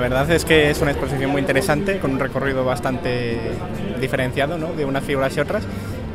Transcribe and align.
La 0.00 0.08
verdad 0.08 0.30
es 0.30 0.44
que 0.44 0.70
es 0.70 0.80
una 0.80 0.92
exposición 0.92 1.30
muy 1.30 1.40
interesante, 1.40 1.98
con 1.98 2.12
un 2.12 2.18
recorrido 2.18 2.64
bastante 2.64 3.38
diferenciado 4.00 4.56
¿no? 4.58 4.72
de 4.72 4.84
unas 4.84 5.04
figuras 5.04 5.36
y 5.36 5.40
otras. 5.40 5.62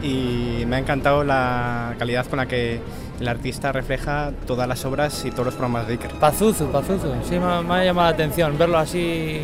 Y 0.01 0.63
me 0.67 0.75
ha 0.75 0.79
encantado 0.79 1.23
la 1.23 1.95
calidad 1.97 2.25
con 2.27 2.37
la 2.37 2.45
que 2.47 2.79
el 3.19 3.27
artista 3.27 3.71
refleja 3.71 4.31
todas 4.45 4.67
las 4.67 4.83
obras 4.85 5.23
y 5.25 5.31
todos 5.31 5.45
los 5.45 5.53
programas 5.55 5.87
de 5.87 5.93
Iker. 5.93 6.11
Pazuzu, 6.19 6.67
Pazuzu, 6.67 7.07
sí 7.27 7.39
me, 7.39 7.61
me 7.63 7.73
ha 7.75 7.83
llamado 7.85 8.09
la 8.09 8.13
atención. 8.13 8.57
Verlo 8.57 8.77
así 8.77 9.41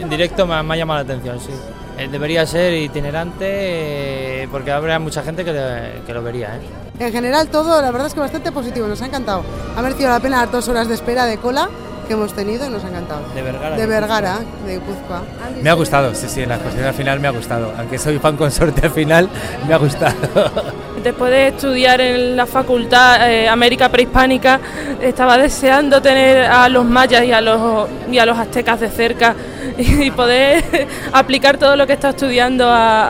en 0.00 0.08
directo 0.08 0.46
me, 0.46 0.62
me 0.62 0.74
ha 0.74 0.76
llamado 0.76 0.98
la 1.02 1.12
atención, 1.14 1.40
sí. 1.40 1.50
Eh, 1.98 2.08
Debería 2.10 2.44
ser 2.46 2.74
itinerante 2.74 4.42
eh, 4.42 4.48
porque 4.50 4.70
habrá 4.72 4.98
mucha 4.98 5.22
gente 5.22 5.44
que, 5.44 5.52
le- 5.52 6.02
que 6.06 6.12
lo 6.12 6.22
vería. 6.22 6.56
¿eh? 6.56 6.60
En 7.06 7.12
general 7.12 7.48
todo, 7.48 7.80
la 7.80 7.90
verdad 7.90 8.08
es 8.08 8.14
que 8.14 8.20
bastante 8.20 8.52
positivo, 8.52 8.86
nos 8.86 9.00
ha 9.02 9.06
encantado. 9.06 9.42
Ha 9.76 9.82
merecido 9.82 10.10
la 10.10 10.20
pena 10.20 10.40
las 10.42 10.52
dos 10.52 10.68
horas 10.68 10.88
de 10.88 10.94
espera 10.94 11.24
de 11.26 11.38
cola 11.38 11.68
que 12.04 12.12
hemos 12.14 12.32
tenido 12.34 12.66
y 12.66 12.70
nos 12.70 12.84
ha 12.84 12.88
encantado. 12.88 13.22
De 13.34 13.42
Vergara. 13.42 13.76
De 13.76 13.86
Vergara, 13.86 14.38
de 14.66 14.74
Guipúzcoa. 14.74 15.22
Me 15.62 15.70
ha 15.70 15.74
gustado, 15.74 16.14
sí, 16.14 16.26
sí, 16.28 16.42
en 16.42 16.48
la 16.50 16.56
exposición 16.56 16.86
al 16.86 16.94
final 16.94 17.20
me 17.20 17.28
ha 17.28 17.32
gustado. 17.32 17.72
Aunque 17.78 17.98
soy 17.98 18.18
fan 18.18 18.36
consorte 18.36 18.86
al 18.86 18.92
final, 18.92 19.28
me 19.66 19.74
ha 19.74 19.78
gustado. 19.78 20.14
Después 21.02 21.30
de 21.32 21.48
estudiar 21.48 22.00
en 22.00 22.34
la 22.36 22.46
facultad 22.46 23.30
eh, 23.30 23.46
América 23.48 23.90
Prehispánica, 23.90 24.58
estaba 25.02 25.36
deseando 25.36 26.00
tener 26.00 26.44
a 26.46 26.66
los 26.70 26.84
mayas 26.86 27.24
y 27.24 27.32
a 27.32 27.40
los, 27.42 27.88
y 28.10 28.18
a 28.18 28.24
los 28.24 28.38
aztecas 28.38 28.80
de 28.80 28.88
cerca 28.88 29.34
y 29.78 30.10
poder 30.12 30.64
aplicar 31.12 31.58
todo 31.58 31.76
lo 31.76 31.86
que 31.86 31.92
he 31.92 31.96
estado 31.96 32.12
estudiando 32.14 32.70
a, 32.70 33.04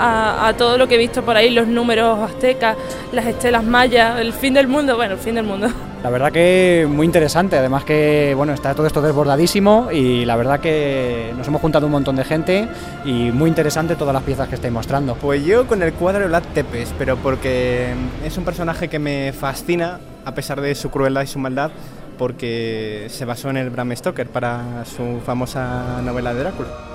a- 0.45 0.49
a 0.49 0.57
todo 0.57 0.77
lo 0.77 0.89
que 0.89 0.97
he 0.97 0.99
visto 0.99 1.23
por 1.25 1.37
ahí, 1.37 1.51
los 1.51 1.69
números 1.69 2.19
aztecas, 2.19 2.77
las 3.13 3.27
estelas 3.27 3.63
mayas, 3.63 4.19
el 4.19 4.33
fin 4.33 4.55
del 4.55 4.67
mundo, 4.67 4.97
bueno, 4.97 5.15
el 5.15 5.21
fin 5.21 5.37
del 5.37 5.45
mundo. 5.45 5.69
La 6.05 6.11
verdad 6.11 6.33
que 6.33 6.87
muy 6.87 7.07
interesante, 7.07 7.57
además 7.57 7.85
que 7.85 8.35
bueno, 8.37 8.53
está 8.53 8.75
todo 8.75 8.87
esto 8.87 9.01
desbordadísimo 9.01 9.89
y 9.91 10.27
la 10.27 10.37
verdad 10.37 10.61
que 10.61 11.33
nos 11.35 11.49
hemos 11.49 11.63
juntado 11.63 11.87
un 11.87 11.93
montón 11.93 12.15
de 12.17 12.25
gente 12.25 12.69
y 13.07 13.33
muy 13.33 13.49
interesante 13.49 13.97
todas 13.97 14.13
las 14.13 14.23
piezas 14.23 14.47
que 14.47 14.57
estáis 14.57 14.71
mostrando. 14.71 15.15
Pues 15.15 15.43
yo 15.47 15.67
con 15.67 15.83
el 15.83 15.95
cuadro 15.95 16.21
de 16.21 16.27
Vlad 16.27 16.43
Tepes, 16.53 16.93
pero 16.99 17.17
porque 17.17 17.95
es 18.23 18.37
un 18.37 18.45
personaje 18.45 18.89
que 18.89 18.99
me 18.99 19.33
fascina 19.33 19.99
a 20.27 20.35
pesar 20.35 20.61
de 20.61 20.75
su 20.75 20.91
crueldad 20.91 21.23
y 21.23 21.27
su 21.27 21.39
maldad, 21.39 21.71
porque 22.19 23.07
se 23.09 23.25
basó 23.25 23.49
en 23.49 23.57
el 23.57 23.71
Bram 23.71 23.97
Stoker 23.97 24.29
para 24.29 24.85
su 24.85 25.23
famosa 25.25 26.03
novela 26.03 26.35
de 26.35 26.41
Drácula. 26.41 26.94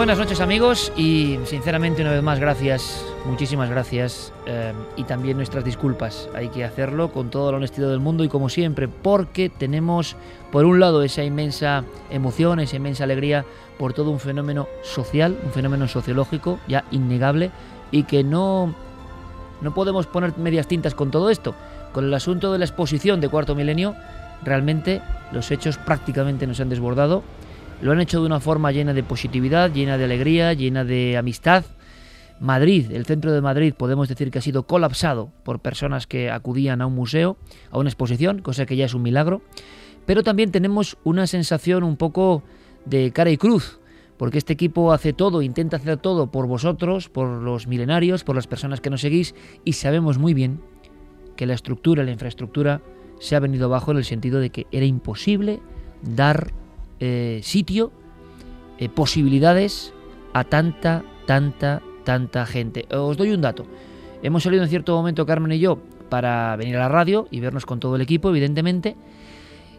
Buenas 0.00 0.16
noches 0.16 0.40
amigos 0.40 0.90
y 0.96 1.38
sinceramente 1.44 2.00
una 2.00 2.12
vez 2.12 2.22
más 2.22 2.40
gracias, 2.40 3.04
muchísimas 3.26 3.68
gracias 3.68 4.32
eh, 4.46 4.72
y 4.96 5.04
también 5.04 5.36
nuestras 5.36 5.62
disculpas. 5.62 6.26
Hay 6.34 6.48
que 6.48 6.64
hacerlo 6.64 7.12
con 7.12 7.28
toda 7.28 7.50
la 7.52 7.58
honestidad 7.58 7.90
del 7.90 8.00
mundo 8.00 8.24
y 8.24 8.28
como 8.28 8.48
siempre 8.48 8.88
porque 8.88 9.50
tenemos 9.50 10.16
por 10.50 10.64
un 10.64 10.80
lado 10.80 11.02
esa 11.02 11.22
inmensa 11.22 11.84
emoción, 12.08 12.60
esa 12.60 12.76
inmensa 12.76 13.04
alegría 13.04 13.44
por 13.78 13.92
todo 13.92 14.10
un 14.10 14.20
fenómeno 14.20 14.68
social, 14.82 15.36
un 15.44 15.52
fenómeno 15.52 15.86
sociológico 15.86 16.58
ya 16.66 16.86
innegable 16.90 17.50
y 17.90 18.04
que 18.04 18.24
no, 18.24 18.74
no 19.60 19.74
podemos 19.74 20.06
poner 20.06 20.38
medias 20.38 20.66
tintas 20.66 20.94
con 20.94 21.10
todo 21.10 21.28
esto. 21.28 21.54
Con 21.92 22.06
el 22.06 22.14
asunto 22.14 22.54
de 22.54 22.58
la 22.58 22.64
exposición 22.64 23.20
de 23.20 23.28
cuarto 23.28 23.54
milenio 23.54 23.94
realmente 24.42 25.02
los 25.30 25.50
hechos 25.50 25.76
prácticamente 25.76 26.46
nos 26.46 26.58
han 26.58 26.70
desbordado 26.70 27.22
lo 27.82 27.92
han 27.92 28.00
hecho 28.00 28.20
de 28.20 28.26
una 28.26 28.40
forma 28.40 28.72
llena 28.72 28.92
de 28.92 29.02
positividad, 29.02 29.72
llena 29.72 29.96
de 29.96 30.04
alegría, 30.04 30.52
llena 30.52 30.84
de 30.84 31.16
amistad. 31.16 31.64
Madrid, 32.40 32.90
el 32.92 33.04
centro 33.04 33.32
de 33.32 33.40
Madrid, 33.40 33.74
podemos 33.76 34.08
decir 34.08 34.30
que 34.30 34.38
ha 34.38 34.42
sido 34.42 34.62
colapsado 34.62 35.30
por 35.44 35.60
personas 35.60 36.06
que 36.06 36.30
acudían 36.30 36.80
a 36.80 36.86
un 36.86 36.94
museo, 36.94 37.36
a 37.70 37.78
una 37.78 37.90
exposición, 37.90 38.40
cosa 38.40 38.66
que 38.66 38.76
ya 38.76 38.86
es 38.86 38.94
un 38.94 39.02
milagro. 39.02 39.42
Pero 40.06 40.22
también 40.22 40.50
tenemos 40.50 40.96
una 41.04 41.26
sensación 41.26 41.84
un 41.84 41.96
poco 41.96 42.42
de 42.86 43.12
cara 43.12 43.30
y 43.30 43.36
cruz, 43.36 43.80
porque 44.16 44.38
este 44.38 44.54
equipo 44.54 44.92
hace 44.92 45.12
todo, 45.12 45.42
intenta 45.42 45.76
hacer 45.76 45.98
todo 45.98 46.30
por 46.30 46.46
vosotros, 46.46 47.08
por 47.08 47.28
los 47.28 47.66
milenarios, 47.66 48.24
por 48.24 48.36
las 48.36 48.46
personas 48.46 48.80
que 48.80 48.90
nos 48.90 49.02
seguís, 49.02 49.34
y 49.64 49.74
sabemos 49.74 50.18
muy 50.18 50.34
bien 50.34 50.60
que 51.36 51.46
la 51.46 51.54
estructura, 51.54 52.04
la 52.04 52.10
infraestructura, 52.10 52.82
se 53.18 53.36
ha 53.36 53.40
venido 53.40 53.66
abajo 53.66 53.90
en 53.90 53.98
el 53.98 54.04
sentido 54.04 54.40
de 54.40 54.50
que 54.50 54.66
era 54.72 54.86
imposible 54.86 55.60
dar 56.02 56.52
eh, 57.00 57.40
sitio, 57.42 57.92
eh, 58.78 58.88
posibilidades 58.88 59.92
a 60.32 60.44
tanta, 60.44 61.02
tanta, 61.26 61.82
tanta 62.04 62.46
gente. 62.46 62.86
Os 62.94 63.16
doy 63.16 63.30
un 63.32 63.40
dato. 63.40 63.66
Hemos 64.22 64.42
salido 64.42 64.62
en 64.62 64.68
cierto 64.68 64.94
momento, 64.94 65.26
Carmen 65.26 65.52
y 65.52 65.58
yo, 65.58 65.78
para 66.08 66.54
venir 66.56 66.76
a 66.76 66.80
la 66.80 66.88
radio 66.88 67.26
y 67.30 67.40
vernos 67.40 67.66
con 67.66 67.80
todo 67.80 67.96
el 67.96 68.02
equipo, 68.02 68.28
evidentemente, 68.28 68.96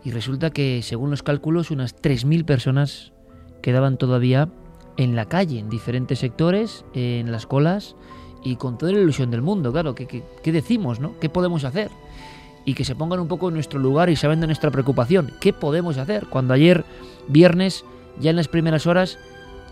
y 0.04 0.12
resulta 0.12 0.50
que, 0.50 0.82
según 0.82 1.12
los 1.12 1.22
cálculos, 1.22 1.70
unas 1.70 1.96
3.000 1.96 2.44
personas 2.44 3.14
quedaban 3.62 3.98
todavía 3.98 4.50
en 4.98 5.16
la 5.16 5.26
calle, 5.26 5.60
en 5.60 5.70
diferentes 5.70 6.20
sectores, 6.20 6.86
en 6.94 7.32
las 7.32 7.46
colas, 7.46 7.96
y 8.44 8.56
con 8.56 8.80
toda 8.80 8.94
la 8.94 9.00
ilusión 9.00 9.30
del 9.30 9.44
mundo, 9.44 9.72
claro, 9.72 9.94
¿qué, 9.94 10.08
qué, 10.08 10.24
qué 10.42 10.52
decimos, 10.52 11.00
no? 11.00 11.20
¿Qué 11.20 11.30
podemos 11.30 11.64
hacer? 11.64 11.92
y 12.66 12.74
que 12.74 12.86
se 12.86 12.96
pongan 12.96 13.20
un 13.20 13.28
poco 13.28 13.48
en 13.48 13.56
nuestro 13.56 13.80
lugar 13.80 14.10
y 14.10 14.16
saben 14.16 14.40
de 14.40 14.48
nuestra 14.48 14.72
preocupación. 14.72 15.32
¿Qué 15.40 15.54
podemos 15.54 15.98
hacer? 15.98 16.28
Cuando 16.28 16.54
ayer, 16.54 16.86
viernes, 17.28 17.86
ya 18.20 18.30
en 18.30 18.36
las 18.36 18.48
primeras 18.48 18.88
horas, 18.88 19.18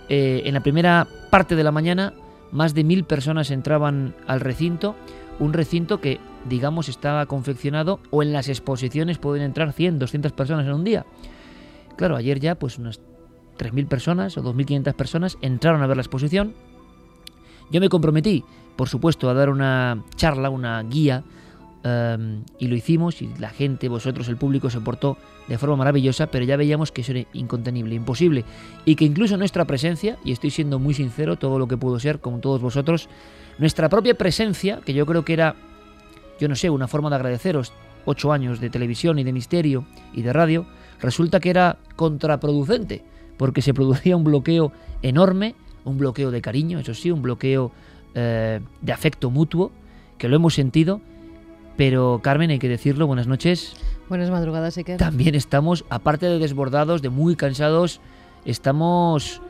eh, 0.09 0.43
en 0.45 0.53
la 0.53 0.61
primera 0.61 1.07
parte 1.29 1.55
de 1.55 1.63
la 1.63 1.71
mañana, 1.71 2.13
más 2.51 2.73
de 2.73 2.83
mil 2.83 3.03
personas 3.03 3.51
entraban 3.51 4.15
al 4.27 4.39
recinto, 4.39 4.95
un 5.39 5.53
recinto 5.53 6.01
que, 6.01 6.19
digamos, 6.47 6.89
estaba 6.89 7.25
confeccionado 7.25 7.99
o 8.09 8.23
en 8.23 8.33
las 8.33 8.49
exposiciones 8.49 9.17
pueden 9.17 9.43
entrar 9.43 9.73
100, 9.73 9.99
200 9.99 10.31
personas 10.33 10.65
en 10.65 10.73
un 10.73 10.83
día. 10.83 11.05
Claro, 11.95 12.15
ayer 12.15 12.39
ya 12.39 12.55
pues 12.55 12.77
unas 12.77 12.99
3.000 13.57 13.87
personas 13.87 14.37
o 14.37 14.43
2.500 14.43 14.93
personas 14.93 15.37
entraron 15.41 15.83
a 15.83 15.87
ver 15.87 15.97
la 15.97 16.01
exposición. 16.01 16.53
Yo 17.71 17.79
me 17.79 17.89
comprometí, 17.89 18.43
por 18.75 18.89
supuesto, 18.89 19.29
a 19.29 19.33
dar 19.33 19.49
una 19.49 20.03
charla, 20.15 20.49
una 20.49 20.81
guía 20.83 21.23
em, 21.83 22.43
y 22.57 22.67
lo 22.67 22.75
hicimos 22.75 23.21
y 23.21 23.29
la 23.39 23.49
gente, 23.49 23.89
vosotros, 23.89 24.27
el 24.27 24.37
público 24.37 24.69
se 24.69 24.81
portó 24.81 25.17
de 25.47 25.57
forma 25.57 25.77
maravillosa, 25.77 26.27
pero 26.27 26.45
ya 26.45 26.57
veíamos 26.57 26.91
que 26.91 27.01
eso 27.01 27.11
era 27.11 27.25
incontenible, 27.33 27.95
imposible. 27.95 28.45
Y 28.85 28.95
que 28.95 29.05
incluso 29.05 29.37
nuestra 29.37 29.65
presencia, 29.65 30.17
y 30.23 30.31
estoy 30.31 30.51
siendo 30.51 30.79
muy 30.79 30.93
sincero, 30.93 31.37
todo 31.37 31.57
lo 31.57 31.67
que 31.67 31.77
puedo 31.77 31.99
ser 31.99 32.19
con 32.19 32.41
todos 32.41 32.61
vosotros, 32.61 33.09
nuestra 33.57 33.89
propia 33.89 34.15
presencia, 34.15 34.79
que 34.85 34.93
yo 34.93 35.05
creo 35.05 35.25
que 35.25 35.33
era, 35.33 35.55
yo 36.39 36.47
no 36.47 36.55
sé, 36.55 36.69
una 36.69 36.87
forma 36.87 37.09
de 37.09 37.15
agradeceros 37.15 37.73
ocho 38.05 38.31
años 38.31 38.59
de 38.59 38.69
televisión 38.69 39.19
y 39.19 39.23
de 39.23 39.33
misterio 39.33 39.85
y 40.13 40.21
de 40.21 40.33
radio, 40.33 40.65
resulta 41.01 41.39
que 41.39 41.49
era 41.49 41.77
contraproducente, 41.95 43.03
porque 43.37 43.61
se 43.61 43.73
producía 43.73 44.15
un 44.15 44.23
bloqueo 44.23 44.71
enorme, 45.01 45.55
un 45.85 45.97
bloqueo 45.97 46.31
de 46.31 46.41
cariño, 46.41 46.79
eso 46.79 46.93
sí, 46.93 47.11
un 47.11 47.21
bloqueo 47.21 47.71
eh, 48.15 48.59
de 48.81 48.91
afecto 48.91 49.29
mutuo, 49.29 49.71
que 50.17 50.27
lo 50.27 50.35
hemos 50.35 50.53
sentido, 50.53 51.01
pero 51.79 52.19
Carmen, 52.21 52.49
hay 52.49 52.59
que 52.59 52.67
decirlo, 52.67 53.07
buenas 53.07 53.27
noches. 53.27 53.73
Buenas 54.09 54.29
madrugadas, 54.29 54.77
Iker. 54.77 54.97
También 54.97 55.33
estamos, 55.33 55.85
aparte 55.89 56.25
de 56.25 56.37
desbordados, 56.37 57.01
de 57.01 57.07
muy 57.07 57.37
cansados, 57.37 58.01
estamos 58.43 59.41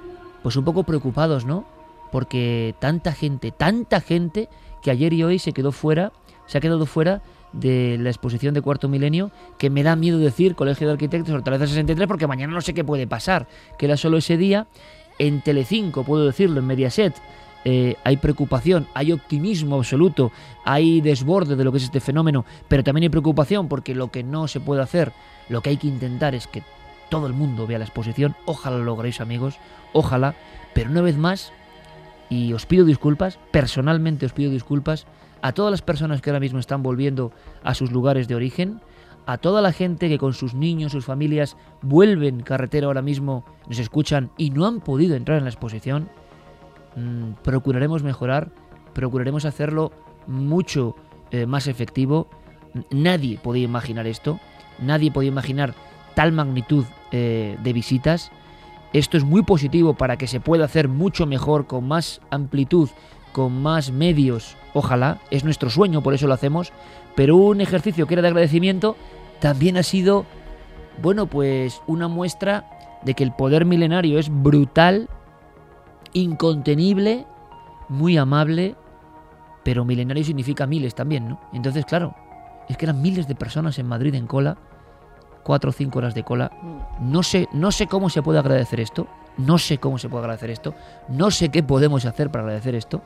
pues 0.43 0.55
un 0.55 0.63
poco 0.63 0.83
preocupados, 0.83 1.45
¿no? 1.45 1.65
Porque 2.11 2.75
tanta 2.77 3.13
gente, 3.13 3.49
tanta 3.49 3.99
gente 3.99 4.47
que 4.83 4.91
ayer 4.91 5.11
y 5.13 5.23
hoy 5.23 5.39
se 5.39 5.53
quedó 5.53 5.71
fuera, 5.71 6.11
se 6.45 6.59
ha 6.59 6.61
quedado 6.61 6.85
fuera 6.85 7.23
de 7.51 7.97
la 7.99 8.09
exposición 8.11 8.53
de 8.53 8.61
Cuarto 8.61 8.89
Milenio, 8.89 9.31
que 9.57 9.71
me 9.71 9.81
da 9.81 9.95
miedo 9.95 10.19
decir 10.19 10.53
Colegio 10.53 10.85
de 10.85 10.93
Arquitectos 10.93 11.33
Hortaleza 11.33 11.65
63, 11.65 12.07
porque 12.07 12.27
mañana 12.27 12.53
no 12.53 12.61
sé 12.61 12.75
qué 12.75 12.83
puede 12.83 13.07
pasar, 13.07 13.47
que 13.79 13.87
era 13.87 13.97
solo 13.97 14.17
ese 14.17 14.37
día. 14.37 14.67
En 15.17 15.41
Telecinco, 15.41 16.03
puedo 16.03 16.27
decirlo, 16.27 16.59
en 16.59 16.67
Mediaset, 16.67 17.15
eh, 17.65 17.95
hay 18.03 18.17
preocupación, 18.17 18.87
hay 18.93 19.11
optimismo 19.11 19.75
absoluto, 19.77 20.31
hay 20.63 21.01
desborde 21.01 21.55
de 21.55 21.63
lo 21.63 21.71
que 21.71 21.79
es 21.79 21.83
este 21.85 21.99
fenómeno, 21.99 22.45
pero 22.67 22.83
también 22.83 23.03
hay 23.03 23.09
preocupación 23.09 23.67
porque 23.67 23.93
lo 23.93 24.11
que 24.11 24.23
no 24.23 24.47
se 24.47 24.59
puede 24.59 24.81
hacer, 24.81 25.11
lo 25.49 25.61
que 25.61 25.71
hay 25.71 25.77
que 25.77 25.87
intentar 25.87 26.35
es 26.35 26.47
que 26.47 26.63
todo 27.09 27.27
el 27.27 27.33
mundo 27.33 27.67
vea 27.67 27.79
la 27.79 27.85
exposición. 27.85 28.35
Ojalá 28.45 28.77
lo 28.77 28.85
logréis, 28.85 29.19
amigos, 29.19 29.57
ojalá, 29.93 30.35
pero 30.73 30.91
una 30.91 31.01
vez 31.01 31.17
más, 31.17 31.51
y 32.29 32.53
os 32.53 32.65
pido 32.65 32.85
disculpas, 32.85 33.39
personalmente 33.51 34.25
os 34.25 34.33
pido 34.33 34.51
disculpas 34.51 35.05
a 35.41 35.51
todas 35.51 35.71
las 35.71 35.81
personas 35.81 36.21
que 36.21 36.29
ahora 36.29 36.39
mismo 36.39 36.59
están 36.59 36.83
volviendo 36.83 37.31
a 37.63 37.73
sus 37.73 37.91
lugares 37.91 38.27
de 38.27 38.35
origen, 38.35 38.81
a 39.25 39.37
toda 39.37 39.61
la 39.61 39.73
gente 39.73 40.09
que 40.09 40.17
con 40.17 40.33
sus 40.33 40.53
niños, 40.53 40.91
sus 40.91 41.05
familias 41.05 41.57
vuelven 41.81 42.41
carretera 42.41 42.87
ahora 42.87 43.01
mismo, 43.01 43.43
nos 43.67 43.79
escuchan 43.79 44.31
y 44.37 44.49
no 44.51 44.65
han 44.65 44.79
podido 44.79 45.15
entrar 45.15 45.37
en 45.37 45.43
la 45.43 45.49
exposición, 45.49 46.09
mm, 46.99 47.43
procuraremos 47.43 48.03
mejorar, 48.03 48.51
procuraremos 48.93 49.45
hacerlo 49.45 49.91
mucho 50.27 50.95
eh, 51.31 51.45
más 51.45 51.67
efectivo. 51.67 52.27
Nadie 52.91 53.37
podía 53.41 53.63
imaginar 53.63 54.07
esto, 54.07 54.39
nadie 54.79 55.11
podía 55.11 55.29
imaginar 55.29 55.73
tal 56.15 56.31
magnitud 56.31 56.85
eh, 57.11 57.57
de 57.63 57.73
visitas. 57.73 58.31
Esto 58.93 59.17
es 59.17 59.23
muy 59.23 59.43
positivo 59.43 59.93
para 59.93 60.17
que 60.17 60.27
se 60.27 60.39
pueda 60.39 60.65
hacer 60.65 60.87
mucho 60.87 61.25
mejor, 61.25 61.67
con 61.67 61.87
más 61.87 62.21
amplitud, 62.31 62.89
con 63.31 63.61
más 63.61 63.91
medios, 63.91 64.57
ojalá, 64.73 65.19
es 65.29 65.43
nuestro 65.43 65.69
sueño, 65.69 66.01
por 66.01 66.13
eso 66.13 66.27
lo 66.27 66.33
hacemos, 66.33 66.73
pero 67.15 67.35
un 67.35 67.61
ejercicio 67.61 68.07
que 68.07 68.15
era 68.15 68.21
de 68.21 68.29
agradecimiento 68.29 68.95
también 69.39 69.77
ha 69.77 69.83
sido, 69.83 70.25
bueno, 71.01 71.27
pues 71.27 71.81
una 71.87 72.07
muestra 72.07 72.69
de 73.03 73.13
que 73.13 73.23
el 73.23 73.31
poder 73.31 73.65
milenario 73.65 74.19
es 74.19 74.29
brutal, 74.29 75.09
incontenible, 76.13 77.25
muy 77.87 78.17
amable, 78.17 78.75
pero 79.63 79.85
milenario 79.85 80.23
significa 80.23 80.67
miles 80.67 80.95
también, 80.95 81.29
¿no? 81.29 81.39
Entonces, 81.53 81.85
claro, 81.85 82.15
es 82.67 82.77
que 82.77 82.85
eran 82.85 83.01
miles 83.01 83.27
de 83.27 83.35
personas 83.35 83.79
en 83.79 83.87
Madrid 83.87 84.15
en 84.15 84.27
cola, 84.27 84.57
cuatro 85.43 85.71
o 85.71 85.73
cinco 85.73 85.99
horas 85.99 86.13
de 86.13 86.23
cola. 86.23 86.51
No 86.99 87.23
sé, 87.23 87.47
no 87.51 87.71
sé 87.71 87.87
cómo 87.87 88.09
se 88.09 88.21
puede 88.21 88.39
agradecer 88.39 88.79
esto, 88.79 89.07
no 89.37 89.57
sé 89.57 89.77
cómo 89.77 89.97
se 89.97 90.09
puede 90.09 90.23
agradecer 90.23 90.49
esto, 90.49 90.73
no 91.07 91.31
sé 91.31 91.49
qué 91.49 91.63
podemos 91.63 92.05
hacer 92.05 92.29
para 92.29 92.43
agradecer 92.43 92.75
esto, 92.75 93.01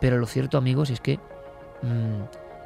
pero 0.00 0.18
lo 0.18 0.26
cierto, 0.26 0.58
amigos, 0.58 0.90
es 0.90 1.00
que 1.00 1.16
mmm, 1.82 2.22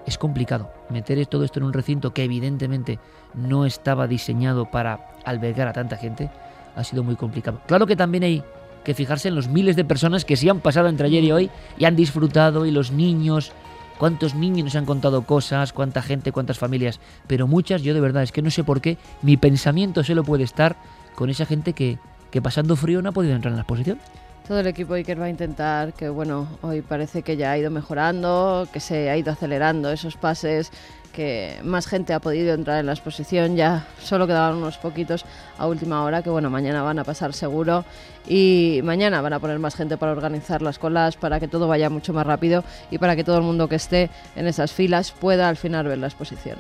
es 0.07 0.19
complicado 0.19 0.73
meter 0.91 1.25
todo 1.27 1.45
esto 1.45 1.61
en 1.61 1.67
un 1.67 1.73
recinto 1.73 2.13
que 2.13 2.25
evidentemente 2.25 2.99
no 3.35 3.65
estaba 3.65 4.07
diseñado 4.07 4.71
para 4.71 5.13
albergar 5.25 5.69
a 5.69 5.73
tanta 5.73 5.97
gente. 5.97 6.31
Ha 6.75 6.85
sido 6.85 7.05
muy 7.05 7.17
complicado. 7.17 7.61
Claro 7.67 7.87
que 7.87 7.97
también 7.97 8.25
hay 8.25 8.43
que 8.85 8.95
fijarse 8.95 9.29
en 9.29 9.35
los 9.35 9.49
miles 9.49 9.77
de 9.77 9.85
personas 9.85 10.25
que 10.25 10.37
sí 10.37 10.49
han 10.49 10.61
pasado 10.61 10.89
entre 10.89 11.07
ayer 11.07 11.25
y 11.25 11.33
hoy 11.33 11.51
y 11.79 11.85
han 11.85 11.97
disfrutado, 11.97 12.67
y 12.67 12.71
los 12.71 12.93
niños, 12.93 13.53
cuántos 13.99 14.35
niños 14.35 14.65
nos 14.65 14.77
han 14.77 14.87
contado 14.87 15.23
cosas, 15.23 15.73
cuánta 15.73 16.03
gente, 16.03 16.33
cuántas 16.33 16.59
familias, 16.59 17.01
pero 17.27 17.47
muchas, 17.47 17.83
yo 17.83 17.95
de 17.95 18.01
verdad, 18.01 18.23
es 18.23 18.33
que 18.33 18.43
no 18.43 18.51
sé 18.51 18.65
por 18.65 18.81
qué, 18.81 18.99
mi 19.23 19.37
pensamiento 19.37 20.03
solo 20.05 20.25
puede 20.25 20.45
estar 20.45 20.77
con 21.15 21.31
esa 21.31 21.47
gente 21.47 21.73
que, 21.73 21.99
que 22.31 22.43
pasando 22.43 22.77
frío 22.77 23.03
no 23.03 23.11
ha 23.11 23.13
podido 23.13 23.35
entrar 23.35 23.53
en 23.53 23.57
la 23.57 23.63
exposición. 23.63 23.99
Todo 24.47 24.59
el 24.59 24.67
equipo 24.67 24.95
Iker 24.95 25.21
va 25.21 25.27
a 25.27 25.31
intentar 25.31 25.93
que, 25.93 26.09
bueno, 26.09 26.49
hoy 26.63 26.83
parece 26.83 27.23
que 27.23 27.37
ya 27.37 27.53
ha 27.53 27.59
ido 27.59 27.71
mejorando, 27.71 28.67
que 28.73 28.81
se 28.81 29.09
ha 29.09 29.17
ido 29.17 29.31
acelerando 29.31 29.93
esos 29.93 30.17
pases, 30.17 30.73
que 31.13 31.61
más 31.63 31.87
gente 31.87 32.15
ha 32.15 32.21
podido 32.21 32.55
entrar 32.55 32.81
en 32.81 32.87
la 32.87 32.93
exposición, 32.93 33.57
ya 33.57 33.87
solo 34.03 34.27
quedaban 34.27 34.57
unos 34.57 34.79
poquitos 34.79 35.25
a 35.59 35.67
última 35.67 36.03
hora, 36.05 36.23
que 36.23 36.31
bueno, 36.31 36.51
mañana 36.51 36.83
van 36.83 36.99
a 36.99 37.05
pasar 37.05 37.33
seguro 37.35 37.85
y 38.27 38.81
mañana 38.83 39.21
van 39.21 39.35
a 39.35 39.39
poner 39.39 39.59
más 39.59 39.75
gente 39.75 39.97
para 39.97 40.13
organizar 40.13 40.63
las 40.63 40.79
colas, 40.79 41.17
para 41.17 41.39
que 41.39 41.49
todo 41.49 41.69
vaya 41.69 41.91
mucho 41.91 42.13
más 42.13 42.27
rápido 42.27 42.65
y 42.91 42.99
para 42.99 43.15
que 43.15 43.25
todo 43.25 43.37
el 43.37 43.43
mundo 43.43 43.69
que 43.69 43.77
esté 43.77 44.11
en 44.35 44.47
esas 44.47 44.73
filas 44.73 45.13
pueda 45.13 45.49
al 45.49 45.57
final 45.57 45.87
ver 45.87 45.99
la 45.99 46.07
exposición. 46.07 46.59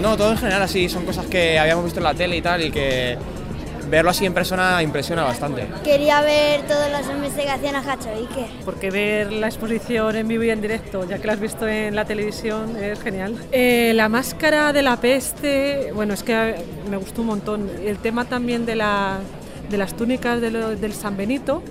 No, 0.00 0.16
todo 0.16 0.30
en 0.30 0.38
general 0.38 0.62
así, 0.62 0.88
son 0.88 1.04
cosas 1.04 1.26
que 1.26 1.58
habíamos 1.58 1.84
visto 1.84 1.98
en 1.98 2.04
la 2.04 2.14
tele 2.14 2.36
y 2.36 2.42
tal 2.42 2.64
y 2.64 2.70
que 2.70 3.18
verlo 3.88 4.10
así 4.10 4.26
en 4.26 4.34
persona 4.34 4.82
impresiona 4.82 5.24
bastante. 5.24 5.66
Quería 5.84 6.20
ver 6.20 6.62
todas 6.62 6.90
las 6.90 7.08
investigaciones 7.08 7.82
que 7.84 7.90
ha 7.90 7.94
hecho 7.94 8.10
Iker. 8.10 8.46
Porque 8.64 8.90
ver 8.90 9.32
la 9.32 9.46
exposición 9.46 10.16
en 10.16 10.28
vivo 10.28 10.44
y 10.44 10.50
en 10.50 10.60
directo, 10.60 11.06
ya 11.08 11.18
que 11.18 11.26
la 11.26 11.32
has 11.34 11.40
visto 11.40 11.66
en 11.66 11.94
la 11.94 12.04
televisión, 12.04 12.76
es 12.76 13.00
genial. 13.00 13.36
Eh, 13.52 13.92
la 13.94 14.08
máscara 14.08 14.72
de 14.72 14.82
la 14.82 14.96
peste, 14.96 15.90
bueno, 15.94 16.14
es 16.14 16.22
que 16.22 16.54
me 16.90 16.96
gustó 16.96 17.22
un 17.22 17.28
montón. 17.28 17.70
El 17.84 17.98
tema 17.98 18.24
también 18.24 18.66
de, 18.66 18.76
la, 18.76 19.18
de 19.70 19.78
las 19.78 19.94
túnicas 19.94 20.40
de 20.40 20.50
lo, 20.50 20.76
del 20.76 20.92
San 20.92 21.16
Benito, 21.16 21.62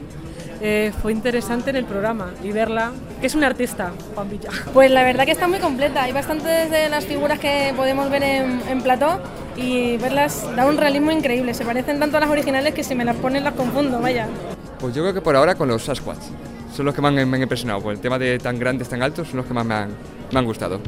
eh, 0.59 0.91
fue 1.01 1.11
interesante 1.11 1.69
en 1.69 1.75
el 1.75 1.85
programa 1.85 2.33
y 2.43 2.51
verla, 2.51 2.91
que 3.21 3.27
es 3.27 3.35
un 3.35 3.43
artista, 3.43 3.91
Juan 4.15 4.29
Villa. 4.29 4.49
Pues 4.73 4.89
la 4.89 5.03
verdad 5.03 5.25
que 5.25 5.31
está 5.31 5.47
muy 5.47 5.59
completa, 5.59 6.03
hay 6.03 6.13
bastantes 6.13 6.71
de 6.71 6.89
las 6.89 7.05
figuras 7.05 7.37
que 7.37 7.73
podemos 7.75 8.09
ver 8.09 8.23
en, 8.23 8.61
en 8.67 8.81
plató 8.81 9.19
y 9.57 9.97
verlas 9.97 10.45
da 10.55 10.65
un 10.65 10.77
realismo 10.77 11.11
increíble, 11.11 11.53
se 11.53 11.65
parecen 11.65 11.99
tanto 11.99 12.17
a 12.17 12.19
las 12.19 12.29
originales 12.29 12.73
que 12.73 12.83
si 12.83 12.95
me 12.95 13.03
las 13.03 13.15
ponen 13.17 13.43
las 13.43 13.53
confundo, 13.55 13.99
vaya. 13.99 14.27
Pues 14.79 14.93
yo 14.93 15.01
creo 15.01 15.13
que 15.13 15.21
por 15.21 15.35
ahora 15.35 15.55
con 15.55 15.67
los 15.67 15.83
Sasquatch, 15.83 16.23
son 16.73 16.85
los 16.85 16.93
que 16.93 17.01
más 17.01 17.11
me 17.11 17.21
han 17.21 17.41
impresionado, 17.41 17.81
por 17.81 17.91
el 17.91 17.99
tema 17.99 18.19
de 18.19 18.37
tan 18.37 18.59
grandes, 18.59 18.87
tan 18.87 19.01
altos, 19.01 19.27
son 19.27 19.37
los 19.37 19.45
que 19.45 19.53
más 19.53 19.65
me 19.65 19.73
han, 19.73 19.89
me 20.31 20.39
han 20.39 20.45
gustado. 20.45 20.79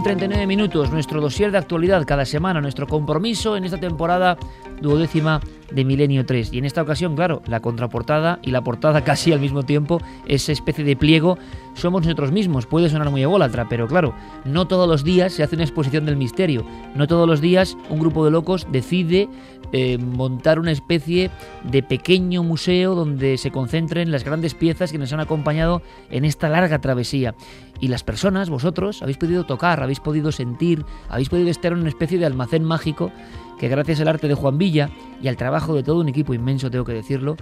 знает 0.00 0.07
Una 0.18 0.24
y 0.24 0.28
39 0.30 0.46
minutos, 0.48 0.90
nuestro 0.90 1.20
dossier 1.20 1.52
de 1.52 1.58
actualidad 1.58 2.04
cada 2.04 2.24
semana, 2.24 2.60
nuestro 2.60 2.88
compromiso 2.88 3.56
en 3.56 3.62
esta 3.62 3.78
temporada 3.78 4.36
duodécima 4.80 5.40
de 5.70 5.84
Milenio 5.84 6.26
3. 6.26 6.52
Y 6.52 6.58
en 6.58 6.64
esta 6.64 6.82
ocasión, 6.82 7.14
claro, 7.14 7.40
la 7.46 7.60
contraportada 7.60 8.40
y 8.42 8.50
la 8.50 8.62
portada 8.62 9.04
casi 9.04 9.32
al 9.32 9.38
mismo 9.38 9.62
tiempo, 9.62 10.00
esa 10.26 10.50
especie 10.50 10.84
de 10.84 10.96
pliego, 10.96 11.38
somos 11.74 12.02
nosotros 12.02 12.32
mismos. 12.32 12.66
Puede 12.66 12.88
sonar 12.88 13.10
muy 13.10 13.22
ególatra, 13.22 13.68
pero 13.68 13.86
claro, 13.86 14.12
no 14.44 14.66
todos 14.66 14.88
los 14.88 15.04
días 15.04 15.32
se 15.32 15.44
hace 15.44 15.54
una 15.54 15.64
exposición 15.64 16.04
del 16.04 16.16
misterio. 16.16 16.64
No 16.96 17.06
todos 17.06 17.28
los 17.28 17.40
días 17.40 17.76
un 17.88 18.00
grupo 18.00 18.24
de 18.24 18.32
locos 18.32 18.66
decide 18.72 19.28
eh, 19.72 19.98
montar 19.98 20.58
una 20.58 20.72
especie 20.72 21.30
de 21.62 21.82
pequeño 21.82 22.42
museo 22.42 22.94
donde 22.94 23.36
se 23.36 23.50
concentren 23.50 24.10
las 24.10 24.24
grandes 24.24 24.54
piezas 24.54 24.90
que 24.90 24.98
nos 24.98 25.12
han 25.12 25.20
acompañado 25.20 25.82
en 26.10 26.24
esta 26.24 26.48
larga 26.48 26.80
travesía. 26.80 27.34
Y 27.80 27.88
las 27.88 28.02
personas, 28.02 28.50
vosotros, 28.50 29.02
habéis 29.02 29.18
podido 29.18 29.44
tocar, 29.44 29.82
habéis 29.82 30.00
podido 30.00 30.07
sentir, 30.32 30.84
habéis 31.08 31.28
podido 31.28 31.50
estar 31.50 31.72
en 31.72 31.80
una 31.80 31.88
especie 31.88 32.18
de 32.18 32.26
almacén 32.26 32.64
mágico 32.64 33.10
que 33.58 33.68
gracias 33.68 34.00
al 34.00 34.08
arte 34.08 34.28
de 34.28 34.34
Juan 34.34 34.58
Villa 34.58 34.90
y 35.20 35.28
al 35.28 35.36
trabajo 35.36 35.74
de 35.74 35.82
todo 35.82 36.00
un 36.00 36.08
equipo 36.08 36.34
inmenso, 36.34 36.70
tengo 36.70 36.84
que 36.84 36.92
decirlo, 36.92 37.36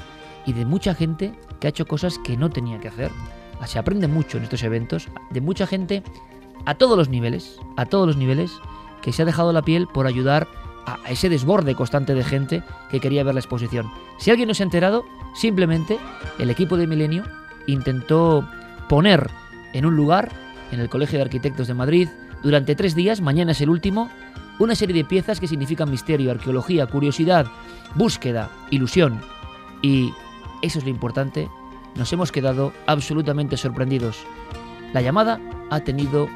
y 0.46 0.52
de 0.52 0.64
mucha 0.64 0.94
gente 0.94 1.32
que 1.61 1.66
ha 1.66 1.70
hecho 1.70 1.87
cosas 1.87 2.18
que 2.18 2.37
no 2.37 2.50
tenía 2.50 2.80
que 2.80 2.88
hacer. 2.88 3.11
Se 3.66 3.78
aprende 3.78 4.08
mucho 4.08 4.38
en 4.38 4.44
estos 4.44 4.62
eventos, 4.62 5.08
de 5.30 5.40
mucha 5.40 5.66
gente 5.66 6.02
a 6.64 6.75
todos 6.75 6.96
los 6.96 7.08
niveles, 7.08 7.58
a 7.76 7.87
todos 7.87 8.06
los 8.06 8.16
niveles, 8.16 8.52
que 9.02 9.12
se 9.12 9.23
ha 9.23 9.26
dejado 9.26 9.52
la 9.52 9.62
piel 9.62 9.87
por 9.87 10.06
ayudar 10.06 10.49
a 10.87 11.11
ese 11.11 11.28
desborde 11.28 11.75
constante 11.75 12.14
de 12.14 12.23
gente 12.23 12.62
que 12.90 13.00
quería 13.00 13.25
ver 13.25 13.35
la 13.35 13.40
exposición. 13.40 13.90
Si 14.18 14.30
alguien 14.30 14.49
no 14.49 14.54
se 14.54 14.62
ha 14.62 14.64
enterado, 14.64 15.04
simplemente 15.35 15.99
el 16.38 16.50
equipo 16.50 16.76
de 16.76 16.87
Milenio 16.87 17.25
intentó 17.66 18.49
poner 18.88 19.28
en 19.73 19.85
un 19.85 19.96
lugar, 19.96 20.30
en 20.70 20.80
el 20.80 20.88
Colegio 20.88 21.18
de 21.18 21.25
Arquitectos 21.25 21.66
de 21.66 21.75
Madrid, 21.75 22.08
durante 22.43 22.75
tres 22.75 22.95
días, 22.95 23.21
mañana 23.21 23.52
es 23.52 23.61
el 23.61 23.71
último, 23.71 24.11
una 24.59 24.75
serie 24.75 24.95
de 24.95 25.05
piezas 25.05 25.40
que 25.40 25.49
significan 25.49 25.90
misterio, 25.90 26.31
arqueología, 26.31 26.87
curiosidad, 26.87 27.47
búsqueda, 27.95 28.50
ilusión. 28.71 29.21
Y 29.83 30.12
eso 30.62 30.78
es 30.78 30.85
lo 30.85 30.90
importante, 30.90 31.49
nos 31.97 32.12
hemos 32.12 32.33
quedado 32.33 32.73
absolutamente 32.87 33.57
sorprendidos. 33.57 34.19
La 34.93 35.02
llamada 35.02 35.40
ha 35.71 35.81
tenido 35.81 36.28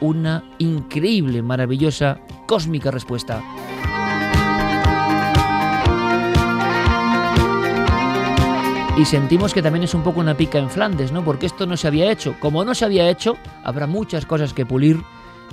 una 0.00 0.44
increíble, 0.58 1.42
maravillosa, 1.42 2.20
cósmica 2.46 2.90
respuesta. 2.90 3.42
Y 8.96 9.04
sentimos 9.04 9.54
que 9.54 9.62
también 9.62 9.84
es 9.84 9.94
un 9.94 10.02
poco 10.02 10.18
una 10.18 10.36
pica 10.36 10.58
en 10.58 10.68
Flandes, 10.68 11.12
¿no? 11.12 11.24
Porque 11.24 11.46
esto 11.46 11.66
no 11.66 11.76
se 11.76 11.86
había 11.86 12.10
hecho. 12.10 12.34
Como 12.40 12.64
no 12.64 12.74
se 12.74 12.84
había 12.84 13.08
hecho, 13.08 13.36
habrá 13.62 13.86
muchas 13.86 14.26
cosas 14.26 14.52
que 14.52 14.66
pulir, 14.66 15.00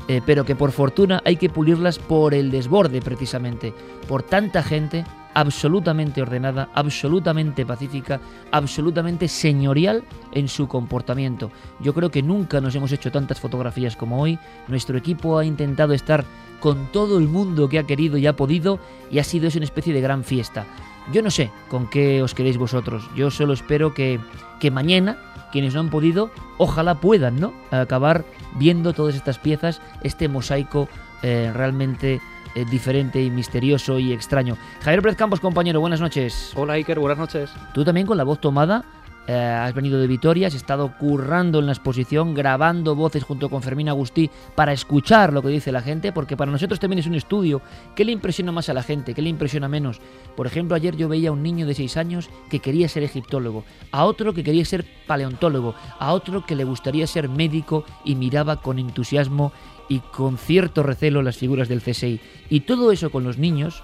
eh, 0.08 0.22
pero 0.26 0.46
que 0.46 0.56
por 0.56 0.72
fortuna 0.72 1.22
hay 1.26 1.38
que 1.38 1.50
pulirlas 1.50 2.00
por 2.00 2.34
el 2.34 2.52
desborde 2.52 3.02
precisamente, 3.02 3.74
por 4.08 4.24
tanta 4.24 4.62
gente 4.62 5.04
absolutamente 5.36 6.22
ordenada, 6.22 6.70
absolutamente 6.74 7.66
pacífica, 7.66 8.22
absolutamente 8.52 9.28
señorial 9.28 10.04
en 10.32 10.48
su 10.48 10.68
comportamiento. 10.68 11.52
Yo 11.82 11.94
creo 11.94 12.10
que 12.10 12.24
nunca 12.24 12.62
nos 12.62 12.74
hemos 12.74 12.92
hecho 12.92 13.12
tantas 13.12 13.40
fotografías 13.40 13.96
como 13.96 14.22
hoy. 14.22 14.40
Nuestro 14.68 14.98
equipo 14.98 15.38
ha 15.38 15.46
intentado 15.46 15.94
estar 15.94 16.24
con 16.60 16.92
todo 16.92 17.20
el 17.20 17.28
mundo 17.28 17.68
que 17.68 17.80
ha 17.80 17.84
querido 17.84 18.18
y 18.18 18.28
ha 18.28 18.36
podido 18.36 18.80
y 19.12 19.20
ha 19.20 19.24
sido 19.24 19.48
eso 19.48 19.60
una 19.60 19.66
especie 19.66 19.94
de 19.94 20.02
gran 20.02 20.24
fiesta. 20.24 20.66
Yo 21.12 21.22
no 21.22 21.30
sé 21.30 21.52
con 21.70 21.88
qué 21.88 22.24
os 22.24 22.34
queréis 22.34 22.58
vosotros. 22.58 23.08
Yo 23.16 23.30
solo 23.30 23.54
espero 23.54 23.94
que, 23.94 24.20
que 24.60 24.72
mañana 24.72 25.18
quienes 25.56 25.74
no 25.74 25.80
han 25.80 25.90
podido, 25.90 26.32
ojalá 26.58 26.96
puedan, 26.96 27.40
¿no? 27.40 27.54
Acabar 27.72 28.26
viendo 28.58 28.92
todas 28.92 29.16
estas 29.16 29.40
piezas, 29.40 29.82
este 30.04 30.28
mosaico 30.28 30.90
eh, 31.24 31.50
realmente 31.54 32.20
eh, 32.56 32.66
diferente 32.70 33.24
y 33.24 33.30
misterioso 33.30 33.98
y 33.98 34.12
extraño. 34.12 34.58
Javier 34.82 35.02
Pérez 35.02 35.16
Campos, 35.16 35.40
compañero, 35.40 35.80
buenas 35.80 36.02
noches. 36.02 36.52
Hola 36.56 36.74
Iker, 36.74 37.00
buenas 37.00 37.18
noches. 37.18 37.52
Tú 37.74 37.86
también 37.86 38.06
con 38.06 38.18
la 38.18 38.26
voz 38.26 38.42
tomada. 38.42 38.84
Eh, 39.28 39.34
has 39.34 39.74
venido 39.74 40.00
de 40.00 40.08
Vitoria, 40.08 40.48
has 40.48 40.54
estado 40.54 40.96
currando 40.98 41.60
en 41.60 41.66
la 41.66 41.72
exposición, 41.72 42.34
grabando 42.34 42.96
voces 42.96 43.24
junto 43.24 43.50
con 43.50 43.64
Fermín 43.64 43.90
Agustí 43.90 44.30
para 44.54 44.72
escuchar 44.72 45.34
lo 45.34 45.42
que 45.42 45.50
dice 45.50 45.72
la 45.72 45.82
gente, 45.82 46.12
porque 46.12 46.38
para 46.38 46.52
nosotros 46.52 46.80
también 46.80 47.00
es 47.00 47.08
un 47.08 47.16
estudio. 47.16 47.62
¿Qué 47.96 48.06
le 48.06 48.12
impresiona 48.12 48.52
más 48.52 48.70
a 48.70 48.74
la 48.74 48.84
gente? 48.84 49.14
¿Qué 49.14 49.22
le 49.22 49.30
impresiona 49.30 49.68
menos? 49.68 50.00
Por 50.36 50.46
ejemplo, 50.46 50.76
ayer 50.76 50.96
yo 50.96 51.10
veía 51.10 51.30
a 51.30 51.32
un 51.32 51.42
niño 51.42 51.66
de 51.66 51.74
6 51.74 51.98
años 51.98 52.30
que 52.50 52.60
quería 52.60 52.88
ser 52.88 53.04
egiptólogo, 53.04 53.64
a 53.92 54.06
otro 54.06 54.34
que 54.34 54.44
quería 54.44 54.66
ser 54.66 54.86
paleontólogo, 55.08 55.74
a 56.00 56.14
otro 56.14 56.46
que 56.46 56.56
le 56.56 56.64
gustaría 56.64 57.08
ser 57.08 57.28
médico 57.28 57.84
y 58.04 58.16
miraba 58.16 58.62
con 58.62 58.78
entusiasmo 58.78 59.52
y 59.90 60.00
con 60.00 60.38
cierto 60.38 60.84
recelo 60.84 61.22
las 61.22 61.38
figuras 61.38 61.68
del 61.68 61.82
CSI. 61.82 62.20
Y 62.50 62.62
todo 62.62 62.92
eso 62.92 63.10
con 63.10 63.24
los 63.24 63.38
niños 63.38 63.84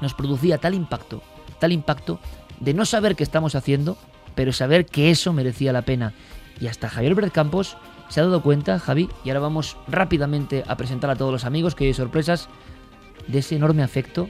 nos 0.00 0.14
producía 0.14 0.58
tal 0.58 0.74
impacto, 0.74 1.22
tal 1.58 1.72
impacto 1.72 2.18
de 2.60 2.74
no 2.74 2.84
saber 2.84 3.16
qué 3.16 3.22
estamos 3.22 3.54
haciendo, 3.54 3.96
pero 4.34 4.52
saber 4.52 4.86
que 4.86 5.10
eso 5.10 5.32
merecía 5.32 5.72
la 5.72 5.82
pena. 5.82 6.12
Y 6.60 6.66
hasta 6.66 6.88
Javier 6.88 7.14
Bret 7.14 7.32
Campos 7.32 7.76
se 8.08 8.20
ha 8.20 8.24
dado 8.24 8.42
cuenta, 8.42 8.78
Javi, 8.78 9.08
y 9.24 9.30
ahora 9.30 9.40
vamos 9.40 9.76
rápidamente 9.88 10.64
a 10.66 10.76
presentar 10.76 11.10
a 11.10 11.16
todos 11.16 11.32
los 11.32 11.44
amigos 11.44 11.74
que 11.74 11.84
hay 11.84 11.94
sorpresas 11.94 12.48
de 13.26 13.38
ese 13.38 13.56
enorme 13.56 13.82
afecto 13.82 14.28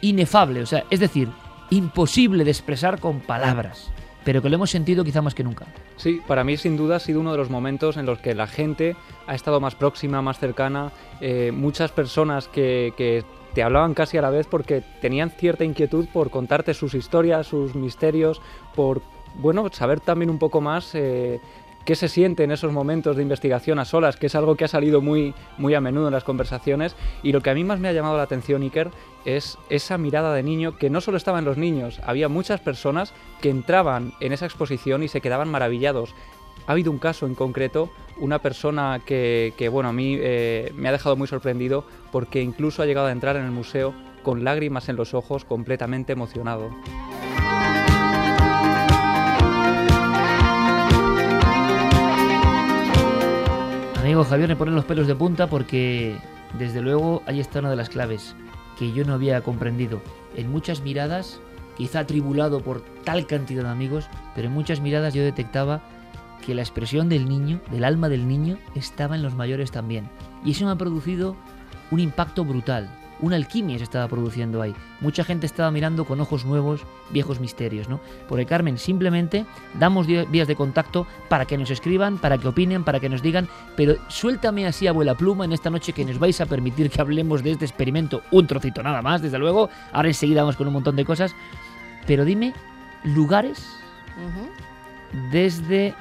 inefable, 0.00 0.62
o 0.62 0.66
sea, 0.66 0.84
es 0.90 1.00
decir, 1.00 1.28
imposible 1.70 2.44
de 2.44 2.50
expresar 2.50 3.00
con 3.00 3.20
palabras, 3.20 3.90
pero 4.24 4.42
que 4.42 4.50
lo 4.50 4.56
hemos 4.56 4.70
sentido 4.70 5.04
quizá 5.04 5.22
más 5.22 5.34
que 5.34 5.44
nunca. 5.44 5.66
Sí, 5.96 6.20
para 6.26 6.44
mí 6.44 6.56
sin 6.56 6.76
duda 6.76 6.96
ha 6.96 7.00
sido 7.00 7.20
uno 7.20 7.32
de 7.32 7.38
los 7.38 7.50
momentos 7.50 7.96
en 7.96 8.04
los 8.04 8.18
que 8.18 8.34
la 8.34 8.46
gente 8.46 8.96
ha 9.26 9.34
estado 9.34 9.60
más 9.60 9.74
próxima, 9.74 10.20
más 10.20 10.38
cercana, 10.38 10.92
eh, 11.20 11.52
muchas 11.54 11.92
personas 11.92 12.48
que, 12.48 12.92
que 12.96 13.24
te 13.54 13.62
hablaban 13.62 13.94
casi 13.94 14.18
a 14.18 14.22
la 14.22 14.30
vez 14.30 14.46
porque 14.46 14.82
tenían 15.00 15.30
cierta 15.30 15.64
inquietud 15.64 16.06
por 16.12 16.30
contarte 16.30 16.74
sus 16.74 16.94
historias, 16.94 17.46
sus 17.46 17.74
misterios, 17.74 18.40
por 18.74 19.02
bueno, 19.34 19.68
saber 19.72 20.00
también 20.00 20.30
un 20.30 20.38
poco 20.38 20.60
más 20.60 20.94
eh, 20.94 21.40
qué 21.84 21.94
se 21.94 22.08
siente 22.08 22.44
en 22.44 22.50
esos 22.50 22.72
momentos 22.72 23.16
de 23.16 23.22
investigación 23.22 23.78
a 23.78 23.84
solas, 23.84 24.16
que 24.16 24.26
es 24.26 24.34
algo 24.34 24.56
que 24.56 24.64
ha 24.64 24.68
salido 24.68 25.00
muy, 25.00 25.34
muy 25.58 25.74
a 25.74 25.80
menudo 25.80 26.08
en 26.08 26.12
las 26.12 26.24
conversaciones. 26.24 26.96
Y 27.22 27.32
lo 27.32 27.40
que 27.40 27.50
a 27.50 27.54
mí 27.54 27.64
más 27.64 27.80
me 27.80 27.88
ha 27.88 27.92
llamado 27.92 28.16
la 28.16 28.22
atención, 28.22 28.62
Iker, 28.62 28.90
es 29.24 29.58
esa 29.68 29.98
mirada 29.98 30.34
de 30.34 30.42
niño 30.42 30.76
que 30.76 30.90
no 30.90 31.00
solo 31.00 31.16
estaba 31.16 31.38
en 31.38 31.44
los 31.44 31.56
niños, 31.56 32.00
había 32.04 32.28
muchas 32.28 32.60
personas 32.60 33.12
que 33.40 33.50
entraban 33.50 34.12
en 34.20 34.32
esa 34.32 34.46
exposición 34.46 35.02
y 35.02 35.08
se 35.08 35.20
quedaban 35.20 35.48
maravillados. 35.48 36.14
Ha 36.66 36.72
habido 36.72 36.92
un 36.92 36.98
caso 36.98 37.26
en 37.26 37.34
concreto, 37.34 37.90
una 38.18 38.38
persona 38.38 39.00
que, 39.04 39.68
bueno, 39.72 39.88
a 39.88 39.92
mí 39.92 40.16
eh, 40.20 40.72
me 40.76 40.88
ha 40.88 40.92
dejado 40.92 41.16
muy 41.16 41.26
sorprendido 41.26 41.84
porque 42.12 42.40
incluso 42.40 42.82
ha 42.82 42.86
llegado 42.86 43.08
a 43.08 43.12
entrar 43.12 43.36
en 43.36 43.44
el 43.44 43.50
museo 43.50 43.94
con 44.22 44.44
lágrimas 44.44 44.88
en 44.88 44.94
los 44.94 45.14
ojos, 45.14 45.44
completamente 45.44 46.12
emocionado. 46.12 46.70
Amigo 54.02 54.24
Javier, 54.24 54.48
me 54.48 54.56
ponen 54.56 54.74
los 54.74 54.84
pelos 54.84 55.06
de 55.06 55.14
punta 55.14 55.46
porque, 55.46 56.16
desde 56.58 56.80
luego, 56.82 57.22
ahí 57.24 57.38
está 57.38 57.60
una 57.60 57.70
de 57.70 57.76
las 57.76 57.88
claves 57.88 58.34
que 58.76 58.92
yo 58.92 59.04
no 59.04 59.14
había 59.14 59.40
comprendido. 59.42 60.02
En 60.34 60.50
muchas 60.50 60.82
miradas, 60.82 61.40
quizá 61.76 62.00
atribulado 62.00 62.62
por 62.62 62.82
tal 63.04 63.28
cantidad 63.28 63.62
de 63.62 63.68
amigos, 63.68 64.08
pero 64.34 64.48
en 64.48 64.54
muchas 64.54 64.80
miradas 64.80 65.14
yo 65.14 65.22
detectaba 65.22 65.82
que 66.44 66.52
la 66.52 66.62
expresión 66.62 67.08
del 67.08 67.28
niño, 67.28 67.60
del 67.70 67.84
alma 67.84 68.08
del 68.08 68.26
niño, 68.26 68.58
estaba 68.74 69.14
en 69.14 69.22
los 69.22 69.36
mayores 69.36 69.70
también. 69.70 70.08
Y 70.44 70.50
eso 70.50 70.64
me 70.64 70.72
ha 70.72 70.76
producido 70.76 71.36
un 71.92 72.00
impacto 72.00 72.44
brutal. 72.44 72.90
Una 73.22 73.36
alquimia 73.36 73.78
se 73.78 73.84
estaba 73.84 74.08
produciendo 74.08 74.60
ahí. 74.60 74.74
Mucha 75.00 75.22
gente 75.22 75.46
estaba 75.46 75.70
mirando 75.70 76.04
con 76.04 76.20
ojos 76.20 76.44
nuevos 76.44 76.82
viejos 77.10 77.38
misterios, 77.38 77.88
¿no? 77.88 78.00
Porque 78.28 78.46
Carmen, 78.46 78.78
simplemente 78.78 79.46
damos 79.78 80.06
vías 80.06 80.48
de 80.48 80.56
contacto 80.56 81.06
para 81.28 81.46
que 81.46 81.56
nos 81.56 81.70
escriban, 81.70 82.18
para 82.18 82.36
que 82.36 82.48
opinen, 82.48 82.82
para 82.82 82.98
que 82.98 83.08
nos 83.08 83.22
digan, 83.22 83.48
pero 83.76 83.94
suéltame 84.08 84.66
así, 84.66 84.88
abuela 84.88 85.14
pluma, 85.14 85.44
en 85.44 85.52
esta 85.52 85.70
noche 85.70 85.92
que 85.92 86.04
nos 86.04 86.18
vais 86.18 86.40
a 86.40 86.46
permitir 86.46 86.90
que 86.90 87.00
hablemos 87.00 87.44
de 87.44 87.52
este 87.52 87.64
experimento, 87.64 88.22
un 88.32 88.46
trocito 88.48 88.82
nada 88.82 89.02
más, 89.02 89.22
desde 89.22 89.38
luego. 89.38 89.70
Ahora 89.92 90.08
enseguida 90.08 90.42
vamos 90.42 90.56
con 90.56 90.66
un 90.66 90.72
montón 90.72 90.96
de 90.96 91.04
cosas. 91.04 91.34
Pero 92.06 92.24
dime, 92.24 92.52
lugares 93.04 93.64
desde 95.30 95.94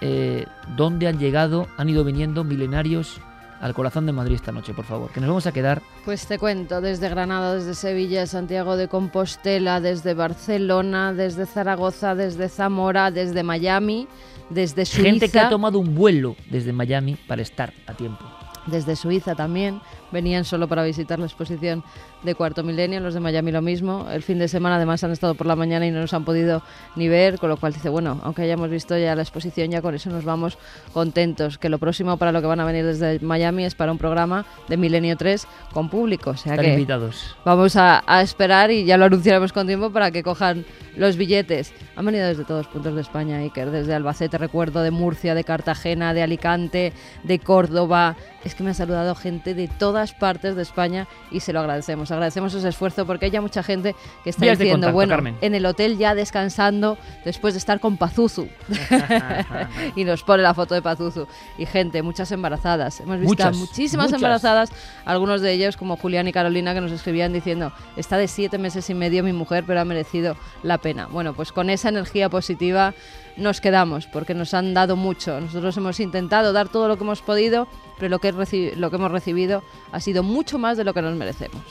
eh, 0.00 0.46
dónde 0.76 1.06
han 1.06 1.18
llegado, 1.18 1.68
han 1.76 1.88
ido 1.88 2.02
viniendo 2.02 2.44
milenarios 2.44 3.20
al 3.62 3.74
corazón 3.74 4.06
de 4.06 4.12
Madrid 4.12 4.34
esta 4.34 4.50
noche, 4.52 4.74
por 4.74 4.84
favor. 4.84 5.10
Que 5.10 5.20
nos 5.20 5.28
vamos 5.28 5.46
a 5.46 5.52
quedar 5.52 5.80
Pues 6.04 6.26
te 6.26 6.38
cuento, 6.38 6.80
desde 6.80 7.08
Granada, 7.08 7.54
desde 7.54 7.74
Sevilla, 7.74 8.26
Santiago 8.26 8.76
de 8.76 8.88
Compostela, 8.88 9.80
desde 9.80 10.14
Barcelona, 10.14 11.12
desde 11.14 11.46
Zaragoza, 11.46 12.14
desde 12.16 12.48
Zamora, 12.48 13.10
desde 13.12 13.42
Miami, 13.44 14.08
desde 14.50 14.84
Suiza. 14.84 15.08
gente 15.08 15.28
que 15.30 15.38
ha 15.38 15.48
tomado 15.48 15.78
un 15.78 15.94
vuelo 15.94 16.34
desde 16.50 16.72
Miami 16.72 17.16
para 17.28 17.40
estar 17.40 17.72
a 17.86 17.94
tiempo. 17.94 18.24
desde 18.66 18.96
Suiza 18.96 19.34
también. 19.34 19.80
Venían 20.12 20.44
solo 20.44 20.68
para 20.68 20.84
visitar 20.84 21.18
la 21.18 21.26
exposición 21.26 21.82
de 22.22 22.34
Cuarto 22.34 22.62
Milenio, 22.62 23.00
los 23.00 23.14
de 23.14 23.20
Miami 23.20 23.50
lo 23.50 23.62
mismo. 23.62 24.06
El 24.10 24.22
fin 24.22 24.38
de 24.38 24.46
semana 24.48 24.76
además 24.76 25.02
han 25.04 25.10
estado 25.10 25.34
por 25.34 25.46
la 25.46 25.56
mañana 25.56 25.86
y 25.86 25.90
no 25.90 26.00
nos 26.00 26.14
han 26.14 26.24
podido 26.24 26.62
ni 26.96 27.08
ver, 27.08 27.38
con 27.38 27.48
lo 27.48 27.56
cual 27.56 27.72
dice, 27.72 27.88
bueno, 27.88 28.20
aunque 28.22 28.42
hayamos 28.42 28.70
visto 28.70 28.96
ya 28.96 29.14
la 29.16 29.22
exposición, 29.22 29.70
ya 29.70 29.82
con 29.82 29.94
eso 29.94 30.10
nos 30.10 30.24
vamos 30.24 30.58
contentos. 30.92 31.58
Que 31.58 31.68
lo 31.68 31.78
próximo 31.78 32.16
para 32.16 32.32
lo 32.32 32.40
que 32.40 32.46
van 32.46 32.60
a 32.60 32.64
venir 32.64 32.84
desde 32.84 33.18
Miami 33.20 33.64
es 33.64 33.74
para 33.74 33.90
un 33.92 33.98
programa 33.98 34.44
de 34.68 34.76
Milenio 34.76 35.16
3 35.16 35.46
con 35.72 35.88
público. 35.88 36.30
O 36.30 36.36
sea 36.36 36.52
Están 36.52 36.66
que 36.66 36.72
invitados. 36.74 37.36
vamos 37.44 37.76
a, 37.76 38.02
a 38.06 38.22
esperar 38.22 38.70
y 38.70 38.84
ya 38.84 38.96
lo 38.96 39.06
anunciaremos 39.06 39.52
con 39.52 39.66
tiempo 39.66 39.90
para 39.90 40.10
que 40.10 40.22
cojan 40.22 40.64
los 40.96 41.16
billetes. 41.16 41.72
Han 41.96 42.04
venido 42.06 42.26
desde 42.26 42.44
todos 42.44 42.66
puntos 42.68 42.94
de 42.94 43.00
España, 43.00 43.38
Iker, 43.38 43.70
desde 43.70 43.94
Albacete, 43.94 44.36
recuerdo, 44.38 44.82
de 44.82 44.90
Murcia, 44.90 45.34
de 45.34 45.44
Cartagena, 45.44 46.12
de 46.14 46.22
Alicante, 46.22 46.92
de 47.22 47.38
Córdoba. 47.38 48.16
Es 48.44 48.54
que 48.54 48.62
me 48.62 48.70
ha 48.70 48.74
saludado 48.74 49.14
gente 49.14 49.54
de 49.54 49.68
todas 50.02 50.12
partes 50.14 50.56
de 50.56 50.62
España 50.62 51.06
y 51.30 51.40
se 51.40 51.52
lo 51.52 51.60
agradecemos. 51.60 52.10
Agradecemos 52.10 52.52
ese 52.54 52.68
esfuerzo 52.68 53.06
porque 53.06 53.26
hay 53.26 53.30
ya 53.30 53.40
mucha 53.40 53.62
gente 53.62 53.94
que 54.24 54.30
está 54.30 54.42
Vías 54.46 54.58
de 54.58 54.64
diciendo, 54.64 54.86
contacto, 54.88 54.94
bueno, 54.94 55.10
Carmen. 55.10 55.36
en 55.40 55.54
el 55.54 55.64
hotel 55.64 55.96
ya 55.96 56.14
descansando 56.14 56.98
después 57.24 57.54
de 57.54 57.58
estar 57.58 57.78
con 57.78 57.96
Pazuzu. 57.96 58.48
y 59.96 60.04
nos 60.04 60.24
pone 60.24 60.42
la 60.42 60.54
foto 60.54 60.74
de 60.74 60.82
Pazuzu. 60.82 61.26
Y 61.56 61.66
gente, 61.66 62.02
muchas 62.02 62.32
embarazadas. 62.32 62.98
Hemos 63.00 63.18
visto 63.18 63.28
Muchas, 63.28 63.56
muchísimas 63.56 64.06
muchas. 64.06 64.18
embarazadas, 64.18 64.72
algunos 65.04 65.40
de 65.40 65.52
ellos 65.52 65.76
como 65.76 65.96
Julián 65.96 66.26
y 66.26 66.32
Carolina 66.32 66.74
que 66.74 66.80
nos 66.80 66.90
escribían 66.90 67.32
diciendo, 67.32 67.72
está 67.96 68.16
de 68.16 68.26
siete 68.26 68.58
meses 68.58 68.90
y 68.90 68.94
medio 68.94 69.22
mi 69.22 69.32
mujer, 69.32 69.62
pero 69.64 69.80
ha 69.80 69.84
merecido 69.84 70.36
la 70.64 70.78
pena. 70.78 71.06
Bueno, 71.06 71.32
pues 71.34 71.52
con 71.52 71.70
esa 71.70 71.90
energía 71.90 72.28
positiva 72.28 72.92
nos 73.36 73.60
quedamos, 73.60 74.06
porque 74.06 74.34
nos 74.34 74.54
han 74.54 74.74
dado 74.74 74.96
mucho. 74.96 75.40
Nosotros 75.40 75.76
hemos 75.76 76.00
intentado 76.00 76.52
dar 76.52 76.68
todo 76.68 76.88
lo 76.88 76.96
que 76.96 77.04
hemos 77.04 77.22
podido, 77.22 77.66
pero 77.98 78.08
lo 78.08 78.18
que, 78.18 78.32
lo 78.76 78.90
que 78.90 78.96
hemos 78.96 79.10
recibido 79.10 79.62
ha 79.92 80.00
sido 80.00 80.22
mucho 80.22 80.58
más 80.58 80.76
de 80.76 80.84
lo 80.84 80.94
que 80.94 81.02
nos 81.02 81.16
merecemos. 81.16 81.62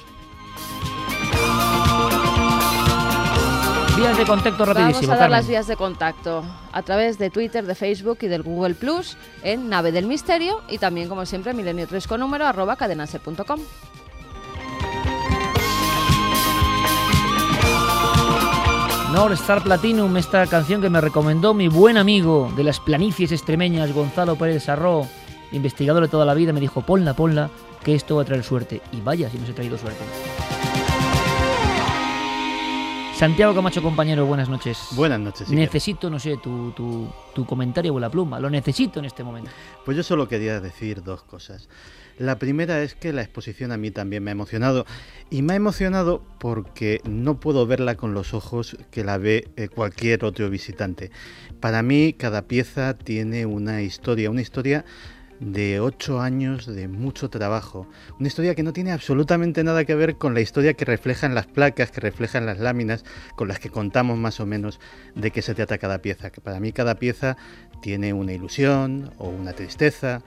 Vías 3.98 4.18
de 4.18 4.26
contacto 4.26 4.66
rapidísimo. 4.66 5.08
Vamos 5.08 5.10
a 5.10 5.18
dar 5.18 5.30
las 5.30 5.48
vías 5.48 5.68
de 5.68 5.76
contacto 5.76 6.44
a 6.72 6.82
través 6.82 7.20
de 7.20 7.30
Twitter, 7.30 7.66
de 7.66 7.76
Facebook 7.76 8.18
y 8.22 8.28
del 8.28 8.42
Google 8.42 8.74
Plus 8.74 9.16
en 9.44 9.70
Nave 9.70 9.92
del 9.92 10.08
Misterio 10.08 10.62
y 10.70 10.80
también, 10.80 11.08
como 11.08 11.26
siempre, 11.26 11.54
milenio 11.54 11.88
3 11.88 12.08
con 12.08 12.20
número 12.20 12.48
arroba 12.48 12.76
cadenaser.com. 12.78 13.60
North 19.14 19.34
Star 19.34 19.62
Platinum, 19.62 20.16
esta 20.16 20.48
canción 20.48 20.82
que 20.82 20.90
me 20.90 21.02
recomendó 21.02 21.54
mi 21.54 21.68
buen 21.68 21.98
amigo 21.98 22.50
de 22.56 22.64
las 22.64 22.80
planicies 22.80 23.34
extremeñas, 23.34 23.92
Gonzalo 23.92 24.38
Pérez 24.38 24.64
Sarró, 24.64 25.06
investigador 25.52 26.04
de 26.04 26.08
toda 26.08 26.26
la 26.26 26.34
vida, 26.34 26.54
me 26.54 26.62
dijo, 26.62 26.82
ponla, 26.82 27.14
ponla, 27.14 27.50
que 27.84 27.94
esto 27.94 28.16
va 28.16 28.22
a 28.22 28.26
traer 28.26 28.44
suerte. 28.46 28.82
Y 28.94 29.02
vaya, 29.02 29.30
si 29.30 29.38
nos 29.38 29.50
he 29.50 29.54
traído 29.54 29.78
suerte. 29.78 30.02
Santiago 33.16 33.54
Camacho, 33.54 33.84
compañero, 33.84 34.26
buenas 34.26 34.48
noches. 34.48 34.80
Buenas 34.94 35.20
noches. 35.20 35.50
necesito, 35.50 36.10
no 36.10 36.18
sé, 36.18 36.38
tu, 36.38 36.72
tu, 36.72 37.10
tu, 37.36 37.46
comentario 37.46 37.94
o 37.94 38.00
la 38.00 38.10
pluma. 38.10 38.40
Lo 38.40 38.50
necesito 38.50 39.00
en 39.00 39.06
este 39.06 39.24
momento. 39.26 39.52
Pues 39.84 39.98
yo 39.98 40.04
solo 40.04 40.28
quería 40.28 40.62
decir 40.62 41.04
dos 41.04 41.22
cosas. 41.24 41.68
La 42.22 42.38
primera 42.38 42.84
es 42.84 42.94
que 42.94 43.14
la 43.14 43.24
exposición 43.24 43.72
a 43.72 43.78
mí 43.78 43.90
también 43.90 44.24
me 44.24 44.30
ha 44.30 44.34
emocionado. 44.34 44.86
Y 45.32 45.42
me 45.42 45.54
ha 45.54 45.56
emocionado 45.56 46.24
porque 46.40 47.02
no 47.04 47.40
puedo 47.40 47.66
verla 47.66 47.96
con 47.96 48.14
los 48.14 48.36
ojos 48.36 48.78
que 48.92 49.04
la 49.04 49.18
ve 49.18 49.48
eh, 49.56 49.70
cualquier 49.70 50.24
otro 50.24 50.48
visitante. 50.52 51.10
Para 51.60 51.82
mí 51.82 52.14
cada 52.14 52.44
pieza 52.44 52.96
tiene 52.96 53.48
una 53.48 53.82
historia, 53.82 54.30
una 54.30 54.42
historia 54.42 54.86
de 55.40 55.80
ocho 55.80 56.22
años 56.22 56.68
de 56.68 56.88
mucho 56.88 57.32
trabajo. 57.32 57.88
Una 58.20 58.28
historia 58.28 58.54
que 58.54 58.62
no 58.62 58.72
tiene 58.72 58.92
absolutamente 58.92 59.64
nada 59.64 59.84
que 59.84 59.96
ver 59.96 60.18
con 60.18 60.36
la 60.36 60.42
historia 60.42 60.76
que 60.76 60.86
reflejan 60.86 61.34
las 61.34 61.48
placas, 61.48 61.90
que 61.90 62.02
reflejan 62.02 62.46
las 62.46 62.60
láminas, 62.60 63.04
con 63.36 63.48
las 63.48 63.58
que 63.58 63.72
contamos 63.72 64.20
más 64.20 64.40
o 64.40 64.46
menos 64.46 64.80
de 65.16 65.32
qué 65.32 65.42
se 65.42 65.56
trata 65.56 65.80
cada 65.80 66.04
pieza. 66.04 66.30
Que 66.30 66.40
para 66.40 66.60
mí 66.60 66.72
cada 66.72 67.00
pieza 67.00 67.36
tiene 67.82 68.14
una 68.14 68.34
ilusión 68.34 69.12
o 69.18 69.30
una 69.30 69.54
tristeza, 69.54 70.22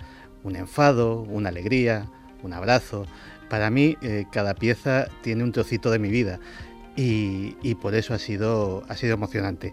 un 0.45 0.57
enfado, 0.57 1.23
una 1.23 1.49
alegría, 1.49 2.07
un 2.43 2.53
abrazo. 2.53 3.07
Para 3.51 3.71
mí 3.71 3.97
eh, 4.03 4.27
cada 4.31 4.55
pieza 4.55 5.09
tiene 5.23 5.43
un 5.43 5.53
trocito 5.53 5.91
de 5.91 5.99
mi 5.99 6.09
vida 6.09 6.39
y, 6.97 7.57
y 7.63 7.75
por 7.75 7.95
eso 7.95 8.15
ha 8.15 8.19
sido, 8.19 8.85
ha 8.89 8.97
sido 8.97 9.15
emocionante. 9.15 9.73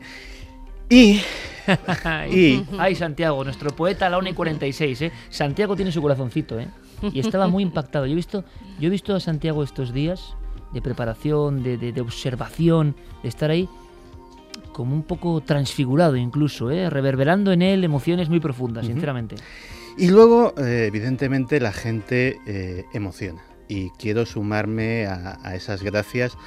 Y, 0.90 1.22
y... 2.32 2.66
Ay, 2.78 2.96
Santiago, 2.96 3.44
nuestro 3.44 3.70
poeta, 3.72 4.10
la 4.10 4.18
1 4.18 4.30
y 4.30 4.34
46, 4.34 5.02
¿eh? 5.04 5.12
Santiago 5.30 5.76
tiene 5.76 5.92
su 5.92 6.02
corazoncito, 6.02 6.60
¿eh? 6.60 6.68
Y 7.14 7.20
estaba 7.20 7.48
muy 7.48 7.64
impactado. 7.64 8.06
Yo 8.06 8.12
he 8.12 8.16
visto, 8.16 8.44
yo 8.80 8.88
he 8.88 8.90
visto 8.90 9.16
a 9.16 9.20
Santiago 9.20 9.64
estos 9.64 9.94
días 9.94 10.36
de 10.74 10.82
preparación, 10.82 11.64
de, 11.64 11.78
de, 11.78 12.02
observación, 12.02 12.96
de 13.24 13.30
estar 13.30 13.50
ahí 13.50 13.68
como 14.74 14.96
un 14.96 15.04
poco 15.04 15.42
transfigurado 15.42 16.16
incluso, 16.16 16.72
¿eh? 16.72 16.90
reverberando 16.90 17.52
en 17.52 17.62
él 17.62 17.84
emociones 17.84 18.30
muy 18.30 18.40
profundas, 18.40 18.86
sinceramente. 18.86 19.36
Y 19.98 20.10
luego, 20.10 20.54
eh, 20.58 20.86
evidentemente, 20.88 21.60
la 21.60 21.72
gente 21.72 22.40
eh, 22.46 22.86
emociona. 22.94 23.42
Y 23.68 23.90
quiero 23.92 24.26
sumarme 24.26 25.06
a, 25.08 25.56
esas 25.56 25.82
gracias 25.82 26.38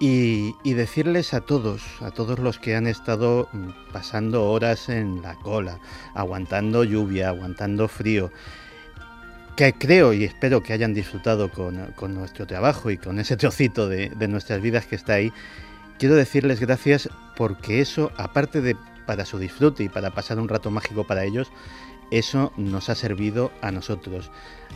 y, 0.00 0.54
decirles 0.64 1.34
a 1.34 1.40
todos, 1.40 1.82
a 2.00 2.10
todos 2.10 2.38
los 2.38 2.58
que 2.58 2.74
han 2.74 2.86
estado 2.86 3.48
mm, 3.52 3.92
pasando 3.92 4.50
horas 4.50 4.88
en 4.88 5.20
la 5.22 5.34
cola, 5.36 5.78
aguantando 6.14 6.82
lluvia, 6.82 7.28
aguantando 7.28 7.88
frío, 7.88 8.30
que 9.56 9.74
creo 9.74 10.12
y 10.12 10.24
espero 10.24 10.62
que 10.62 10.72
hayan 10.72 10.94
disfrutado 10.94 11.50
con, 11.50 12.14
nuestro 12.14 12.46
trabajo 12.46 12.90
y 12.90 12.96
con 12.96 13.18
ese 13.18 13.36
trocito 13.36 13.88
de, 13.88 14.10
nuestras 14.28 14.62
vidas 14.62 14.86
que 14.86 14.96
está 14.96 15.14
ahí, 15.14 15.32
quiero 15.98 16.14
decirles 16.14 16.60
gracias 16.60 17.08
porque 17.36 17.80
eso, 17.80 18.12
aparte 18.16 18.60
de 18.60 18.76
para 19.06 19.24
su 19.26 19.38
disfrute 19.38 19.82
y 19.82 19.88
para 19.88 20.10
pasar 20.12 20.38
un 20.38 20.48
rato 20.48 20.70
mágico 20.70 21.04
para 21.04 21.24
ellos, 21.24 21.50
eso 22.12 22.52
nos 22.58 22.90
ha 22.90 22.94
servido 22.94 23.50
a 23.62 23.70
nosotros. 23.70 24.30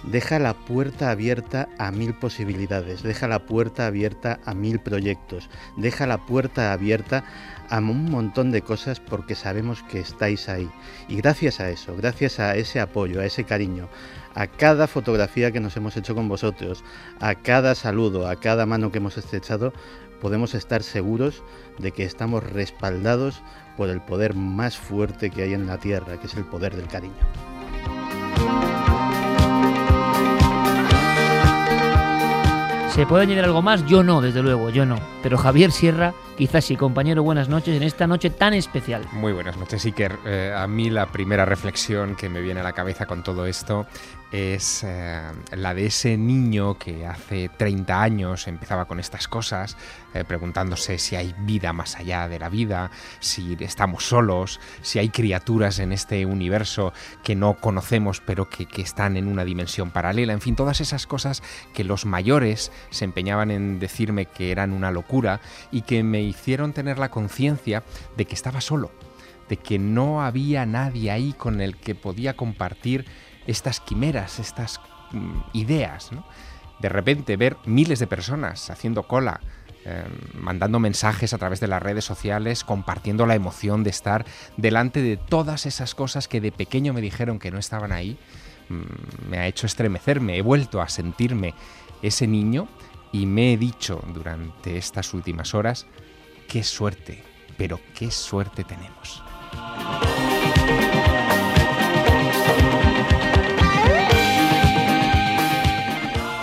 Deja 0.04 0.38
la 0.38 0.54
puerta 0.54 1.10
abierta 1.10 1.68
a 1.78 1.90
mil 1.90 2.14
posibilidades, 2.14 3.02
deja 3.02 3.28
la 3.28 3.40
puerta 3.44 3.86
abierta 3.86 4.40
a 4.46 4.54
mil 4.54 4.80
proyectos, 4.80 5.50
deja 5.76 6.06
la 6.06 6.24
puerta 6.24 6.72
abierta 6.72 7.24
a 7.68 7.78
un 7.78 8.10
montón 8.10 8.52
de 8.52 8.62
cosas 8.62 9.00
porque 9.00 9.34
sabemos 9.34 9.82
que 9.82 10.00
estáis 10.00 10.48
ahí. 10.48 10.70
Y 11.08 11.16
gracias 11.16 11.60
a 11.60 11.68
eso, 11.68 11.94
gracias 11.94 12.40
a 12.40 12.56
ese 12.56 12.80
apoyo, 12.80 13.20
a 13.20 13.26
ese 13.26 13.44
cariño, 13.44 13.88
a 14.34 14.46
cada 14.46 14.86
fotografía 14.86 15.50
que 15.50 15.60
nos 15.60 15.76
hemos 15.76 15.96
hecho 15.98 16.14
con 16.14 16.28
vosotros, 16.28 16.84
a 17.20 17.34
cada 17.34 17.74
saludo, 17.74 18.28
a 18.28 18.36
cada 18.36 18.64
mano 18.64 18.90
que 18.90 18.98
hemos 18.98 19.18
estrechado, 19.18 19.74
podemos 20.20 20.54
estar 20.54 20.82
seguros 20.82 21.42
de 21.78 21.92
que 21.92 22.04
estamos 22.04 22.42
respaldados 22.42 23.42
por 23.76 23.88
el 23.88 24.00
poder 24.00 24.34
más 24.34 24.76
fuerte 24.76 25.30
que 25.30 25.42
hay 25.42 25.54
en 25.54 25.66
la 25.66 25.78
Tierra, 25.78 26.18
que 26.18 26.26
es 26.26 26.34
el 26.34 26.44
poder 26.44 26.76
del 26.76 26.88
cariño. 26.88 27.14
¿Se 32.96 33.04
puede 33.04 33.24
añadir 33.24 33.44
algo 33.44 33.60
más? 33.60 33.84
Yo 33.84 34.02
no, 34.02 34.22
desde 34.22 34.42
luego, 34.42 34.70
yo 34.70 34.86
no. 34.86 34.98
Pero 35.22 35.36
Javier 35.36 35.70
Sierra, 35.70 36.14
quizás 36.38 36.64
sí, 36.64 36.76
compañero, 36.76 37.22
buenas 37.22 37.46
noches 37.46 37.76
en 37.76 37.82
esta 37.82 38.06
noche 38.06 38.30
tan 38.30 38.54
especial. 38.54 39.06
Muy 39.12 39.34
buenas 39.34 39.58
noches, 39.58 39.84
Iker. 39.84 40.18
Eh, 40.24 40.54
a 40.56 40.66
mí 40.66 40.88
la 40.88 41.04
primera 41.04 41.44
reflexión 41.44 42.16
que 42.16 42.30
me 42.30 42.40
viene 42.40 42.60
a 42.60 42.62
la 42.62 42.72
cabeza 42.72 43.04
con 43.04 43.22
todo 43.22 43.44
esto 43.44 43.86
es 44.32 44.82
eh, 44.82 45.20
la 45.52 45.74
de 45.74 45.84
ese 45.84 46.16
niño 46.16 46.78
que 46.78 47.06
hace 47.06 47.50
30 47.50 48.02
años 48.02 48.48
empezaba 48.48 48.86
con 48.86 48.98
estas 48.98 49.28
cosas, 49.28 49.76
eh, 50.20 50.24
preguntándose 50.24 50.98
si 50.98 51.16
hay 51.16 51.34
vida 51.38 51.72
más 51.72 51.96
allá 51.96 52.28
de 52.28 52.38
la 52.38 52.48
vida, 52.48 52.90
si 53.20 53.56
estamos 53.60 54.04
solos, 54.04 54.60
si 54.82 54.98
hay 54.98 55.08
criaturas 55.08 55.78
en 55.78 55.92
este 55.92 56.26
universo 56.26 56.92
que 57.22 57.34
no 57.34 57.54
conocemos 57.54 58.20
pero 58.20 58.48
que, 58.48 58.66
que 58.66 58.82
están 58.82 59.16
en 59.16 59.28
una 59.28 59.44
dimensión 59.44 59.90
paralela, 59.90 60.32
en 60.32 60.40
fin, 60.40 60.56
todas 60.56 60.80
esas 60.80 61.06
cosas 61.06 61.42
que 61.74 61.84
los 61.84 62.06
mayores 62.06 62.72
se 62.90 63.04
empeñaban 63.04 63.50
en 63.50 63.78
decirme 63.78 64.26
que 64.26 64.50
eran 64.50 64.72
una 64.72 64.90
locura 64.90 65.40
y 65.70 65.82
que 65.82 66.02
me 66.02 66.22
hicieron 66.22 66.72
tener 66.72 66.98
la 66.98 67.10
conciencia 67.10 67.82
de 68.16 68.24
que 68.24 68.34
estaba 68.34 68.60
solo, 68.60 68.90
de 69.48 69.56
que 69.56 69.78
no 69.78 70.22
había 70.22 70.66
nadie 70.66 71.10
ahí 71.10 71.32
con 71.32 71.60
el 71.60 71.76
que 71.76 71.94
podía 71.94 72.36
compartir 72.36 73.06
estas 73.46 73.80
quimeras, 73.80 74.38
estas 74.38 74.80
mm, 75.12 75.38
ideas. 75.52 76.10
De 76.80 76.88
repente 76.88 77.36
ver 77.36 77.56
miles 77.64 77.98
de 77.98 78.06
personas 78.06 78.70
haciendo 78.70 79.04
cola, 79.04 79.40
em, 79.86 80.42
mandando 80.42 80.80
mensajes 80.80 81.32
a 81.32 81.38
través 81.38 81.60
de 81.60 81.68
las 81.68 81.80
redes 81.80 82.04
sociales, 82.04 82.64
compartiendo 82.64 83.24
la 83.24 83.36
emoción 83.36 83.84
de 83.84 83.90
estar 83.90 84.26
delante 84.56 85.00
de 85.00 85.16
todas 85.16 85.64
esas 85.64 85.94
cosas 85.94 86.26
que 86.26 86.40
de 86.40 86.50
pequeño 86.50 86.92
me 86.92 87.00
dijeron 87.00 87.38
que 87.38 87.52
no 87.52 87.58
estaban 87.58 87.92
ahí, 87.92 88.18
mm, 88.68 89.30
me 89.30 89.38
ha 89.38 89.46
hecho 89.46 89.66
estremecerme, 89.66 90.36
he 90.36 90.42
vuelto 90.42 90.82
a 90.82 90.88
sentirme 90.88 91.54
ese 92.02 92.26
niño 92.26 92.66
y 93.12 93.26
me 93.26 93.52
he 93.52 93.56
dicho 93.56 94.02
durante 94.12 94.76
estas 94.76 95.14
últimas 95.14 95.54
horas, 95.54 95.86
qué 96.48 96.64
suerte, 96.64 97.22
pero 97.56 97.78
qué 97.94 98.10
suerte 98.10 98.64
tenemos. 98.64 99.22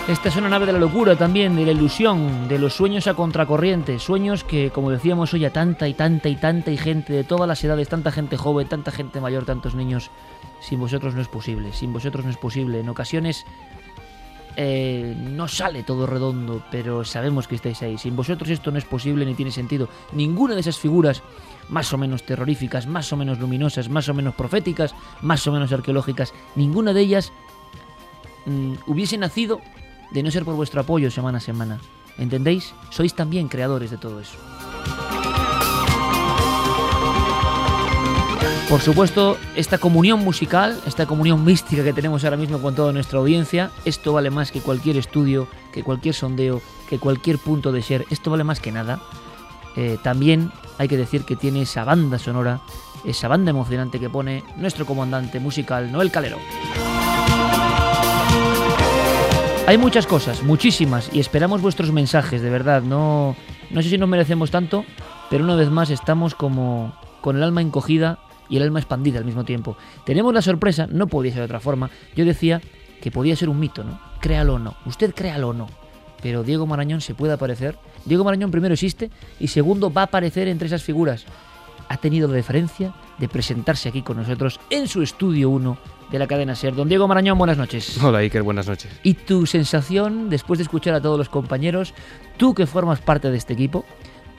Esta 0.06 0.28
es 0.28 0.36
una 0.36 0.50
nave 0.50 0.66
de 0.66 0.74
la 0.74 0.78
locura 0.78 1.16
también, 1.16 1.56
de 1.56 1.64
la 1.64 1.72
ilusión, 1.72 2.46
de 2.46 2.58
los 2.58 2.74
sueños 2.74 3.06
a 3.06 3.14
contracorriente, 3.14 3.98
sueños 3.98 4.44
que, 4.44 4.68
como 4.68 4.90
decíamos 4.90 5.32
hoy, 5.32 5.46
a 5.46 5.52
tanta 5.52 5.88
y 5.88 5.94
tanta 5.94 6.28
y 6.28 6.36
tanta 6.36 6.70
y 6.70 6.76
gente 6.76 7.14
de 7.14 7.24
todas 7.24 7.48
las 7.48 7.64
edades, 7.64 7.88
tanta 7.88 8.12
gente 8.12 8.36
joven, 8.36 8.68
tanta 8.68 8.90
gente 8.90 9.18
mayor, 9.22 9.46
tantos 9.46 9.74
niños, 9.74 10.10
sin 10.60 10.78
vosotros 10.78 11.14
no 11.14 11.22
es 11.22 11.28
posible, 11.28 11.72
sin 11.72 11.94
vosotros 11.94 12.22
no 12.22 12.30
es 12.30 12.36
posible. 12.36 12.80
En 12.80 12.90
ocasiones 12.90 13.46
eh, 14.56 15.16
no 15.18 15.48
sale 15.48 15.84
todo 15.84 16.06
redondo, 16.06 16.62
pero 16.70 17.02
sabemos 17.06 17.48
que 17.48 17.54
estáis 17.54 17.80
ahí. 17.80 17.96
Sin 17.96 18.14
vosotros 18.14 18.50
esto 18.50 18.70
no 18.70 18.76
es 18.76 18.84
posible 18.84 19.24
ni 19.24 19.32
tiene 19.32 19.52
sentido. 19.52 19.88
Ninguna 20.12 20.52
de 20.52 20.60
esas 20.60 20.76
figuras 20.76 21.22
más 21.70 21.90
o 21.94 21.96
menos 21.96 22.24
terroríficas, 22.24 22.86
más 22.86 23.10
o 23.14 23.16
menos 23.16 23.38
luminosas, 23.38 23.88
más 23.88 24.06
o 24.10 24.12
menos 24.12 24.34
proféticas, 24.34 24.94
más 25.22 25.46
o 25.46 25.52
menos 25.52 25.72
arqueológicas, 25.72 26.34
ninguna 26.56 26.92
de 26.92 27.00
ellas 27.00 27.32
mm, 28.44 28.74
hubiese 28.86 29.16
nacido 29.16 29.62
de 30.10 30.22
no 30.22 30.30
ser 30.30 30.44
por 30.44 30.54
vuestro 30.54 30.80
apoyo 30.80 31.10
semana 31.10 31.38
a 31.38 31.40
semana. 31.40 31.78
¿Entendéis? 32.18 32.74
Sois 32.90 33.14
también 33.14 33.48
creadores 33.48 33.90
de 33.90 33.96
todo 33.96 34.20
eso. 34.20 34.36
Por 38.68 38.80
supuesto, 38.80 39.36
esta 39.56 39.78
comunión 39.78 40.20
musical, 40.20 40.80
esta 40.86 41.06
comunión 41.06 41.44
mística 41.44 41.84
que 41.84 41.92
tenemos 41.92 42.24
ahora 42.24 42.36
mismo 42.36 42.60
con 42.60 42.74
toda 42.74 42.92
nuestra 42.92 43.18
audiencia, 43.18 43.70
esto 43.84 44.12
vale 44.12 44.30
más 44.30 44.50
que 44.50 44.60
cualquier 44.60 44.96
estudio, 44.96 45.48
que 45.72 45.82
cualquier 45.82 46.14
sondeo, 46.14 46.62
que 46.88 46.98
cualquier 46.98 47.38
punto 47.38 47.72
de 47.72 47.82
ser, 47.82 48.06
esto 48.10 48.30
vale 48.30 48.42
más 48.42 48.60
que 48.60 48.72
nada. 48.72 49.00
Eh, 49.76 49.98
también 50.02 50.50
hay 50.78 50.88
que 50.88 50.96
decir 50.96 51.24
que 51.24 51.36
tiene 51.36 51.62
esa 51.62 51.84
banda 51.84 52.18
sonora 52.18 52.60
esa 53.04 53.28
banda 53.28 53.50
emocionante 53.50 54.00
que 54.00 54.10
pone 54.10 54.42
nuestro 54.56 54.86
comandante 54.86 55.40
musical 55.40 55.92
Noel 55.92 56.10
Calero. 56.10 56.38
Hay 59.66 59.78
muchas 59.78 60.06
cosas, 60.06 60.42
muchísimas, 60.42 61.08
y 61.14 61.20
esperamos 61.20 61.62
vuestros 61.62 61.90
mensajes, 61.90 62.42
de 62.42 62.50
verdad. 62.50 62.82
No, 62.82 63.34
no 63.70 63.82
sé 63.82 63.88
si 63.88 63.96
nos 63.96 64.10
merecemos 64.10 64.50
tanto, 64.50 64.84
pero 65.30 65.42
una 65.42 65.56
vez 65.56 65.70
más 65.70 65.88
estamos 65.88 66.34
como 66.34 66.92
con 67.22 67.36
el 67.36 67.42
alma 67.42 67.62
encogida 67.62 68.18
y 68.50 68.58
el 68.58 68.62
alma 68.62 68.80
expandida 68.80 69.20
al 69.20 69.24
mismo 69.24 69.44
tiempo. 69.44 69.78
Tenemos 70.04 70.34
la 70.34 70.42
sorpresa, 70.42 70.86
no 70.90 71.06
podía 71.06 71.32
ser 71.32 71.40
de 71.40 71.46
otra 71.46 71.60
forma. 71.60 71.88
Yo 72.14 72.26
decía 72.26 72.60
que 73.00 73.10
podía 73.10 73.36
ser 73.36 73.48
un 73.48 73.58
mito, 73.58 73.84
¿no? 73.84 73.98
Créalo 74.20 74.56
o 74.56 74.58
no, 74.58 74.74
usted 74.84 75.14
créalo 75.14 75.48
o 75.48 75.54
no. 75.54 75.70
Pero 76.22 76.42
Diego 76.42 76.66
Marañón 76.66 77.00
se 77.00 77.14
puede 77.14 77.32
aparecer. 77.32 77.78
Diego 78.04 78.22
Marañón 78.22 78.50
primero 78.50 78.74
existe 78.74 79.10
y 79.40 79.48
segundo 79.48 79.90
va 79.90 80.02
a 80.02 80.04
aparecer 80.04 80.46
entre 80.46 80.66
esas 80.66 80.82
figuras. 80.82 81.24
Ha 81.88 81.96
tenido 81.96 82.28
la 82.28 82.34
deferencia 82.34 82.92
de 83.16 83.28
presentarse 83.28 83.88
aquí 83.88 84.02
con 84.02 84.18
nosotros 84.18 84.60
en 84.68 84.88
su 84.88 85.00
estudio 85.00 85.48
1 85.48 85.78
de 86.10 86.18
la 86.18 86.26
cadena 86.26 86.54
SER. 86.54 86.74
Don 86.74 86.88
Diego 86.88 87.08
Marañón, 87.08 87.38
buenas 87.38 87.58
noches. 87.58 88.02
Hola 88.02 88.18
Iker, 88.18 88.42
buenas 88.42 88.68
noches. 88.68 88.90
¿Y 89.02 89.14
tu 89.14 89.46
sensación 89.46 90.28
después 90.30 90.58
de 90.58 90.64
escuchar 90.64 90.94
a 90.94 91.00
todos 91.00 91.18
los 91.18 91.28
compañeros, 91.28 91.94
tú 92.36 92.54
que 92.54 92.66
formas 92.66 93.00
parte 93.00 93.30
de 93.30 93.36
este 93.36 93.52
equipo, 93.52 93.84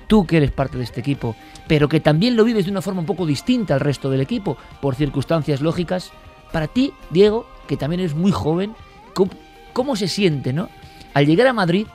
tú 0.08 0.26
que 0.26 0.38
eres 0.38 0.52
parte 0.52 0.78
de 0.78 0.84
este 0.84 1.00
equipo, 1.00 1.36
pero 1.68 1.90
que 1.90 2.00
también 2.00 2.36
lo 2.36 2.44
vives 2.44 2.66
de 2.66 2.72
una 2.72 2.82
forma 2.82 3.02
un 3.02 3.06
poco 3.06 3.26
distinta 3.26 3.74
al 3.74 3.80
resto 3.80 4.10
del 4.10 4.22
equipo, 4.22 4.58
por 4.82 4.96
circunstancias 4.96 5.62
lógicas, 5.62 6.12
para 6.52 6.68
ti, 6.68 6.94
Diego, 7.10 7.48
que 7.68 7.78
también 7.78 8.00
eres 8.00 8.16
muy 8.16 8.32
joven, 8.32 8.76
¿cómo, 9.14 9.32
cómo 9.74 9.96
se 9.96 10.08
siente, 10.08 10.54
no? 10.54 10.70
Al 11.14 11.26
llegar 11.26 11.48
a 11.48 11.54
Madrid, 11.54 11.88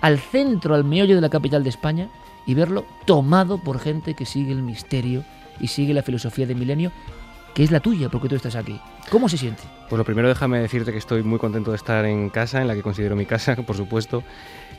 al 0.00 0.18
centro, 0.18 0.74
al 0.74 0.84
meollo 0.84 1.14
de 1.14 1.20
la 1.20 1.30
capital 1.30 1.62
de 1.62 1.70
España, 1.70 2.08
y 2.46 2.54
verlo 2.54 2.86
tomado 3.04 3.58
por 3.58 3.80
gente 3.80 4.14
que 4.14 4.24
sigue 4.24 4.52
el 4.52 4.62
misterio 4.62 5.24
y 5.58 5.66
sigue 5.66 5.94
la 5.94 6.02
filosofía 6.02 6.46
de 6.46 6.54
milenio 6.54 6.92
que 7.56 7.64
es 7.64 7.70
la 7.70 7.80
tuya, 7.80 8.10
porque 8.10 8.28
tú 8.28 8.36
estás 8.36 8.54
aquí. 8.54 8.78
¿Cómo 9.10 9.30
se 9.30 9.38
siente? 9.38 9.62
Pues 9.88 9.96
lo 9.96 10.04
primero 10.04 10.28
déjame 10.28 10.60
decirte 10.60 10.92
que 10.92 10.98
estoy 10.98 11.22
muy 11.22 11.38
contento 11.38 11.70
de 11.70 11.78
estar 11.78 12.04
en 12.04 12.28
casa, 12.28 12.60
en 12.60 12.68
la 12.68 12.74
que 12.74 12.82
considero 12.82 13.16
mi 13.16 13.24
casa, 13.24 13.56
por 13.66 13.74
supuesto. 13.74 14.22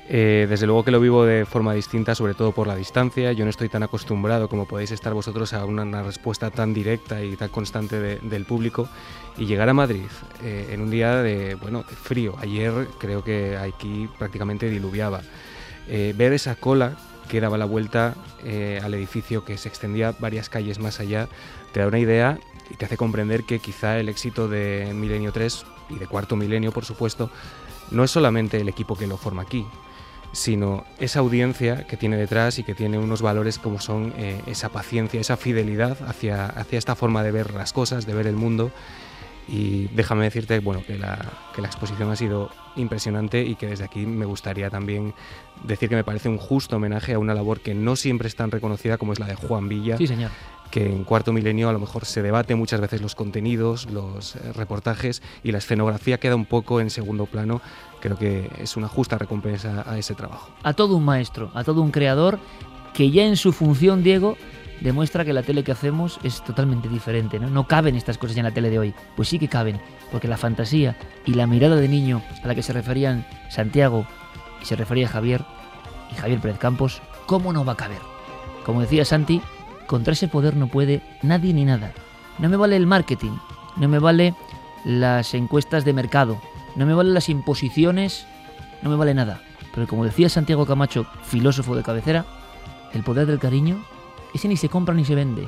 Eh, 0.07 0.45
desde 0.47 0.67
luego 0.67 0.83
que 0.83 0.91
lo 0.91 0.99
vivo 0.99 1.25
de 1.25 1.47
forma 1.47 1.73
distinta, 1.73 2.13
sobre 2.13 2.35
todo 2.35 2.51
por 2.51 2.67
la 2.67 2.75
distancia. 2.75 3.31
Yo 3.31 3.45
no 3.45 3.49
estoy 3.49 3.67
tan 3.67 3.81
acostumbrado 3.81 4.47
como 4.47 4.67
podéis 4.67 4.91
estar 4.91 5.15
vosotros 5.15 5.53
a 5.53 5.65
una, 5.65 6.03
respuesta 6.03 6.51
tan 6.51 6.71
directa 6.75 7.23
y 7.23 7.35
tan 7.35 7.49
constante 7.49 7.99
de, 7.99 8.19
del 8.19 8.45
público. 8.45 8.87
Y 9.39 9.47
llegar 9.47 9.69
a 9.69 9.73
Madrid 9.73 10.05
eh, 10.43 10.69
en 10.69 10.81
un 10.81 10.91
día 10.91 11.23
de, 11.23 11.55
bueno, 11.55 11.81
frío. 11.81 12.35
Ayer 12.39 12.89
creo 12.99 13.23
que 13.23 13.57
aquí 13.57 14.07
prácticamente 14.19 14.69
diluviaba. 14.69 15.21
Eh, 15.87 16.13
ver 16.15 16.31
esa 16.31 16.53
cola 16.53 16.95
que 17.27 17.41
daba 17.41 17.57
la 17.57 17.65
vuelta 17.65 18.13
al 18.81 18.93
edificio 18.93 19.43
que 19.43 19.57
se 19.57 19.67
extendía 19.67 20.13
varias 20.19 20.47
calles 20.47 20.79
más 20.79 21.01
allá, 21.01 21.27
te 21.73 21.81
da 21.81 21.87
una 21.87 21.99
idea 21.99 22.39
y 22.69 22.75
te 22.75 22.85
hace 22.85 22.97
comprender 22.97 23.43
que 23.43 23.59
quizá 23.59 23.99
el 23.99 24.09
éxito 24.09 24.47
de 24.47 24.91
Milenio 24.93 25.31
3 25.31 25.65
y 25.89 25.99
de 25.99 26.07
Cuarto 26.07 26.35
Milenio, 26.35 26.71
por 26.71 26.85
supuesto, 26.85 27.29
no 27.91 28.03
es 28.03 28.11
solamente 28.11 28.59
el 28.59 28.69
equipo 28.69 28.95
que 28.95 29.07
lo 29.07 29.17
forma 29.17 29.43
aquí, 29.43 29.65
sino 30.31 30.85
esa 30.99 31.19
audiencia 31.19 31.87
que 31.87 31.97
tiene 31.97 32.17
detrás 32.17 32.59
y 32.59 32.63
que 32.63 32.75
tiene 32.75 32.97
unos 32.97 33.21
valores 33.21 33.57
como 33.59 33.79
son 33.79 34.13
eh, 34.17 34.41
esa 34.45 34.69
paciencia, 34.69 35.19
esa 35.19 35.37
fidelidad 35.37 35.97
hacia, 36.07 36.45
hacia 36.45 36.77
esta 36.77 36.95
forma 36.95 37.23
de 37.23 37.31
ver 37.31 37.53
las 37.53 37.73
cosas, 37.73 38.05
de 38.05 38.13
ver 38.13 38.27
el 38.27 38.35
mundo. 38.35 38.71
Y 39.49 39.87
déjame 39.95 40.25
decirte 40.25 40.59
bueno, 40.59 40.83
que, 40.85 40.97
la, 40.97 41.17
que 41.55 41.61
la 41.61 41.67
exposición 41.67 42.11
ha 42.11 42.17
sido 42.17 42.51
impresionante 42.75 43.43
y 43.43 43.55
que 43.55 43.67
desde 43.67 43.85
aquí 43.85 44.05
me 44.05 44.25
gustaría 44.25 44.69
también 44.69 45.13
decir 45.63 45.87
que 45.87 45.95
me 45.95 46.03
parece 46.03 46.27
un 46.27 46.37
justo 46.37 46.75
homenaje 46.75 47.13
a 47.13 47.19
una 47.19 47.33
labor 47.33 47.61
que 47.61 47.73
no 47.73 47.95
siempre 47.95 48.27
es 48.27 48.35
tan 48.35 48.51
reconocida 48.51 48.97
como 48.97 49.13
es 49.13 49.19
la 49.19 49.25
de 49.25 49.35
Juan 49.35 49.69
Villa. 49.69 49.97
Sí, 49.97 50.05
señor. 50.05 50.31
Que 50.71 50.85
en 50.85 51.03
cuarto 51.03 51.31
milenio 51.31 51.69
a 51.69 51.73
lo 51.73 51.79
mejor 51.79 52.05
se 52.05 52.21
debate 52.21 52.55
muchas 52.55 52.81
veces 52.81 53.01
los 53.01 53.15
contenidos, 53.15 53.89
los 53.89 54.35
eh, 54.35 54.51
reportajes 54.53 55.21
y 55.43 55.51
la 55.51 55.59
escenografía 55.59 56.19
queda 56.19 56.35
un 56.35 56.45
poco 56.45 56.81
en 56.81 56.89
segundo 56.89 57.25
plano. 57.25 57.61
Creo 58.01 58.17
que 58.17 58.49
es 58.59 58.77
una 58.77 58.87
justa 58.87 59.17
recompensa 59.17 59.83
a 59.87 59.97
ese 59.97 60.13
trabajo. 60.13 60.51
A 60.63 60.73
todo 60.73 60.95
un 60.97 61.05
maestro, 61.05 61.51
a 61.53 61.63
todo 61.63 61.81
un 61.81 61.91
creador 61.91 62.39
que 62.93 63.11
ya 63.11 63.23
en 63.23 63.37
su 63.37 63.53
función, 63.53 64.03
Diego, 64.03 64.37
demuestra 64.81 65.25
que 65.25 65.33
la 65.33 65.43
tele 65.43 65.63
que 65.63 65.71
hacemos 65.71 66.19
es 66.23 66.43
totalmente 66.43 66.89
diferente. 66.89 67.39
¿no? 67.39 67.49
no 67.49 67.67
caben 67.67 67.95
estas 67.95 68.17
cosas 68.17 68.37
en 68.37 68.43
la 68.43 68.51
tele 68.51 68.69
de 68.69 68.79
hoy. 68.79 68.93
Pues 69.15 69.29
sí 69.29 69.39
que 69.39 69.47
caben, 69.47 69.79
porque 70.11 70.27
la 70.27 70.37
fantasía 70.37 70.97
y 71.25 71.33
la 71.33 71.47
mirada 71.47 71.75
de 71.75 71.87
niño 71.87 72.21
a 72.43 72.47
la 72.47 72.55
que 72.55 72.63
se 72.63 72.73
referían 72.73 73.25
Santiago 73.49 74.05
y 74.61 74.65
se 74.65 74.75
refería 74.75 75.07
Javier 75.07 75.45
y 76.11 76.15
Javier 76.15 76.39
Pérez 76.39 76.57
Campos, 76.57 77.01
¿cómo 77.25 77.53
no 77.53 77.65
va 77.65 77.73
a 77.73 77.77
caber? 77.77 78.01
Como 78.65 78.81
decía 78.81 79.05
Santi, 79.05 79.41
contra 79.87 80.13
ese 80.13 80.27
poder 80.27 80.55
no 80.55 80.67
puede 80.67 81.01
nadie 81.23 81.53
ni 81.53 81.65
nada. 81.65 81.93
No 82.37 82.49
me 82.49 82.57
vale 82.57 82.75
el 82.75 82.85
marketing, 82.85 83.31
no 83.77 83.87
me 83.87 83.99
vale 83.99 84.35
las 84.85 85.33
encuestas 85.33 85.85
de 85.85 85.93
mercado, 85.93 86.39
no 86.75 86.85
me 86.85 86.93
valen 86.93 87.13
las 87.13 87.29
imposiciones, 87.29 88.27
no 88.81 88.89
me 88.89 88.95
vale 88.95 89.13
nada. 89.13 89.41
Pero 89.73 89.87
como 89.87 90.05
decía 90.05 90.29
Santiago 90.29 90.65
Camacho, 90.65 91.05
filósofo 91.23 91.75
de 91.75 91.83
cabecera, 91.83 92.25
el 92.93 93.03
poder 93.03 93.25
del 93.25 93.39
cariño, 93.39 93.83
ese 94.33 94.47
ni 94.47 94.57
se 94.57 94.69
compra 94.69 94.93
ni 94.93 95.05
se 95.05 95.15
vende, 95.15 95.47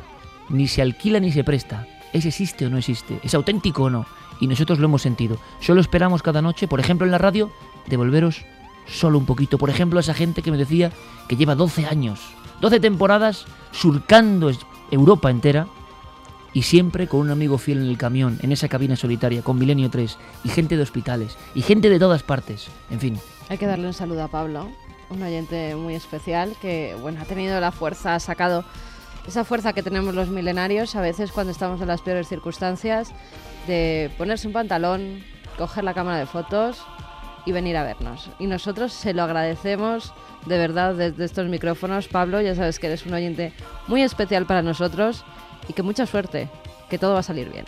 ni 0.49 0.67
se 0.67 0.82
alquila 0.82 1.19
ni 1.19 1.32
se 1.32 1.43
presta. 1.43 1.86
Ese 2.12 2.30
existe 2.30 2.65
o 2.65 2.69
no 2.69 2.78
existe, 2.78 3.19
es 3.23 3.34
auténtico 3.34 3.84
o 3.84 3.89
no. 3.89 4.06
Y 4.39 4.47
nosotros 4.47 4.80
lo 4.80 4.86
hemos 4.86 5.02
sentido. 5.02 5.38
Solo 5.60 5.82
esperamos 5.82 6.23
cada 6.23 6.41
noche, 6.41 6.67
por 6.67 6.80
ejemplo 6.80 7.06
en 7.06 7.12
la 7.12 7.17
radio, 7.17 7.52
devolveros 7.88 8.45
solo 8.91 9.17
un 9.17 9.25
poquito. 9.25 9.58
Por 9.58 9.69
ejemplo, 9.69 9.99
esa 9.99 10.13
gente 10.13 10.41
que 10.41 10.52
me 10.52 10.58
decía 10.58 10.91
que 11.28 11.36
lleva 11.36 11.56
12 11.56 11.86
años, 11.86 12.19
12 12.62 12.80
temporadas 12.80 13.45
surcando 13.71 14.52
Europa 14.91 15.30
entera 15.30 15.67
y 16.54 16.63
siempre 16.63 17.08
con 17.08 17.21
un 17.21 17.30
amigo 17.30 17.58
fiel 17.58 17.80
en 17.80 17.89
el 17.89 17.97
camión, 17.97 18.39
en 18.41 18.52
esa 18.52 18.67
cabina 18.67 18.95
solitaria, 18.95 19.43
con 19.43 19.60
Milenio 19.60 19.89
3, 19.89 20.17
y 20.43 20.49
gente 20.49 20.78
de 20.78 20.84
hospitales, 20.84 21.38
y 21.54 21.62
gente 21.62 21.89
de 21.89 21.99
todas 21.99 22.23
partes, 22.23 22.69
en 22.89 22.99
fin. 22.99 23.19
Hay 23.49 23.60
que 23.60 23.67
darle 23.67 23.88
un 23.88 23.93
saludo 23.93 24.23
a 24.23 24.28
Pablo, 24.30 24.67
un 25.10 25.21
oyente 25.21 25.75
muy 25.75 25.93
especial 25.93 26.56
que, 26.60 26.95
bueno, 27.02 27.21
ha 27.21 27.25
tenido 27.25 27.60
la 27.60 27.71
fuerza, 27.71 28.15
ha 28.15 28.19
sacado 28.19 28.65
esa 29.28 29.43
fuerza 29.43 29.73
que 29.73 29.84
tenemos 29.84 30.15
los 30.15 30.30
milenarios 30.30 30.95
a 30.95 31.02
veces 31.02 31.32
cuando 31.32 31.52
estamos 31.52 31.82
en 31.82 31.88
las 31.88 32.02
peores 32.02 32.28
circunstancias, 32.28 33.12
de 33.67 34.12
ponerse 34.17 34.47
un 34.47 34.54
pantalón, 34.54 35.23
coger 35.58 35.84
la 35.84 35.93
cámara 35.93 36.17
de 36.17 36.25
fotos 36.25 36.84
y 37.45 37.52
venir 37.52 37.78
a 37.78 37.84
vernos. 37.84 38.30
Y 38.39 38.47
nosotros 38.47 38.93
se 38.93 39.13
lo 39.13 39.23
agradecemos 39.23 40.13
de 40.45 40.58
verdad 40.58 40.95
desde 40.95 41.25
estos 41.25 41.47
micrófonos. 41.47 42.08
Pablo, 42.08 42.41
ya 42.41 42.56
sabes 42.56 42.80
que 42.80 42.88
eres 42.88 43.06
un 43.06 43.13
oyente 43.13 43.54
muy 43.88 44.02
especial 44.02 44.45
para 44.45 44.62
nosotros 44.62 45.23
y 45.67 45.73
que 45.73 45.84
mucha 45.84 46.06
suerte, 46.06 46.49
que 46.89 46.97
todo 46.97 47.13
va 47.13 47.19
a 47.19 47.23
salir 47.23 47.49
bien. 47.52 47.65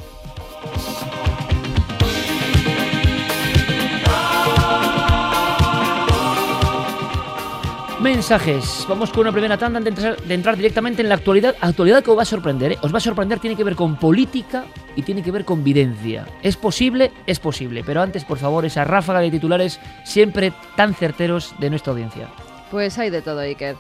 Mensajes. 8.02 8.84
Vamos 8.90 9.12
con 9.12 9.22
una 9.22 9.32
primera 9.32 9.60
tanda 9.60 9.80
de 9.80 9.90
entrar, 9.90 10.20
de 10.20 10.34
entrar 10.34 10.58
directamente 10.58 11.04
en 11.04 11.10
la 11.10 11.14
actualidad. 11.14 11.56
Actualidad 11.62 12.04
que 12.04 12.10
os 12.10 12.18
va 12.18 12.24
a 12.24 12.26
sorprender. 12.26 12.72
¿eh? 12.72 12.78
Os 12.82 12.92
va 12.92 12.98
a 12.98 13.02
sorprender, 13.02 13.38
tiene 13.38 13.56
que 13.56 13.64
ver 13.64 13.76
con 13.76 13.96
política 13.96 14.66
y 14.96 15.04
tiene 15.04 15.22
que 15.22 15.30
ver 15.30 15.46
con 15.46 15.64
videncia. 15.64 16.26
¿Es 16.42 16.58
posible? 16.58 17.12
Es 17.28 17.40
posible. 17.40 17.84
Pero 17.86 18.02
antes, 18.02 18.26
por 18.26 18.40
favor, 18.40 18.66
esa 18.66 18.86
ráfaga 18.86 19.20
de 19.20 19.30
titulares 19.30 19.80
siempre 20.04 20.52
tan 20.76 20.96
certeros 20.96 21.54
de 21.60 21.70
nuestra 21.70 21.94
audiencia. 21.94 22.28
Pues 22.72 22.98
hay 22.98 23.12
de 23.12 23.22
todo, 23.22 23.42
Iker. 23.42 23.76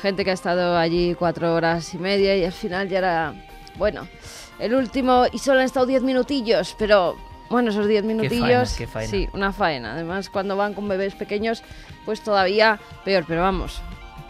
Gente 0.00 0.24
que 0.24 0.30
ha 0.30 0.34
estado 0.34 0.78
allí 0.78 1.14
cuatro 1.14 1.54
horas 1.54 1.92
y 1.92 1.98
media 1.98 2.34
y 2.34 2.46
al 2.46 2.52
final 2.52 2.88
ya 2.88 2.98
era, 2.98 3.34
bueno, 3.76 4.08
el 4.58 4.74
último 4.74 5.26
y 5.30 5.38
solo 5.38 5.60
han 5.60 5.66
estado 5.66 5.84
diez 5.84 6.02
minutillos, 6.02 6.74
pero 6.78 7.16
bueno, 7.50 7.70
esos 7.70 7.86
diez 7.88 8.04
minutillos, 8.04 8.74
qué 8.76 8.86
faena. 8.86 9.10
sí, 9.10 9.28
una 9.32 9.52
faena. 9.52 9.92
Además, 9.92 10.30
cuando 10.30 10.56
van 10.56 10.74
con 10.74 10.88
bebés 10.88 11.14
pequeños, 11.14 11.62
pues 12.04 12.20
todavía 12.22 12.78
peor. 13.04 13.24
Pero 13.26 13.42
vamos, 13.42 13.80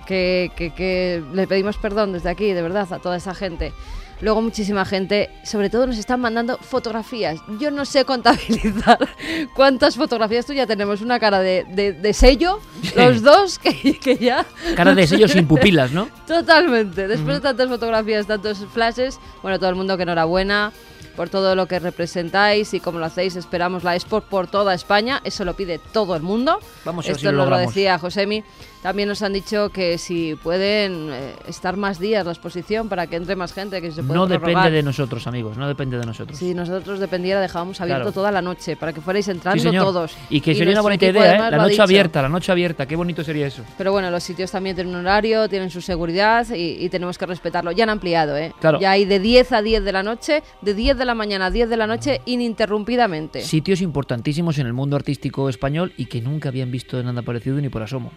que, 0.06 0.50
que, 0.56 0.72
que 0.74 1.22
le 1.32 1.46
pedimos 1.46 1.76
perdón 1.78 2.12
desde 2.12 2.30
aquí, 2.30 2.52
de 2.52 2.62
verdad, 2.62 2.92
a 2.92 2.98
toda 2.98 3.16
esa 3.16 3.34
gente. 3.34 3.72
Luego 4.22 4.40
muchísima 4.40 4.86
gente, 4.86 5.28
sobre 5.42 5.68
todo 5.68 5.86
nos 5.86 5.98
están 5.98 6.22
mandando 6.22 6.56
fotografías. 6.56 7.38
Yo 7.60 7.70
no 7.70 7.84
sé 7.84 8.06
contabilizar 8.06 8.98
cuántas 9.54 9.94
fotografías. 9.96 10.46
Tú 10.46 10.54
ya 10.54 10.66
tenemos 10.66 11.02
una 11.02 11.20
cara 11.20 11.40
de, 11.40 11.66
de- 11.68 11.92
de 11.92 12.12
sello, 12.14 12.60
los 12.96 13.20
dos, 13.22 13.58
que, 13.58 13.98
que 13.98 14.16
ya... 14.16 14.46
Cara 14.74 14.94
de 14.94 15.06
sello 15.06 15.28
sin 15.28 15.46
pupilas, 15.46 15.92
¿no? 15.92 16.08
Totalmente. 16.26 17.08
Después 17.08 17.34
de 17.36 17.40
tantas 17.42 17.68
fotografías, 17.68 18.26
tantos 18.26 18.64
flashes, 18.72 19.20
bueno, 19.42 19.58
todo 19.58 19.68
el 19.68 19.76
mundo 19.76 19.98
que 19.98 20.04
enhorabuena 20.04 20.72
por 21.16 21.28
todo 21.30 21.54
lo 21.54 21.66
que 21.66 21.78
representáis 21.78 22.74
y 22.74 22.80
como 22.80 22.98
lo 22.98 23.06
hacéis, 23.06 23.34
esperamos 23.36 23.82
la 23.82 23.96
Sport 23.96 24.26
por 24.26 24.46
toda 24.46 24.74
España. 24.74 25.20
Eso 25.24 25.44
lo 25.44 25.54
pide 25.54 25.78
todo 25.78 26.14
el 26.14 26.22
mundo. 26.22 26.60
Vamos 26.84 27.06
a 27.06 27.08
ver 27.08 27.16
Esto 27.16 27.30
si 27.30 27.34
lo 27.34 27.46
lo 27.46 27.56
decía 27.56 27.98
Josemi. 27.98 28.44
También 28.86 29.08
nos 29.08 29.20
han 29.22 29.32
dicho 29.32 29.70
que 29.70 29.98
si 29.98 30.36
pueden 30.36 31.08
eh, 31.10 31.32
estar 31.48 31.76
más 31.76 31.98
días 31.98 32.24
la 32.24 32.30
exposición 32.30 32.88
para 32.88 33.08
que 33.08 33.16
entre 33.16 33.34
más 33.34 33.52
gente, 33.52 33.82
que 33.82 33.90
se 33.90 34.04
puede 34.04 34.14
No 34.16 34.28
prorrogar. 34.28 34.48
depende 34.54 34.70
de 34.76 34.82
nosotros, 34.84 35.26
amigos, 35.26 35.56
no 35.56 35.66
depende 35.66 35.98
de 35.98 36.06
nosotros. 36.06 36.38
Si 36.38 36.54
nosotros 36.54 37.00
dependiera, 37.00 37.40
dejábamos 37.40 37.80
abierto 37.80 38.02
Claro. 38.02 38.12
toda 38.12 38.30
la 38.30 38.42
noche 38.42 38.76
para 38.76 38.92
que 38.92 39.00
fuerais 39.00 39.24
Sí, 39.24 39.32
entrando 39.32 39.60
señor. 39.60 39.84
todos. 39.86 40.14
Y 40.30 40.40
que 40.40 40.54
sería 40.54 40.72
una 40.74 40.82
bonita 40.82 41.04
idea, 41.04 41.34
¿eh? 41.34 41.50
La 41.50 41.56
noche 41.56 41.82
abierta, 41.82 42.22
la 42.22 42.28
noche 42.28 42.52
abierta, 42.52 42.86
qué 42.86 42.94
bonito 42.94 43.24
sería 43.24 43.48
eso. 43.48 43.64
Pero 43.76 43.90
bueno, 43.90 44.08
los 44.08 44.22
sitios 44.22 44.52
también 44.52 44.76
tienen 44.76 44.94
un 44.94 45.00
horario, 45.00 45.48
tienen 45.48 45.68
su 45.68 45.80
seguridad 45.80 46.46
y, 46.54 46.84
y 46.84 46.88
tenemos 46.88 47.18
que 47.18 47.26
respetarlo. 47.26 47.72
Ya 47.72 47.82
han 47.82 47.90
ampliado, 47.90 48.36
¿eh? 48.36 48.52
Claro. 48.60 48.78
Ya 48.78 48.92
hay 48.92 49.04
de 49.04 49.18
10 49.18 49.50
a 49.50 49.62
10 49.62 49.82
de 49.82 49.90
la 49.90 50.04
noche, 50.04 50.44
de 50.62 50.74
10 50.74 50.96
de 50.96 51.04
la 51.04 51.16
mañana 51.16 51.46
a 51.46 51.50
10 51.50 51.68
de 51.68 51.76
la 51.76 51.88
noche 51.88 52.20
ininterrumpidamente. 52.24 53.40
Sitios 53.40 53.80
importantísimos 53.80 54.58
en 54.60 54.68
el 54.68 54.74
mundo 54.74 54.94
artístico 54.94 55.48
español 55.48 55.92
y 55.96 56.06
que 56.06 56.20
nunca 56.20 56.50
habían 56.50 56.70
visto 56.70 57.02
nada 57.02 57.22
parecido 57.22 57.56
ni 57.60 57.68
por 57.68 57.82
asomo. 57.82 58.12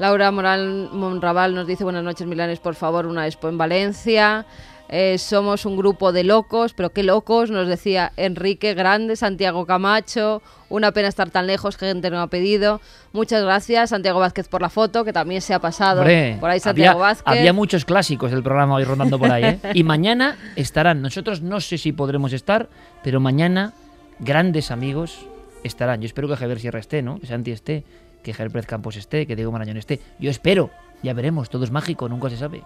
Laura 0.00 0.30
Moral 0.30 0.88
Monraval 0.92 1.54
nos 1.54 1.66
dice 1.66 1.84
buenas 1.84 2.02
noches 2.02 2.26
Milanes, 2.26 2.58
por 2.58 2.74
favor, 2.74 3.04
una 3.04 3.26
expo 3.26 3.50
en 3.50 3.58
Valencia. 3.58 4.46
Eh, 4.88 5.18
somos 5.18 5.66
un 5.66 5.76
grupo 5.76 6.10
de 6.10 6.24
locos, 6.24 6.72
pero 6.72 6.88
qué 6.88 7.02
locos, 7.02 7.50
nos 7.50 7.68
decía 7.68 8.10
Enrique 8.16 8.72
Grande, 8.72 9.14
Santiago 9.14 9.66
Camacho. 9.66 10.40
Una 10.70 10.92
pena 10.92 11.08
estar 11.08 11.28
tan 11.28 11.46
lejos, 11.46 11.76
que 11.76 11.84
gente 11.84 12.08
no 12.08 12.22
ha 12.22 12.28
pedido. 12.28 12.80
Muchas 13.12 13.42
gracias, 13.44 13.90
Santiago 13.90 14.20
Vázquez, 14.20 14.48
por 14.48 14.62
la 14.62 14.70
foto, 14.70 15.04
que 15.04 15.12
también 15.12 15.42
se 15.42 15.52
ha 15.52 15.58
pasado 15.58 16.00
Hombre, 16.00 16.38
por 16.40 16.48
ahí 16.48 16.60
Santiago 16.60 16.98
había, 17.00 17.08
Vázquez. 17.08 17.38
había 17.38 17.52
muchos 17.52 17.84
clásicos 17.84 18.30
del 18.30 18.42
programa 18.42 18.76
hoy 18.76 18.84
rondando 18.84 19.18
por 19.18 19.30
ahí, 19.30 19.44
¿eh? 19.44 19.58
Y 19.74 19.84
mañana 19.84 20.38
estarán, 20.56 21.02
nosotros 21.02 21.42
no 21.42 21.60
sé 21.60 21.76
si 21.76 21.92
podremos 21.92 22.32
estar, 22.32 22.70
pero 23.04 23.20
mañana 23.20 23.74
grandes 24.18 24.70
amigos 24.70 25.26
estarán. 25.62 26.00
Yo 26.00 26.06
espero 26.06 26.26
que 26.26 26.36
Javier 26.36 26.58
Sierra 26.58 26.80
esté, 26.80 27.02
¿no? 27.02 27.20
Que 27.20 27.26
Santi 27.26 27.50
esté, 27.50 27.84
que 28.22 28.32
Javier 28.32 28.66
Campos 28.66 28.96
esté, 28.96 29.26
que 29.26 29.36
Diego 29.36 29.52
Marañón 29.52 29.76
esté. 29.76 30.00
Yo 30.18 30.30
espero, 30.30 30.70
ya 31.02 31.14
veremos, 31.14 31.50
todo 31.50 31.64
es 31.64 31.70
mágico, 31.70 32.08
nunca 32.08 32.30
se 32.30 32.36
sabe. 32.36 32.62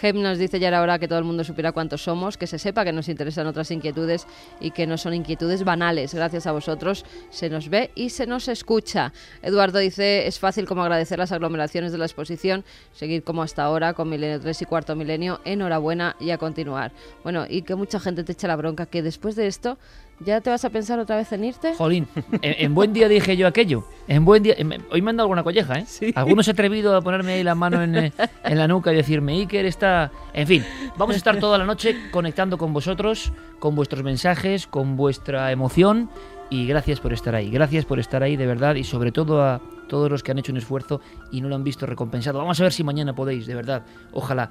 Gem 0.00 0.20
nos 0.20 0.36
dice 0.36 0.60
ya 0.60 0.68
era 0.68 0.82
hora 0.82 0.98
que 0.98 1.08
todo 1.08 1.18
el 1.18 1.24
mundo 1.24 1.42
supiera 1.42 1.72
cuántos 1.72 2.02
somos, 2.02 2.36
que 2.36 2.46
se 2.46 2.58
sepa 2.58 2.84
que 2.84 2.92
nos 2.92 3.08
interesan 3.08 3.46
otras 3.46 3.70
inquietudes 3.70 4.26
y 4.60 4.72
que 4.72 4.86
no 4.86 4.98
son 4.98 5.14
inquietudes 5.14 5.64
banales. 5.64 6.12
Gracias 6.12 6.46
a 6.46 6.52
vosotros 6.52 7.06
se 7.30 7.48
nos 7.48 7.70
ve 7.70 7.90
y 7.94 8.10
se 8.10 8.26
nos 8.26 8.48
escucha. 8.48 9.14
Eduardo 9.42 9.78
dice, 9.78 10.26
es 10.26 10.38
fácil 10.38 10.66
como 10.66 10.82
agradecer 10.82 11.18
las 11.18 11.32
aglomeraciones 11.32 11.92
de 11.92 11.98
la 11.98 12.04
exposición, 12.04 12.62
seguir 12.92 13.22
como 13.22 13.42
hasta 13.42 13.64
ahora 13.64 13.94
con 13.94 14.10
Milenio 14.10 14.38
3 14.38 14.62
y 14.62 14.64
Cuarto 14.66 14.94
Milenio, 14.96 15.40
enhorabuena 15.46 16.14
y 16.20 16.30
a 16.30 16.36
continuar. 16.36 16.92
Bueno, 17.22 17.46
y 17.48 17.62
que 17.62 17.74
mucha 17.74 17.98
gente 17.98 18.22
te 18.22 18.32
echa 18.32 18.48
la 18.48 18.56
bronca, 18.56 18.84
que 18.84 19.02
después 19.02 19.34
de 19.34 19.46
esto 19.46 19.78
ya 20.20 20.40
te 20.40 20.50
vas 20.50 20.64
a 20.64 20.70
pensar 20.70 20.98
otra 20.98 21.16
vez 21.16 21.30
en 21.32 21.44
irte. 21.44 21.74
Jolín, 21.74 22.08
en, 22.42 22.54
en 22.64 22.74
buen 22.74 22.92
día 22.92 23.08
dije 23.08 23.36
yo 23.36 23.46
aquello. 23.46 23.84
En 24.08 24.24
buen 24.24 24.42
día. 24.42 24.54
en- 24.56 24.84
hoy 24.90 25.02
me 25.02 25.10
han 25.10 25.16
dado 25.16 25.24
alguna 25.26 25.42
colleja, 25.42 25.78
¿eh? 25.80 26.12
Algunos 26.14 26.46
se 26.46 26.50
ha 26.50 26.54
atrevido 26.54 26.96
a 26.96 27.00
ponerme 27.02 27.34
ahí 27.34 27.42
la 27.42 27.54
mano 27.54 27.82
en, 27.82 27.96
eh, 27.96 28.12
en 28.44 28.58
la 28.58 28.66
nuca 28.68 28.92
y 28.92 28.96
decirme, 28.96 29.32
Iker 29.34 29.66
está. 29.66 30.10
En 30.32 30.46
fin, 30.46 30.64
vamos 30.96 31.14
a 31.14 31.18
estar 31.18 31.38
toda 31.38 31.58
la 31.58 31.64
noche 31.66 31.96
conectando 32.10 32.56
con 32.58 32.72
vosotros, 32.72 33.32
con 33.58 33.74
vuestros 33.74 34.02
mensajes, 34.02 34.66
con 34.66 34.96
vuestra 34.96 35.52
emoción. 35.52 36.08
Y 36.48 36.66
gracias 36.68 37.00
por 37.00 37.12
estar 37.12 37.34
ahí. 37.34 37.50
Gracias 37.50 37.84
por 37.84 37.98
estar 37.98 38.22
ahí, 38.22 38.36
de 38.36 38.46
verdad. 38.46 38.76
Y 38.76 38.84
sobre 38.84 39.10
todo 39.10 39.42
a 39.42 39.60
todos 39.88 40.08
los 40.10 40.22
que 40.22 40.30
han 40.30 40.38
hecho 40.38 40.52
un 40.52 40.58
esfuerzo 40.58 41.00
y 41.32 41.40
no 41.40 41.48
lo 41.48 41.56
han 41.56 41.64
visto 41.64 41.86
recompensado. 41.86 42.38
Vamos 42.38 42.58
a 42.60 42.62
ver 42.62 42.72
si 42.72 42.84
mañana 42.84 43.14
podéis, 43.16 43.46
de 43.48 43.54
verdad. 43.56 43.82
Ojalá. 44.12 44.48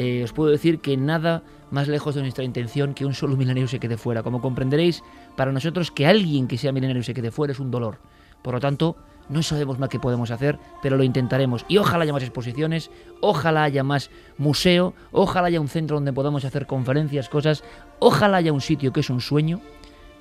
Eh, 0.00 0.22
os 0.22 0.32
puedo 0.32 0.48
decir 0.48 0.78
que 0.78 0.96
nada 0.96 1.42
más 1.72 1.88
lejos 1.88 2.14
de 2.14 2.22
nuestra 2.22 2.44
intención 2.44 2.94
que 2.94 3.04
un 3.04 3.14
solo 3.14 3.36
milenario 3.36 3.66
se 3.66 3.80
quede 3.80 3.96
fuera. 3.96 4.22
Como 4.22 4.40
comprenderéis, 4.40 5.02
para 5.36 5.50
nosotros 5.50 5.90
que 5.90 6.06
alguien 6.06 6.46
que 6.46 6.56
sea 6.56 6.70
milenario 6.70 7.02
se 7.02 7.14
quede 7.14 7.32
fuera 7.32 7.52
es 7.52 7.58
un 7.58 7.72
dolor. 7.72 7.98
Por 8.40 8.54
lo 8.54 8.60
tanto, 8.60 8.94
no 9.28 9.42
sabemos 9.42 9.80
más 9.80 9.88
qué 9.88 9.98
podemos 9.98 10.30
hacer, 10.30 10.56
pero 10.82 10.96
lo 10.96 11.02
intentaremos. 11.02 11.64
Y 11.66 11.78
ojalá 11.78 12.04
haya 12.04 12.12
más 12.12 12.22
exposiciones, 12.22 12.92
ojalá 13.20 13.64
haya 13.64 13.82
más 13.82 14.12
museo, 14.36 14.94
ojalá 15.10 15.48
haya 15.48 15.60
un 15.60 15.66
centro 15.66 15.96
donde 15.96 16.12
podamos 16.12 16.44
hacer 16.44 16.68
conferencias, 16.68 17.28
cosas, 17.28 17.64
ojalá 17.98 18.36
haya 18.36 18.52
un 18.52 18.60
sitio 18.60 18.92
que 18.92 19.00
es 19.00 19.10
un 19.10 19.20
sueño, 19.20 19.60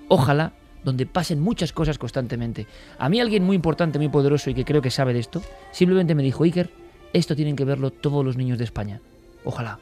ojalá 0.07 0.53
donde 0.83 1.05
pasen 1.05 1.39
muchas 1.39 1.71
cosas 1.71 1.99
constantemente. 1.99 2.65
A 2.97 3.09
mí 3.09 3.19
alguien 3.19 3.43
muy 3.43 3.55
importante, 3.55 3.99
muy 3.99 4.09
poderoso 4.09 4.49
y 4.49 4.55
que 4.55 4.65
creo 4.65 4.81
que 4.81 4.89
sabe 4.89 5.13
de 5.13 5.19
esto, 5.19 5.43
simplemente 5.71 6.15
me 6.15 6.23
dijo, 6.23 6.45
Iker, 6.45 6.71
esto 7.13 7.35
tienen 7.35 7.55
que 7.55 7.63
verlo 7.63 7.91
todos 7.91 8.25
los 8.25 8.37
niños 8.37 8.57
de 8.57 8.63
España. 8.63 9.01
Ojalá. 9.47 9.79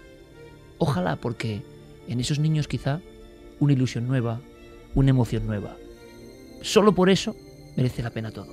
Ojalá, 0.77 1.15
porque 1.15 1.63
en 2.07 2.19
esos 2.19 2.37
niños 2.37 2.67
quizá 2.67 3.01
una 3.59 3.73
ilusión 3.73 4.07
nueva, 4.07 4.39
una 4.93 5.09
emoción 5.09 5.47
nueva. 5.47 5.75
Solo 6.61 6.93
por 6.93 7.09
eso 7.09 7.35
merece 7.75 8.03
la 8.03 8.11
pena 8.11 8.29
todo. 8.29 8.45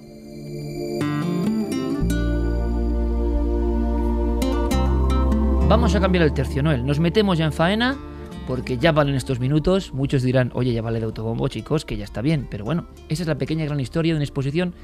Vamos 5.69 5.95
a 5.95 6.01
cambiar 6.01 6.25
el 6.25 6.33
tercio, 6.33 6.63
Noel. 6.63 6.87
Nos 6.87 6.99
metemos 6.99 7.37
ya 7.37 7.45
en 7.45 7.53
faena 7.53 7.99
porque 8.47 8.79
ya 8.79 8.93
valen 8.93 9.15
estos 9.15 9.39
minutos. 9.39 9.93
Muchos 9.93 10.23
dirán, 10.23 10.51
oye, 10.55 10.73
ya 10.73 10.81
vale 10.81 10.99
de 10.99 11.05
autobombo, 11.05 11.47
chicos, 11.49 11.85
que 11.85 11.99
ya 11.99 12.05
está 12.05 12.23
bien. 12.23 12.49
Pero 12.51 12.65
bueno, 12.65 12.87
esa 13.11 13.23
es 13.23 13.29
la 13.29 13.37
pequeña 13.37 13.67
gran 13.67 13.81
historia 13.81 14.15
de 14.15 14.17
una 14.17 14.25
exposición. 14.25 14.75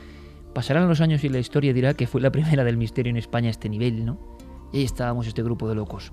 Pasarán 0.53 0.89
los 0.89 1.01
años 1.01 1.25
y 1.25 1.31
la 1.31 1.39
historia 1.39 1.73
dirá 1.73 1.95
que 1.95 2.07
fue 2.07 2.21
la 2.21 2.31
primera 2.31 2.65
del 2.65 2.77
misterio 2.77 3.09
en 3.09 3.17
España 3.17 3.49
a 3.49 3.51
este 3.51 3.71
nivel, 3.71 4.05
¿no? 4.05 4.38
Y 4.73 4.79
ahí 4.79 4.85
estábamos 4.85 5.27
este 5.27 5.43
grupo 5.43 5.69
de 5.69 5.75
locos. 5.75 6.13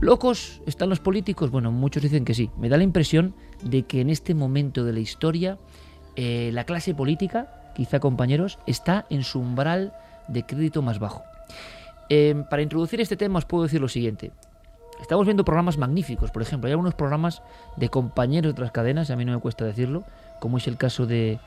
¿Locos 0.00 0.60
están 0.66 0.90
los 0.90 1.00
políticos? 1.00 1.50
Bueno, 1.50 1.72
muchos 1.72 2.02
dicen 2.02 2.24
que 2.24 2.34
sí. 2.34 2.50
Me 2.58 2.68
da 2.68 2.76
la 2.76 2.84
impresión 2.84 3.34
de 3.62 3.84
que 3.84 4.00
en 4.00 4.10
este 4.10 4.34
momento 4.34 4.84
de 4.84 4.92
la 4.92 5.00
historia 5.00 5.58
eh, 6.16 6.50
la 6.52 6.64
clase 6.64 6.94
política, 6.94 7.72
quizá 7.74 8.00
compañeros, 8.00 8.58
está 8.66 9.06
en 9.10 9.22
su 9.22 9.38
umbral 9.38 9.94
de 10.28 10.44
crédito 10.44 10.82
más 10.82 10.98
bajo. 10.98 11.22
Eh, 12.08 12.44
para 12.48 12.62
introducir 12.62 13.00
este 13.00 13.16
tema 13.16 13.38
os 13.38 13.44
puedo 13.44 13.64
decir 13.64 13.80
lo 13.80 13.88
siguiente. 13.88 14.32
Estamos 15.00 15.26
viendo 15.26 15.44
programas 15.44 15.76
magníficos, 15.76 16.30
por 16.30 16.40
ejemplo, 16.40 16.68
hay 16.68 16.72
algunos 16.72 16.94
programas 16.94 17.42
de 17.76 17.90
compañeros 17.90 18.48
de 18.48 18.52
otras 18.52 18.72
cadenas, 18.72 19.10
a 19.10 19.16
mí 19.16 19.26
no 19.26 19.32
me 19.32 19.40
cuesta 19.40 19.66
decirlo, 19.66 20.04
como 20.40 20.56
es 20.56 20.66
el 20.68 20.78
caso 20.78 21.06
de, 21.06 21.38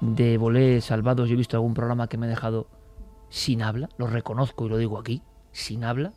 de 0.00 0.80
Salvados, 0.80 1.28
yo 1.28 1.34
he 1.34 1.36
visto 1.36 1.56
algún 1.56 1.74
programa 1.74 2.06
que 2.06 2.18
me 2.18 2.26
ha 2.26 2.28
dejado 2.28 2.68
sin 3.30 3.62
habla, 3.62 3.88
lo 3.98 4.06
reconozco 4.06 4.66
y 4.66 4.68
lo 4.68 4.76
digo 4.78 4.96
aquí, 4.96 5.22
sin 5.54 5.84
habla, 5.84 6.12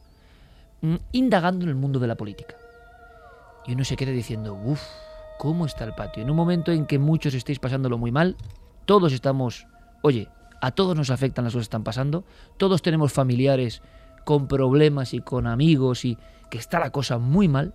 mm, 0.82 0.96
indagando 1.14 1.64
en 1.64 1.70
el 1.70 1.76
mundo 1.76 2.00
de 2.00 2.08
la 2.08 2.16
política. 2.16 2.56
Y 3.66 3.74
uno 3.74 3.86
se 3.86 3.96
queda 3.96 4.12
diciendo, 4.12 4.54
uff, 4.54 4.82
¿cómo 5.38 5.66
está 5.66 5.86
el 5.86 5.94
patio? 5.94 6.24
En 6.24 6.30
un 6.30 6.36
momento 6.36 6.72
en 6.74 6.86
que 6.86 7.00
muchos 7.00 7.34
estéis 7.34 7.60
pasándolo 7.60 7.98
muy 7.98 8.12
mal, 8.12 8.36
todos 8.86 9.14
estamos, 9.14 9.68
oye, 10.02 10.28
a 10.62 10.72
todos 10.72 10.96
nos 10.96 11.10
afectan 11.12 11.46
las 11.46 11.54
cosas 11.54 11.68
que 11.68 11.70
están 11.70 11.84
pasando, 11.84 12.26
todos 12.58 12.82
tenemos 12.82 13.14
familiares 13.14 13.82
con 14.26 14.48
problemas 14.48 15.14
y 15.14 15.20
con 15.20 15.48
amigos 15.48 16.04
y 16.04 16.18
que 16.50 16.58
está 16.58 16.80
la 16.80 16.90
cosa 16.90 17.18
muy 17.18 17.48
mal. 17.48 17.74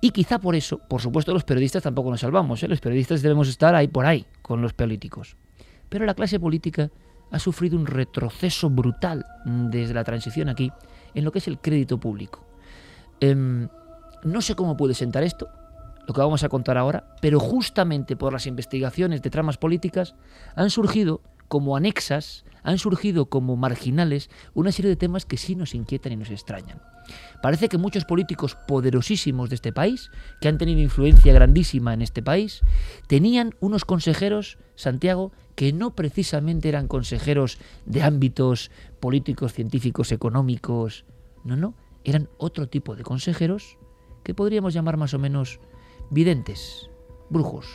Y 0.00 0.10
quizá 0.10 0.38
por 0.38 0.54
eso, 0.54 0.78
por 0.78 1.00
supuesto, 1.00 1.32
los 1.32 1.44
periodistas 1.44 1.82
tampoco 1.82 2.10
nos 2.10 2.20
salvamos. 2.20 2.62
¿eh? 2.62 2.68
Los 2.68 2.80
periodistas 2.80 3.22
debemos 3.22 3.48
estar 3.48 3.74
ahí 3.74 3.88
por 3.88 4.04
ahí 4.04 4.26
con 4.42 4.60
los 4.60 4.74
políticos. 4.74 5.36
Pero 5.88 6.04
la 6.04 6.14
clase 6.14 6.38
política 6.38 6.90
ha 7.34 7.40
sufrido 7.40 7.76
un 7.76 7.86
retroceso 7.86 8.70
brutal 8.70 9.26
desde 9.44 9.92
la 9.92 10.04
transición 10.04 10.48
aquí 10.48 10.70
en 11.14 11.24
lo 11.24 11.32
que 11.32 11.40
es 11.40 11.48
el 11.48 11.58
crédito 11.58 11.98
público. 11.98 12.46
Em, 13.18 13.68
no 14.22 14.40
sé 14.40 14.54
cómo 14.54 14.76
puede 14.76 14.94
sentar 14.94 15.24
esto, 15.24 15.48
lo 16.06 16.14
que 16.14 16.20
vamos 16.20 16.44
a 16.44 16.48
contar 16.48 16.78
ahora, 16.78 17.16
pero 17.20 17.40
justamente 17.40 18.14
por 18.14 18.32
las 18.32 18.46
investigaciones 18.46 19.20
de 19.20 19.30
tramas 19.30 19.56
políticas 19.56 20.14
han 20.54 20.70
surgido 20.70 21.22
como 21.48 21.76
anexas, 21.76 22.44
han 22.62 22.78
surgido 22.78 23.26
como 23.26 23.56
marginales 23.56 24.30
una 24.54 24.70
serie 24.70 24.90
de 24.90 24.96
temas 24.96 25.26
que 25.26 25.36
sí 25.36 25.56
nos 25.56 25.74
inquietan 25.74 26.12
y 26.12 26.16
nos 26.16 26.30
extrañan. 26.30 26.80
Parece 27.42 27.68
que 27.68 27.78
muchos 27.78 28.04
políticos 28.04 28.56
poderosísimos 28.68 29.50
de 29.50 29.56
este 29.56 29.72
país, 29.72 30.10
que 30.40 30.46
han 30.46 30.56
tenido 30.56 30.80
influencia 30.80 31.32
grandísima 31.32 31.94
en 31.94 32.00
este 32.00 32.22
país, 32.22 32.60
tenían 33.08 33.54
unos 33.58 33.84
consejeros, 33.84 34.56
Santiago, 34.76 35.32
que 35.54 35.72
no 35.72 35.94
precisamente 35.94 36.68
eran 36.68 36.88
consejeros 36.88 37.58
de 37.86 38.02
ámbitos 38.02 38.70
políticos, 39.00 39.52
científicos, 39.52 40.12
económicos, 40.12 41.04
no, 41.44 41.56
no, 41.56 41.74
eran 42.04 42.28
otro 42.38 42.68
tipo 42.68 42.96
de 42.96 43.02
consejeros 43.02 43.78
que 44.22 44.34
podríamos 44.34 44.74
llamar 44.74 44.96
más 44.96 45.14
o 45.14 45.18
menos 45.18 45.60
videntes, 46.10 46.90
brujos. 47.30 47.66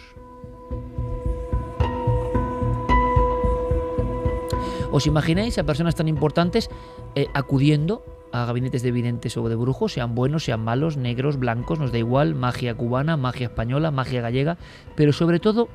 ¿Os 4.91 5.05
imagináis 5.05 5.57
a 5.59 5.63
personas 5.63 5.93
tan 5.93 6.07
importantes 6.07 6.69
eh, 7.13 7.27
acudiendo 7.35 8.03
a 8.31 8.45
gabinetes 8.45 8.81
de 8.81 8.91
videntes 8.91 9.37
o 9.37 9.49
de 9.49 9.55
brujos, 9.55 9.93
sean 9.93 10.15
buenos, 10.15 10.45
sean 10.45 10.63
malos, 10.63 10.97
negros, 10.97 11.37
blancos, 11.37 11.79
nos 11.79 11.91
da 11.91 11.97
igual, 11.97 12.35
magia 12.35 12.75
cubana, 12.75 13.17
magia 13.17 13.47
española, 13.47 13.91
magia 13.91 14.21
gallega, 14.21 14.57
pero 14.95 15.13
sobre 15.13 15.39
todo, 15.39 15.69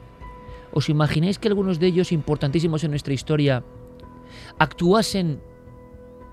¿os 0.75 0.89
imagináis 0.89 1.39
que 1.39 1.49
algunos 1.49 1.79
de 1.79 1.87
ellos 1.87 2.11
importantísimos 2.11 2.83
en 2.83 2.91
nuestra 2.91 3.15
historia 3.15 3.65
actuasen 4.59 5.41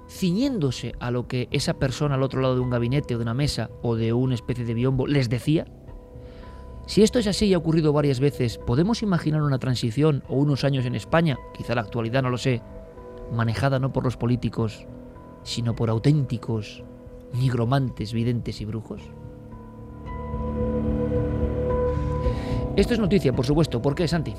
ciñéndose 0.10 0.94
a 1.00 1.12
lo 1.12 1.28
que 1.28 1.48
esa 1.52 1.76
persona 1.76 2.16
al 2.16 2.24
otro 2.24 2.42
lado 2.42 2.56
de 2.56 2.62
un 2.62 2.70
gabinete 2.70 3.16
o 3.16 3.18
de 3.18 3.24
una 3.24 3.34
mesa 3.34 3.70
o 3.82 3.96
de 3.96 4.12
una 4.12 4.34
especie 4.34 4.66
de 4.66 4.74
biombo 4.74 5.08
les 5.08 5.30
decía? 5.30 5.66
Si 6.88 7.04
esto 7.04 7.20
es 7.20 7.28
así 7.28 7.46
y 7.46 7.54
ha 7.54 7.58
ocurrido 7.60 7.94
varias 7.94 8.20
veces, 8.20 8.58
¿podemos 8.58 9.04
imaginar 9.04 9.44
una 9.44 9.60
transición 9.60 10.24
o 10.28 10.36
unos 10.36 10.64
años 10.64 10.86
en 10.86 10.96
España, 10.96 11.38
quizá 11.54 11.76
la 11.76 11.82
actualidad, 11.82 12.24
no 12.24 12.30
lo 12.30 12.38
sé, 12.38 12.62
manejada 13.32 13.80
no 13.80 13.94
por 13.94 14.04
los 14.04 14.18
políticos, 14.18 14.88
sino 15.44 15.76
por 15.76 15.90
auténticos 15.90 16.84
nigromantes, 17.34 18.12
videntes 18.12 18.60
y 18.60 18.66
brujos? 18.66 19.04
Esto 22.78 22.94
es 22.94 23.00
noticia, 23.00 23.34
por 23.34 23.46
supuesto. 23.46 23.82
¿Por 23.82 23.96
qué, 23.96 24.08
Santi? 24.08 24.34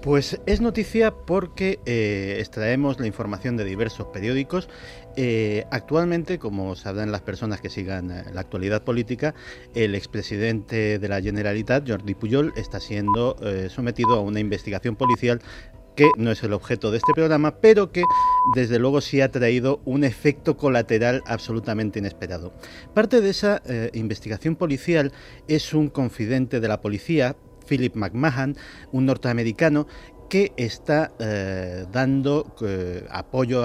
Pues 0.00 0.40
es 0.46 0.60
noticia 0.60 1.10
porque 1.10 1.80
eh, 1.84 2.36
extraemos 2.38 3.00
la 3.00 3.08
información 3.08 3.56
de 3.56 3.64
diversos 3.64 4.06
periódicos. 4.12 4.68
Eh, 5.16 5.64
actualmente, 5.72 6.38
como 6.38 6.76
sabrán 6.76 7.10
las 7.10 7.22
personas 7.22 7.60
que 7.60 7.70
sigan 7.70 8.12
eh, 8.12 8.24
la 8.32 8.40
actualidad 8.40 8.84
política, 8.84 9.34
el 9.74 9.96
expresidente 9.96 11.00
de 11.00 11.08
la 11.08 11.20
Generalitat, 11.20 11.90
Jordi 11.90 12.14
Pujol, 12.14 12.52
está 12.56 12.78
siendo 12.78 13.36
sometido 13.68 14.14
a 14.14 14.20
una 14.20 14.38
investigación 14.38 14.94
policial 14.94 15.40
que 15.96 16.08
no 16.18 16.30
es 16.30 16.42
el 16.44 16.52
objeto 16.52 16.92
de 16.92 16.98
este 16.98 17.14
programa, 17.14 17.56
pero 17.56 17.90
que 17.90 18.04
desde 18.54 18.78
luego 18.78 19.00
sí 19.00 19.22
ha 19.22 19.32
traído 19.32 19.80
un 19.84 20.04
efecto 20.04 20.56
colateral 20.56 21.22
absolutamente 21.26 21.98
inesperado. 21.98 22.52
Parte 22.94 23.20
de 23.20 23.30
esa 23.30 23.62
investigación 23.94 24.56
policial 24.56 25.12
es 25.48 25.72
un 25.72 25.88
confidente 25.88 26.60
de 26.60 26.68
la 26.68 26.82
policía, 26.82 27.34
Philip 27.66 27.94
McMahon, 27.94 28.56
un 28.92 29.06
norteamericano 29.06 29.86
que 30.28 30.52
está 30.56 31.12
eh, 31.18 31.86
dando 31.92 32.54
eh, 32.62 33.04
apoyo 33.10 33.62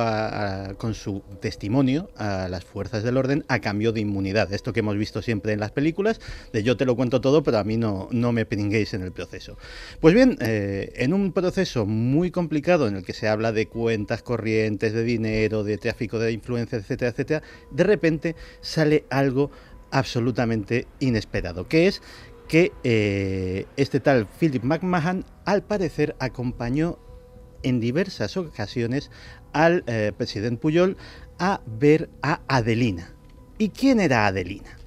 con 0.77 0.93
su 0.93 1.21
testimonio 1.39 2.09
a 2.15 2.47
las 2.49 2.65
fuerzas 2.65 3.03
del 3.03 3.17
orden 3.17 3.45
a 3.47 3.59
cambio 3.59 3.91
de 3.91 4.01
inmunidad. 4.01 4.51
Esto 4.53 4.73
que 4.73 4.81
hemos 4.81 4.97
visto 4.97 5.21
siempre 5.21 5.53
en 5.53 5.59
las 5.59 5.71
películas, 5.71 6.19
de 6.53 6.63
yo 6.63 6.77
te 6.77 6.85
lo 6.85 6.95
cuento 6.95 7.21
todo, 7.21 7.43
pero 7.43 7.57
a 7.57 7.63
mí 7.63 7.77
no, 7.77 8.07
no 8.11 8.31
me 8.31 8.45
pringuéis 8.45 8.93
en 8.93 9.01
el 9.01 9.11
proceso. 9.11 9.57
Pues 9.99 10.13
bien, 10.13 10.37
eh, 10.41 10.91
en 10.95 11.13
un 11.13 11.31
proceso 11.33 11.85
muy 11.85 12.31
complicado 12.31 12.87
en 12.87 12.97
el 12.97 13.03
que 13.03 13.13
se 13.13 13.27
habla 13.27 13.51
de 13.51 13.67
cuentas 13.67 14.23
corrientes, 14.23 14.93
de 14.93 15.03
dinero, 15.03 15.63
de 15.63 15.77
tráfico 15.77 16.19
de 16.19 16.31
influencia, 16.31 16.77
etcétera, 16.77 17.11
etcétera, 17.11 17.43
de 17.71 17.83
repente 17.83 18.35
sale 18.61 19.05
algo 19.09 19.51
absolutamente 19.91 20.87
inesperado, 20.99 21.67
que 21.67 21.87
es 21.87 22.01
que 22.51 22.73
eh, 22.83 23.65
este 23.77 24.01
tal 24.01 24.27
Philip 24.27 24.61
McMahon 24.61 25.23
al 25.45 25.63
parecer 25.63 26.17
acompañó 26.19 26.99
en 27.63 27.79
diversas 27.79 28.35
ocasiones 28.35 29.09
al 29.53 29.85
eh, 29.87 30.11
presidente 30.17 30.59
Puyol 30.59 30.97
a 31.39 31.61
ver 31.65 32.09
a 32.21 32.41
Adelina. 32.49 33.15
¿Y 33.57 33.69
quién 33.69 34.01
era 34.01 34.27
Adelina? 34.27 34.77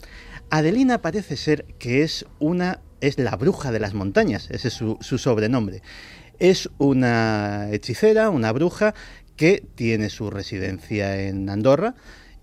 Adelina 0.50 1.00
parece 1.00 1.38
ser 1.38 1.64
que 1.78 2.02
es 2.02 2.26
una 2.38 2.82
es 3.00 3.18
la 3.18 3.34
bruja 3.34 3.72
de 3.72 3.80
las 3.80 3.94
montañas, 3.94 4.50
ese 4.50 4.68
es 4.68 4.74
su, 4.74 4.98
su 5.00 5.16
sobrenombre. 5.16 5.80
Es 6.38 6.68
una 6.76 7.70
hechicera, 7.70 8.28
una 8.28 8.52
bruja 8.52 8.94
que 9.36 9.66
tiene 9.74 10.10
su 10.10 10.28
residencia 10.28 11.18
en 11.18 11.48
Andorra, 11.48 11.94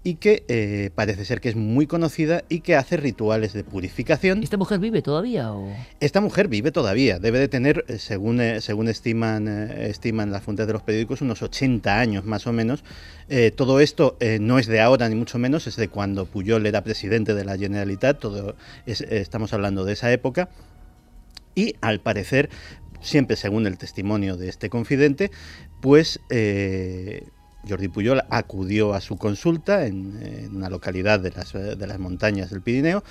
y 0.04 0.16
que 0.16 0.44
eh, 0.48 0.90
parece 0.96 1.26
ser 1.26 1.42
que 1.42 1.50
es 1.50 1.56
muy 1.56 1.86
conocida 1.86 2.44
y 2.50 2.62
que 2.62 2.76
hace 2.76 2.98
rituales 2.98 3.54
de 3.54 3.64
purificación. 3.64 4.42
¿Esta 4.42 4.58
mujer 4.58 4.80
vive 4.80 5.02
todavía? 5.04 5.54
O? 5.54 5.72
Esta 6.00 6.22
mujer 6.22 6.48
vive 6.48 6.72
todavía, 6.72 7.20
debe 7.20 7.38
de 7.38 7.48
tener, 7.48 7.86
eh, 7.88 8.00
según, 8.00 8.42
eh, 8.42 8.62
según 8.62 8.88
estiman, 8.88 9.48
estiman 9.48 10.32
las 10.32 10.44
fuentes 10.44 10.66
de 10.66 10.74
los 10.74 10.82
periódicos, 10.82 11.22
unos 11.22 11.44
80 11.44 12.00
años 12.00 12.26
más 12.26 12.48
o 12.48 12.54
menos. 12.54 12.84
todo 13.56 13.80
esto 13.80 14.18
no 14.42 14.60
es 14.60 14.68
de 14.68 14.82
ahora 14.82 15.08
ni 15.08 15.16
mucho 15.16 15.38
menos, 15.40 15.66
es 15.66 15.78
de 15.78 15.88
cuando 15.88 16.26
Puyol 16.26 16.66
era 16.66 16.84
presidente 16.84 17.34
de 17.34 17.46
la 17.46 17.58
Generalitat, 17.58 18.20
todo 18.20 18.56
estamos 18.86 19.54
hablando 19.54 19.86
de 19.86 19.94
esa 19.94 20.12
época. 20.12 20.50
Y 21.56 21.76
al 21.80 22.02
parecer, 22.02 22.50
siempre 23.00 23.38
según 23.38 23.68
el 23.68 23.78
testimonio 23.78 24.36
de 24.36 24.50
este 24.50 24.70
confidente, 24.70 25.32
pues 25.80 26.20
Jordi 27.67 27.88
Puyol 27.88 28.24
acudió 28.30 28.93
a 28.93 29.02
su 29.02 29.17
consulta 29.17 29.86
en, 29.86 30.56
una 30.56 30.69
localidad 30.69 31.19
de 31.19 31.32
las, 31.32 31.54
de 31.54 31.88
las 31.88 32.00
montañas 32.00 32.50
del 32.50 32.62
Pirineo 32.62 33.04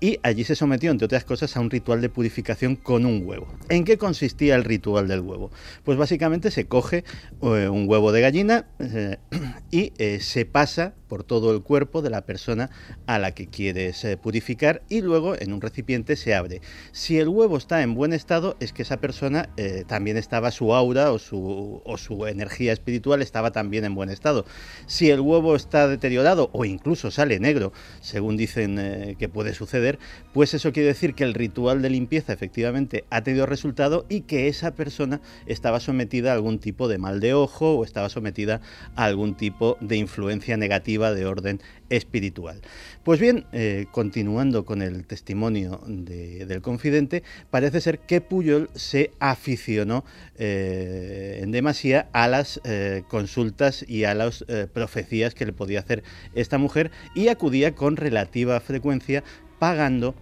y 0.00 0.18
allí 0.22 0.44
se 0.44 0.54
sometió, 0.56 0.90
entre 0.90 1.06
otras 1.06 1.24
cosas, 1.24 1.56
a 1.56 1.60
un 1.60 1.70
ritual 1.70 2.00
de 2.00 2.08
purificación 2.08 2.76
con 2.76 3.06
un 3.06 3.22
huevo. 3.24 3.46
¿En 3.68 3.84
qué 3.84 3.96
consistía 3.96 4.54
el 4.54 4.64
ritual 4.64 5.08
del 5.08 5.20
huevo? 5.20 5.50
Pues 5.84 5.96
básicamente 5.96 6.50
se 6.50 6.66
coge 6.66 7.04
eh, 7.42 7.68
un 7.68 7.88
huevo 7.88 8.12
de 8.12 8.20
gallina 8.20 8.66
eh, 8.78 9.16
y 9.70 9.92
eh, 9.98 10.20
se 10.20 10.44
pasa 10.44 10.94
por 11.08 11.22
todo 11.22 11.54
el 11.54 11.62
cuerpo 11.62 12.02
de 12.02 12.10
la 12.10 12.26
persona 12.26 12.68
a 13.06 13.20
la 13.20 13.32
que 13.32 13.46
quieres 13.46 14.04
purificar 14.20 14.82
y 14.88 15.02
luego 15.02 15.36
en 15.38 15.52
un 15.52 15.60
recipiente 15.60 16.16
se 16.16 16.34
abre. 16.34 16.60
Si 16.90 17.16
el 17.18 17.28
huevo 17.28 17.56
está 17.56 17.82
en 17.82 17.94
buen 17.94 18.12
estado 18.12 18.56
es 18.58 18.72
que 18.72 18.82
esa 18.82 18.96
persona 18.96 19.48
también 19.86 20.16
estaba 20.16 20.50
su 20.50 20.74
aura 20.74 21.12
o 21.12 21.20
su, 21.20 21.80
o 21.84 21.96
su 21.96 22.26
energía 22.26 22.72
espiritual 22.72 23.22
estaba 23.22 23.52
también 23.52 23.84
en 23.84 23.94
buen 23.94 24.10
estado. 24.10 24.46
Si 24.86 25.08
el 25.08 25.20
huevo 25.20 25.54
está 25.54 25.86
deteriorado 25.86 26.50
o 26.52 26.64
incluso 26.64 27.12
sale 27.12 27.38
negro, 27.38 27.72
según 28.00 28.36
dicen 28.36 29.14
que 29.16 29.28
puede 29.28 29.54
suceder, 29.54 29.85
pues 30.32 30.54
eso 30.54 30.72
quiere 30.72 30.88
decir 30.88 31.14
que 31.14 31.24
el 31.24 31.34
ritual 31.34 31.82
de 31.82 31.90
limpieza 31.90 32.32
efectivamente 32.32 33.04
ha 33.10 33.22
tenido 33.22 33.46
resultado 33.46 34.04
y 34.08 34.22
que 34.22 34.48
esa 34.48 34.74
persona 34.74 35.20
estaba 35.46 35.80
sometida 35.80 36.30
a 36.30 36.34
algún 36.34 36.58
tipo 36.58 36.88
de 36.88 36.98
mal 36.98 37.20
de 37.20 37.34
ojo 37.34 37.76
o 37.76 37.84
estaba 37.84 38.08
sometida 38.08 38.60
a 38.94 39.04
algún 39.04 39.36
tipo 39.36 39.76
de 39.80 39.96
influencia 39.96 40.56
negativa 40.56 41.12
de 41.12 41.26
orden 41.26 41.60
espiritual. 41.90 42.60
Pues 43.04 43.20
bien, 43.20 43.46
eh, 43.52 43.86
continuando 43.92 44.64
con 44.64 44.82
el 44.82 45.06
testimonio 45.06 45.80
del 45.86 46.60
confidente, 46.60 47.22
parece 47.50 47.80
ser 47.80 48.00
que 48.00 48.20
Puyol 48.20 48.68
se 48.74 49.12
aficionó 49.20 50.04
eh, 50.36 51.40
en 51.42 51.52
demasía 51.52 52.08
a 52.12 52.26
las 52.26 52.60
eh, 52.64 53.04
consultas 53.08 53.84
y 53.88 54.04
a 54.04 54.14
las 54.14 54.44
profecías 54.72 55.34
que 55.34 55.46
le 55.46 55.52
podía 55.52 55.80
hacer 55.80 56.02
esta 56.34 56.58
mujer 56.58 56.90
y 57.14 57.28
acudía 57.28 57.74
con 57.74 57.96
relativa 57.96 58.58
frecuencia 58.60 59.22
pagando 59.58 60.14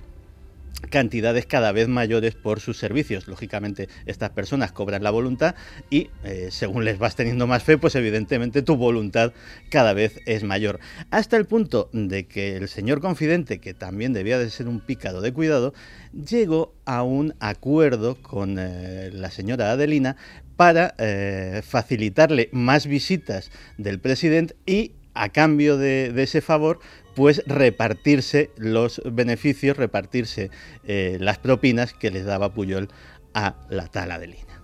cantidades 0.91 1.47
cada 1.47 1.73
vez 1.73 1.89
mayores 1.89 2.35
por 2.35 2.61
sus 2.61 2.79
servicios. 2.79 3.29
Lógicamente, 3.29 3.89
estas 4.07 4.31
personas 4.31 4.73
cobran 4.73 5.03
la 5.03 5.11
voluntad 5.11 5.55
y 5.91 6.11
eh, 6.25 6.49
según 6.51 6.85
les 6.85 6.99
vas 6.99 7.17
teniendo 7.17 7.47
más 7.47 7.63
fe, 7.63 7.79
pues 7.79 7.95
evidentemente 7.95 8.63
tu 8.63 8.77
voluntad 8.77 9.33
cada 9.71 9.93
vez 9.93 10.21
es 10.27 10.45
mayor. 10.45 10.81
Hasta 11.11 11.37
el 11.37 11.47
punto 11.47 11.89
de 11.93 12.27
que 12.27 12.57
el 12.57 12.69
señor 12.69 13.01
confidente, 13.01 13.61
que 13.61 13.75
también 13.75 14.13
debía 14.13 14.39
de 14.39 14.51
ser 14.51 14.69
un 14.69 14.81
pícaro 14.81 15.21
de 15.21 15.33
cuidado, 15.33 15.75
llegó 16.13 16.75
a 16.85 17.03
un 17.03 17.35
acuerdo 17.41 18.17
con 18.17 18.57
eh, 18.59 19.11
la 19.13 19.31
señora 19.31 19.73
Adelina 19.73 20.17
para 20.57 20.95
eh, 20.99 21.63
facilitarle 21.67 22.49
más 22.53 22.87
visitas 22.87 23.51
del 23.77 23.99
presidente 23.99 24.55
y 24.67 24.93
a 25.15 25.29
cambio 25.29 25.77
de, 25.79 26.13
ese 26.23 26.41
favor, 26.41 26.81
pues 27.15 27.43
repartirse 27.47 28.51
los 28.57 29.01
beneficios, 29.05 29.77
repartirse 29.77 30.51
eh, 30.85 31.17
las 31.21 31.39
propinas 31.39 31.93
que 31.93 32.11
les 32.11 32.25
daba 32.25 32.53
Puyol 32.53 32.89
a 33.35 33.55
la 33.71 33.87
tal 33.87 34.11
Adelina. 34.11 34.63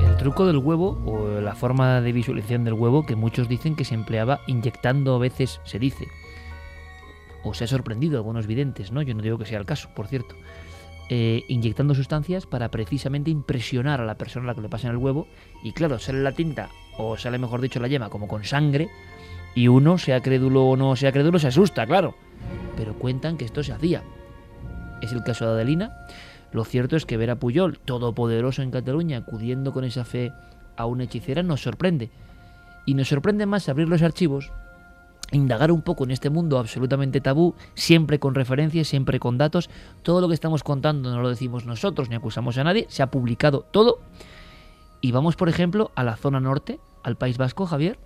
El 0.00 0.16
truco 0.16 0.46
del 0.46 0.58
huevo 0.58 1.00
o 1.06 1.40
la 1.40 1.54
forma 1.54 2.00
de 2.00 2.12
visualización 2.12 2.64
del 2.64 2.74
huevo 2.74 3.06
que 3.06 3.16
muchos 3.16 3.48
dicen 3.48 3.76
que 3.76 3.84
se 3.84 3.94
empleaba 3.94 4.40
inyectando 4.46 5.14
a 5.14 5.18
veces, 5.18 5.60
se 5.64 5.78
dice. 5.78 6.06
O 7.44 7.54
se 7.54 7.64
ha 7.64 7.68
sorprendido 7.68 8.16
algunos 8.16 8.46
videntes, 8.46 8.90
¿no? 8.90 9.00
Yo 9.02 9.14
no 9.14 9.22
digo 9.22 9.38
que 9.38 9.46
sea 9.46 9.58
el 9.58 9.64
caso, 9.64 9.90
por 9.94 10.08
cierto. 10.08 10.34
Eh, 11.10 11.44
inyectando 11.48 11.94
sustancias 11.94 12.46
para 12.46 12.70
precisamente 12.70 13.30
impresionar 13.30 14.00
a 14.00 14.04
la 14.04 14.18
persona 14.18 14.44
a 14.44 14.46
la 14.48 14.54
que 14.54 14.60
le 14.60 14.68
pasen 14.68 14.90
el 14.90 14.96
huevo. 14.96 15.28
Y 15.62 15.72
claro, 15.72 15.98
sale 15.98 16.20
la 16.20 16.32
tinta, 16.32 16.68
o 16.98 17.16
sale 17.16 17.38
mejor 17.38 17.60
dicho 17.60 17.80
la 17.80 17.88
yema, 17.88 18.10
como 18.10 18.28
con 18.28 18.44
sangre, 18.44 18.88
y 19.58 19.66
uno, 19.66 19.98
sea 19.98 20.20
crédulo 20.20 20.68
o 20.68 20.76
no 20.76 20.94
sea 20.94 21.10
crédulo, 21.10 21.40
se 21.40 21.48
asusta, 21.48 21.84
claro. 21.84 22.14
Pero 22.76 22.96
cuentan 22.96 23.36
que 23.36 23.44
esto 23.44 23.64
se 23.64 23.72
hacía. 23.72 24.04
Es 25.02 25.10
el 25.10 25.24
caso 25.24 25.46
de 25.46 25.50
Adelina. 25.50 25.96
Lo 26.52 26.64
cierto 26.64 26.94
es 26.94 27.04
que 27.04 27.16
ver 27.16 27.28
a 27.28 27.40
Puyol, 27.40 27.80
todopoderoso 27.80 28.62
en 28.62 28.70
Cataluña, 28.70 29.18
acudiendo 29.18 29.72
con 29.72 29.82
esa 29.82 30.04
fe 30.04 30.32
a 30.76 30.86
una 30.86 31.02
hechicera, 31.02 31.42
nos 31.42 31.60
sorprende. 31.60 32.12
Y 32.86 32.94
nos 32.94 33.08
sorprende 33.08 33.46
más 33.46 33.68
abrir 33.68 33.88
los 33.88 34.02
archivos 34.02 34.52
indagar 35.32 35.72
un 35.72 35.82
poco 35.82 36.04
en 36.04 36.12
este 36.12 36.30
mundo 36.30 36.60
absolutamente 36.60 37.20
tabú, 37.20 37.56
siempre 37.74 38.20
con 38.20 38.36
referencias, 38.36 38.86
siempre 38.86 39.18
con 39.18 39.38
datos. 39.38 39.70
Todo 40.04 40.20
lo 40.20 40.28
que 40.28 40.34
estamos 40.34 40.62
contando 40.62 41.10
no 41.10 41.20
lo 41.20 41.30
decimos 41.30 41.66
nosotros 41.66 42.08
ni 42.08 42.14
acusamos 42.14 42.56
a 42.58 42.64
nadie, 42.64 42.86
se 42.90 43.02
ha 43.02 43.10
publicado 43.10 43.66
todo. 43.72 43.98
Y 45.00 45.10
vamos, 45.10 45.34
por 45.34 45.48
ejemplo, 45.48 45.90
a 45.96 46.04
la 46.04 46.14
zona 46.14 46.38
norte, 46.38 46.78
al 47.02 47.16
País 47.16 47.38
Vasco, 47.38 47.66
Javier, 47.66 47.98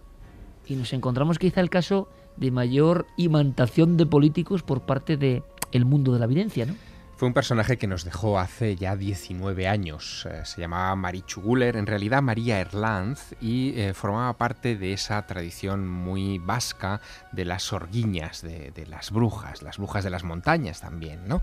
y 0.66 0.76
nos 0.76 0.92
encontramos 0.92 1.38
quizá 1.38 1.60
el 1.60 1.70
caso 1.70 2.08
de 2.36 2.50
mayor 2.50 3.06
imantación 3.16 3.96
de 3.96 4.06
políticos 4.06 4.62
por 4.62 4.82
parte 4.82 5.16
del 5.16 5.42
el 5.72 5.84
mundo 5.84 6.12
de 6.12 6.18
la 6.18 6.26
evidencia, 6.26 6.66
¿no? 6.66 6.74
Fue 7.22 7.28
un 7.28 7.34
personaje 7.34 7.76
que 7.76 7.86
nos 7.86 8.04
dejó 8.04 8.40
hace 8.40 8.74
ya 8.74 8.96
19 8.96 9.68
años. 9.68 10.26
Eh, 10.28 10.44
se 10.44 10.60
llamaba 10.60 10.96
Marichu 10.96 11.40
Guller, 11.40 11.76
en 11.76 11.86
realidad 11.86 12.20
María 12.20 12.58
Erlanz, 12.58 13.36
y 13.40 13.78
eh, 13.78 13.94
formaba 13.94 14.36
parte 14.36 14.74
de 14.74 14.92
esa 14.92 15.24
tradición 15.24 15.86
muy 15.86 16.38
vasca 16.40 17.00
de 17.30 17.44
las 17.44 17.72
orguiñas, 17.72 18.42
de, 18.42 18.72
las 18.88 19.12
brujas, 19.12 19.62
las 19.62 19.78
brujas 19.78 20.02
de 20.02 20.10
las 20.10 20.24
montañas 20.24 20.80
también. 20.80 21.28
¿no? 21.28 21.42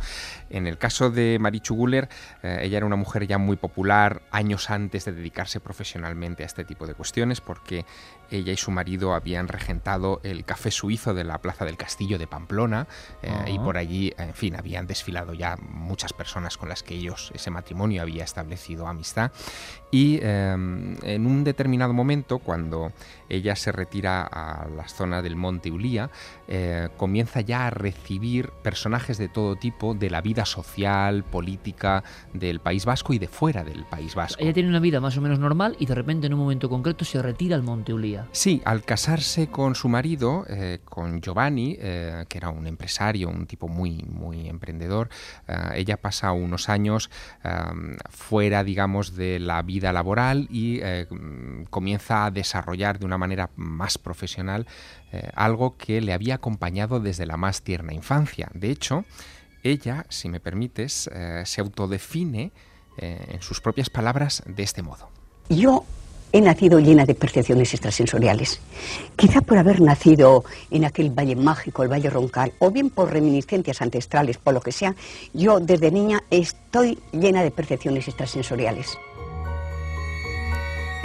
En 0.49 0.67
el 0.67 0.77
caso 0.77 1.11
de 1.11 1.37
Marichu 1.39 1.75
Guller, 1.75 2.09
eh, 2.43 2.59
ella 2.63 2.75
era 2.75 2.85
una 2.85 2.97
mujer 2.97 3.25
ya 3.25 3.37
muy 3.37 3.55
popular 3.55 4.23
años 4.31 4.69
antes 4.69 5.05
de 5.05 5.13
dedicarse 5.13 5.61
profesionalmente 5.61 6.43
a 6.43 6.47
este 6.47 6.65
tipo 6.65 6.87
de 6.87 6.93
cuestiones, 6.93 7.39
porque 7.39 7.85
ella 8.31 8.53
y 8.53 8.57
su 8.57 8.71
marido 8.71 9.13
habían 9.13 9.47
regentado 9.47 10.19
el 10.23 10.45
café 10.45 10.71
suizo 10.71 11.13
de 11.13 11.23
la 11.23 11.39
Plaza 11.39 11.65
del 11.65 11.77
Castillo 11.77 12.17
de 12.17 12.27
Pamplona 12.27 12.87
y 13.47 13.59
por 13.59 13.77
allí, 13.77 14.13
en 14.17 14.33
fin, 14.33 14.55
habían 14.55 14.87
desfilado 14.87 15.33
ya 15.33 15.57
muchas 15.57 16.13
personas 16.13 16.57
con 16.57 16.69
las 16.69 16.83
que 16.83 16.95
ellos, 16.95 17.31
ese 17.33 17.51
matrimonio 17.51 18.01
había 18.01 18.23
establecido 18.23 18.87
amistad. 18.87 19.31
Y 19.91 20.19
em, 20.21 20.95
en 21.03 21.25
un 21.25 21.43
determinado 21.43 21.93
momento, 21.93 22.39
cuando 22.39 22.91
ella 23.27 23.55
se 23.55 23.71
retira 23.71 24.21
a 24.23 24.67
la 24.67 24.87
zona 24.87 25.21
del 25.21 25.35
Monte 25.35 25.71
Ulía, 25.71 26.09
eh, 26.47 26.89
comienza 26.97 27.41
ya 27.41 27.67
a 27.67 27.69
recibir 27.69 28.51
personajes 28.63 29.17
de 29.17 29.29
todo 29.29 29.55
tipo 29.55 29.93
de 29.93 30.09
la 30.09 30.21
vida 30.21 30.45
social, 30.45 31.23
política 31.23 32.03
del 32.33 32.59
País 32.59 32.85
Vasco 32.85 33.13
y 33.13 33.19
de 33.19 33.27
fuera 33.27 33.63
del 33.63 33.85
País 33.85 34.13
Vasco. 34.15 34.41
Ella 34.41 34.53
tiene 34.53 34.69
una 34.69 34.79
vida 34.79 34.99
más 34.99 35.17
o 35.17 35.21
menos 35.21 35.39
normal 35.39 35.75
y 35.79 35.85
de 35.87 35.95
repente 35.95 36.27
en 36.27 36.33
un 36.33 36.39
momento 36.39 36.69
concreto 36.69 37.03
se 37.03 37.21
retira 37.21 37.55
al 37.55 37.63
Monte 37.63 37.93
Ulía. 37.93 38.27
Sí, 38.31 38.61
al 38.65 38.83
casarse 38.83 39.47
con 39.47 39.73
su 39.73 39.89
marido, 39.89 40.45
eh, 40.49 40.79
con 40.85 41.21
Giovanni, 41.21 41.77
eh, 41.79 42.25
que 42.27 42.37
era 42.37 42.49
un 42.49 42.67
empresario, 42.67 43.29
un 43.29 43.47
tipo 43.47 43.67
muy, 43.67 44.03
muy 44.03 44.47
emprendedor, 44.47 45.09
ella 45.73 45.97
pasa 45.97 46.31
unos 46.31 46.69
años 46.69 47.09
fuera, 48.09 48.63
digamos, 48.63 49.15
de 49.15 49.39
la 49.39 49.61
vida 49.61 49.78
laboral 49.81 50.47
y 50.51 50.81
comienza 51.69 52.25
a 52.25 52.31
desarrollar 52.31 52.99
de 52.99 53.05
una 53.05 53.17
manera 53.17 53.49
más 53.55 53.97
profesional 53.97 54.65
eh, 55.11 55.29
algo 55.33 55.75
que 55.75 56.01
le 56.01 56.13
había 56.13 56.35
acompañado 56.35 56.99
desde 56.99 57.25
la 57.25 57.35
más 57.35 57.63
tierna 57.63 57.93
infancia. 57.93 58.49
De 58.53 58.69
hecho, 58.69 59.05
ella, 59.63 60.05
si 60.09 60.29
me 60.29 60.39
permites, 60.39 61.09
eh, 61.11 61.41
se 61.45 61.61
autodefine 61.61 62.51
eh, 62.97 63.17
en 63.33 63.41
sus 63.41 63.59
propias 63.59 63.89
palabras 63.89 64.43
de 64.45 64.61
este 64.61 64.83
modo. 64.83 65.09
Yo 65.49 65.83
he 66.31 66.41
nacido 66.41 66.79
llena 66.79 67.05
de 67.05 67.15
percepciones 67.15 67.73
extrasensoriales. 67.73 68.59
Quizá 69.15 69.41
por 69.41 69.57
haber 69.57 69.81
nacido 69.81 70.43
en 70.69 70.85
aquel 70.85 71.09
valle 71.09 71.35
mágico, 71.35 71.81
el 71.81 71.89
Valle 71.91 72.11
Roncal, 72.11 72.53
o 72.59 72.69
bien 72.69 72.91
por 72.91 73.11
reminiscencias 73.11 73.81
ancestrales, 73.81 74.37
por 74.37 74.53
lo 74.53 74.61
que 74.61 74.71
sea, 74.71 74.95
yo 75.33 75.59
desde 75.59 75.89
niña 75.89 76.21
estoy 76.29 76.99
llena 77.11 77.41
de 77.41 77.49
percepciones 77.49 78.07
extrasensoriales 78.07 78.95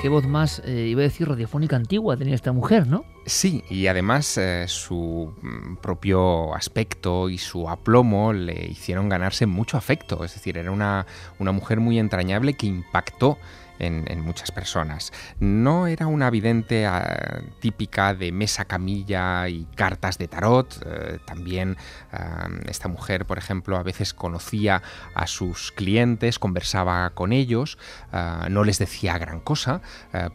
qué 0.04 0.10
voz 0.10 0.26
más, 0.26 0.60
eh, 0.66 0.88
iba 0.90 1.00
a 1.00 1.04
decir, 1.04 1.26
radiofónica 1.26 1.76
antigua 1.76 2.14
tenía 2.14 2.34
esta 2.34 2.52
mujer, 2.52 2.86
¿no? 2.86 3.06
Sí, 3.24 3.64
y 3.70 3.86
además 3.86 4.36
eh, 4.36 4.66
su 4.68 5.32
mm, 5.40 5.76
propio 5.76 6.54
aspecto 6.54 7.30
y 7.30 7.38
su 7.38 7.70
aplomo 7.70 8.34
le 8.34 8.66
hicieron 8.66 9.08
ganarse 9.08 9.46
mucho 9.46 9.78
afecto. 9.78 10.22
Es 10.22 10.34
decir, 10.34 10.58
era 10.58 10.70
una, 10.70 11.06
una 11.38 11.52
mujer 11.52 11.80
muy 11.80 11.98
entrañable 11.98 12.52
que 12.52 12.66
impactó 12.66 13.38
en, 13.78 14.20
muchas 14.20 14.50
personas. 14.50 15.12
No 15.38 15.86
era 15.86 16.06
una 16.06 16.30
vidente 16.30 16.86
ah, 16.86 17.42
típica 17.60 18.14
de 18.14 18.32
mesa 18.32 18.64
camilla 18.64 19.48
y 19.48 19.66
cartas 19.74 20.18
de 20.18 20.28
tarot. 20.28 20.82
Eh, 20.86 21.18
también 21.24 21.76
ah, 22.12 22.48
esta 22.66 22.88
mujer, 22.88 23.26
por 23.26 23.38
ejemplo, 23.38 23.76
a 23.76 23.82
veces 23.82 24.14
conocía 24.14 24.82
a 25.14 25.26
sus 25.26 25.72
clientes, 25.72 26.38
conversaba 26.38 27.10
con 27.10 27.32
ellos, 27.32 27.78
ah, 28.12 28.48
no 28.50 28.64
les 28.64 28.78
decía 28.78 29.18
gran 29.18 29.40
cosa, 29.40 29.80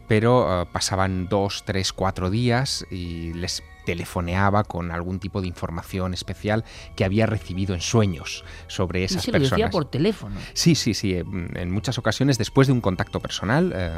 pero 0.08 0.68
pasaban 0.72 1.28
dos, 1.28 1.64
tres, 1.64 1.92
cuatro 1.92 2.30
días 2.30 2.86
y 2.90 3.32
les 3.32 3.62
telefoneaba 3.90 4.62
con 4.62 4.92
algún 4.92 5.18
tipo 5.18 5.40
de 5.40 5.48
información 5.48 6.14
especial 6.14 6.64
que 6.94 7.04
había 7.04 7.26
recibido 7.26 7.74
en 7.74 7.80
sueños 7.80 8.44
sobre 8.68 9.02
esas 9.02 9.24
¿Y 9.24 9.26
se 9.26 9.32
personas. 9.32 9.50
Lo 9.50 9.56
decía 9.56 9.70
por 9.70 9.84
teléfono. 9.86 10.36
Sí, 10.52 10.76
sí, 10.76 10.94
sí. 10.94 11.14
En 11.14 11.72
muchas 11.72 11.98
ocasiones, 11.98 12.38
después 12.38 12.68
de 12.68 12.72
un 12.72 12.80
contacto 12.80 13.18
personal, 13.18 13.72
eh, 13.74 13.90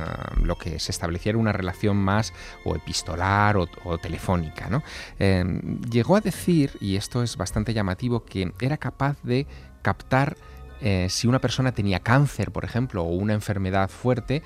lo 0.43 0.57
que 0.57 0.79
se 0.79 0.93
establecía 0.93 1.37
una 1.37 1.53
relación 1.53 1.99
más 1.99 2.33
o 2.65 2.75
epistolar 2.75 3.59
o, 3.59 3.67
telefónica. 3.99 4.71
¿no? 4.71 4.83
Eh, 5.19 5.45
llegó 5.91 6.17
a 6.17 6.23
decir, 6.23 6.71
y 6.81 6.97
esto 6.97 7.23
es 7.23 7.37
bastante 7.37 7.75
llamativo, 7.75 8.25
que 8.25 8.51
era 8.63 8.79
capaz 8.79 9.19
de 9.23 9.47
captar 9.83 10.39
eh, 10.81 11.09
si 11.11 11.27
una 11.27 11.39
persona 11.39 11.73
tenía 11.73 12.01
cáncer, 12.01 12.51
por 12.51 12.65
ejemplo, 12.65 13.03
o 13.03 13.11
una 13.11 13.35
enfermedad 13.35 13.91
fuerte, 13.91 14.43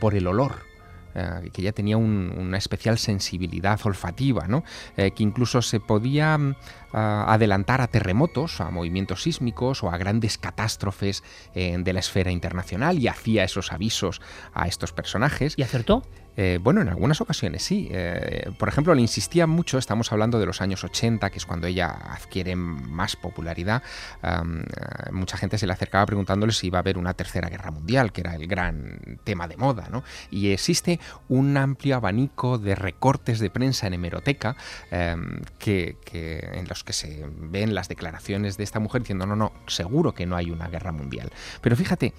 por 0.00 0.14
el 0.14 0.26
olor 0.26 0.75
eh, 1.18 1.50
que 1.50 1.62
ya 1.62 1.72
tenía 1.72 1.96
una 1.96 2.58
especial 2.58 2.98
sensibilidad 2.98 3.80
olfativa, 3.84 4.46
¿no? 4.48 4.64
Eh, 4.98 5.12
que 5.12 5.22
incluso 5.22 5.62
se 5.62 5.80
podía 5.80 6.36
mm, 6.36 6.54
adelantar 6.92 7.80
a 7.80 7.86
terremotos, 7.86 8.60
a 8.60 8.70
movimientos 8.70 9.22
sísmicos 9.22 9.82
o 9.82 9.90
a 9.90 9.96
grandes 9.96 10.36
catástrofes 10.36 11.24
eh, 11.54 11.74
de 11.78 11.92
la 11.94 12.00
esfera 12.00 12.30
internacional 12.30 12.98
y 12.98 13.08
hacía 13.08 13.44
esos 13.44 13.72
avisos 13.72 14.20
a 14.52 14.68
estos 14.68 14.92
personajes. 14.92 15.54
¿Y 15.56 15.62
acertó? 15.62 16.02
Eh, 16.36 16.58
bueno, 16.62 16.82
en 16.82 16.88
algunas 16.88 17.20
ocasiones 17.20 17.62
sí. 17.62 17.88
Eh, 17.90 18.50
por 18.58 18.68
ejemplo, 18.68 18.94
le 18.94 19.00
insistía 19.00 19.46
mucho, 19.46 19.78
estamos 19.78 20.12
hablando 20.12 20.38
de 20.38 20.46
los 20.46 20.60
años 20.60 20.84
80, 20.84 21.30
que 21.30 21.38
es 21.38 21.46
cuando 21.46 21.66
ella 21.66 21.88
adquiere 21.88 22.56
más 22.56 23.16
popularidad. 23.16 23.82
Eh, 24.22 24.30
mucha 25.12 25.36
gente 25.36 25.58
se 25.58 25.66
le 25.66 25.72
acercaba 25.72 26.06
preguntándole 26.06 26.52
si 26.52 26.68
iba 26.68 26.78
a 26.78 26.80
haber 26.80 26.98
una 26.98 27.14
tercera 27.14 27.48
guerra 27.48 27.70
mundial, 27.70 28.12
que 28.12 28.20
era 28.20 28.34
el 28.34 28.46
gran 28.46 29.18
tema 29.24 29.48
de 29.48 29.56
moda, 29.56 29.88
¿no? 29.90 30.04
Y 30.30 30.50
existe 30.50 31.00
un 31.28 31.56
amplio 31.56 31.96
abanico 31.96 32.58
de 32.58 32.74
recortes 32.74 33.38
de 33.38 33.50
prensa 33.50 33.86
en 33.86 33.94
hemeroteca 33.94 34.56
que, 35.58 35.96
en 36.12 36.68
los 36.68 36.84
que 36.84 36.92
se 36.92 37.26
ven 37.38 37.74
las 37.74 37.88
declaraciones 37.88 38.56
de 38.56 38.64
esta 38.64 38.80
mujer 38.80 39.02
diciendo, 39.02 39.26
no, 39.26 39.36
no, 39.36 39.52
seguro 39.66 40.12
que 40.12 40.26
no 40.26 40.36
hay 40.36 40.50
una 40.50 40.68
guerra 40.68 40.92
mundial. 40.92 41.30
Pero 41.60 41.76
fíjate, 41.76 42.14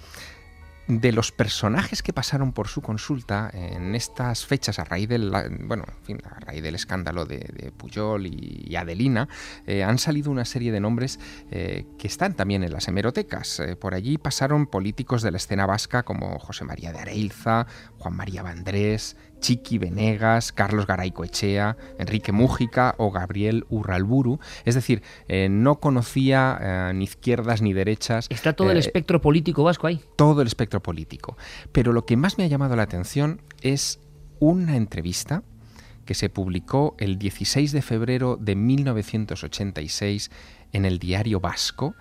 de 0.88 1.12
los 1.12 1.32
personajes 1.32 2.02
que 2.02 2.14
pasaron 2.14 2.52
por 2.52 2.68
su 2.68 2.80
consulta 2.80 3.50
en 3.52 3.94
estas 3.94 4.46
fechas 4.46 4.78
a 4.78 4.84
raíz 4.84 5.08
del 5.08 5.30
bueno 5.60 5.84
a 6.24 6.40
raíz 6.40 6.62
del 6.62 6.74
escándalo 6.74 7.26
de, 7.26 7.72
Puyol 7.76 8.26
y, 8.26 8.74
Adelina 8.74 9.28
eh, 9.66 9.84
han 9.84 9.98
salido 9.98 10.30
una 10.30 10.44
serie 10.44 10.72
de 10.72 10.80
nombres 10.80 11.20
eh, 11.50 11.84
que 11.98 12.06
están 12.06 12.34
también 12.34 12.62
en 12.62 12.72
las 12.72 12.88
hemerotecas. 12.88 13.60
Eh, 13.60 13.76
por 13.76 13.94
allí 13.94 14.18
pasaron 14.18 14.66
políticos 14.66 15.22
de 15.22 15.30
la 15.30 15.36
escena 15.36 15.66
vasca 15.66 16.04
como 16.04 16.38
José 16.38 16.64
María 16.64 16.92
de 16.92 17.00
Areilza 17.00 17.66
Juan 17.98 18.14
María 18.14 18.42
Vandrés 18.42 19.16
Chiqui 19.40 19.78
Venegas, 19.78 20.52
Carlos 20.52 20.86
Garaycoechea, 20.86 21.76
Enrique 21.98 22.32
Mújica 22.32 22.94
o 22.98 23.10
Gabriel 23.10 23.64
Urralburu. 23.68 24.40
Es 24.64 24.74
decir, 24.74 25.02
eh, 25.28 25.48
no 25.48 25.80
conocía 25.80 26.58
eh, 26.60 26.92
ni 26.94 27.04
izquierdas 27.04 27.62
ni 27.62 27.72
derechas. 27.72 28.26
Está 28.30 28.52
todo 28.52 28.70
el 28.70 28.76
eh, 28.76 28.80
espectro 28.80 29.20
político 29.20 29.64
vasco 29.64 29.86
ahí. 29.86 30.00
Todo 30.16 30.42
el 30.42 30.48
espectro 30.48 30.82
político. 30.82 31.36
Pero 31.72 31.92
lo 31.92 32.04
que 32.04 32.16
más 32.16 32.38
me 32.38 32.44
ha 32.44 32.48
llamado 32.48 32.76
la 32.76 32.82
atención 32.82 33.40
es 33.62 34.00
una 34.40 34.76
entrevista 34.76 35.42
que 36.04 36.14
se 36.14 36.30
publicó 36.30 36.94
el 36.98 37.18
16 37.18 37.70
de 37.72 37.82
febrero 37.82 38.38
de 38.40 38.56
1986 38.56 40.30
en 40.72 40.84
el 40.84 40.98
diario 40.98 41.40
Vasco 41.40 41.94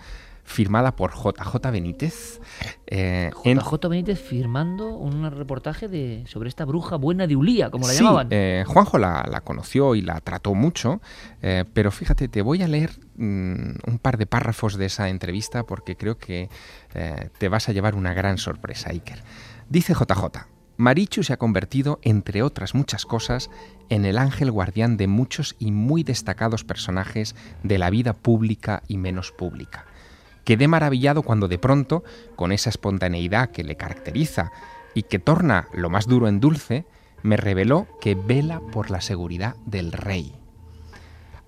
firmada 0.48 0.96
por 0.96 1.12
JJ 1.14 1.72
Benítez. 1.72 2.40
Eh, 2.88 3.30
JJ 3.44 3.90
Benítez 3.90 4.20
firmando 4.20 4.96
un 4.96 5.30
reportaje 5.30 5.88
de, 5.90 6.24
sobre 6.26 6.50
esta 6.50 6.66
bruja 6.66 6.96
buena 6.96 7.28
de 7.28 7.36
Ulía, 7.36 7.70
como 7.70 7.86
la 7.86 7.94
llamaban. 7.94 8.28
Eh, 8.32 8.64
Juanjo 8.66 8.98
la, 8.98 9.42
conoció 9.44 9.94
y 9.94 10.02
la 10.02 10.20
trató 10.22 10.56
mucho, 10.56 11.02
eh, 11.42 11.66
pero 11.74 11.92
fíjate, 11.92 12.30
te 12.30 12.42
voy 12.42 12.64
a 12.64 12.68
leer 12.68 12.92
mm, 13.18 13.72
un 13.88 14.00
par 14.02 14.18
de 14.18 14.26
párrafos 14.26 14.78
de 14.78 14.86
esa 14.86 15.10
entrevista 15.10 15.64
porque 15.64 15.98
creo 15.98 16.18
que 16.18 16.50
eh, 16.96 17.30
te 17.38 17.50
vas 17.50 17.68
a 17.68 17.74
llevar 17.74 17.94
una 17.94 18.14
gran 18.14 18.38
sorpresa, 18.38 18.90
Iker. 18.90 19.22
Dice 19.70 19.94
JJ. 19.94 20.48
Marichu 20.78 21.24
se 21.24 21.34
ha 21.34 21.38
convertido, 21.38 22.00
entre 22.04 22.44
otras 22.44 22.76
muchas 22.76 23.06
cosas, 23.06 23.50
en 23.90 24.06
el 24.06 24.20
ángel 24.20 24.52
guardián 24.52 24.96
de 24.96 25.08
muchos 25.08 25.56
y 25.58 25.72
muy 25.72 26.04
destacados 26.04 26.64
personajes 26.64 27.36
de 27.64 27.80
la 27.80 27.90
vida 27.90 28.14
pública 28.14 28.84
y 28.88 28.98
menos 28.98 29.32
pública. 29.32 29.87
Quedé 30.48 30.70
maravillado 30.70 31.24
cuando 31.24 31.50
de 31.50 31.60
pronto, 31.60 32.06
con 32.38 32.54
esa 32.54 32.70
espontaneidad 32.70 33.50
que 33.50 33.66
le 33.66 33.76
caracteriza 33.76 34.54
y 34.94 35.04
que 35.04 35.20
torna 35.20 35.68
lo 35.74 35.90
más 35.90 36.08
duro 36.08 36.30
en 36.30 36.40
dulce, 36.40 36.86
me 37.22 37.36
reveló 37.36 37.86
que 38.00 38.16
vela 38.16 38.62
por 38.72 38.90
la 38.90 39.02
seguridad 39.02 39.58
del 39.66 39.92
rey. 39.92 40.34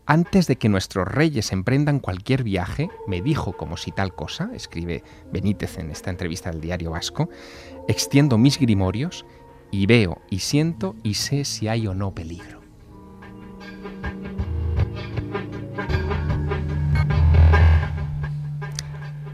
Antes 0.06 0.48
de 0.48 0.58
que 0.58 0.68
nuestros 0.68 1.08
reyes 1.08 1.54
emprendan 1.54 2.02
cualquier 2.02 2.44
viaje, 2.44 2.90
me 3.08 3.22
dijo 3.22 3.56
como 3.56 3.78
si 3.78 3.94
tal 3.94 4.14
cosa, 4.14 4.50
escribe 4.54 5.02
Benítez 5.32 5.78
en 5.78 5.92
esta 5.92 6.10
entrevista 6.10 6.52
del 6.52 6.60
diario 6.60 6.92
Vasco, 6.92 7.30
extiendo 7.88 8.38
mis 8.38 8.60
grimorios 8.60 9.26
y 9.72 9.86
veo 9.86 10.22
y 10.30 10.40
siento 10.40 10.98
y 11.04 11.14
sé 11.14 11.46
si 11.46 11.70
hay 11.70 11.88
o 11.88 11.94
no 11.94 12.14
peligro. 12.14 12.60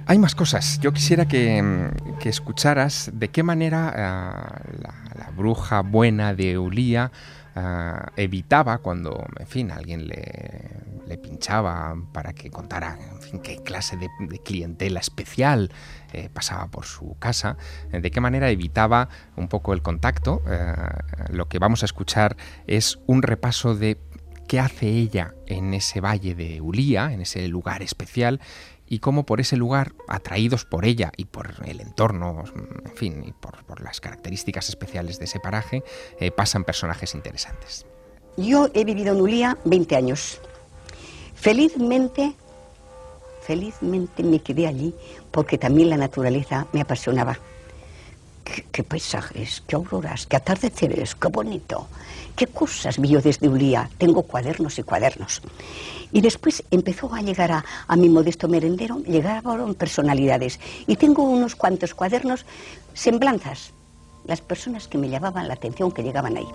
Hay 0.07 0.19
más 0.19 0.35
cosas. 0.35 0.79
Yo 0.81 0.93
quisiera 0.93 1.27
que, 1.27 1.61
mm, 1.63 2.27
escucharas 2.27 3.09
de 3.13 3.29
qué 3.29 3.41
manera 3.41 3.91
uh, 3.91 4.81
la, 4.81 5.31
bruja 5.35 5.81
buena 5.81 6.33
de 6.33 6.57
Ulía 6.57 7.11
uh, 7.55 8.11
evitaba 8.15 8.77
cuando, 8.77 9.25
en 9.39 9.47
fin, 9.47 9.71
alguien 9.71 10.07
le, 10.07 11.17
pinchaba 11.17 11.95
para 12.13 12.33
que 12.33 12.49
contara, 12.49 12.97
fin, 13.21 13.39
qué 13.39 13.57
clase 13.63 13.97
de, 13.97 14.09
clientela 14.39 14.99
especial 14.99 15.71
eh, 16.13 16.29
pasaba 16.31 16.67
por 16.67 16.85
su 16.85 17.15
casa, 17.19 17.57
eh, 17.91 18.01
de 18.01 18.11
qué 18.11 18.21
manera 18.21 18.49
evitaba 18.49 19.09
un 19.35 19.47
poco 19.47 19.73
el 19.73 19.81
contacto. 19.81 20.43
Uh, 20.45 21.33
lo 21.33 21.47
que 21.47 21.57
vamos 21.57 21.83
a 21.83 21.85
escuchar 21.85 22.37
es 22.67 22.99
un 23.07 23.23
repaso 23.23 23.75
de 23.75 23.97
qué 24.47 24.59
hace 24.59 24.87
ella 24.87 25.33
en 25.47 25.73
ese 25.73 26.01
valle 26.01 26.35
de 26.35 26.61
Ulía, 26.61 27.11
en 27.11 27.21
ese 27.21 27.47
lugar 27.47 27.81
especial, 27.81 28.39
y 28.87 28.99
cómo 28.99 29.25
por 29.25 29.39
ese 29.39 29.57
lugar, 29.57 29.93
atraídos 30.07 30.65
por 30.65 30.85
ella 30.85 31.11
y 31.17 31.25
por 31.25 31.53
el 31.65 31.81
entorno, 31.81 32.43
en 32.85 32.95
fin, 32.95 33.23
y 33.25 33.31
por, 33.31 33.55
las 33.81 33.99
características 33.99 34.69
especiales 34.69 35.19
de 35.19 35.25
ese 35.25 35.39
paraje, 35.39 35.83
eh, 36.19 36.31
pasan 36.31 36.63
personajes 36.63 37.13
interesantes. 37.15 37.85
Yo 38.37 38.69
he 38.73 38.83
vivido 38.83 39.13
en 39.13 39.21
Ulía 39.21 39.57
20 39.65 39.95
años. 39.95 40.39
Felizmente, 41.35 42.35
felizmente 43.41 44.23
me 44.23 44.39
quedé 44.39 44.67
allí 44.67 44.93
porque 45.31 45.57
también 45.57 45.89
la 45.89 45.97
naturaleza 45.97 46.67
me 46.73 46.81
apasionaba. 46.81 47.39
Qué, 48.45 48.83
paisajes, 48.83 49.63
qué 49.67 49.75
auroras, 49.75 50.27
qué 50.27 50.35
atardeceres, 50.37 51.15
qué 51.15 51.27
bonito. 51.29 51.87
Qué 52.35 52.45
cosas 52.45 52.99
vi 52.99 53.09
yo 53.09 53.19
desde 53.19 53.49
Ulía. 53.49 53.89
Tengo 53.97 54.21
cuadernos 54.21 54.77
y 54.77 54.83
cuadernos. 54.83 55.41
Y 56.11 56.21
después 56.21 56.63
empezó 56.69 57.11
a 57.13 57.21
llegar 57.21 57.51
a, 57.51 57.65
a 57.87 57.95
mi 57.95 58.07
modesto 58.07 58.47
merendero, 58.47 58.99
llegaron 58.99 59.73
personalidades. 59.73 60.59
Y 60.85 60.95
tengo 60.95 61.23
unos 61.23 61.55
cuantos 61.55 61.95
cuadernos, 61.95 62.45
semblanzas, 62.93 63.73
las 64.25 64.41
personas 64.41 64.87
que 64.87 64.99
me 64.99 65.09
llamaban 65.09 65.47
la 65.47 65.55
atención, 65.55 65.91
que 65.91 66.03
llegaban 66.03 66.37
ahí. 66.37 66.47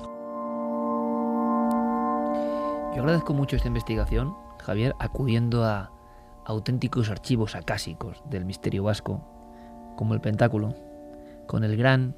Yo 2.95 3.03
agradezco 3.03 3.34
mucho 3.34 3.57
esta 3.57 3.68
investigación, 3.68 4.36
Javier, 4.59 4.95
acudiendo 5.01 5.64
a 5.64 5.91
auténticos 6.45 7.11
archivos 7.11 7.57
acásicos 7.57 8.22
del 8.30 8.45
misterio 8.45 8.84
vasco, 8.84 9.20
como 9.97 10.14
el 10.14 10.20
Pentáculo, 10.20 10.74
con 11.51 11.64
el 11.64 11.76
gran, 11.76 12.14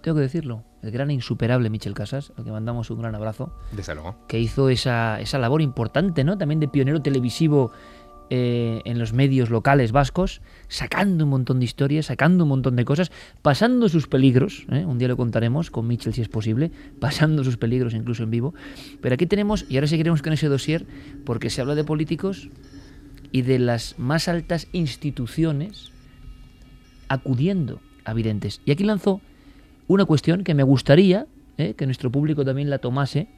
tengo 0.00 0.14
que 0.14 0.22
decirlo, 0.22 0.64
el 0.80 0.92
gran 0.92 1.10
e 1.10 1.12
insuperable 1.12 1.68
Michel 1.68 1.92
Casas, 1.92 2.32
al 2.38 2.44
que 2.44 2.50
mandamos 2.50 2.88
un 2.88 3.02
gran 3.02 3.14
abrazo. 3.14 3.54
Desde 3.70 3.94
luego. 3.94 4.16
Que 4.28 4.40
hizo 4.40 4.70
esa, 4.70 5.20
esa 5.20 5.38
labor 5.38 5.60
importante, 5.60 6.24
¿no? 6.24 6.38
También 6.38 6.58
de 6.58 6.68
pionero 6.68 7.02
televisivo 7.02 7.70
eh, 8.30 8.80
en 8.86 8.98
los 8.98 9.12
medios 9.12 9.50
locales 9.50 9.92
vascos, 9.92 10.40
sacando 10.68 11.24
un 11.24 11.30
montón 11.32 11.58
de 11.58 11.66
historias, 11.66 12.06
sacando 12.06 12.44
un 12.44 12.48
montón 12.48 12.74
de 12.74 12.86
cosas, 12.86 13.12
pasando 13.42 13.90
sus 13.90 14.06
peligros, 14.08 14.64
¿eh? 14.70 14.86
un 14.86 14.96
día 14.96 15.08
lo 15.08 15.18
contaremos 15.18 15.70
con 15.70 15.86
Michel 15.86 16.14
si 16.14 16.22
es 16.22 16.30
posible, 16.30 16.72
pasando 16.98 17.44
sus 17.44 17.58
peligros 17.58 17.92
incluso 17.92 18.22
en 18.22 18.30
vivo. 18.30 18.54
Pero 19.02 19.16
aquí 19.16 19.26
tenemos, 19.26 19.66
y 19.68 19.76
ahora 19.76 19.86
seguiremos 19.86 20.22
con 20.22 20.32
ese 20.32 20.48
dossier, 20.48 20.86
porque 21.26 21.50
se 21.50 21.60
habla 21.60 21.74
de 21.74 21.84
políticos 21.84 22.48
y 23.32 23.42
de 23.42 23.58
las 23.58 23.98
más 23.98 24.28
altas 24.28 24.66
instituciones 24.72 25.92
acudiendo 27.08 27.82
a. 28.04 28.60
Y 28.64 28.70
aquí 28.70 28.84
lanzó 28.84 29.20
una 29.88 30.04
cuestión 30.04 30.44
que 30.44 30.54
me 30.54 30.62
gustaría 30.62 31.26
eh, 31.58 31.74
que 31.74 31.86
nuestro 31.86 32.10
público 32.10 32.44
también 32.44 32.70
la 32.70 32.78
tomase, 32.78 33.28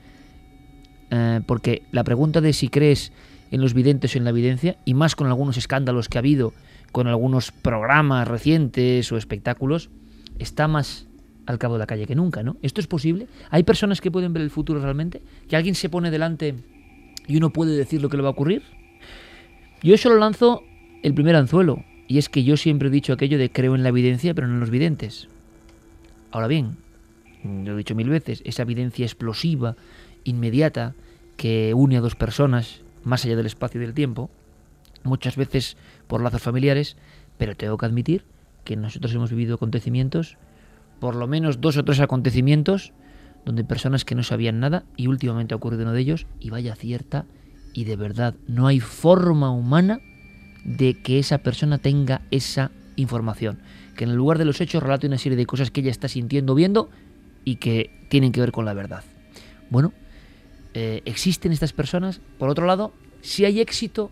eh, 1.11 1.41
porque 1.47 1.83
la 1.91 2.05
pregunta 2.05 2.41
de 2.41 2.53
si 2.53 2.69
crees 2.69 3.13
en 3.51 3.61
los 3.61 3.75
videntes 3.75 4.15
o 4.15 4.19
en 4.19 4.25
la 4.25 4.31
evidencia, 4.31 4.77
y 4.85 4.95
más 4.95 5.17
con 5.17 5.27
algunos 5.27 5.57
escándalos 5.57 6.09
que 6.09 6.19
ha 6.19 6.21
habido, 6.21 6.53
con 6.93 7.07
algunos 7.07 7.51
programas 7.51 8.29
recientes 8.29 9.11
o 9.11 9.17
espectáculos, 9.17 9.91
está 10.39 10.69
más 10.69 11.07
al 11.47 11.59
cabo 11.59 11.75
de 11.75 11.81
la 11.81 11.87
calle 11.87 12.07
que 12.07 12.15
nunca, 12.15 12.43
¿no? 12.43 12.57
¿Esto 12.63 12.81
es 12.81 12.87
posible? 12.87 13.27
¿Hay 13.51 13.65
personas 13.65 14.01
que 14.01 14.11
pueden 14.11 14.33
ver 14.33 14.43
el 14.43 14.51
futuro 14.51 14.81
realmente? 14.81 15.23
¿Que 15.49 15.57
alguien 15.57 15.75
se 15.75 15.89
pone 15.89 16.11
delante 16.11 16.55
y 17.27 17.37
uno 17.37 17.51
puede 17.51 17.77
decir 17.77 18.01
lo 18.01 18.09
que 18.09 18.17
le 18.17 18.23
va 18.23 18.31
a 18.31 18.33
ocurrir? 18.33 18.63
Yo 19.83 19.97
solo 19.99 20.17
lanzo 20.17 20.63
el 21.03 21.15
primer 21.15 21.37
anzuelo, 21.37 21.85
y 22.07 22.19
es 22.19 22.29
que 22.29 22.45
yo 22.45 22.57
siempre 22.57 22.89
he 22.89 22.91
dicho 22.91 23.13
aquello 23.13 23.39
de 23.39 23.51
creo 23.51 23.75
en 23.75 23.83
la 23.83 23.89
evidencia, 23.89 24.35
pero 24.35 24.47
no 24.47 24.55
en 24.55 24.61
los 24.61 24.71
videntes. 24.71 25.29
Ahora 26.31 26.49
bien, 26.49 26.77
lo 27.45 27.75
he 27.75 27.77
dicho 27.77 27.95
mil 27.95 28.09
veces, 28.09 28.43
esa 28.45 28.63
evidencia 28.63 29.05
explosiva, 29.05 29.77
inmediata, 30.25 30.95
que 31.37 31.75
une 31.75 31.97
a 31.97 32.01
dos 32.01 32.15
personas, 32.15 32.83
más 33.03 33.25
allá 33.25 33.37
del 33.37 33.47
espacio 33.47 33.81
y 33.81 33.85
del 33.85 33.95
tiempo, 33.95 34.31
muchas 35.03 35.37
veces 35.37 35.77
por 36.07 36.23
lazos 36.23 36.43
familiares, 36.43 36.97
pero 37.39 37.55
tengo 37.55 37.77
que 37.79 37.87
admitir 37.87 38.25
que 38.65 38.77
nosotros 38.77 39.15
hemos 39.15 39.31
vivido 39.31 39.57
acontecimientos, 39.57 40.39
por 41.01 41.17
lo 41.17 41.27
menos 41.27 41.61
dos 41.61 41.77
o 41.77 41.85
tres 41.85 42.01
acontecimientos, 42.01 42.93
donde 43.45 43.65
personas 43.65 44.05
que 44.05 44.15
no 44.15 44.23
sabían 44.23 44.61
nada, 44.61 44.85
y 44.97 45.07
últimamente 45.07 45.55
ha 45.55 45.59
ocurrido 45.59 45.83
uno 45.83 45.93
de 45.93 46.01
ellos, 46.01 46.27
y 46.41 46.51
vaya 46.51 46.75
cierta, 46.75 47.27
y 47.75 47.85
de 47.85 47.97
verdad, 47.97 48.35
no 48.47 48.67
hay 48.67 48.81
forma 48.81 49.51
humana 49.51 50.01
de 50.65 51.01
que 51.03 51.19
esa 51.19 51.39
persona 51.39 51.79
tenga 51.79 52.23
esa 52.31 52.71
información 52.97 53.59
que 53.95 54.05
en 54.05 54.11
el 54.11 54.17
lugar 54.17 54.39
de 54.39 54.45
los 54.45 54.61
hechos 54.61 54.83
relate 54.83 55.07
una 55.07 55.19
serie 55.19 55.37
de 55.37 55.47
cosas 55.47 55.71
que 55.71 55.81
ella 55.81 55.91
está 55.91 56.09
sintiendo, 56.09 56.55
viendo 56.55 56.91
y 57.45 57.57
que 57.57 57.91
tienen 58.09 58.33
que 58.33 58.41
ver 58.41 58.53
con 58.53 58.65
la 58.65 58.75
verdad. 58.75 59.05
Bueno, 59.71 59.93
eh, 60.75 61.03
¿existen 61.05 61.53
estas 61.53 61.73
personas? 61.73 62.21
Por 62.39 62.51
otro 62.51 62.67
lado, 62.67 62.93
si 63.23 63.45
hay 63.45 63.61
éxito, 63.61 64.11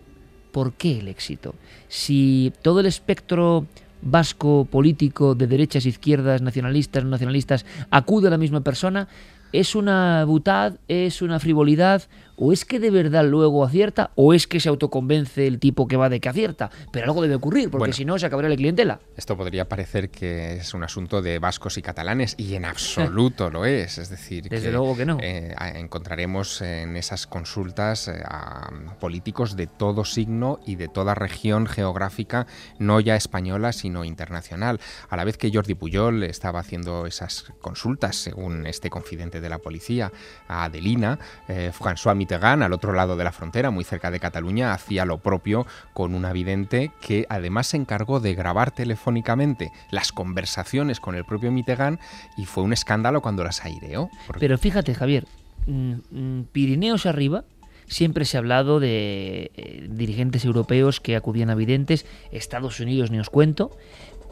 ¿por 0.53 0.75
qué 0.75 1.01
el 1.01 1.09
éxito? 1.09 1.55
Si 1.89 2.53
todo 2.63 2.81
el 2.81 2.87
espectro 2.87 3.67
vasco 4.01 4.67
político 4.71 5.35
de 5.35 5.47
derechas, 5.47 5.87
izquierdas, 5.87 6.43
nacionalistas, 6.43 7.05
no 7.05 7.11
nacionalistas 7.11 7.67
acude 7.91 8.29
a 8.29 8.31
la 8.31 8.39
misma 8.39 8.63
persona, 8.63 9.09
¿es 9.53 9.75
una 9.75 10.25
butad? 10.25 10.79
¿Es 10.89 11.23
una 11.23 11.39
frivolidad? 11.39 12.03
O 12.45 12.53
es 12.53 12.65
que 12.65 12.81
de 12.81 12.91
verdad 12.91 13.25
luego 13.25 13.65
acierta 13.65 14.11
o 14.17 14.35
es 14.35 14.49
que 14.49 14.59
se 14.59 14.69
autoconvence 14.69 15.47
el 15.47 15.61
tipo 15.61 15.87
que 15.87 15.97
va 15.97 16.09
de 16.09 16.19
que 16.19 16.29
acierta. 16.29 16.71
Pero 16.91 17.07
algo 17.07 17.23
debe 17.23 17.37
ocurrir, 17.37 17.71
porque 17.71 17.83
bueno, 17.83 17.95
si 17.95 18.05
no 18.05 18.19
se 18.19 18.27
acabaría 18.27 18.51
la 18.51 18.57
clientela. 18.57 18.99
Esto 19.17 19.37
podría 19.37 19.69
parecer 19.69 20.11
que 20.11 20.55
es 20.57 20.75
un 20.75 20.83
asunto 20.83 21.23
de 21.23 21.39
vascos 21.39 21.79
y 21.79 21.83
catalanes 21.83 22.35
y 22.37 22.57
en 22.57 22.65
absoluto 22.65 23.49
lo 23.49 23.65
es. 23.65 23.99
Es 23.99 24.11
decir, 24.11 24.49
desde 24.49 24.67
que, 24.67 24.73
luego 24.73 24.97
que 24.97 25.07
no. 25.07 25.19
Eh, 25.23 25.55
encontraremos 25.77 26.63
en 26.63 26.97
esas 26.97 27.29
consultas 27.29 28.09
eh, 28.09 28.21
a 28.25 28.73
políticos 28.99 29.55
de 29.55 29.69
todo 29.69 30.05
signo 30.05 30.59
y 30.67 30.75
de 30.75 30.89
toda 30.89 31.15
región 31.15 31.69
geográfica, 31.69 32.49
no 32.81 32.99
ya 32.99 33.15
española, 33.15 33.73
sino 33.73 34.05
internacional. 34.05 34.81
A 35.09 35.17
la 35.17 35.23
vez 35.23 35.37
que 35.37 35.53
Jordi 35.55 35.77
Puyol 35.77 36.25
estaba 36.25 36.59
haciendo 36.59 37.07
esas 37.07 37.45
consultas, 37.61 38.17
según 38.17 38.67
este 38.67 38.91
confidente 38.91 39.41
de 39.41 39.49
la 39.49 39.59
policía, 39.59 40.11
a 40.49 40.65
Adelina, 40.65 41.21
eh, 41.47 41.71
François 41.73 42.17
Mitterrand, 42.17 42.32
al 42.35 42.73
otro 42.73 42.93
lado 42.93 43.17
de 43.17 43.25
la 43.25 43.33
frontera, 43.33 43.71
muy 43.71 43.85
cerca 43.85 44.11
de 44.11 44.21
Cataluña, 44.21 44.73
hacía 44.73 45.05
lo 45.05 45.19
propio 45.19 45.67
con 45.93 46.15
una 46.15 46.33
vidente 46.33 46.91
que 47.01 47.27
además 47.29 47.69
se 47.69 47.77
encargó 47.77 48.21
de 48.21 48.35
grabar 48.35 48.71
telefónicamente 48.71 49.71
las 49.91 50.13
conversaciones 50.13 50.99
con 50.99 51.15
el 51.15 51.25
propio 51.25 51.53
Mitterrand 51.53 51.99
y 52.37 52.47
fue 52.47 52.65
un 52.65 52.73
escándalo 52.73 53.21
cuando 53.21 53.45
las 53.45 53.65
aireó. 53.65 54.09
Pero 54.39 54.57
fíjate, 54.57 54.95
Javier, 54.95 55.27
mmm, 55.67 56.43
Pirineos 56.53 57.07
arriba, 57.07 57.45
siempre 57.87 58.25
se 58.25 58.37
ha 58.37 58.41
hablado 58.41 58.81
de 58.81 59.51
eh, 59.55 59.87
dirigentes 59.91 60.45
europeos 60.45 61.01
que 61.01 61.17
acudían 61.17 61.51
a 61.51 61.55
videntes, 61.55 62.07
Estados 62.31 62.81
Unidos 62.81 63.11
ni 63.11 63.19
os 63.19 63.29
cuento, 63.29 63.77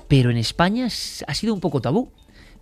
pero 0.09 0.31
en 0.31 0.39
España 0.39 0.87
ha 0.87 1.35
sido 1.35 1.55
un 1.55 1.61
poco 1.61 1.81
tabú. 1.81 2.11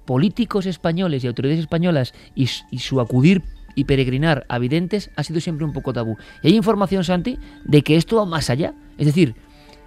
Políticos 0.04 0.64
españoles 0.64 1.22
y 1.22 1.26
autoridades 1.26 1.60
españolas 1.60 2.14
y 2.34 2.46
su 2.46 2.98
acudir 2.98 3.42
y 3.78 3.84
peregrinar 3.84 4.44
a 4.48 4.58
videntes 4.58 5.10
ha 5.14 5.22
sido 5.22 5.40
siempre 5.40 5.64
un 5.64 5.72
poco 5.72 5.92
tabú. 5.92 6.16
Y 6.42 6.48
hay 6.48 6.56
información, 6.56 7.04
Santi, 7.04 7.38
de 7.64 7.82
que 7.82 7.94
esto 7.94 8.16
va 8.16 8.24
más 8.24 8.50
allá. 8.50 8.74
Es 8.98 9.06
decir, 9.06 9.36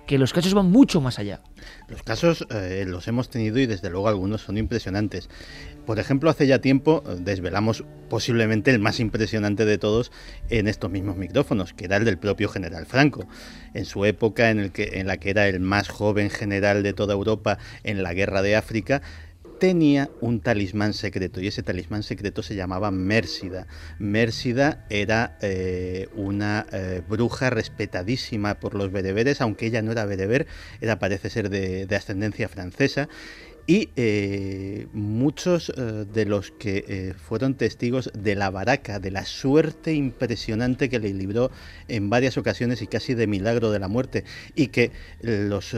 que 0.08 0.18
los 0.18 0.32
casos 0.32 0.54
van 0.54 0.72
mucho 0.72 1.02
más 1.02 1.20
allá. 1.20 1.42
Los 1.90 2.04
casos 2.04 2.48
eh, 2.50 2.86
los 2.88 3.10
hemos 3.10 3.30
tenido 3.30 3.60
y 3.60 3.66
desde 3.66 3.90
luego 3.90 4.08
algunos 4.08 4.44
son 4.44 4.58
impresionantes. 4.58 5.30
Por 5.86 6.00
ejemplo, 6.00 6.30
hace 6.30 6.48
ya 6.48 6.60
tiempo 6.60 7.04
eh, 7.06 7.18
desvelamos 7.20 7.84
posiblemente 8.10 8.72
el 8.72 8.80
más 8.80 9.02
impresionante 9.02 9.66
de 9.66 9.78
todos 9.78 10.14
en 10.50 10.70
estos 10.70 10.90
mismos 10.90 11.18
micrófonos, 11.18 11.74
que 11.74 11.84
era 11.84 11.98
el 11.98 12.06
del 12.06 12.18
propio 12.18 12.48
general 12.48 12.86
Franco. 12.86 13.28
En 13.74 13.84
su 13.84 14.06
época 14.06 14.52
en, 14.52 14.60
el 14.60 14.72
que, 14.72 15.00
en 15.02 15.08
la 15.08 15.18
que 15.18 15.32
era 15.32 15.50
el 15.50 15.60
más 15.60 15.90
joven 15.90 16.30
general 16.30 16.82
de 16.82 16.94
toda 16.94 17.14
Europa 17.14 17.58
en 17.84 18.04
la 18.04 18.14
guerra 18.14 18.42
de 18.42 18.56
África, 18.56 19.02
tenía 19.62 20.10
un 20.22 20.40
talismán 20.40 20.94
secreto 20.94 21.40
y 21.40 21.46
ese 21.46 21.62
talismán 21.62 22.02
secreto 22.02 22.42
se 22.42 22.56
llamaba 22.56 22.90
Mérsida. 22.90 23.68
Mérsida 24.00 24.88
era 24.90 25.38
eh, 25.44 26.10
una 26.16 26.66
eh, 26.72 27.04
bruja 27.08 27.52
respetadísima 27.52 28.56
por 28.56 28.74
los 28.74 28.92
bereberes, 28.92 29.40
aunque 29.40 29.68
ella 29.68 29.84
no 29.84 29.92
era 29.92 30.06
bereber, 30.06 30.48
era 30.82 30.98
parece 30.98 31.30
ser 31.30 31.52
de, 31.52 31.86
de 31.86 31.96
ascendencia 31.96 32.50
francesa 32.50 33.08
y 33.68 33.90
eh, 33.96 34.88
muchos 34.94 35.70
eh, 35.70 36.06
de 36.12 36.26
los 36.26 36.52
que 36.52 36.86
eh, 36.88 37.14
fueron 37.14 37.56
testigos 37.56 38.12
de 38.14 38.36
la 38.36 38.50
baraca, 38.50 39.00
de 39.00 39.12
la 39.12 39.26
suerte 39.26 39.94
impresionante 39.94 40.90
que 40.90 41.00
le 41.00 41.14
libró 41.14 41.52
en 41.88 42.10
varias 42.10 42.38
ocasiones 42.38 42.82
y 42.82 42.88
casi 42.88 43.14
de 43.14 43.28
milagro 43.28 43.72
de 43.72 43.80
la 43.80 43.88
muerte, 43.88 44.24
y 44.56 44.68
que 44.68 44.92
los, 45.22 45.76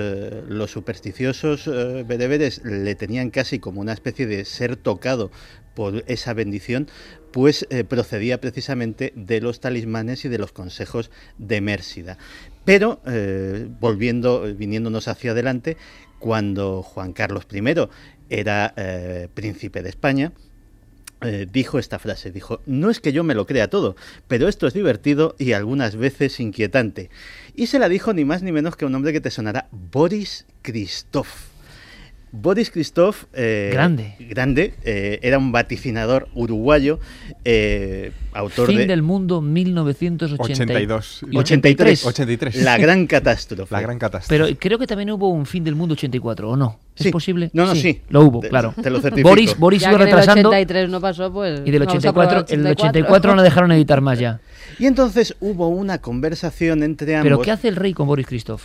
supersticiosos 0.69 1.67
bereberes 2.07 2.63
le 2.63 2.95
tenían 2.95 3.29
casi 3.29 3.59
como 3.59 3.81
una 3.81 3.93
especie 3.93 4.25
de 4.25 4.45
ser 4.45 4.75
tocado 4.75 5.29
por 5.75 6.03
esa 6.07 6.33
bendición, 6.33 6.87
pues 7.31 7.67
procedía 7.89 8.39
precisamente 8.39 9.11
de 9.15 9.41
los 9.41 9.59
talismanes 9.59 10.23
y 10.25 10.29
de 10.29 10.37
los 10.37 10.51
consejos 10.51 11.11
de 11.37 11.61
Mérsida. 11.61 12.17
Pero, 12.65 13.01
volviendo, 13.79 14.43
viniéndonos 14.55 15.07
hacia 15.07 15.31
adelante, 15.31 15.77
cuando 16.23 16.83
Juan 16.83 17.11
Carlos 17.11 17.45
I 17.51 17.61
era 18.29 18.73
eh, 18.77 19.27
príncipe 19.33 19.83
de 19.83 19.89
España, 19.89 20.31
eh, 21.19 21.45
dijo 21.51 21.79
esta 21.79 21.99
frase, 21.99 22.31
dijo, 22.31 22.61
no 22.65 22.89
es 22.89 23.01
que 23.01 23.11
yo 23.11 23.25
me 23.25 23.35
lo 23.35 23.45
crea 23.45 23.69
todo, 23.69 23.97
pero 24.29 24.47
esto 24.47 24.65
es 24.65 24.73
divertido 24.73 25.35
y 25.37 25.51
algunas 25.51 25.97
veces 25.97 26.39
inquietante. 26.39 27.09
Y 27.55 27.67
se 27.67 27.77
la 27.77 27.89
dijo 27.89 28.13
ni 28.13 28.23
más 28.23 28.41
ni 28.41 28.53
menos 28.53 28.77
que 28.77 28.85
un 28.85 28.95
hombre 28.95 29.11
que 29.11 29.19
te 29.19 29.31
sonará, 29.31 29.67
Boris 29.71 30.45
Christoph. 30.61 31.52
Boris 32.35 32.71
Christoph, 32.71 33.25
eh, 33.33 33.69
grande, 33.71 34.15
grande 34.19 34.73
eh, 34.83 35.19
era 35.21 35.37
un 35.37 35.51
vaticinador 35.51 36.29
uruguayo, 36.33 36.99
eh, 37.45 38.11
autor 38.33 38.69
fin 38.69 38.77
de... 38.79 38.87
del 38.87 39.03
mundo 39.03 39.39
1982. 39.39 41.25
83. 41.31 42.05
83. 42.07 42.55
La 42.63 42.79
gran 42.79 43.05
catástrofe. 43.05 43.71
La 43.71 43.81
gran 43.81 43.99
catástrofe. 43.99 44.35
Pero 44.35 44.57
creo 44.59 44.79
que 44.79 44.87
también 44.87 45.11
hubo 45.11 45.29
un 45.29 45.45
fin 45.45 45.63
del 45.63 45.75
mundo 45.75 45.93
84, 45.93 46.49
¿o 46.49 46.57
no? 46.57 46.79
¿Es 46.95 47.11
posible? 47.11 47.51
No, 47.53 47.67
no, 47.67 47.75
sí. 47.75 48.01
Lo 48.09 48.21
hubo, 48.21 48.41
claro. 48.41 48.73
Te 48.81 48.89
lo 48.89 48.99
certifico. 48.99 49.29
Boris, 49.29 49.55
Boris 49.55 49.83
iba 49.83 49.99
retrasando. 49.99 50.39
El 50.39 50.63
83 50.63 50.89
no 50.89 50.99
pasó, 50.99 51.31
pues. 51.31 51.61
Y 51.63 51.69
del 51.69 51.83
84, 51.83 52.45
el 52.49 52.65
84 52.65 53.35
no 53.35 53.43
dejaron 53.43 53.71
editar 53.73 54.01
más 54.01 54.17
ya. 54.17 54.41
Y 54.79 54.87
entonces 54.87 55.35
hubo 55.39 55.67
una 55.67 55.99
conversación 55.99 56.81
entre 56.81 57.15
ambos. 57.15 57.25
¿Pero 57.25 57.41
qué 57.41 57.51
hace 57.51 57.67
el 57.67 57.75
rey 57.75 57.93
con 57.93 58.07
Boris 58.07 58.25
Christoph? 58.25 58.63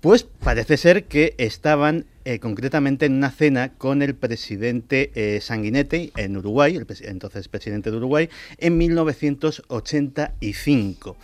Pues 0.00 0.22
parece 0.22 0.78
ser 0.78 1.04
que 1.04 1.34
estaban 1.36 2.06
eh, 2.24 2.38
concretamente 2.38 3.06
en 3.06 3.14
una 3.14 3.30
cena 3.30 3.72
con 3.74 4.02
el 4.02 4.14
presidente 4.14 5.10
eh, 5.14 5.40
Sanguinetti 5.40 6.12
en 6.16 6.36
Uruguay, 6.36 6.78
entonces 7.02 7.48
presidente 7.48 7.90
de 7.90 7.96
Uruguay, 7.96 8.28
en 8.58 8.76
1985. 8.78 11.16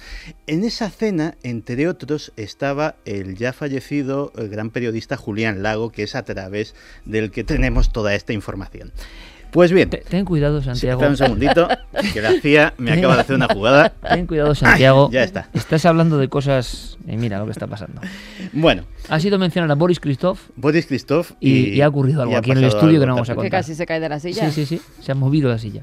En 0.47 0.65
esa 0.65 0.91
cena, 0.91 1.37
entre 1.43 1.89
otros, 1.89 2.33
estaba 2.37 2.97
el 3.05 3.37
ya 3.37 3.53
fallecido 3.53 4.33
el 4.37 4.49
gran 4.49 4.71
periodista 4.71 5.17
Julián 5.17 5.63
Lago, 5.63 5.93
que 5.93 6.05
es 6.05 6.15
a 6.15 6.25
través 6.25 6.75
del 7.05 7.31
que 7.31 7.45
tenemos 7.45 7.93
toda 7.93 8.15
esta 8.15 8.33
información. 8.33 8.93
Pues 9.51 9.73
bien. 9.73 9.89
Ten 9.91 10.25
cuidado, 10.25 10.63
Santiago. 10.63 11.01
espera 11.01 11.11
un 11.11 11.17
segundito, 11.17 11.69
que 12.13 12.21
la 12.21 12.33
CIA 12.41 12.75
me 12.79 12.93
acaba 12.93 13.15
de 13.15 13.21
hacer 13.23 13.37
una 13.37 13.49
jugada. 13.49 13.91
Ten 13.91 14.27
cuidado, 14.27 14.55
Santiago. 14.55 15.09
ya 15.11 15.23
está. 15.23 15.49
Estás 15.55 15.85
hablando 15.87 16.19
de 16.19 16.29
cosas. 16.29 16.99
Y 17.07 17.17
mira 17.17 17.39
lo 17.39 17.47
que 17.47 17.53
está 17.53 17.67
pasando. 17.67 18.01
Bueno. 18.53 18.85
Ha 19.09 19.21
sido 19.21 19.39
mencionar 19.39 19.71
a 19.71 19.75
Boris 19.75 20.01
Christoph. 20.01 20.41
Boris 20.57 20.87
Christoph. 20.87 21.33
Y, 21.41 21.71
y, 21.71 21.81
ha 21.81 21.89
ocurrido 21.89 22.23
algo 22.23 22.37
aquí 22.37 22.51
en 22.51 22.59
el 22.59 22.65
estudio 22.65 23.01
que 23.01 23.07
no 23.07 23.15
vamos 23.15 23.31
a 23.31 23.35
contar. 23.35 23.51
Que 23.51 23.57
casi 23.57 23.75
se 23.75 23.87
cae 23.87 24.01
de 24.01 24.09
la 24.09 24.19
silla. 24.21 24.51
Sí, 24.51 24.67
sí, 24.67 24.77
sí. 24.77 24.83
Se 25.01 25.13
ha 25.13 25.15
movido 25.15 25.49
la 25.49 25.59
silla. 25.59 25.83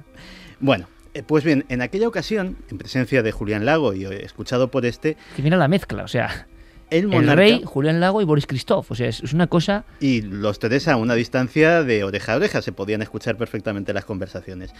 Bueno. 0.60 0.88
eh, 1.14 1.24
Pues 1.26 1.44
bien, 1.44 1.66
en 1.70 1.82
aquella 1.82 2.08
ocasión, 2.08 2.58
en 2.70 2.78
presencia 2.78 3.24
de 3.24 3.32
Julián 3.32 3.66
Lago 3.66 3.94
y 3.94 4.06
eh, 4.06 4.24
escuchado 4.26 4.70
por 4.70 4.86
este, 4.86 5.18
Que 5.36 5.42
mira 5.42 5.58
la 5.58 5.68
mezcla, 5.68 6.04
o 6.04 6.08
sea. 6.08 6.48
El 6.90 7.06
El 7.06 7.08
monarca 7.08 7.36
rey, 7.36 7.62
Julián 7.66 8.00
Lago 8.00 8.22
y 8.22 8.26
Boris 8.26 8.48
Christoph. 8.48 8.92
O 8.92 8.96
sea, 8.96 9.08
es, 9.08 9.22
es 9.24 9.34
una 9.34 9.48
cosa. 9.48 9.86
y 10.00 10.22
los 10.22 10.60
tres 10.60 10.88
a 10.88 10.96
una 10.98 11.16
distancia 11.16 11.84
de 11.84 12.04
oreja 12.04 12.34
a 12.34 12.36
oreja 12.38 12.62
se 12.62 12.72
podían 12.72 13.02
escuchar 13.02 13.38
perfectamente 13.38 13.94
las 13.94 14.06
conversaciones. 14.06 14.74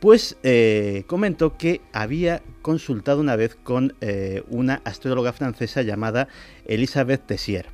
Pues 0.00 0.36
eh, 0.42 1.04
comentó 1.06 1.56
que 1.56 1.80
había 1.92 2.42
consultado 2.62 3.20
una 3.20 3.36
vez 3.36 3.54
con 3.54 3.94
eh, 4.00 4.42
una 4.48 4.82
astróloga 4.84 5.32
francesa 5.32 5.82
llamada 5.82 6.28
Elisabeth 6.66 7.26
Tessier, 7.26 7.66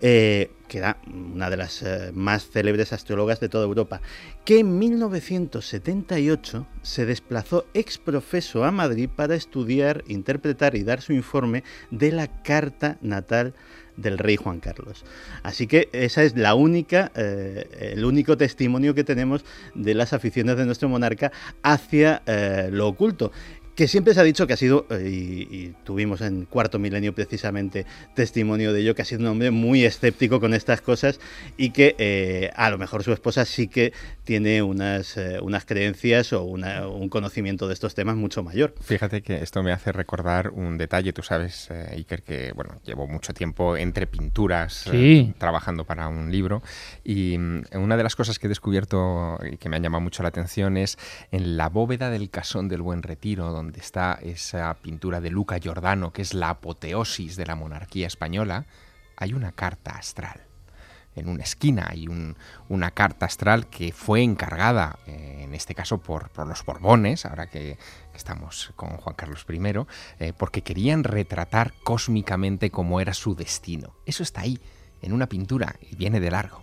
eh, 0.00 0.50
que 0.68 0.78
era 0.78 0.98
una 1.06 1.50
de 1.50 1.56
las 1.56 1.82
eh, 1.82 2.10
más 2.14 2.48
célebres 2.48 2.92
astrólogas 2.92 3.40
de 3.40 3.48
toda 3.48 3.64
Europa, 3.64 4.00
que 4.44 4.60
en 4.60 4.78
1978 4.78 6.66
se 6.82 7.06
desplazó 7.06 7.66
ex 7.74 7.98
profeso 7.98 8.64
a 8.64 8.70
Madrid 8.70 9.08
para 9.14 9.34
estudiar, 9.34 10.04
interpretar 10.08 10.74
y 10.74 10.84
dar 10.84 11.00
su 11.00 11.12
informe 11.12 11.64
de 11.90 12.12
la 12.12 12.42
carta 12.42 12.98
natal 13.02 13.54
del 13.96 14.18
rey 14.18 14.36
Juan 14.36 14.60
Carlos. 14.60 15.04
Así 15.42 15.66
que 15.66 15.88
esa 15.92 16.22
es 16.22 16.36
la 16.36 16.54
única, 16.54 17.12
eh, 17.14 17.92
el 17.94 18.04
único 18.04 18.36
testimonio 18.36 18.94
que 18.94 19.04
tenemos 19.04 19.44
de 19.74 19.94
las 19.94 20.12
aficiones 20.12 20.56
de 20.56 20.66
nuestro 20.66 20.88
monarca 20.88 21.32
hacia 21.62 22.22
eh, 22.26 22.68
lo 22.72 22.88
oculto 22.88 23.32
que 23.74 23.88
siempre 23.88 24.14
se 24.14 24.20
ha 24.20 24.22
dicho 24.24 24.46
que 24.46 24.52
ha 24.52 24.56
sido, 24.56 24.86
eh, 24.90 25.08
y, 25.10 25.54
y 25.54 25.74
tuvimos 25.84 26.20
en 26.20 26.44
cuarto 26.44 26.78
milenio 26.78 27.14
precisamente 27.14 27.86
testimonio 28.14 28.72
de 28.72 28.80
ello, 28.80 28.94
que 28.94 29.02
ha 29.02 29.04
sido 29.04 29.20
un 29.22 29.26
hombre 29.26 29.50
muy 29.50 29.84
escéptico 29.84 30.38
con 30.40 30.54
estas 30.54 30.80
cosas 30.80 31.18
y 31.56 31.70
que 31.70 31.96
eh, 31.98 32.50
a 32.54 32.70
lo 32.70 32.78
mejor 32.78 33.02
su 33.02 33.12
esposa 33.12 33.44
sí 33.44 33.66
que 33.68 33.92
tiene 34.24 34.62
unas, 34.62 35.16
eh, 35.16 35.38
unas 35.42 35.64
creencias 35.64 36.32
o 36.32 36.44
una- 36.44 36.86
un 36.88 37.08
conocimiento 37.08 37.66
de 37.66 37.74
estos 37.74 37.94
temas 37.94 38.16
mucho 38.16 38.42
mayor. 38.42 38.74
Fíjate 38.80 39.22
que 39.22 39.42
esto 39.42 39.62
me 39.62 39.72
hace 39.72 39.90
recordar 39.92 40.50
un 40.50 40.78
detalle. 40.78 41.12
Tú 41.12 41.22
sabes, 41.22 41.68
eh, 41.70 41.88
Iker, 41.96 42.22
que 42.22 42.52
bueno, 42.54 42.76
llevo 42.84 43.06
mucho 43.08 43.34
tiempo 43.34 43.76
entre 43.76 44.06
pinturas 44.06 44.86
eh, 44.86 44.90
Sí. 44.92 45.34
trabajando 45.38 45.84
para 45.84 46.08
un 46.08 46.30
libro 46.30 46.62
y 47.02 47.36
mm, 47.38 47.62
una 47.74 47.96
de 47.96 48.02
las 48.04 48.14
cosas 48.16 48.38
que 48.38 48.46
he 48.46 48.48
descubierto 48.48 49.38
y 49.50 49.56
que 49.56 49.68
me 49.68 49.76
han 49.76 49.82
llamado 49.82 50.00
mucho 50.00 50.22
la 50.22 50.28
atención 50.28 50.76
es 50.76 50.96
en 51.32 51.56
la 51.56 51.68
bóveda 51.68 52.10
del 52.10 52.30
Casón 52.30 52.68
del 52.68 52.80
Buen 52.82 53.02
Retiro, 53.02 53.50
donde 53.52 53.63
está 53.74 54.18
esa 54.22 54.74
pintura 54.74 55.20
de 55.20 55.30
Luca 55.30 55.58
Giordano, 55.58 56.12
que 56.12 56.22
es 56.22 56.34
la 56.34 56.50
apoteosis 56.50 57.36
de 57.36 57.46
la 57.46 57.54
monarquía 57.56 58.06
española, 58.06 58.66
hay 59.16 59.32
una 59.32 59.52
carta 59.52 59.92
astral 59.92 60.42
en 61.16 61.28
una 61.28 61.42
esquina 61.42 61.86
hay 61.88 62.08
un- 62.08 62.36
una 62.68 62.90
carta 62.90 63.26
astral 63.26 63.68
que 63.68 63.92
fue 63.92 64.22
encargada, 64.22 64.98
eh, 65.06 65.42
en 65.42 65.54
este 65.54 65.74
caso 65.74 65.98
por, 65.98 66.30
los 66.46 66.64
Borbones, 66.64 67.24
ahora 67.24 67.46
que, 67.46 67.78
que 68.10 68.16
estamos 68.16 68.72
con 68.76 68.96
Juan 68.96 69.14
Carlos 69.14 69.46
I, 69.48 69.86
eh, 70.18 70.32
porque 70.36 70.62
querían 70.62 71.04
retratar 71.04 71.72
cósmicamente 71.84 72.70
cómo 72.70 73.00
era 73.00 73.14
su 73.14 73.34
destino. 73.34 73.94
Eso 74.06 74.22
está 74.22 74.42
ahí, 74.42 74.60
en 75.02 75.12
una 75.12 75.28
pintura, 75.28 75.76
y 75.80 75.94
viene 75.96 76.20
de 76.20 76.30
largo. 76.30 76.62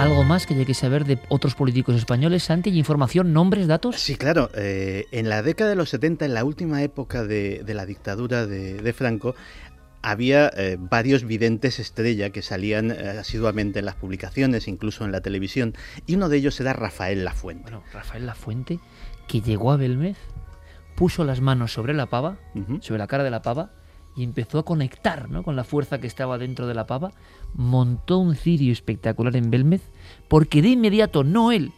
Algo 0.00 0.24
más 0.24 0.46
que 0.46 0.54
hay 0.54 0.64
que 0.64 0.72
saber 0.72 1.04
de 1.04 1.18
otros 1.28 1.54
políticos 1.54 1.94
españoles, 1.94 2.44
Santi, 2.44 2.70
información, 2.70 3.34
nombres, 3.34 3.66
datos. 3.66 3.96
Sí, 3.96 4.16
claro. 4.16 4.48
eh, 4.54 5.04
en 5.12 5.28
la 5.28 5.42
década 5.42 5.68
de 5.68 5.76
los 5.76 5.90
70, 5.90 6.24
en 6.24 6.32
la 6.32 6.42
última 6.42 6.82
época 6.82 7.22
de, 7.22 7.62
de 7.66 7.74
la 7.74 7.84
dictadura 7.84 8.46
de, 8.46 8.80
de 8.80 8.92
Franco, 8.94 9.34
había 10.00 10.50
eh, 10.56 10.78
varios 10.80 11.24
videntes 11.24 11.78
estrella 11.78 12.30
que 12.30 12.40
salían 12.40 12.90
eh, 12.90 13.18
asiduamente 13.20 13.80
en 13.80 13.84
las 13.84 13.94
publicaciones, 13.94 14.68
incluso 14.68 15.04
en 15.04 15.12
la 15.12 15.20
televisión, 15.20 15.74
y 16.06 16.14
uno 16.14 16.30
de 16.30 16.38
ellos 16.38 16.58
era 16.60 16.72
Rafael 16.72 17.22
Lafuente. 17.22 17.64
Bueno, 17.64 17.82
Rafael 17.92 18.24
Lafuente, 18.24 18.80
que 19.28 19.42
llegó 19.42 19.70
a 19.70 19.76
Belmez, 19.76 20.16
puso 20.96 21.24
las 21.24 21.42
manos 21.42 21.74
sobre 21.74 21.92
la 21.92 22.06
pava, 22.06 22.38
sobre 22.80 22.98
la 22.98 23.06
cara 23.06 23.22
de 23.22 23.30
la 23.30 23.42
pava, 23.42 23.70
y 24.16 24.24
empezó 24.24 24.58
a 24.58 24.64
conectar 24.64 25.30
¿no? 25.30 25.42
con 25.42 25.56
la 25.56 25.64
fuerza 25.64 26.00
que 26.00 26.06
estaba 26.06 26.38
dentro 26.38 26.66
de 26.66 26.74
la 26.74 26.86
pava, 26.86 27.12
montó 27.54 28.18
un 28.18 28.34
cirio 28.34 28.72
espectacular 28.72 29.36
en 29.36 29.50
Belmez, 29.50 29.82
porque 30.28 30.62
de 30.62 30.68
inmediato, 30.68 31.24
no 31.24 31.52
él, 31.52 31.72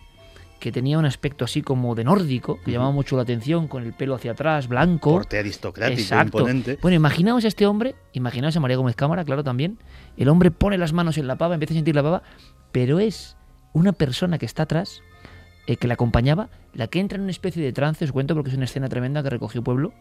que 0.62 0.70
tenía 0.70 0.96
un 0.96 1.04
aspecto 1.04 1.44
así 1.44 1.60
como 1.60 1.96
de 1.96 2.04
nórdico, 2.04 2.60
que 2.64 2.70
llamaba 2.70 2.92
mucho 2.92 3.16
la 3.16 3.22
atención, 3.22 3.66
con 3.66 3.82
el 3.82 3.94
pelo 3.94 4.14
hacia 4.14 4.30
atrás, 4.30 4.68
blanco. 4.68 5.20
Aristocrático, 5.30 6.00
Exacto. 6.00 6.38
imponente. 6.38 6.78
Bueno, 6.80 6.94
imaginaos 6.94 7.44
a 7.44 7.48
este 7.48 7.66
hombre, 7.66 7.96
imaginaos 8.12 8.56
a 8.56 8.60
María 8.60 8.76
Gómez 8.76 8.94
Cámara, 8.94 9.24
claro, 9.24 9.42
también. 9.42 9.78
El 10.16 10.28
hombre 10.28 10.52
pone 10.52 10.78
las 10.78 10.92
manos 10.92 11.18
en 11.18 11.26
la 11.26 11.36
pava, 11.36 11.54
empieza 11.54 11.74
a 11.74 11.78
sentir 11.78 11.96
la 11.96 12.04
pava, 12.04 12.22
pero 12.70 13.00
es 13.00 13.36
una 13.72 13.92
persona 13.92 14.38
que 14.38 14.46
está 14.46 14.62
atrás, 14.62 15.02
eh, 15.66 15.76
que 15.76 15.88
la 15.88 15.94
acompañaba, 15.94 16.48
la 16.74 16.86
que 16.86 17.00
entra 17.00 17.16
en 17.16 17.22
una 17.22 17.32
especie 17.32 17.60
de 17.60 17.72
trance, 17.72 18.04
os 18.04 18.12
cuento 18.12 18.34
porque 18.34 18.50
es 18.50 18.56
una 18.56 18.66
escena 18.66 18.88
tremenda 18.88 19.22
que 19.24 19.30
recogió 19.30 19.64
Pueblo, 19.64 19.92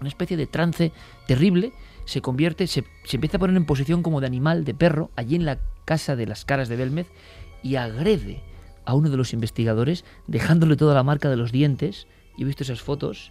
una 0.00 0.08
especie 0.08 0.36
de 0.36 0.46
trance 0.46 0.92
terrible, 1.26 1.72
se 2.04 2.20
convierte, 2.20 2.66
se, 2.66 2.84
se 3.04 3.16
empieza 3.16 3.36
a 3.36 3.40
poner 3.40 3.56
en 3.56 3.66
posición 3.66 4.02
como 4.02 4.20
de 4.20 4.26
animal, 4.26 4.64
de 4.64 4.74
perro, 4.74 5.10
allí 5.16 5.36
en 5.36 5.44
la 5.44 5.58
casa 5.84 6.16
de 6.16 6.26
las 6.26 6.44
caras 6.44 6.68
de 6.68 6.76
Belmez, 6.76 7.06
y 7.62 7.76
agrede 7.76 8.42
a 8.84 8.94
uno 8.94 9.10
de 9.10 9.16
los 9.16 9.32
investigadores, 9.32 10.04
dejándole 10.26 10.76
toda 10.76 10.94
la 10.94 11.02
marca 11.02 11.28
de 11.28 11.36
los 11.36 11.52
dientes. 11.52 12.06
Yo 12.36 12.44
he 12.44 12.46
visto 12.46 12.64
esas 12.64 12.80
fotos. 12.80 13.30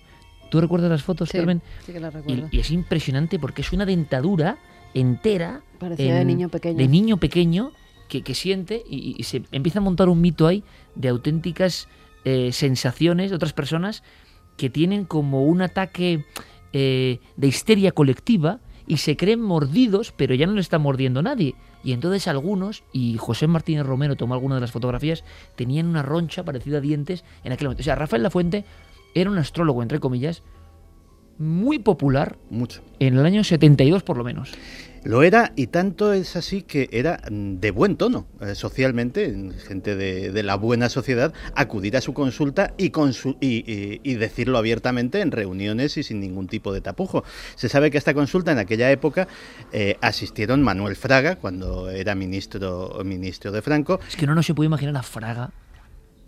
¿Tú 0.51 0.61
recuerdas 0.61 0.89
las 0.89 1.03
fotos, 1.03 1.29
Sí, 1.29 1.37
Carmen? 1.37 1.61
sí 1.85 1.93
que 1.93 1.99
las 1.99 2.13
recuerdo. 2.13 2.47
Y, 2.51 2.59
es 2.59 2.71
impresionante 2.71 3.39
porque 3.39 3.61
es 3.61 3.73
una 3.73 3.85
dentadura 3.85 4.57
entera. 4.93 5.61
Parecía 5.79 6.15
de 6.15 6.25
niño 6.25 6.49
pequeño. 6.49 6.77
De 6.77 6.87
niño 6.87 7.17
pequeño 7.17 7.71
que, 8.07 8.21
que 8.23 8.33
siente 8.33 8.83
y, 8.89 9.15
y 9.17 9.23
se 9.23 9.43
empieza 9.51 9.79
a 9.79 9.81
montar 9.81 10.09
un 10.09 10.21
mito 10.21 10.47
ahí 10.47 10.63
de 10.95 11.09
auténticas 11.09 11.87
eh, 12.25 12.51
sensaciones 12.51 13.29
de 13.29 13.35
otras 13.35 13.53
personas 13.53 14.03
que 14.57 14.69
tienen 14.69 15.05
como 15.05 15.43
un 15.43 15.61
ataque 15.61 16.25
eh, 16.73 17.19
de 17.35 17.47
histeria 17.47 17.91
colectiva 17.91 18.59
y 18.87 18.97
se 18.97 19.15
creen 19.15 19.41
mordidos, 19.41 20.11
pero 20.11 20.33
ya 20.33 20.47
no 20.47 20.53
le 20.53 20.61
está 20.61 20.79
mordiendo 20.79 21.21
nadie. 21.21 21.55
Y 21.83 21.93
entonces 21.93 22.27
algunos, 22.27 22.83
y 22.91 23.17
José 23.17 23.47
Martínez 23.47 23.85
Romero 23.85 24.15
tomó 24.15 24.33
algunas 24.33 24.57
de 24.57 24.61
las 24.61 24.71
fotografías, 24.71 25.23
tenían 25.55 25.87
una 25.87 26.01
roncha 26.01 26.43
parecida 26.43 26.79
a 26.79 26.81
dientes 26.81 27.23
en 27.43 27.51
aquel 27.51 27.67
momento. 27.67 27.81
O 27.81 27.83
sea, 27.83 27.95
Rafael 27.95 28.23
Lafuente 28.23 28.65
era 29.13 29.29
un 29.29 29.37
astrólogo, 29.37 29.83
entre 29.83 29.99
comillas, 29.99 30.43
muy 31.39 31.79
popular. 31.79 32.37
Mucho. 32.51 32.81
En 32.99 33.17
el 33.17 33.25
año 33.25 33.43
72 33.43 34.03
por 34.03 34.17
lo 34.17 34.23
menos. 34.23 34.51
Lo 35.05 35.23
era 35.23 35.53
y 35.55 35.67
tanto 35.67 36.11
es 36.11 36.35
así 36.35 36.61
que 36.61 36.89
era 36.91 37.21
mm, 37.31 37.55
de 37.59 37.71
buen 37.71 37.95
tono 37.95 38.27
eh, 38.41 38.53
socialmente, 38.53 39.33
gente 39.65 39.95
de, 39.95 40.31
de, 40.31 40.43
la 40.43 40.55
buena 40.55 40.89
sociedad, 40.89 41.33
acudir 41.55 41.95
a 41.95 42.01
su 42.01 42.13
consulta 42.13 42.73
y, 42.77 42.89
consu 42.89 43.37
y, 43.39 43.63
y, 43.71 44.01
y, 44.03 44.15
decirlo 44.15 44.57
abiertamente 44.57 45.21
en 45.21 45.31
reuniones 45.31 45.95
y 45.95 46.03
sin 46.03 46.19
ningún 46.19 46.47
tipo 46.47 46.73
de 46.73 46.81
tapujo. 46.81 47.23
Se 47.55 47.69
sabe 47.69 47.91
que 47.91 47.97
a 47.97 47.99
esta 47.99 48.13
consulta 48.13 48.51
en 48.51 48.57
aquella 48.57 48.91
época 48.91 49.29
eh, 49.71 49.95
asistieron 50.01 50.61
Manuel 50.61 50.97
Fraga 50.97 51.37
cuando 51.37 51.89
era 51.89 52.13
ministro, 52.13 52.99
ministro 53.05 53.53
de 53.53 53.61
Franco. 53.61 54.01
Es 54.05 54.17
que 54.17 54.27
no, 54.27 54.35
no 54.35 54.43
se 54.43 54.53
puede 54.53 54.65
imaginar 54.65 54.97
a 54.97 55.03
Fraga 55.03 55.51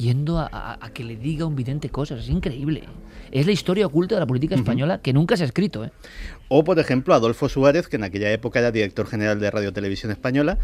yendo 0.02 0.40
a, 0.40 0.50
a, 0.52 0.86
a, 0.86 0.94
que 0.94 1.04
le 1.04 1.16
diga 1.16 1.46
un 1.46 1.56
vidente 1.56 1.90
cosas. 1.90 2.20
Es 2.20 2.30
increíble. 2.30 2.84
Es 3.32 3.46
la 3.46 3.52
historia 3.54 3.86
oculta 3.86 4.16
de 4.16 4.22
la 4.22 4.28
política 4.28 4.56
española 4.56 4.96
uh 4.96 4.98
-huh. 4.98 5.02
que 5.02 5.14
nunca 5.14 5.38
se 5.38 5.44
ha 5.44 5.46
escrito. 5.46 5.86
¿eh? 5.86 5.92
O, 6.50 6.64
por 6.64 6.80
ejemplo, 6.80 7.14
Adolfo 7.14 7.48
Suárez, 7.48 7.88
que 7.88 7.96
en 7.96 8.04
aquella 8.04 8.32
época 8.32 8.60
era 8.60 8.72
director 8.72 9.08
general 9.08 9.40
de 9.40 9.50
Radio 9.50 9.72
Televisión 9.72 10.12
Española 10.12 10.58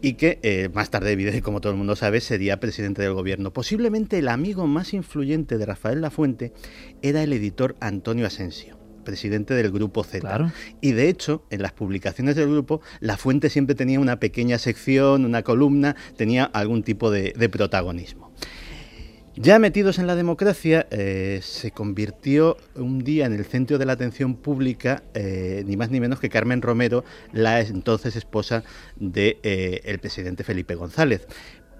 y 0.00 0.14
que 0.14 0.38
eh, 0.42 0.68
más 0.72 0.90
tarde, 0.90 1.40
como 1.42 1.60
todo 1.60 1.72
el 1.72 1.78
mundo 1.78 1.96
sabe, 1.96 2.20
sería 2.20 2.60
presidente 2.60 3.02
del 3.02 3.14
gobierno. 3.14 3.52
Posiblemente 3.52 4.18
el 4.18 4.28
amigo 4.28 4.66
más 4.66 4.94
influyente 4.94 5.58
de 5.58 5.66
Rafael 5.66 6.00
Lafuente 6.00 6.52
era 7.00 7.22
el 7.22 7.32
editor 7.32 7.74
Antonio 7.80 8.26
Asensio 8.26 8.82
presidente 9.02 9.54
del 9.54 9.72
grupo 9.72 10.04
Z. 10.04 10.20
Claro. 10.20 10.52
Y 10.80 10.92
de 10.92 11.08
hecho, 11.08 11.44
en 11.50 11.62
las 11.62 11.72
publicaciones 11.72 12.36
del 12.36 12.48
grupo, 12.48 12.80
La 13.00 13.16
Fuente 13.16 13.50
siempre 13.50 13.74
tenía 13.74 13.98
una 14.00 14.20
pequeña 14.20 14.58
sección, 14.58 15.24
una 15.24 15.42
columna, 15.42 15.96
tenía 16.16 16.44
algún 16.44 16.82
tipo 16.84 17.10
de, 17.10 17.32
de 17.36 17.48
protagonismo. 17.48 18.31
Ya 19.36 19.58
metidos 19.58 19.98
en 19.98 20.06
la 20.06 20.14
democracia, 20.14 20.86
eh, 20.90 21.40
se 21.42 21.70
convirtió 21.70 22.58
un 22.74 22.98
día 22.98 23.24
en 23.24 23.32
el 23.32 23.46
centro 23.46 23.78
de 23.78 23.86
la 23.86 23.94
atención 23.94 24.36
pública, 24.36 25.04
eh, 25.14 25.64
ni 25.66 25.74
más 25.74 25.90
ni 25.90 26.00
menos 26.00 26.20
que 26.20 26.28
Carmen 26.28 26.60
Romero, 26.60 27.02
la 27.32 27.58
entonces 27.60 28.14
esposa 28.14 28.62
del 28.96 29.12
de, 29.12 29.40
eh, 29.42 29.98
presidente 30.02 30.44
Felipe 30.44 30.74
González. 30.74 31.26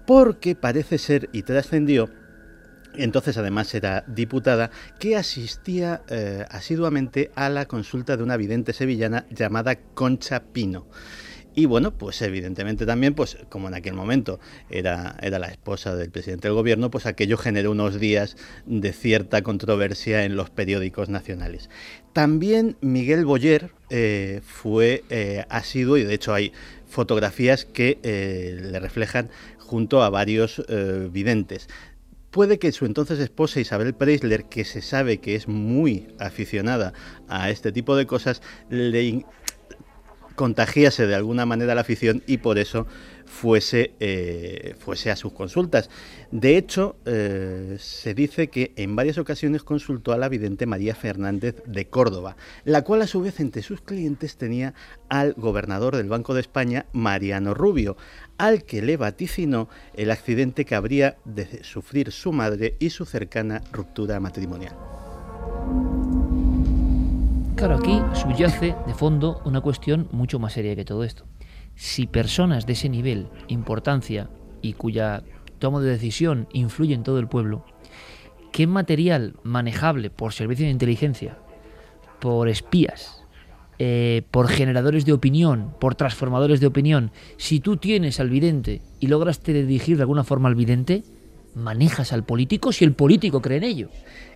Porque 0.07 0.55
parece 0.55 0.97
ser, 0.97 1.29
y 1.31 1.43
trascendió, 1.43 2.09
entonces 2.95 3.37
además 3.37 3.73
era 3.75 4.03
diputada, 4.07 4.71
que 4.99 5.15
asistía 5.15 6.01
asiduamente 6.49 7.29
a 7.35 7.49
la 7.49 7.65
consulta 7.67 8.17
de 8.17 8.23
una 8.23 8.35
vidente 8.35 8.73
sevillana 8.73 9.27
llamada 9.29 9.75
Concha 9.75 10.41
Pino. 10.41 10.87
Y 11.55 11.65
bueno, 11.65 11.91
pues 11.91 12.21
evidentemente 12.21 12.85
también, 12.85 13.13
pues 13.13 13.37
como 13.49 13.67
en 13.67 13.75
aquel 13.75 13.93
momento 13.93 14.39
era, 14.69 15.15
era 15.21 15.37
la 15.39 15.47
esposa 15.47 15.95
del 15.95 16.09
presidente 16.09 16.47
del 16.47 16.55
gobierno, 16.55 16.89
pues 16.89 17.05
aquello 17.05 17.37
generó 17.37 17.71
unos 17.71 17.99
días 17.99 18.37
de 18.65 18.91
cierta 18.91 19.41
controversia 19.43 20.25
en 20.25 20.35
los 20.35 20.49
periódicos 20.49 21.09
nacionales. 21.09 21.69
También 22.11 22.77
Miguel 22.81 23.25
Boyer 23.25 23.71
eh, 23.89 24.41
fue 24.45 25.03
eh, 25.09 25.45
asiduo 25.49 25.97
y 25.97 26.03
de 26.03 26.13
hecho 26.13 26.33
hay 26.33 26.53
fotografías 26.87 27.65
que 27.65 27.99
eh, 28.03 28.59
le 28.61 28.79
reflejan 28.79 29.29
junto 29.57 30.03
a 30.03 30.09
varios 30.09 30.61
videntes 31.11 31.67
puede 32.33 32.57
que 32.57 32.71
su 32.71 32.85
entonces 32.85 33.19
esposa 33.19 33.59
Isabel 33.59 33.93
Preisler, 33.93 34.45
que 34.45 34.65
se 34.65 34.81
sabe 34.81 35.19
que 35.19 35.35
es 35.35 35.47
muy 35.47 36.07
aficionada 36.17 36.93
a 37.27 37.51
este 37.51 37.71
tipo 37.71 37.95
de 37.95 38.07
cosas, 38.07 38.41
le 38.71 39.23
contagiase 40.35 41.07
de 41.07 41.15
alguna 41.15 41.45
manera 41.45 41.75
la 41.75 41.81
afición 41.81 42.23
y 42.27 42.37
por 42.37 42.57
eso 42.57 42.87
fuese, 43.25 43.93
eh, 43.99 44.75
fuese 44.79 45.11
a 45.11 45.15
sus 45.15 45.33
consultas. 45.33 45.89
De 46.31 46.57
hecho, 46.57 46.95
eh, 47.05 47.77
se 47.79 48.13
dice 48.13 48.49
que 48.49 48.73
en 48.75 48.95
varias 48.95 49.17
ocasiones 49.17 49.63
consultó 49.63 50.13
a 50.13 50.17
la 50.17 50.29
vidente 50.29 50.65
María 50.65 50.95
Fernández 50.95 51.63
de 51.65 51.87
Córdoba, 51.87 52.35
la 52.63 52.83
cual 52.83 53.01
a 53.01 53.07
su 53.07 53.21
vez 53.21 53.39
entre 53.39 53.61
sus 53.61 53.81
clientes 53.81 54.37
tenía 54.37 54.73
al 55.09 55.33
gobernador 55.33 55.95
del 55.95 56.09
Banco 56.09 56.33
de 56.33 56.41
España, 56.41 56.85
Mariano 56.93 57.53
Rubio, 57.53 57.97
al 58.37 58.63
que 58.63 58.81
le 58.81 58.97
vaticinó 58.97 59.69
el 59.93 60.11
accidente 60.11 60.65
que 60.65 60.75
habría 60.75 61.17
de 61.25 61.63
sufrir 61.63 62.11
su 62.11 62.31
madre 62.31 62.75
y 62.79 62.89
su 62.89 63.05
cercana 63.05 63.61
ruptura 63.71 64.19
matrimonial. 64.19 64.75
Claro, 67.63 67.79
aquí 67.79 68.01
subyace 68.13 68.75
de 68.85 68.93
fondo 68.93 69.41
una 69.45 69.61
cuestión 69.61 70.09
mucho 70.11 70.37
más 70.37 70.51
seria 70.51 70.75
que 70.75 70.83
todo 70.83 71.05
esto. 71.05 71.23
Si 71.75 72.07
personas 72.07 72.65
de 72.65 72.73
ese 72.73 72.89
nivel, 72.89 73.29
importancia 73.47 74.29
y 74.61 74.73
cuya 74.73 75.23
toma 75.59 75.79
de 75.79 75.89
decisión 75.89 76.49
influye 76.51 76.93
en 76.93 77.03
todo 77.03 77.19
el 77.19 77.29
pueblo, 77.29 77.63
¿qué 78.51 78.67
material 78.67 79.37
manejable 79.43 80.09
por 80.09 80.33
servicios 80.33 80.67
de 80.67 80.71
inteligencia, 80.71 81.37
por 82.19 82.49
espías, 82.49 83.23
eh, 83.79 84.23
por 84.29 84.49
generadores 84.49 85.05
de 85.05 85.13
opinión, 85.13 85.73
por 85.79 85.95
transformadores 85.95 86.59
de 86.59 86.67
opinión, 86.67 87.11
si 87.37 87.61
tú 87.61 87.77
tienes 87.77 88.19
al 88.19 88.29
vidente 88.29 88.81
y 88.99 89.07
logras 89.07 89.41
dirigir 89.41 89.95
de 89.95 90.03
alguna 90.03 90.25
forma 90.25 90.49
al 90.49 90.55
vidente, 90.55 91.05
manejas 91.55 92.13
al 92.13 92.23
político 92.23 92.71
si 92.71 92.85
el 92.85 92.93
político 92.93 93.41
cree 93.41 93.57
en 93.57 93.63
ello. 93.63 93.89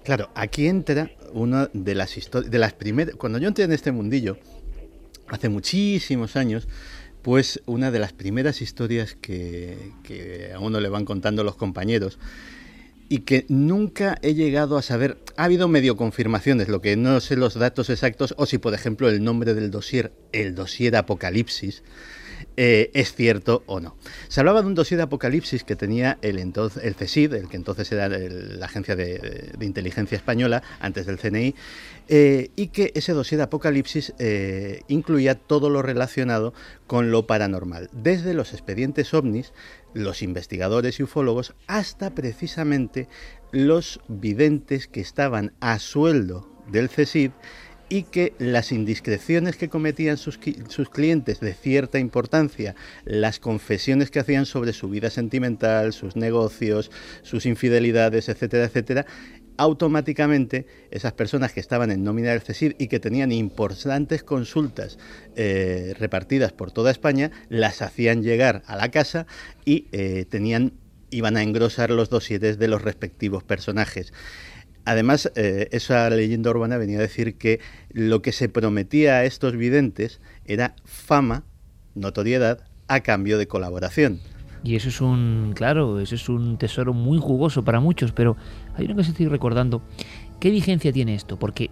Claro, 0.03 0.30
aquí 0.36 0.68
entra 0.68 1.11
una 1.34 1.70
de 1.74 1.95
las 1.95 2.18
historias, 2.18 2.51
de 2.51 2.59
las 2.59 2.74
primeras, 2.74 3.15
cuando 3.15 3.39
yo 3.39 3.47
entré 3.47 3.65
en 3.65 3.72
este 3.72 3.91
mundillo, 3.91 4.38
hace 5.28 5.49
muchísimos 5.49 6.36
años, 6.36 6.68
pues 7.22 7.61
una 7.65 7.91
de 7.91 7.99
las 7.99 8.13
primeras 8.13 8.61
historias 8.61 9.15
que, 9.15 10.51
a 10.55 10.59
uno 10.59 10.80
le 10.80 10.89
van 10.89 11.05
contando 11.05 11.43
los 11.43 11.55
compañeros, 11.55 12.20
y 13.09 13.20
que 13.20 13.45
nunca 13.49 14.18
he 14.22 14.34
llegado 14.34 14.78
a 14.78 14.82
saber. 14.82 15.18
Ha 15.38 15.45
habido 15.45 15.68
medio 15.68 15.95
confirmaciones, 15.97 16.68
lo 16.68 16.82
que 16.82 16.95
no 16.97 17.20
sé 17.20 17.36
los 17.36 17.55
datos 17.55 17.89
exactos, 17.89 18.34
o 18.38 18.45
si, 18.45 18.57
por 18.57 18.74
ejemplo, 18.74 19.09
el 19.09 19.24
nombre 19.24 19.53
del 19.53 19.72
dossier, 19.72 20.13
el 20.32 20.55
dossier 20.55 20.95
Apocalipsis, 20.95 21.84
eh, 22.60 22.89
es 22.95 23.14
cierto 23.14 23.62
o 23.68 23.80
no. 23.80 23.95
Se 24.30 24.39
hablaba 24.39 24.62
de 24.62 24.68
un 24.68 24.74
dossier 24.74 24.97
de 24.97 25.03
Apocalipsis 25.03 25.64
que 25.64 25.76
tenía 25.76 26.18
el, 26.24 26.39
entonces, 26.39 26.84
el 26.84 26.95
el 27.36 27.47
que 27.47 27.55
entonces 27.55 27.91
era 27.91 28.10
la 28.10 28.66
Agencia 28.66 28.95
de, 28.95 29.51
de, 29.55 29.66
Inteligencia 29.66 30.16
Española, 30.16 30.64
antes 30.80 31.05
del 31.05 31.20
CNI, 31.20 31.53
eh, 32.10 32.49
y 32.55 32.68
que 32.70 32.91
ese 32.95 33.14
dossier 33.14 33.38
de 33.38 33.43
Apocalipsis 33.43 34.14
eh, 34.18 34.82
incluía 34.88 35.36
todo 35.36 35.70
lo 35.70 35.84
relacionado 35.84 36.53
con 36.88 37.12
lo 37.12 37.28
paranormal, 37.28 37.89
desde 37.91 38.34
los 38.34 38.53
expedientes 38.53 39.14
ovnis, 39.14 39.53
los 39.93 40.24
investigadores 40.24 40.99
y 40.99 41.03
ufólogos, 41.03 41.53
hasta 41.68 42.16
precisamente 42.16 43.08
los 43.51 43.99
videntes 44.08 44.88
que 44.88 45.01
estaban 45.01 45.53
a 45.60 45.78
sueldo 45.78 46.49
del 46.72 46.89
CSID 46.89 47.32
y 47.89 48.03
que 48.03 48.33
las 48.38 48.71
indiscreciones 48.71 49.55
que 49.55 49.69
cometían 49.69 50.17
sus, 50.17 50.39
sus, 50.67 50.89
clientes 50.89 51.39
de 51.39 51.53
cierta 51.53 51.99
importancia, 51.99 52.75
las 53.05 53.39
confesiones 53.39 54.11
que 54.11 54.19
hacían 54.19 54.45
sobre 54.45 54.73
su 54.73 54.89
vida 54.89 55.09
sentimental, 55.09 55.93
sus 55.93 56.15
negocios, 56.15 56.91
sus 57.21 57.45
infidelidades, 57.45 58.29
etcétera, 58.29 58.65
etcétera, 58.65 59.05
automáticamente 59.57 60.67
esas 60.91 61.13
personas 61.13 61.51
que 61.51 61.59
estaban 61.59 61.91
en 61.91 62.03
nómina 62.03 62.29
del 62.29 62.75
y 62.77 62.88
que 62.88 62.99
tenían 62.99 63.31
importantes 63.31 64.23
consultas 64.23 64.97
eh, 65.35 65.95
repartidas 65.99 66.53
por 66.53 66.71
toda 66.71 66.91
España, 66.91 67.31
las 67.49 67.81
hacían 67.81 68.23
llegar 68.23 68.63
a 68.67 68.75
la 68.75 68.89
casa 68.91 69.25
y 69.65 69.88
eh, 69.91 70.25
tenían, 70.29 70.73
iban 71.09 71.38
a 71.38 71.43
engrosar 71.43 71.89
los 71.89 72.09
dosieres 72.09 72.59
de 72.59 72.67
los 72.67 72.81
respectivos 72.81 73.43
personajes. 73.43 74.13
Además, 74.88 75.29
eh, 75.35 75.67
esa 75.73 76.09
leyenda 76.09 76.49
urbana 76.49 76.77
venía 76.77 76.99
a 76.99 77.01
decir 77.01 77.38
que 77.38 77.59
lo 77.91 78.21
que 78.21 78.31
se 78.31 78.47
prometía 78.47 79.15
a 79.15 79.25
estos 79.25 79.57
videntes 79.57 80.21
era 80.45 80.77
fama, 80.85 81.43
notoriedad, 81.93 82.61
a 82.88 83.01
cambio 83.01 83.38
de 83.38 83.49
colaboración. 83.49 84.21
Y 84.63 84.77
eso 84.77 84.88
es 84.88 85.01
un, 85.01 85.51
claro, 85.53 85.99
eso 85.99 86.15
es 86.15 86.29
un 86.29 86.57
tesoro 86.57 86.93
muy 86.93 87.19
jugoso 87.19 87.65
para 87.65 87.81
muchos, 87.81 88.13
pero 88.13 88.38
hay 88.75 88.85
una 88.85 88.95
cosa 88.95 89.07
que 89.07 89.11
estoy 89.11 89.27
recordando. 89.27 89.81
¿Qué 90.39 90.51
vigencia 90.51 90.93
tiene 90.93 91.15
esto? 91.15 91.38
Porque 91.38 91.69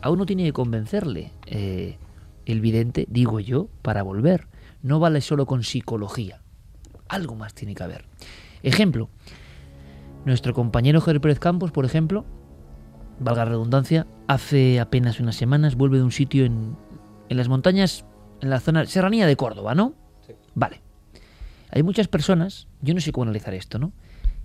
a 0.00 0.08
uno 0.08 0.24
tiene 0.24 0.44
que 0.44 0.52
convencerle 0.52 1.32
eh, 1.46 1.98
el 2.46 2.60
vidente, 2.60 3.08
digo 3.10 3.40
yo, 3.40 3.68
para 3.82 4.04
volver. 4.04 4.46
No 4.82 5.00
vale 5.00 5.20
solo 5.20 5.46
con 5.46 5.64
psicología. 5.64 6.42
Algo 7.08 7.34
más 7.34 7.54
tiene 7.54 7.74
que 7.74 7.82
haber. 7.82 8.04
Ejemplo, 8.62 9.10
nuestro 10.24 10.54
compañero 10.54 11.00
Javier 11.00 11.20
Pérez 11.20 11.38
Campos, 11.38 11.70
por 11.70 11.84
ejemplo, 11.84 12.24
valga 13.18 13.44
la 13.44 13.50
redundancia, 13.50 14.06
hace 14.26 14.80
apenas 14.80 15.20
unas 15.20 15.36
semanas 15.36 15.76
vuelve 15.76 15.98
de 15.98 16.04
un 16.04 16.12
sitio 16.12 16.44
en, 16.44 16.76
en 17.28 17.36
las 17.36 17.48
montañas, 17.48 18.04
en 18.40 18.50
la 18.50 18.60
zona 18.60 18.86
serranía 18.86 19.26
de 19.26 19.36
Córdoba, 19.36 19.74
¿no? 19.74 19.94
Sí. 20.26 20.34
Vale. 20.54 20.80
Hay 21.70 21.82
muchas 21.82 22.08
personas, 22.08 22.68
yo 22.80 22.94
no 22.94 23.00
sé 23.00 23.12
cómo 23.12 23.24
analizar 23.24 23.54
esto, 23.54 23.78
¿no? 23.78 23.92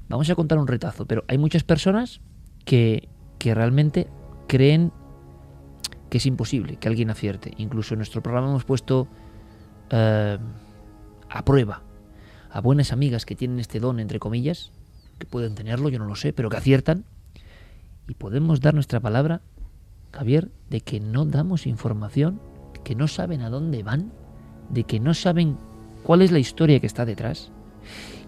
Vamos 0.08 0.30
a 0.30 0.36
contar 0.36 0.58
un 0.58 0.68
retazo, 0.68 1.06
pero 1.06 1.24
hay 1.28 1.38
muchas 1.38 1.64
personas 1.64 2.22
que, 2.66 3.08
que 3.38 3.54
realmente 3.54 4.08
creen 4.48 4.92
que 6.10 6.18
es 6.18 6.26
imposible 6.26 6.78
que 6.78 6.88
alguien 6.88 7.12
acierte. 7.12 7.54
Incluso 7.58 7.94
en 7.94 8.00
nuestro 8.00 8.22
programa 8.24 8.50
hemos 8.50 8.66
puesto 8.66 9.08
eh, 9.92 10.38
a 11.30 11.46
prueba 11.46 11.84
a 12.52 12.62
buenas 12.62 12.92
amigas 12.92 13.26
que 13.26 13.36
tienen 13.36 13.60
este 13.60 13.80
don, 13.80 14.00
entre 14.00 14.18
comillas, 14.18 14.72
que 15.20 15.28
pueden 15.28 15.56
tenerlo, 15.56 15.90
yo 15.90 16.00
no 16.00 16.06
lo 16.06 16.16
sé, 16.16 16.34
pero 16.34 16.50
que 16.50 16.58
aciertan, 16.58 17.06
y 18.08 18.16
podemos 18.16 18.62
dar 18.62 18.74
nuestra 18.74 19.00
palabra, 19.00 19.42
Javier, 20.12 20.50
de 20.70 20.82
que 20.82 21.00
no 21.00 21.26
damos 21.26 21.68
información, 21.68 22.42
que 22.84 22.96
no 22.96 23.08
saben 23.08 23.42
a 23.42 23.50
dónde 23.50 23.84
van, 23.84 24.12
de 24.70 24.84
que 24.84 25.00
no 25.00 25.14
saben 25.14 25.58
cuál 26.04 26.22
es 26.22 26.32
la 26.32 26.40
historia 26.40 26.80
que 26.80 26.88
está 26.88 27.06
detrás. 27.06 27.52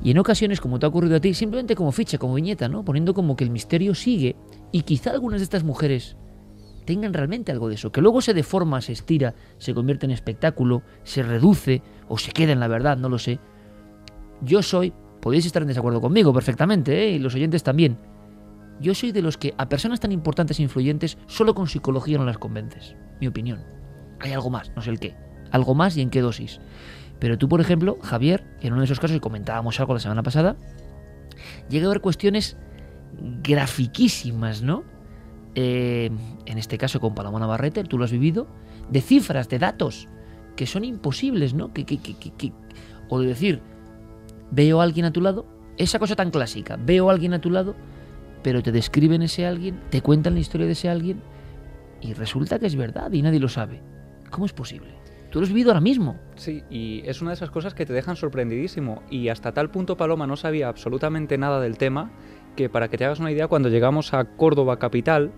Y 0.04 0.12
en 0.12 0.20
ocasiones, 0.20 0.62
como 0.62 0.80
te 0.80 0.86
ha 0.86 0.90
ocurrido 0.90 1.16
a 1.16 1.20
ti, 1.20 1.34
simplemente 1.34 1.76
como 1.76 1.92
ficha, 1.92 2.18
como 2.18 2.36
viñeta, 2.36 2.68
¿no? 2.68 2.84
Poniendo 2.84 3.14
como 3.14 3.36
que 3.36 3.44
el 3.44 3.50
misterio 3.50 3.96
sigue 3.96 4.36
y 4.72 4.82
quizá 4.84 5.12
algunas 5.12 5.40
de 5.40 5.46
estas 5.46 5.64
mujeres 5.64 6.16
tengan 6.86 7.14
realmente 7.14 7.52
algo 7.52 7.70
de 7.70 7.76
eso, 7.76 7.92
que 7.92 8.02
luego 8.02 8.22
se 8.22 8.34
deforma, 8.34 8.82
se 8.82 8.92
estira, 8.94 9.36
se 9.60 9.74
convierte 9.74 10.06
en 10.06 10.12
espectáculo, 10.12 10.82
se 11.04 11.24
reduce 11.24 11.82
o 12.08 12.18
se 12.18 12.32
queda 12.32 12.52
en 12.52 12.60
la 12.60 12.68
verdad, 12.68 12.98
no 12.98 13.10
lo 13.10 13.20
sé. 13.20 13.40
Yo 14.42 14.64
soy, 14.64 14.94
podéis 15.22 15.46
estar 15.46 15.62
en 15.62 15.68
desacuerdo 15.68 16.02
conmigo 16.02 16.34
perfectamente, 16.34 17.04
¿eh? 17.04 17.12
y 17.12 17.20
los 17.20 17.36
oyentes 17.36 17.64
también. 17.64 17.98
Yo 18.80 18.96
soy 18.96 19.12
de 19.12 19.22
los 19.22 19.38
que 19.38 19.54
a 19.58 19.70
personas 19.70 20.00
tan 20.00 20.12
importantes 20.12 20.60
e 20.60 20.64
influyentes 20.64 21.18
solo 21.28 21.54
con 21.54 21.68
psicología 21.68 22.18
no 22.18 22.26
las 22.26 22.40
convences. 22.40 22.96
Mi 23.20 23.28
opinión. 23.28 23.64
Hay 24.20 24.34
algo 24.34 24.50
más, 24.50 24.72
no 24.76 24.82
sé 24.82 24.90
el 24.90 25.00
qué. 25.00 25.16
Algo 25.52 25.76
más 25.76 25.96
y 25.98 26.02
en 26.02 26.10
qué 26.10 26.22
dosis. 26.22 26.60
Pero 27.20 27.38
tú, 27.38 27.48
por 27.48 27.62
ejemplo, 27.62 28.00
Javier, 28.02 28.44
en 28.62 28.74
uno 28.74 28.82
de 28.82 28.86
esos 28.86 29.00
casos, 29.00 29.16
y 29.16 29.20
comentábamos 29.20 29.80
algo 29.80 29.94
la 29.94 30.00
semana 30.00 30.24
pasada, 30.24 30.56
llega 31.70 31.86
a 31.86 31.90
ver 31.90 32.02
cuestiones 32.02 32.58
grafiquísimas, 33.44 34.64
¿no? 34.64 34.84
Eh, 35.54 36.10
en 36.46 36.58
este 36.58 36.78
caso 36.78 37.00
con 37.00 37.14
Paloma 37.14 37.40
Navarrete, 37.40 37.84
tú 37.84 38.00
lo 38.00 38.06
has 38.06 38.12
vivido, 38.12 38.48
de 38.90 39.02
cifras, 39.02 39.50
de 39.50 39.60
datos, 39.60 40.08
que 40.56 40.66
son 40.66 40.84
imposibles, 40.84 41.54
¿no? 41.54 41.72
Que, 41.74 41.86
que, 41.86 42.00
que, 42.00 42.54
o 43.10 43.20
de 43.20 43.28
decir, 43.28 43.62
veo 44.52 44.82
a 44.82 44.84
alguien 44.84 45.06
a 45.06 45.12
tu 45.12 45.22
lado, 45.22 45.46
esa 45.78 46.00
cosa 46.00 46.16
tan 46.16 46.32
clásica, 46.32 46.78
veo 46.78 47.10
a 47.10 47.14
alguien 47.14 47.34
a 47.34 47.42
tu 47.42 47.50
lado, 47.50 47.76
pero 48.44 48.62
te 48.62 48.72
describen 48.72 49.22
ese 49.22 49.46
alguien, 49.46 49.80
te 49.90 50.02
cuentan 50.02 50.34
la 50.34 50.40
historia 50.40 50.68
de 50.68 50.74
ese 50.74 50.90
alguien, 50.90 51.22
y 52.02 52.14
resulta 52.14 52.60
que 52.60 52.66
es 52.68 52.76
verdad 52.76 53.12
y 53.12 53.22
nadie 53.22 53.40
lo 53.40 53.50
sabe. 53.50 53.82
¿Cómo 54.30 54.46
es 54.46 54.54
posible? 54.54 55.02
Tú 55.30 55.40
lo 55.40 55.44
has 55.44 55.50
vivido 55.50 55.70
ahora 55.70 55.82
mismo. 55.82 56.20
Sí, 56.36 56.64
y 56.70 57.04
es 57.06 57.22
una 57.22 57.32
de 57.32 57.36
esas 57.36 57.52
cosas 57.52 57.74
que 57.74 57.86
te 57.86 57.94
dejan 57.94 58.18
sorprendidísimo. 58.18 59.02
Y 59.10 59.30
hasta 59.30 59.54
tal 59.54 59.72
punto 59.72 59.96
Paloma 59.96 60.28
no 60.28 60.36
sabía 60.36 60.68
absolutamente 60.68 61.38
nada 61.38 61.62
del 61.62 61.78
tema 61.78 62.12
que 62.58 62.70
para 62.70 62.90
que 62.90 62.98
te 62.98 63.06
hagas 63.06 63.20
una 63.20 63.32
idea, 63.32 63.48
cuando 63.48 63.70
llegamos 63.70 64.14
a 64.14 64.26
Córdoba 64.26 64.78
capital, 64.78 65.32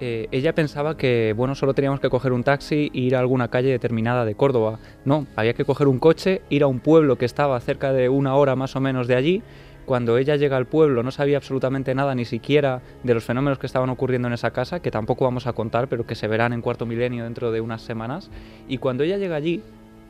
eh, 0.00 0.28
ella 0.30 0.54
pensaba 0.54 0.96
que 0.96 1.34
bueno 1.36 1.54
solo 1.54 1.74
teníamos 1.74 2.00
que 2.00 2.08
coger 2.08 2.32
un 2.32 2.44
taxi 2.44 2.90
e 2.94 3.00
ir 3.00 3.16
a 3.16 3.20
alguna 3.20 3.48
calle 3.48 3.70
determinada 3.70 4.24
de 4.24 4.34
Córdoba. 4.34 4.78
No, 5.04 5.26
había 5.36 5.54
que 5.54 5.64
coger 5.64 5.88
un 5.88 5.98
coche, 5.98 6.42
ir 6.50 6.62
a 6.62 6.66
un 6.66 6.80
pueblo 6.80 7.16
que 7.16 7.24
estaba 7.24 7.58
cerca 7.60 7.92
de 7.92 8.08
una 8.08 8.34
hora 8.36 8.56
más 8.56 8.76
o 8.76 8.80
menos 8.80 9.08
de 9.08 9.16
allí. 9.16 9.42
Cuando 9.86 10.18
ella 10.18 10.36
llega 10.36 10.56
al 10.56 10.66
pueblo 10.66 11.02
no 11.02 11.10
sabía 11.10 11.38
absolutamente 11.38 11.94
nada 11.94 12.14
ni 12.14 12.26
siquiera 12.26 12.82
de 13.02 13.14
los 13.14 13.24
fenómenos 13.24 13.58
que 13.58 13.66
estaban 13.66 13.88
ocurriendo 13.88 14.28
en 14.28 14.34
esa 14.34 14.50
casa, 14.50 14.80
que 14.80 14.90
tampoco 14.90 15.24
vamos 15.24 15.46
a 15.46 15.54
contar, 15.54 15.88
pero 15.88 16.06
que 16.06 16.14
se 16.14 16.28
verán 16.28 16.52
en 16.52 16.60
cuarto 16.60 16.84
milenio 16.84 17.24
dentro 17.24 17.50
de 17.50 17.60
unas 17.60 17.82
semanas. 17.82 18.30
Y 18.68 18.78
cuando 18.78 19.02
ella 19.02 19.16
llega 19.16 19.36
allí, 19.36 19.62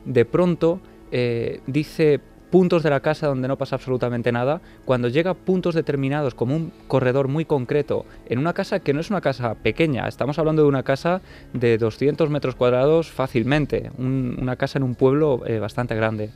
de 0.05 0.25
pronto 0.25 0.81
eh, 1.11 1.61
dice, 1.65 2.19
puntos 2.49 2.83
de 2.83 2.89
la 2.89 2.99
casa 2.99 3.27
donde 3.27 3.47
no 3.47 3.57
pasa 3.57 3.75
absolutamente 3.75 4.31
nada, 4.31 4.61
cuando 4.85 5.07
llega 5.07 5.31
a 5.31 5.35
puntos 5.35 5.75
determinados 5.75 6.33
como 6.33 6.55
un 6.55 6.71
corredor 6.87 7.27
muy 7.27 7.45
concreto, 7.45 8.05
en 8.27 8.39
una 8.39 8.53
casa 8.53 8.79
que 8.79 8.93
no 8.93 8.99
es 8.99 9.09
una 9.09 9.21
casa 9.21 9.55
pequeña, 9.55 10.07
estamos 10.07 10.39
hablando 10.39 10.63
de 10.63 10.67
una 10.67 10.83
casa 10.83 11.21
de 11.53 11.77
200 11.77 12.29
metros 12.29 12.55
cuadrados 12.55 13.09
fácilmente, 13.09 13.91
una 13.97 14.55
casa 14.55 14.79
en 14.79 14.83
un 14.83 14.95
pueblo 14.95 15.43
eh, 15.45 15.59
bastante 15.59 15.95
grande. 15.95 16.31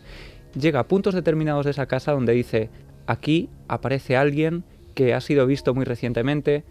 Llega 0.60 0.82
a 0.82 0.88
puntos 0.88 1.16
determinados 1.16 1.66
de 1.66 1.72
esa 1.72 1.88
casa 1.88 2.12
donde 2.12 2.34
dice, 2.34 2.70
aquí 3.08 3.50
aparece 3.68 4.16
alguien 4.16 4.64
que 4.94 5.14
ha 5.14 5.22
sido 5.22 5.48
visto 5.48 5.74
muy 5.74 5.86
recientemente, 5.86 6.64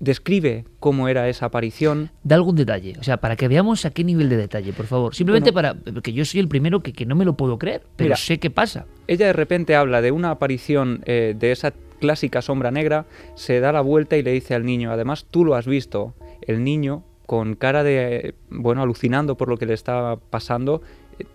describe 0.00 0.64
cómo 0.80 1.08
era 1.08 1.28
esa 1.28 1.46
aparición. 1.46 2.10
Da 2.24 2.34
algún 2.34 2.56
detalle, 2.56 2.94
o 2.98 3.04
sea, 3.04 3.18
para 3.18 3.36
que 3.36 3.46
veamos 3.46 3.84
a 3.84 3.90
qué 3.90 4.02
nivel 4.02 4.28
de 4.28 4.36
detalle, 4.36 4.72
por 4.72 4.86
favor. 4.86 5.14
Simplemente 5.14 5.52
para, 5.52 5.74
porque 5.74 6.12
yo 6.12 6.24
soy 6.24 6.40
el 6.40 6.48
primero 6.48 6.80
que, 6.80 6.92
que, 6.92 7.06
no 7.06 7.14
me 7.14 7.24
lo 7.24 7.34
puedo 7.34 7.58
creer, 7.58 7.82
pero 7.96 8.16
sé 8.16 8.38
qué 8.38 8.50
pasa. 8.50 8.86
Ella 9.06 9.26
de 9.26 9.32
repente 9.32 9.76
habla 9.76 10.02
de 10.02 10.10
una 10.10 10.30
aparición 10.30 11.02
eh, 11.04 11.36
de 11.38 11.52
esa 11.52 11.72
clásica 12.00 12.42
sombra 12.42 12.70
negra, 12.70 13.06
se 13.34 13.60
da 13.60 13.72
la 13.72 13.82
vuelta 13.82 14.16
y 14.16 14.22
le 14.22 14.32
dice 14.32 14.54
al 14.54 14.64
niño, 14.64 14.90
además 14.90 15.26
tú 15.30 15.44
lo 15.44 15.54
has 15.54 15.66
visto, 15.66 16.14
el 16.40 16.64
niño 16.64 17.04
con 17.26 17.54
cara 17.54 17.84
de, 17.84 18.34
bueno, 18.48 18.82
alucinando 18.82 19.36
por 19.36 19.48
lo 19.48 19.56
que 19.56 19.66
le 19.66 19.74
estaba 19.74 20.16
pasando, 20.16 20.82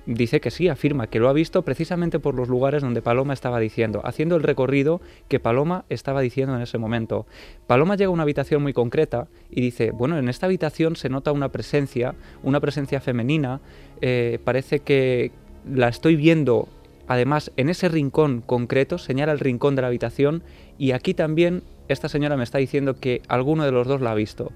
dice 0.05 0.39
que 0.39 0.51
sí, 0.51 0.67
afirma 0.67 1.07
que 1.07 1.19
lo 1.19 1.29
ha 1.29 1.33
visto 1.33 1.61
precisamente 1.61 2.19
por 2.19 2.35
los 2.35 2.47
lugares 2.47 2.81
donde 2.81 3.01
Paloma 3.01 3.33
estaba 3.33 3.59
diciendo, 3.59 4.01
haciendo 4.03 4.35
el 4.35 4.43
recorrido 4.43 5.01
que 5.27 5.39
Paloma 5.39 5.85
estaba 5.89 6.21
diciendo 6.21 6.55
en 6.55 6.61
ese 6.61 6.77
momento. 6.77 7.25
Paloma 7.67 7.95
llega 7.95 8.07
a 8.07 8.13
una 8.13 8.23
habitación 8.23 8.61
muy 8.61 8.73
concreta 8.73 9.27
y 9.49 9.61
dice, 9.61 9.91
bueno, 9.91 10.17
en 10.17 10.29
esta 10.29 10.45
habitación 10.45 10.95
se 10.95 11.09
nota 11.09 11.31
una 11.31 11.49
presencia, 11.49 12.15
una 12.43 12.59
presencia 12.59 13.01
femenina, 13.01 13.61
eh, 14.01 14.39
parece 14.43 14.79
que 14.79 15.31
la 15.69 15.87
estoy 15.87 16.15
viendo 16.15 16.67
además 17.07 17.51
en 17.57 17.69
ese 17.69 17.89
rincón 17.89 18.41
concreto, 18.41 18.97
señala 18.97 19.31
el 19.31 19.39
rincón 19.39 19.75
de 19.75 19.81
la 19.81 19.87
habitación 19.87 20.43
y 20.77 20.91
aquí 20.91 21.13
también 21.13 21.63
esta 21.87 22.09
señora 22.09 22.37
me 22.37 22.43
está 22.43 22.57
diciendo 22.57 22.99
que 22.99 23.21
alguno 23.27 23.63
de 23.63 23.71
los 23.71 23.87
dos 23.87 24.01
la 24.01 24.11
ha 24.11 24.15
visto 24.15 24.51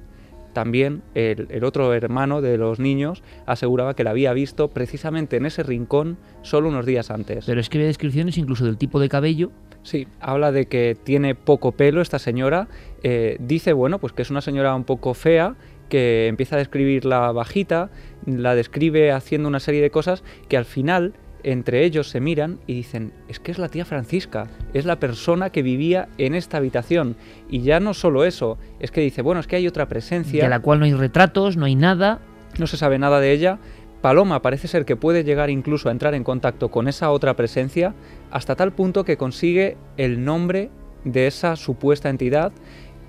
también 0.54 1.02
el, 1.16 1.64
otro 1.64 1.94
hermano 1.94 2.42
de 2.42 2.58
los 2.58 2.80
niños 2.80 3.24
aseguraba 3.46 3.96
que 3.96 4.04
la 4.04 4.12
había 4.12 4.34
visto 4.34 4.70
precisamente 4.70 5.38
en 5.38 5.46
ese 5.46 5.64
rincón 5.64 6.18
solo 6.42 6.70
unos 6.70 6.86
días 6.86 7.12
antes. 7.12 7.46
Pero 7.46 7.60
es 7.60 7.70
que 7.70 7.78
ve 7.78 7.86
descripciones 7.86 8.38
incluso 8.38 8.66
del 8.66 8.78
tipo 8.78 9.00
de 9.00 9.10
cabello. 9.10 9.52
Sí, 9.84 10.08
habla 10.20 10.52
de 10.52 10.68
que 10.68 10.98
tiene 11.02 11.36
poco 11.36 11.72
pelo 11.72 12.02
esta 12.02 12.20
señora. 12.20 12.68
Eh, 13.04 13.38
dice, 13.40 13.74
bueno, 13.74 14.00
pues 14.00 14.14
que 14.14 14.22
es 14.22 14.30
una 14.30 14.42
señora 14.42 14.76
un 14.76 14.84
poco 14.84 15.14
fea, 15.14 15.56
que 15.90 16.28
empieza 16.28 16.56
a 16.56 16.60
describir 16.60 17.06
la 17.06 17.32
bajita, 17.32 17.90
la 18.26 18.56
describe 18.56 19.12
haciendo 19.12 19.48
una 19.48 19.60
serie 19.60 19.82
de 19.82 19.90
cosas 19.90 20.24
que 20.48 20.58
al 20.58 20.66
final 20.66 21.14
entre 21.44 21.86
ellos 21.86 22.10
se 22.10 22.20
miran 22.20 22.60
y 22.68 22.74
dicen, 22.74 23.14
es 23.28 23.40
que 23.40 23.52
es 23.52 23.58
la 23.58 23.70
tía 23.70 23.86
Francisca, 23.86 24.48
es 24.74 24.86
la 24.86 25.00
persona 25.00 25.52
que 25.52 25.62
vivía 25.62 26.10
en 26.18 26.36
esta 26.36 26.58
habitación. 26.58 27.16
Y 27.50 27.62
ya 27.62 27.80
no 27.80 27.94
solo 27.94 28.26
eso, 28.26 28.58
es 28.80 28.92
que 28.92 29.02
dice, 29.02 29.22
bueno, 29.22 29.40
es 29.40 29.48
que 29.48 29.56
hay 29.56 29.68
otra 29.68 29.88
presencia. 29.88 30.44
De 30.44 30.50
la 30.50 30.60
cual 30.60 30.80
no 30.80 30.86
hay 30.86 30.94
retratos, 30.94 31.58
no 31.58 31.66
hay 31.66 31.76
nada. 31.76 32.20
No 32.58 32.68
se 32.68 32.78
sabe 32.78 33.00
nada 33.00 33.20
de 33.20 33.32
ella. 33.32 33.60
Paloma 34.02 34.42
parece 34.42 34.68
ser 34.68 34.86
que 34.86 34.96
puede 34.96 35.24
llegar 35.24 35.50
incluso 35.50 35.90
a 35.90 35.92
entrar 35.92 36.14
en 36.14 36.24
contacto 36.24 36.70
con 36.70 36.88
esa 36.88 37.12
otra 37.12 37.36
presencia 37.36 37.94
hasta 38.32 38.56
tal 38.56 38.72
punto 38.72 39.04
que 39.04 39.18
consigue 39.18 39.76
el 39.98 40.24
nombre 40.24 40.70
de 41.04 41.28
esa 41.28 41.56
supuesta 41.56 42.10
entidad, 42.10 42.52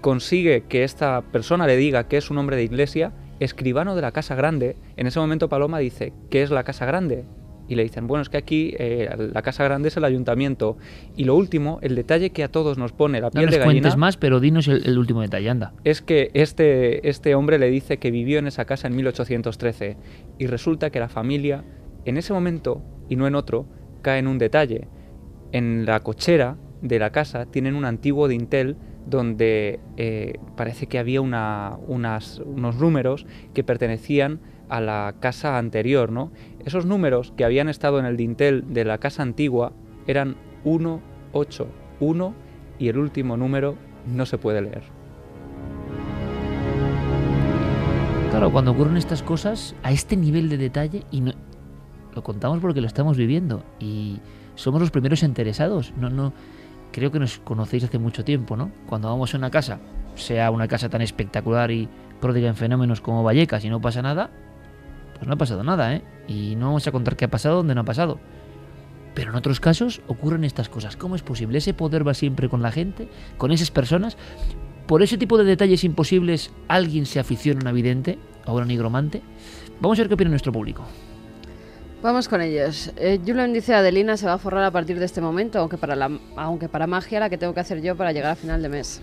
consigue 0.01 0.65
que 0.69 0.85
esta 0.85 1.23
persona 1.23 1.67
le 1.67 1.77
diga 1.77 2.09
que 2.09 2.17
es 2.17 2.31
un 2.31 2.39
hombre 2.39 2.57
de 2.57 2.65
iglesia, 2.65 3.13
escribano 3.39 3.95
de 3.95 4.03
la 4.03 4.13
Casa 4.13 4.35
Grande. 4.35 4.77
En 4.97 5.07
ese 5.07 5.21
momento 5.21 5.49
Paloma 5.49 5.79
dice, 5.79 6.13
¿qué 6.29 6.43
es 6.43 6.51
la 6.51 6.65
Casa 6.65 6.87
Grande? 6.87 7.25
Y 7.71 7.77
le 7.77 7.85
dicen, 7.85 8.09
bueno, 8.09 8.23
es 8.23 8.29
que 8.29 8.37
aquí 8.37 8.75
eh, 8.81 9.09
la 9.33 9.43
casa 9.43 9.63
grande 9.63 9.89
es 9.89 9.97
el 9.97 10.05
ayuntamiento. 10.05 10.77
Y 11.17 11.23
lo 11.23 11.37
último, 11.37 11.79
el 11.83 11.95
detalle 11.95 12.31
que 12.31 12.43
a 12.43 12.49
todos 12.49 12.79
nos 12.79 12.91
pone 12.91 13.21
la 13.21 13.31
piel 13.31 13.45
no 13.45 13.51
de 13.53 13.59
gallina... 13.59 13.83
cuentes 13.83 13.97
más, 13.97 14.17
pero 14.17 14.41
dinos 14.41 14.67
el, 14.67 14.99
último 14.99 15.23
detalle, 15.23 15.49
anda. 15.49 15.73
Es 15.85 16.03
que 16.03 16.33
este, 16.35 17.09
este 17.09 17.37
hombre 17.37 17.61
le 17.61 17.71
dice 17.71 17.99
que 17.99 18.11
vivió 18.11 18.41
en 18.41 18.49
esa 18.49 18.65
casa 18.65 18.89
en 18.89 18.97
1813 18.97 19.97
y 20.37 20.47
resulta 20.49 20.91
que 20.91 20.99
la 20.99 21.09
familia, 21.09 21.65
en 22.05 22.17
ese 22.17 22.33
momento 22.33 22.83
y 23.09 23.15
no 23.15 23.29
en 23.29 23.37
otro, 23.37 23.69
cae 24.03 24.19
en 24.19 24.27
un 24.27 24.39
detalle. 24.39 24.89
En 25.53 25.87
la 25.87 26.01
cochera 26.01 26.57
de 26.83 26.99
la 26.99 27.11
casa 27.11 27.47
tienen 27.47 27.77
un 27.77 27.85
antiguo 27.85 28.27
dintel 28.27 28.79
donde 29.07 29.79
eh, 29.97 30.39
parece 30.57 30.89
que 30.89 30.99
había 30.99 31.21
una, 31.21 31.79
unas, 31.87 32.41
unos 32.41 32.77
números 32.81 33.27
que 33.55 33.63
pertenecían 33.63 34.41
a 34.71 34.81
la 34.81 35.15
casa 35.21 35.59
anterior, 35.59 36.11
¿no? 36.11 36.31
Esos 36.65 36.87
números 36.87 37.33
que 37.37 37.45
habían 37.45 37.69
estado 37.69 37.99
en 37.99 38.07
el 38.07 38.17
dintel 38.17 38.73
de 38.73 38.85
la 38.85 38.99
casa 38.99 39.23
antigua 39.23 39.73
eran 40.07 40.37
1, 40.65 41.01
8, 41.33 41.69
1 42.01 42.35
y 42.79 42.89
el 42.89 42.99
último 42.99 43.37
número 43.37 43.77
no 44.07 44.25
se 44.25 44.39
puede 44.39 44.63
leer. 44.63 44.83
Claro, 48.31 48.53
cuando 48.53 48.71
ocurren 48.71 48.97
estas 48.97 49.23
cosas 49.23 49.75
a 49.83 49.91
este 49.91 50.17
nivel 50.17 50.49
de 50.49 50.57
detalle 50.57 51.03
y 51.11 51.21
no, 51.21 51.33
lo 52.15 52.23
contamos 52.23 52.61
porque 52.61 52.81
lo 52.81 52.87
estamos 52.87 53.17
viviendo 53.17 53.65
y 53.81 54.21
somos 54.55 54.81
los 54.81 54.93
primeros 54.93 55.25
interesados. 55.25 55.93
No, 55.97 56.11
no, 56.11 56.33
creo 56.93 57.11
que 57.11 57.19
nos 57.19 57.39
conocéis 57.41 57.85
hace 57.85 57.99
mucho 57.99 58.25
tiempo, 58.25 58.57
¿no? 58.57 58.71
Cuando 58.87 59.09
vamos 59.09 59.35
a 59.35 59.39
una 59.39 59.51
casa, 59.51 59.81
sea 60.15 60.53
una 60.53 60.69
casa 60.69 60.89
tan 60.89 61.03
espectacular 61.03 61.73
y 61.73 61.89
pródiga 62.21 62.49
en 62.49 62.55
fenómenos 62.55 63.01
como 63.01 63.25
Vallecas 63.25 63.65
y 63.65 63.69
no 63.69 63.81
pasa 63.81 64.01
nada, 64.01 64.31
pues 65.21 65.29
no 65.29 65.35
ha 65.35 65.37
pasado 65.37 65.63
nada, 65.63 65.95
¿eh? 65.95 66.03
Y 66.29 66.57
no 66.57 66.69
vamos 66.69 66.87
a 66.87 66.93
contar 66.93 67.15
qué 67.15 67.27
ha 67.27 67.31
pasado 67.31 67.57
donde 67.57 67.75
no 67.75 67.83
ha 67.83 67.85
pasado. 67.85 68.19
Pero 69.15 69.33
en 69.33 69.37
otros 69.37 69.61
casos 69.61 70.01
ocurren 70.07 70.45
estas 70.45 70.71
cosas. 70.71 70.97
¿Cómo 70.97 71.15
es 71.15 71.21
posible? 71.21 71.59
Ese 71.59 71.75
poder 71.75 72.09
va 72.09 72.15
siempre 72.15 72.49
con 72.49 72.63
la 72.63 72.73
gente, 72.73 73.07
con 73.37 73.53
esas 73.53 73.71
personas. 73.71 74.17
Por 74.87 75.03
ese 75.03 75.19
tipo 75.19 75.37
de 75.37 75.45
detalles 75.45 75.85
imposibles, 75.85 76.51
alguien 76.69 77.05
se 77.05 77.21
aficiona 77.21 77.69
a 77.69 77.69
un 77.69 77.77
vidente, 77.77 78.19
a 78.47 78.53
un 78.55 78.67
nigromante. 78.67 79.21
Vamos 79.79 79.99
a 79.99 80.03
ver 80.03 80.09
qué 80.09 80.15
opina 80.15 80.31
nuestro 80.31 80.53
público. 80.53 80.85
Vamos 82.03 82.27
con 82.27 82.41
ellos. 82.41 82.91
Eh, 82.97 83.21
Julen 83.23 83.53
dice 83.53 83.75
Adelina 83.75 84.17
se 84.17 84.25
va 84.25 84.33
a 84.33 84.39
forrar 84.39 84.65
a 84.65 84.71
partir 84.71 84.99
de 84.99 85.05
este 85.05 85.21
momento, 85.21 85.59
aunque 85.59 85.77
para, 85.77 85.97
la, 85.97 86.11
aunque 86.37 86.71
para 86.71 86.87
magia 86.87 87.21
la 87.21 87.29
que 87.29 87.37
tengo 87.37 87.53
que 87.53 87.61
hacer 87.61 87.83
yo 87.83 87.95
para 87.95 88.13
llegar 88.13 88.31
a 88.31 88.37
final 88.37 88.63
de 88.63 88.71
mes. 88.71 89.03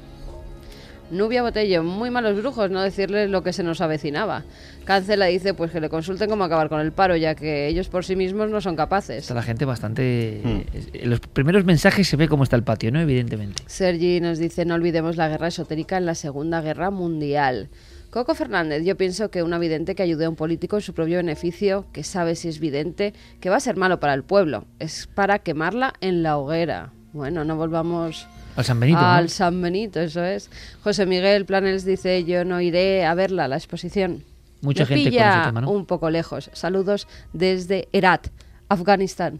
Nubia 1.09 1.41
Botello, 1.41 1.83
muy 1.83 2.09
malos 2.09 2.37
brujos, 2.37 2.69
no 2.69 2.81
decirles 2.81 3.29
lo 3.29 3.41
que 3.41 3.53
se 3.53 3.63
nos 3.63 3.79
avecinaba. 3.79 4.43
Cancela 4.83 5.27
dice 5.27 5.53
pues 5.53 5.71
que 5.71 5.79
le 5.79 5.89
consulten 5.89 6.29
cómo 6.29 6.43
acabar 6.43 6.67
con 6.69 6.81
el 6.81 6.91
paro, 6.91 7.15
ya 7.15 7.33
que 7.35 7.67
ellos 7.67 7.87
por 7.87 8.03
sí 8.03 8.15
mismos 8.15 8.49
no 8.49 8.59
son 8.59 8.75
capaces. 8.75 9.19
Está 9.19 9.33
la 9.33 9.43
gente 9.43 9.65
bastante... 9.65 10.41
En 10.93 11.09
los 11.09 11.19
primeros 11.21 11.63
mensajes 11.65 12.07
se 12.07 12.17
ve 12.17 12.27
cómo 12.27 12.43
está 12.43 12.55
el 12.55 12.63
patio, 12.63 12.91
¿no? 12.91 12.99
Evidentemente. 12.99 13.63
Sergi 13.67 14.19
nos 14.19 14.37
dice 14.37 14.65
no 14.65 14.75
olvidemos 14.75 15.15
la 15.15 15.29
guerra 15.29 15.47
esotérica 15.47 15.97
en 15.97 16.05
la 16.05 16.15
Segunda 16.15 16.61
Guerra 16.61 16.91
Mundial. 16.91 17.69
Coco 18.09 18.35
Fernández, 18.35 18.83
yo 18.83 18.95
pienso 18.95 19.29
que 19.29 19.43
un 19.43 19.57
vidente 19.59 19.93
que 19.93 20.03
ayude 20.03 20.25
a 20.25 20.29
un 20.29 20.35
político 20.35 20.77
en 20.77 20.81
su 20.81 20.93
propio 20.93 21.17
beneficio, 21.17 21.85
que 21.91 22.03
sabe 22.03 22.35
si 22.35 22.47
es 22.47 22.59
vidente, 22.59 23.13
que 23.41 23.49
va 23.49 23.57
a 23.57 23.61
ser 23.61 23.75
malo 23.75 23.99
para 23.99 24.13
el 24.13 24.23
pueblo, 24.23 24.65
es 24.79 25.07
para 25.07 25.39
quemarla 25.39 25.93
en 25.99 26.23
la 26.23 26.37
hoguera. 26.37 26.93
Bueno, 27.17 27.43
no 27.43 27.55
volvamos 27.55 28.27
al 28.55 28.63
San 28.63 28.79
Benito. 28.79 28.99
Al 28.99 29.29
San 29.29 29.59
Benito, 29.59 29.99
eso 29.99 30.23
es. 30.23 30.51
José 30.83 31.07
Miguel 31.07 31.45
Planels 31.45 31.83
dice, 31.83 32.23
yo 32.25 32.45
no 32.45 32.61
iré 32.61 33.05
a 33.05 33.15
verla, 33.15 33.47
la 33.47 33.55
exposición. 33.57 34.23
Mucha 34.61 34.83
Me 34.83 34.87
gente 34.87 35.09
pilla 35.09 35.29
con 35.31 35.39
ese 35.39 35.47
tema, 35.47 35.61
¿no? 35.61 35.71
un 35.71 35.85
poco 35.87 36.09
lejos. 36.11 36.51
Saludos 36.53 37.07
desde 37.33 37.87
Herat, 37.91 38.27
Afganistán. 38.69 39.39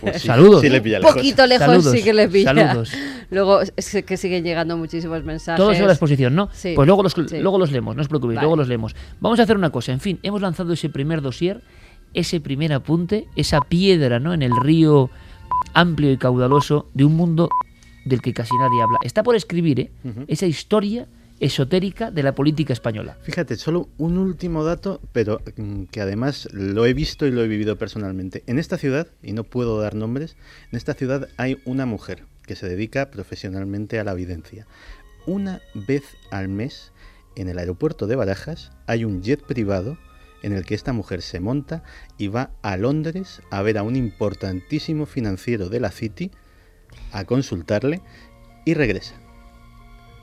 Pues 0.00 0.22
sí, 0.22 0.26
Saludos. 0.26 0.60
sí 0.60 0.68
le 0.68 0.80
pilla 0.80 0.96
Un 0.98 1.02
lejos. 1.04 1.14
poquito 1.16 1.46
lejos 1.46 1.66
Saludos, 1.66 1.92
sí 1.92 2.02
que 2.02 2.12
le 2.12 2.28
pilla. 2.28 2.52
saludos. 2.52 2.92
Luego 3.30 3.60
es 3.76 3.96
que 4.04 4.16
siguen 4.16 4.42
llegando 4.44 4.76
muchísimos 4.76 5.22
mensajes. 5.22 5.58
Todo 5.58 5.72
sobre 5.72 5.86
la 5.86 5.92
exposición, 5.92 6.34
¿no? 6.34 6.48
Sí. 6.52 6.72
Pues 6.74 6.86
luego 6.86 7.02
los, 7.04 7.12
Sí. 7.12 7.38
luego 7.40 7.58
los 7.58 7.70
leemos, 7.70 7.94
no 7.96 8.02
os 8.02 8.08
preocupéis, 8.08 8.36
Vale. 8.36 8.44
luego 8.44 8.56
los 8.56 8.68
leemos. 8.68 8.94
Vamos 9.20 9.38
a 9.38 9.44
hacer 9.44 9.56
una 9.56 9.70
cosa, 9.70 9.92
en 9.92 10.00
fin, 10.00 10.18
hemos 10.24 10.40
lanzado 10.42 10.72
ese 10.72 10.88
primer 10.90 11.22
dossier, 11.22 11.60
ese 12.12 12.40
primer 12.40 12.72
apunte, 12.72 13.26
esa 13.36 13.60
piedra, 13.60 14.18
¿no? 14.20 14.34
En 14.34 14.42
el 14.42 14.52
río 14.60 15.10
amplio 15.74 16.12
y 16.12 16.16
caudaloso 16.16 16.88
de 16.94 17.04
un 17.04 17.16
mundo 17.16 17.48
del 18.04 18.22
que 18.22 18.32
casi 18.32 18.56
nadie 18.58 18.82
habla. 18.82 18.98
Está 19.02 19.22
por 19.22 19.36
escribir, 19.36 19.80
¿eh? 19.80 19.90
Esa 20.28 20.46
historia 20.46 21.08
esotérica 21.40 22.10
de 22.10 22.22
la 22.22 22.34
política 22.34 22.72
española. 22.72 23.18
Fíjate, 23.22 23.56
solo 23.56 23.88
un 23.98 24.16
último 24.16 24.64
dato, 24.64 25.00
pero 25.12 25.42
mm, 25.56 25.84
que 25.84 26.00
además 26.00 26.48
lo 26.52 26.86
he 26.86 26.94
visto 26.94 27.26
y 27.26 27.30
lo 27.30 27.42
he 27.42 27.48
vivido 27.48 27.76
personalmente. 27.76 28.42
En 28.46 28.58
esta 28.58 28.78
ciudad, 28.78 29.08
y 29.22 29.32
no 29.32 29.44
puedo 29.44 29.78
dar 29.80 29.94
nombres, 29.94 30.36
en 30.70 30.78
esta 30.78 30.94
ciudad 30.94 31.28
hay 31.36 31.58
una 31.64 31.84
mujer 31.84 32.24
que 32.46 32.56
se 32.56 32.68
dedica 32.68 33.10
profesionalmente 33.10 33.98
a 33.98 34.04
la 34.04 34.12
evidencia. 34.12 34.66
Una 35.26 35.60
vez 35.74 36.04
al 36.30 36.48
mes, 36.48 36.92
en 37.34 37.48
el 37.48 37.58
aeropuerto 37.58 38.06
de 38.06 38.16
Barajas, 38.16 38.70
hay 38.86 39.04
un 39.04 39.22
jet 39.22 39.42
privado 39.42 39.98
en 40.46 40.52
el 40.52 40.64
que 40.64 40.76
esta 40.76 40.92
mujer 40.92 41.22
se 41.22 41.40
monta 41.40 41.82
y 42.18 42.28
va 42.28 42.50
a 42.62 42.76
Londres 42.76 43.42
a 43.50 43.62
ver 43.62 43.78
a 43.78 43.82
un 43.82 43.96
importantísimo 43.96 45.04
financiero 45.04 45.68
de 45.68 45.80
la 45.80 45.90
City, 45.90 46.30
a 47.10 47.24
consultarle 47.24 48.00
y 48.64 48.74
regresa. 48.74 49.16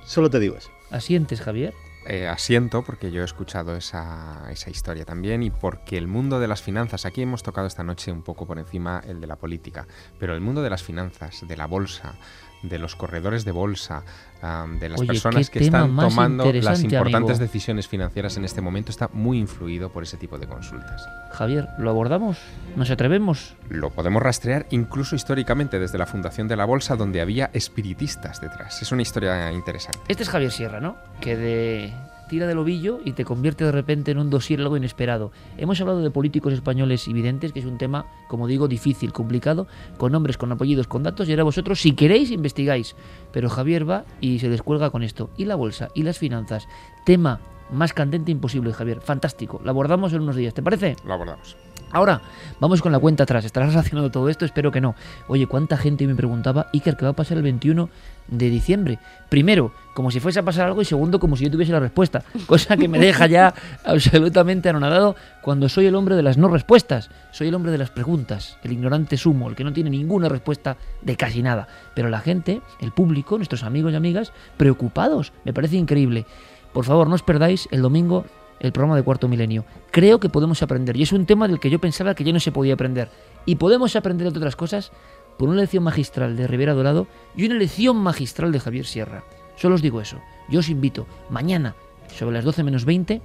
Solo 0.05 0.29
te 0.29 0.39
digo 0.39 0.55
eso. 0.55 0.69
¿Asientes, 0.91 1.41
Javier? 1.41 1.73
Eh, 2.07 2.25
asiento 2.27 2.83
porque 2.83 3.11
yo 3.11 3.21
he 3.21 3.25
escuchado 3.25 3.75
esa, 3.75 4.47
esa 4.49 4.69
historia 4.69 5.03
también 5.03 5.43
y 5.43 5.49
porque 5.49 5.97
el 5.97 6.07
mundo 6.07 6.39
de 6.39 6.47
las 6.47 6.61
finanzas, 6.61 7.05
aquí 7.05 7.21
hemos 7.21 7.43
tocado 7.43 7.67
esta 7.67 7.83
noche 7.83 8.11
un 8.13 8.23
poco 8.23 8.47
por 8.47 8.59
encima 8.59 9.03
el 9.05 9.19
de 9.19 9.27
la 9.27 9.35
política, 9.35 9.87
pero 10.19 10.33
el 10.33 10.41
mundo 10.41 10.61
de 10.61 10.69
las 10.69 10.83
finanzas, 10.83 11.45
de 11.45 11.57
la 11.57 11.67
bolsa, 11.67 12.15
de 12.63 12.79
los 12.79 12.95
corredores 12.95 13.45
de 13.45 13.51
bolsa, 13.51 14.03
am, 14.41 14.79
de 14.79 14.89
las 14.89 14.99
Oye, 14.99 15.07
personas 15.07 15.49
que 15.49 15.59
están 15.59 15.95
tomando 15.95 16.51
las 16.51 16.81
importantes 16.81 17.37
amigo. 17.37 17.39
decisiones 17.39 17.87
financieras 17.87 18.37
en 18.37 18.45
este 18.45 18.61
momento 18.61 18.89
está 18.89 19.09
muy 19.13 19.37
influido 19.37 19.91
por 19.91 20.03
ese 20.03 20.17
tipo 20.17 20.37
de 20.39 20.47
consultas. 20.47 21.05
Javier, 21.31 21.67
¿lo 21.77 21.89
abordamos? 21.89 22.39
¿Nos 22.75 22.89
atrevemos? 22.89 23.55
Lo 23.69 23.89
podemos 23.91 24.21
rastrear 24.21 24.65
incluso 24.71 25.15
históricamente 25.15 25.77
desde 25.79 25.97
la 25.97 26.05
fundación 26.05 26.47
de 26.47 26.55
la 26.55 26.65
bolsa 26.65 26.95
donde 26.95 27.21
había 27.21 27.49
espiritistas 27.53 28.41
detrás. 28.41 28.81
Es 28.81 28.91
una 28.91 29.01
historia 29.01 29.51
interesante. 29.51 29.99
Este 30.07 30.23
es 30.23 30.29
Javier 30.29 30.51
Sierra, 30.51 30.79
¿no? 30.79 30.95
Que 31.19 31.35
de 31.35 31.93
tira 32.29 32.47
del 32.47 32.57
ovillo 32.57 32.99
y 33.03 33.13
te 33.13 33.25
convierte 33.25 33.63
de 33.65 33.71
repente 33.71 34.11
en 34.11 34.17
un 34.17 34.29
dossier 34.29 34.59
algo 34.59 34.77
inesperado. 34.77 35.31
Hemos 35.57 35.79
hablado 35.81 36.01
de 36.01 36.11
políticos 36.11 36.53
españoles 36.53 37.07
y 37.07 37.13
videntes, 37.13 37.51
que 37.51 37.59
es 37.59 37.65
un 37.65 37.77
tema, 37.77 38.05
como 38.27 38.47
digo, 38.47 38.67
difícil, 38.67 39.13
complicado, 39.13 39.67
con 39.97 40.11
nombres, 40.11 40.37
con 40.37 40.51
apellidos, 40.51 40.87
con 40.87 41.03
datos, 41.03 41.27
y 41.27 41.31
ahora 41.31 41.43
vosotros, 41.43 41.81
si 41.81 41.93
queréis, 41.93 42.31
investigáis. 42.31 42.95
Pero 43.31 43.49
Javier 43.49 43.89
va 43.89 44.05
y 44.21 44.39
se 44.39 44.49
descuelga 44.49 44.89
con 44.89 45.03
esto. 45.03 45.29
Y 45.37 45.45
la 45.45 45.55
bolsa, 45.55 45.89
y 45.93 46.03
las 46.03 46.17
finanzas. 46.17 46.67
Tema 47.05 47.39
más 47.71 47.93
candente 47.93 48.31
imposible, 48.31 48.73
Javier. 48.73 49.01
Fantástico. 49.01 49.61
Lo 49.63 49.71
abordamos 49.71 50.13
en 50.13 50.21
unos 50.21 50.35
días, 50.35 50.53
¿te 50.53 50.61
parece? 50.61 50.95
Lo 51.05 51.13
abordamos. 51.13 51.57
Ahora, 51.93 52.21
vamos 52.59 52.81
con 52.81 52.91
la 52.91 52.97
cuenta 52.97 53.21
atrás. 53.21 53.45
¿Estarás 53.45 53.69
relacionado 53.69 54.09
todo 54.09 54.27
esto? 54.27 54.45
Espero 54.45 54.71
que 54.71 54.81
no. 54.81 54.95
Oye, 55.27 55.45
¿cuánta 55.45 55.77
gente 55.77 56.07
me 56.07 56.15
preguntaba, 56.15 56.65
Iker, 56.73 56.97
qué 56.97 57.05
va 57.05 57.11
a 57.11 57.15
pasar 57.15 57.37
el 57.37 57.43
21 57.43 57.87
de 58.29 58.49
diciembre? 58.49 58.97
Primero, 59.29 59.71
como 59.93 60.09
si 60.09 60.19
fuese 60.19 60.39
a 60.39 60.43
pasar 60.43 60.65
algo 60.65 60.81
y 60.81 60.85
segundo, 60.85 61.19
como 61.19 61.37
si 61.37 61.43
yo 61.43 61.51
tuviese 61.51 61.71
la 61.71 61.79
respuesta. 61.79 62.23
Cosa 62.47 62.77
que 62.77 62.87
me 62.87 62.97
deja 62.97 63.27
ya 63.27 63.53
absolutamente 63.85 64.69
anonadado 64.69 65.15
cuando 65.43 65.69
soy 65.69 65.85
el 65.85 65.93
hombre 65.93 66.15
de 66.15 66.23
las 66.23 66.35
no 66.35 66.47
respuestas. 66.47 67.11
Soy 67.31 67.49
el 67.49 67.53
hombre 67.53 67.71
de 67.71 67.77
las 67.77 67.91
preguntas, 67.91 68.57
el 68.63 68.71
ignorante 68.71 69.15
sumo, 69.15 69.47
el 69.47 69.55
que 69.55 69.63
no 69.63 69.71
tiene 69.71 69.91
ninguna 69.91 70.29
respuesta 70.29 70.77
de 71.03 71.15
casi 71.15 71.43
nada. 71.43 71.67
Pero 71.93 72.09
la 72.09 72.21
gente, 72.21 72.63
el 72.81 72.91
público, 72.91 73.37
nuestros 73.37 73.61
amigos 73.61 73.93
y 73.93 73.97
amigas, 73.97 74.33
preocupados. 74.57 75.31
Me 75.45 75.53
parece 75.53 75.75
increíble. 75.75 76.25
Por 76.73 76.85
favor, 76.85 77.07
no 77.07 77.13
os 77.13 77.21
perdáis 77.21 77.69
el 77.69 77.83
domingo 77.83 78.25
el 78.59 78.71
programa 78.71 78.95
de 78.95 79.03
Cuarto 79.03 79.27
Milenio. 79.27 79.65
Creo 79.91 80.19
que 80.19 80.29
podemos 80.29 80.61
aprender, 80.63 80.97
y 80.97 81.03
es 81.03 81.11
un 81.11 81.25
tema 81.25 81.47
del 81.47 81.59
que 81.59 81.69
yo 81.69 81.79
pensaba 81.79 82.15
que 82.15 82.23
ya 82.23 82.33
no 82.33 82.39
se 82.39 82.51
podía 82.51 82.73
aprender. 82.73 83.09
Y 83.45 83.55
podemos 83.55 83.95
aprender, 83.95 84.27
entre 84.27 84.39
otras 84.39 84.55
cosas, 84.55 84.91
por 85.37 85.49
una 85.49 85.61
lección 85.61 85.83
magistral 85.83 86.35
de 86.35 86.47
Rivera 86.47 86.73
Dorado 86.73 87.07
y 87.35 87.45
una 87.45 87.55
lección 87.55 87.97
magistral 87.97 88.51
de 88.51 88.59
Javier 88.59 88.85
Sierra. 88.85 89.23
Solo 89.55 89.75
os 89.75 89.81
digo 89.81 90.01
eso. 90.01 90.19
Yo 90.49 90.59
os 90.59 90.69
invito 90.69 91.07
mañana, 91.29 91.75
sobre 92.15 92.35
las 92.35 92.45
12 92.45 92.63
menos 92.63 92.85
20, 92.85 93.21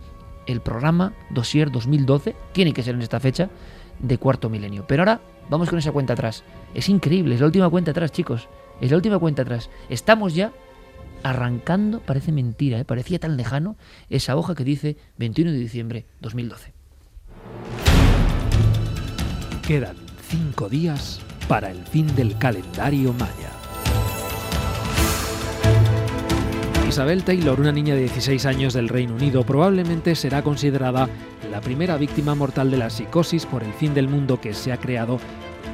el 0.46 0.60
programa 0.60 1.12
Dossier 1.30 1.70
2012, 1.70 2.34
tiene 2.52 2.72
que 2.72 2.82
ser 2.82 2.94
en 2.94 3.02
esta 3.02 3.20
fecha, 3.20 3.50
de 3.98 4.18
Cuarto 4.18 4.48
Milenio. 4.48 4.84
Pero 4.86 5.02
ahora 5.02 5.20
vamos 5.50 5.68
con 5.68 5.78
esa 5.78 5.92
cuenta 5.92 6.12
atrás. 6.12 6.44
Es 6.74 6.88
increíble, 6.88 7.34
es 7.34 7.40
la 7.40 7.46
última 7.46 7.68
cuenta 7.68 7.90
atrás, 7.90 8.12
chicos. 8.12 8.48
Es 8.80 8.90
la 8.90 8.96
última 8.96 9.18
cuenta 9.18 9.42
atrás. 9.42 9.70
Estamos 9.88 10.34
ya 10.34 10.52
arrancando, 11.22 12.00
parece 12.00 12.32
mentira, 12.32 12.78
¿eh? 12.78 12.84
parecía 12.84 13.18
tan 13.18 13.36
lejano, 13.36 13.76
esa 14.10 14.36
hoja 14.36 14.54
que 14.54 14.64
dice 14.64 14.96
21 15.18 15.52
de 15.52 15.58
diciembre 15.58 16.06
2012. 16.20 16.72
Quedan 19.66 19.96
cinco 20.22 20.68
días 20.68 21.20
para 21.48 21.70
el 21.70 21.84
fin 21.84 22.14
del 22.14 22.36
calendario 22.38 23.12
maya. 23.12 23.50
Isabel 26.88 27.22
Taylor, 27.22 27.60
una 27.60 27.70
niña 27.70 27.94
de 27.94 28.00
16 28.00 28.46
años 28.46 28.72
del 28.72 28.88
Reino 28.88 29.14
Unido, 29.14 29.44
probablemente 29.44 30.14
será 30.14 30.42
considerada 30.42 31.08
la 31.50 31.60
primera 31.60 31.98
víctima 31.98 32.34
mortal 32.34 32.70
de 32.70 32.78
la 32.78 32.88
psicosis 32.88 33.44
por 33.44 33.62
el 33.62 33.72
fin 33.74 33.92
del 33.92 34.08
mundo 34.08 34.40
que 34.40 34.54
se 34.54 34.72
ha 34.72 34.78
creado 34.78 35.20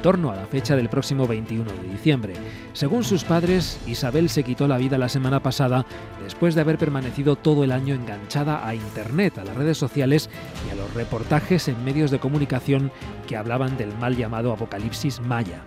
torno 0.05 0.29
a 0.29 0.35
la 0.35 0.45
fecha 0.45 0.75
del 0.75 0.87
próximo 0.87 1.25
21 1.25 1.65
de 1.65 1.89
diciembre. 1.89 2.35
Según 2.73 3.03
sus 3.03 3.23
padres, 3.23 3.79
Isabel 3.87 4.29
se 4.29 4.43
quitó 4.43 4.67
la 4.67 4.77
vida 4.77 4.99
la 4.99 5.09
semana 5.09 5.39
pasada 5.39 5.83
después 6.21 6.53
de 6.53 6.61
haber 6.61 6.77
permanecido 6.77 7.35
todo 7.35 7.63
el 7.63 7.71
año 7.71 7.95
enganchada 7.95 8.67
a 8.67 8.75
Internet, 8.75 9.39
a 9.39 9.43
las 9.43 9.55
redes 9.55 9.79
sociales 9.79 10.29
y 10.67 10.71
a 10.71 10.75
los 10.75 10.93
reportajes 10.93 11.67
en 11.69 11.83
medios 11.83 12.11
de 12.11 12.19
comunicación 12.19 12.91
que 13.27 13.35
hablaban 13.35 13.77
del 13.77 13.97
mal 13.97 14.15
llamado 14.15 14.53
apocalipsis 14.53 15.21
maya. 15.21 15.63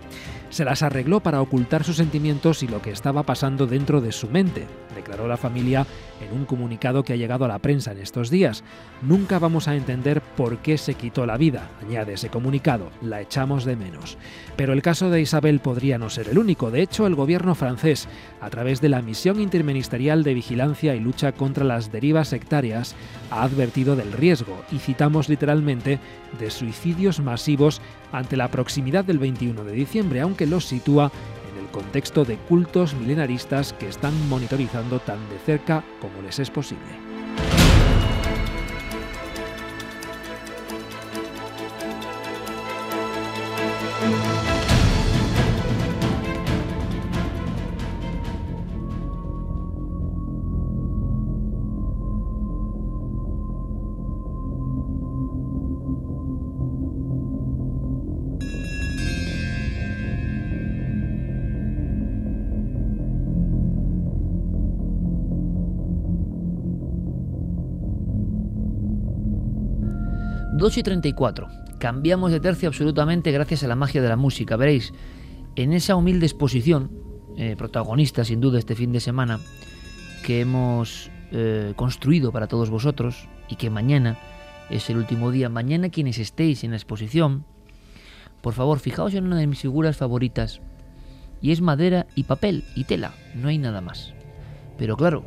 Se 0.49 0.63
las 0.63 0.83
arregló 0.83 1.19
para 1.19 1.41
ocultar 1.41 1.83
sus 1.83 1.97
sentimientos 1.97 2.63
y 2.63 2.69
lo 2.69 2.81
que 2.81 2.91
estaba 2.91 3.23
pasando 3.23 3.67
dentro 3.67 3.99
de 3.99 4.13
su 4.13 4.29
mente, 4.29 4.67
declaró 4.95 5.27
la 5.27 5.35
familia 5.35 5.85
en 6.21 6.37
un 6.37 6.45
comunicado 6.45 7.03
que 7.03 7.13
ha 7.13 7.17
llegado 7.17 7.45
a 7.45 7.47
la 7.47 7.59
prensa 7.59 7.91
en 7.91 7.99
estos 7.99 8.29
días. 8.29 8.63
Nunca 9.01 9.39
vamos 9.39 9.67
a 9.67 9.75
entender 9.75 10.21
por 10.21 10.57
qué 10.57 10.77
se 10.77 10.95
quitó 10.95 11.25
la 11.25 11.37
vida, 11.37 11.69
añade 11.81 12.13
ese 12.13 12.29
comunicado, 12.29 12.91
la 13.01 13.21
echamos 13.21 13.65
de 13.65 13.75
menos. 13.75 14.17
Pero 14.55 14.73
el 14.73 14.81
caso 14.81 15.09
de 15.09 15.21
Isabel 15.21 15.59
podría 15.59 15.97
no 15.97 16.09
ser 16.09 16.29
el 16.29 16.37
único. 16.37 16.71
De 16.71 16.81
hecho, 16.81 17.07
el 17.07 17.15
gobierno 17.15 17.55
francés, 17.55 18.07
a 18.41 18.49
través 18.49 18.81
de 18.81 18.89
la 18.89 19.01
Misión 19.01 19.39
Interministerial 19.39 20.23
de 20.23 20.33
Vigilancia 20.33 20.95
y 20.95 20.99
Lucha 20.99 21.31
contra 21.31 21.63
las 21.63 21.91
Derivas 21.91 22.29
Sectarias, 22.29 22.95
ha 23.31 23.43
advertido 23.43 23.95
del 23.95 24.11
riesgo, 24.11 24.63
y 24.71 24.79
citamos 24.79 25.29
literalmente, 25.29 25.99
de 26.39 26.51
suicidios 26.51 27.19
masivos 27.19 27.81
ante 28.11 28.37
la 28.37 28.49
proximidad 28.49 29.05
del 29.05 29.19
21 29.19 29.63
de 29.63 29.71
diciembre, 29.71 30.21
aunque 30.21 30.45
los 30.45 30.65
sitúa 30.65 31.11
contexto 31.69 32.25
de 32.25 32.37
cultos 32.37 32.93
milenaristas 32.93 33.73
que 33.73 33.87
están 33.87 34.13
monitorizando 34.29 34.99
tan 34.99 35.19
de 35.29 35.39
cerca 35.39 35.83
como 36.01 36.21
les 36.21 36.39
es 36.39 36.49
posible. 36.49 37.08
2 70.59 70.77
y 70.77 70.83
34. 70.83 71.47
Cambiamos 71.79 72.31
de 72.33 72.41
tercio 72.41 72.67
absolutamente 72.67 73.31
gracias 73.31 73.63
a 73.63 73.67
la 73.67 73.75
magia 73.75 74.01
de 74.01 74.09
la 74.09 74.17
música. 74.17 74.57
Veréis, 74.57 74.93
en 75.55 75.71
esa 75.71 75.95
humilde 75.95 76.25
exposición, 76.25 76.91
eh, 77.37 77.55
protagonista 77.57 78.25
sin 78.25 78.41
duda 78.41 78.59
este 78.59 78.75
fin 78.75 78.91
de 78.91 78.99
semana, 78.99 79.39
que 80.25 80.41
hemos 80.41 81.09
eh, 81.31 81.71
construido 81.77 82.33
para 82.33 82.47
todos 82.47 82.69
vosotros 82.69 83.29
y 83.47 83.55
que 83.55 83.69
mañana 83.69 84.19
es 84.69 84.89
el 84.89 84.97
último 84.97 85.31
día. 85.31 85.47
Mañana 85.47 85.89
quienes 85.89 86.19
estéis 86.19 86.65
en 86.65 86.71
la 86.71 86.77
exposición, 86.77 87.45
por 88.41 88.53
favor, 88.53 88.79
fijaos 88.79 89.13
en 89.13 89.25
una 89.25 89.37
de 89.37 89.47
mis 89.47 89.59
figuras 89.59 89.95
favoritas. 89.95 90.59
Y 91.41 91.51
es 91.51 91.61
madera 91.61 92.05
y 92.15 92.23
papel 92.23 92.65
y 92.75 92.83
tela, 92.83 93.13
no 93.33 93.47
hay 93.47 93.57
nada 93.57 93.79
más. 93.79 94.13
Pero 94.77 94.97
claro, 94.97 95.23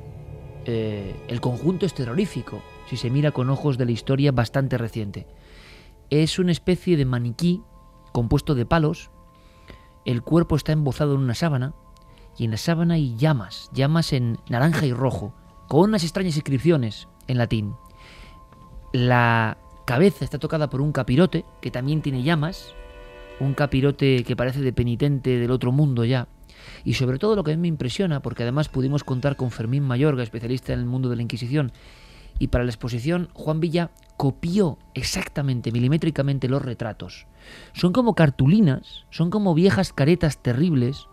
eh, 0.66 1.16
el 1.28 1.40
conjunto 1.40 1.86
es 1.86 1.94
terrorífico, 1.94 2.62
si 2.92 2.98
se 2.98 3.08
mira 3.08 3.30
con 3.30 3.48
ojos 3.48 3.78
de 3.78 3.86
la 3.86 3.92
historia 3.92 4.32
bastante 4.32 4.76
reciente. 4.76 5.26
Es 6.10 6.38
una 6.38 6.52
especie 6.52 6.98
de 6.98 7.06
maniquí 7.06 7.62
compuesto 8.12 8.54
de 8.54 8.66
palos, 8.66 9.10
el 10.04 10.20
cuerpo 10.20 10.56
está 10.56 10.72
embozado 10.72 11.14
en 11.14 11.22
una 11.22 11.34
sábana, 11.34 11.72
y 12.36 12.44
en 12.44 12.50
la 12.50 12.58
sábana 12.58 12.94
hay 12.94 13.16
llamas, 13.16 13.70
llamas 13.72 14.12
en 14.12 14.36
naranja 14.50 14.84
y 14.84 14.92
rojo, 14.92 15.32
con 15.68 15.88
unas 15.88 16.02
extrañas 16.02 16.36
inscripciones 16.36 17.08
en 17.28 17.38
latín. 17.38 17.72
La 18.92 19.56
cabeza 19.86 20.26
está 20.26 20.38
tocada 20.38 20.68
por 20.68 20.82
un 20.82 20.92
capirote, 20.92 21.46
que 21.62 21.70
también 21.70 22.02
tiene 22.02 22.22
llamas, 22.22 22.74
un 23.40 23.54
capirote 23.54 24.22
que 24.22 24.36
parece 24.36 24.60
de 24.60 24.74
penitente 24.74 25.38
del 25.38 25.50
otro 25.50 25.72
mundo 25.72 26.04
ya. 26.04 26.28
Y 26.84 26.92
sobre 26.92 27.18
todo 27.18 27.36
lo 27.36 27.42
que 27.42 27.52
a 27.52 27.56
mí 27.56 27.62
me 27.62 27.68
impresiona, 27.68 28.20
porque 28.20 28.42
además 28.42 28.68
pudimos 28.68 29.02
contar 29.02 29.36
con 29.36 29.50
Fermín 29.50 29.82
Mayorga, 29.82 30.22
especialista 30.22 30.74
en 30.74 30.80
el 30.80 30.84
mundo 30.84 31.08
de 31.08 31.16
la 31.16 31.22
Inquisición, 31.22 31.72
y 32.42 32.48
para 32.48 32.64
la 32.64 32.70
exposición 32.70 33.28
Juan 33.34 33.60
Villa 33.60 33.92
copió 34.16 34.76
exactamente, 34.94 35.70
milimétricamente 35.70 36.48
los 36.48 36.60
retratos. 36.60 37.28
Son 37.72 37.92
como 37.92 38.16
cartulinas, 38.16 39.06
son 39.10 39.30
como 39.30 39.54
viejas 39.54 39.92
caretas 39.92 40.42
terribles, 40.42 41.06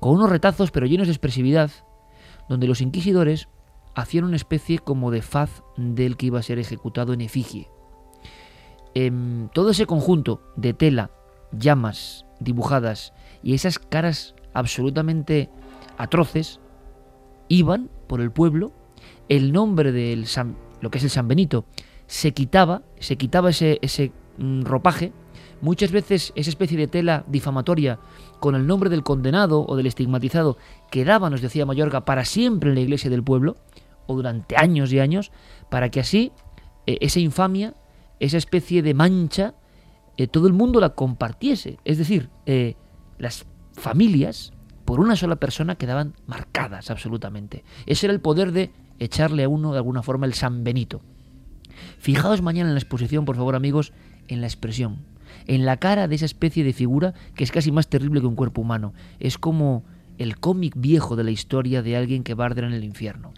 con 0.00 0.12
unos 0.12 0.28
retazos 0.28 0.70
pero 0.70 0.84
llenos 0.84 1.06
de 1.06 1.14
expresividad, 1.14 1.70
donde 2.50 2.66
los 2.66 2.82
inquisidores 2.82 3.48
hacían 3.94 4.24
una 4.24 4.36
especie 4.36 4.78
como 4.78 5.10
de 5.10 5.22
faz 5.22 5.62
del 5.78 6.18
que 6.18 6.26
iba 6.26 6.40
a 6.40 6.42
ser 6.42 6.58
ejecutado 6.58 7.14
en 7.14 7.22
efigie. 7.22 7.70
Em, 8.92 9.48
todo 9.54 9.70
ese 9.70 9.86
conjunto 9.86 10.42
de 10.56 10.74
tela, 10.74 11.10
llamas 11.52 12.26
dibujadas 12.38 13.14
y 13.42 13.54
esas 13.54 13.78
caras 13.78 14.34
absolutamente 14.52 15.48
atroces 15.96 16.60
iban 17.48 17.88
por 18.08 18.20
el 18.20 18.30
pueblo, 18.30 18.72
el 19.30 19.52
nombre 19.52 19.90
del 19.90 20.26
San, 20.26 20.65
lo 20.86 20.90
que 20.90 20.98
es 20.98 21.04
el 21.04 21.10
San 21.10 21.26
Benito 21.26 21.64
se 22.06 22.32
quitaba, 22.32 22.82
se 23.00 23.16
quitaba 23.16 23.50
ese, 23.50 23.80
ese 23.82 24.12
mm, 24.38 24.62
ropaje, 24.62 25.12
muchas 25.60 25.90
veces 25.90 26.32
esa 26.36 26.48
especie 26.48 26.78
de 26.78 26.86
tela 26.86 27.24
difamatoria 27.26 27.98
con 28.38 28.54
el 28.54 28.68
nombre 28.68 28.88
del 28.88 29.02
condenado 29.02 29.66
o 29.66 29.74
del 29.74 29.88
estigmatizado 29.88 30.58
quedaba, 30.92 31.28
nos 31.28 31.40
decía 31.40 31.66
Mayorga, 31.66 32.04
para 32.04 32.24
siempre 32.24 32.68
en 32.68 32.76
la 32.76 32.82
iglesia 32.82 33.10
del 33.10 33.24
pueblo, 33.24 33.56
o 34.06 34.14
durante 34.14 34.56
años 34.56 34.92
y 34.92 35.00
años, 35.00 35.32
para 35.68 35.90
que 35.90 35.98
así 35.98 36.30
eh, 36.86 36.98
esa 37.00 37.18
infamia, 37.18 37.74
esa 38.20 38.36
especie 38.36 38.80
de 38.80 38.94
mancha, 38.94 39.54
eh, 40.16 40.28
todo 40.28 40.46
el 40.46 40.52
mundo 40.52 40.78
la 40.78 40.90
compartiese. 40.90 41.80
Es 41.84 41.98
decir, 41.98 42.30
eh, 42.46 42.76
las 43.18 43.44
familias, 43.72 44.52
por 44.84 45.00
una 45.00 45.16
sola 45.16 45.34
persona, 45.34 45.74
quedaban 45.74 46.14
marcadas 46.28 46.92
absolutamente. 46.92 47.64
Ese 47.86 48.06
era 48.06 48.12
el 48.12 48.20
poder 48.20 48.52
de 48.52 48.70
echarle 48.98 49.44
a 49.44 49.48
uno 49.48 49.72
de 49.72 49.78
alguna 49.78 50.02
forma 50.02 50.26
el 50.26 50.34
San 50.34 50.64
Benito. 50.64 51.02
Fijaos 51.98 52.42
mañana 52.42 52.70
en 52.70 52.74
la 52.74 52.80
exposición, 52.80 53.24
por 53.24 53.36
favor 53.36 53.54
amigos, 53.54 53.92
en 54.28 54.40
la 54.40 54.46
expresión, 54.46 54.98
en 55.46 55.64
la 55.64 55.76
cara 55.76 56.08
de 56.08 56.14
esa 56.14 56.24
especie 56.24 56.64
de 56.64 56.72
figura 56.72 57.14
que 57.34 57.44
es 57.44 57.52
casi 57.52 57.72
más 57.72 57.88
terrible 57.88 58.20
que 58.20 58.26
un 58.26 58.36
cuerpo 58.36 58.60
humano. 58.60 58.92
Es 59.18 59.38
como 59.38 59.84
el 60.18 60.38
cómic 60.38 60.74
viejo 60.76 61.16
de 61.16 61.24
la 61.24 61.30
historia 61.30 61.82
de 61.82 61.96
alguien 61.96 62.22
que 62.22 62.34
va 62.34 62.46
a 62.46 62.50
en 62.50 62.72
el 62.72 62.84
infierno. 62.84 63.32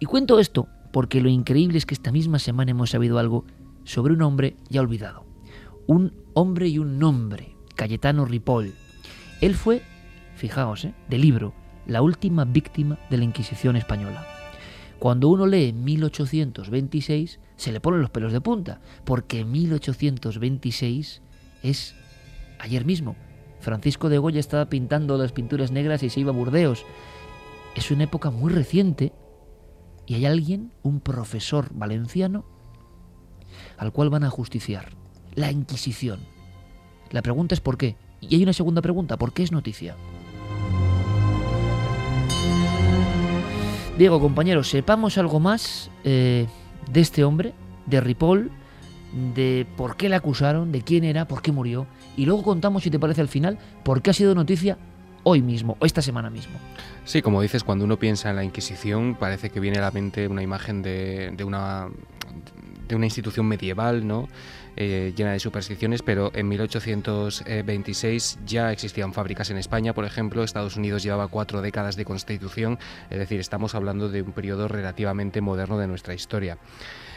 Y 0.00 0.06
cuento 0.06 0.38
esto 0.38 0.68
porque 0.92 1.20
lo 1.20 1.28
increíble 1.28 1.78
es 1.78 1.86
que 1.86 1.94
esta 1.94 2.12
misma 2.12 2.38
semana 2.38 2.70
hemos 2.70 2.90
sabido 2.90 3.18
algo 3.18 3.44
sobre 3.84 4.14
un 4.14 4.22
hombre 4.22 4.56
ya 4.68 4.80
olvidado. 4.80 5.24
Un 5.86 6.12
hombre 6.34 6.68
y 6.68 6.78
un 6.78 6.98
nombre, 6.98 7.54
Cayetano 7.74 8.24
Ripoll. 8.24 8.72
Él 9.40 9.54
fue, 9.54 9.82
fijaos, 10.36 10.84
¿eh? 10.84 10.94
de 11.08 11.18
libro, 11.18 11.52
la 11.86 12.00
última 12.00 12.44
víctima 12.44 12.98
de 13.10 13.18
la 13.18 13.24
Inquisición 13.24 13.76
española. 13.76 14.33
Cuando 15.04 15.28
uno 15.28 15.46
lee 15.46 15.74
1826 15.74 17.38
se 17.56 17.72
le 17.72 17.80
ponen 17.80 18.00
los 18.00 18.08
pelos 18.08 18.32
de 18.32 18.40
punta, 18.40 18.80
porque 19.04 19.44
1826 19.44 21.20
es 21.62 21.94
ayer 22.58 22.86
mismo. 22.86 23.14
Francisco 23.60 24.08
de 24.08 24.16
Goya 24.16 24.40
estaba 24.40 24.70
pintando 24.70 25.18
las 25.18 25.32
pinturas 25.32 25.72
negras 25.72 26.02
y 26.02 26.08
se 26.08 26.20
iba 26.20 26.30
a 26.30 26.34
Burdeos. 26.34 26.86
Es 27.76 27.90
una 27.90 28.04
época 28.04 28.30
muy 28.30 28.50
reciente 28.50 29.12
y 30.06 30.14
hay 30.14 30.24
alguien, 30.24 30.72
un 30.82 31.00
profesor 31.00 31.68
valenciano, 31.74 32.46
al 33.76 33.92
cual 33.92 34.08
van 34.08 34.24
a 34.24 34.30
justiciar. 34.30 34.96
La 35.34 35.52
Inquisición. 35.52 36.20
La 37.10 37.20
pregunta 37.20 37.54
es 37.54 37.60
por 37.60 37.76
qué. 37.76 37.98
Y 38.22 38.36
hay 38.36 38.42
una 38.42 38.54
segunda 38.54 38.80
pregunta, 38.80 39.18
¿por 39.18 39.34
qué 39.34 39.42
es 39.42 39.52
noticia? 39.52 39.96
Diego, 43.96 44.18
compañeros, 44.20 44.70
sepamos 44.70 45.18
algo 45.18 45.38
más 45.38 45.88
eh, 46.02 46.48
de 46.90 47.00
este 47.00 47.22
hombre, 47.22 47.54
de 47.86 48.00
Ripoll, 48.00 48.50
de 49.36 49.68
por 49.76 49.96
qué 49.96 50.08
le 50.08 50.16
acusaron, 50.16 50.72
de 50.72 50.82
quién 50.82 51.04
era, 51.04 51.28
por 51.28 51.42
qué 51.42 51.52
murió. 51.52 51.86
Y 52.16 52.26
luego 52.26 52.42
contamos, 52.42 52.82
si 52.82 52.90
te 52.90 52.98
parece, 52.98 53.20
al 53.20 53.28
final, 53.28 53.56
por 53.84 54.02
qué 54.02 54.10
ha 54.10 54.12
sido 54.12 54.34
noticia 54.34 54.78
hoy 55.22 55.42
mismo, 55.42 55.76
esta 55.80 56.02
semana 56.02 56.28
mismo. 56.28 56.54
Sí, 57.04 57.22
como 57.22 57.40
dices, 57.40 57.62
cuando 57.62 57.84
uno 57.84 57.96
piensa 57.96 58.30
en 58.30 58.36
la 58.36 58.42
Inquisición, 58.42 59.14
parece 59.14 59.50
que 59.50 59.60
viene 59.60 59.78
a 59.78 59.82
la 59.82 59.92
mente 59.92 60.26
una 60.26 60.42
imagen 60.42 60.82
de, 60.82 61.30
de 61.30 61.44
una, 61.44 61.88
de 62.88 62.96
una 62.96 63.06
institución 63.06 63.46
medieval, 63.46 64.04
¿no? 64.08 64.28
Eh, 64.76 65.12
llena 65.16 65.32
de 65.32 65.38
supersticiones, 65.38 66.02
pero 66.02 66.32
en 66.34 66.48
1826 66.48 68.38
ya 68.44 68.72
existían 68.72 69.12
fábricas 69.12 69.50
en 69.50 69.58
España, 69.58 69.94
por 69.94 70.04
ejemplo, 70.04 70.42
Estados 70.42 70.76
Unidos 70.76 71.02
llevaba 71.02 71.28
cuatro 71.28 71.62
décadas 71.62 71.94
de 71.96 72.04
constitución, 72.04 72.78
es 73.08 73.18
decir, 73.18 73.38
estamos 73.38 73.74
hablando 73.74 74.08
de 74.08 74.22
un 74.22 74.32
periodo 74.32 74.66
relativamente 74.66 75.40
moderno 75.40 75.78
de 75.78 75.86
nuestra 75.86 76.14
historia. 76.14 76.58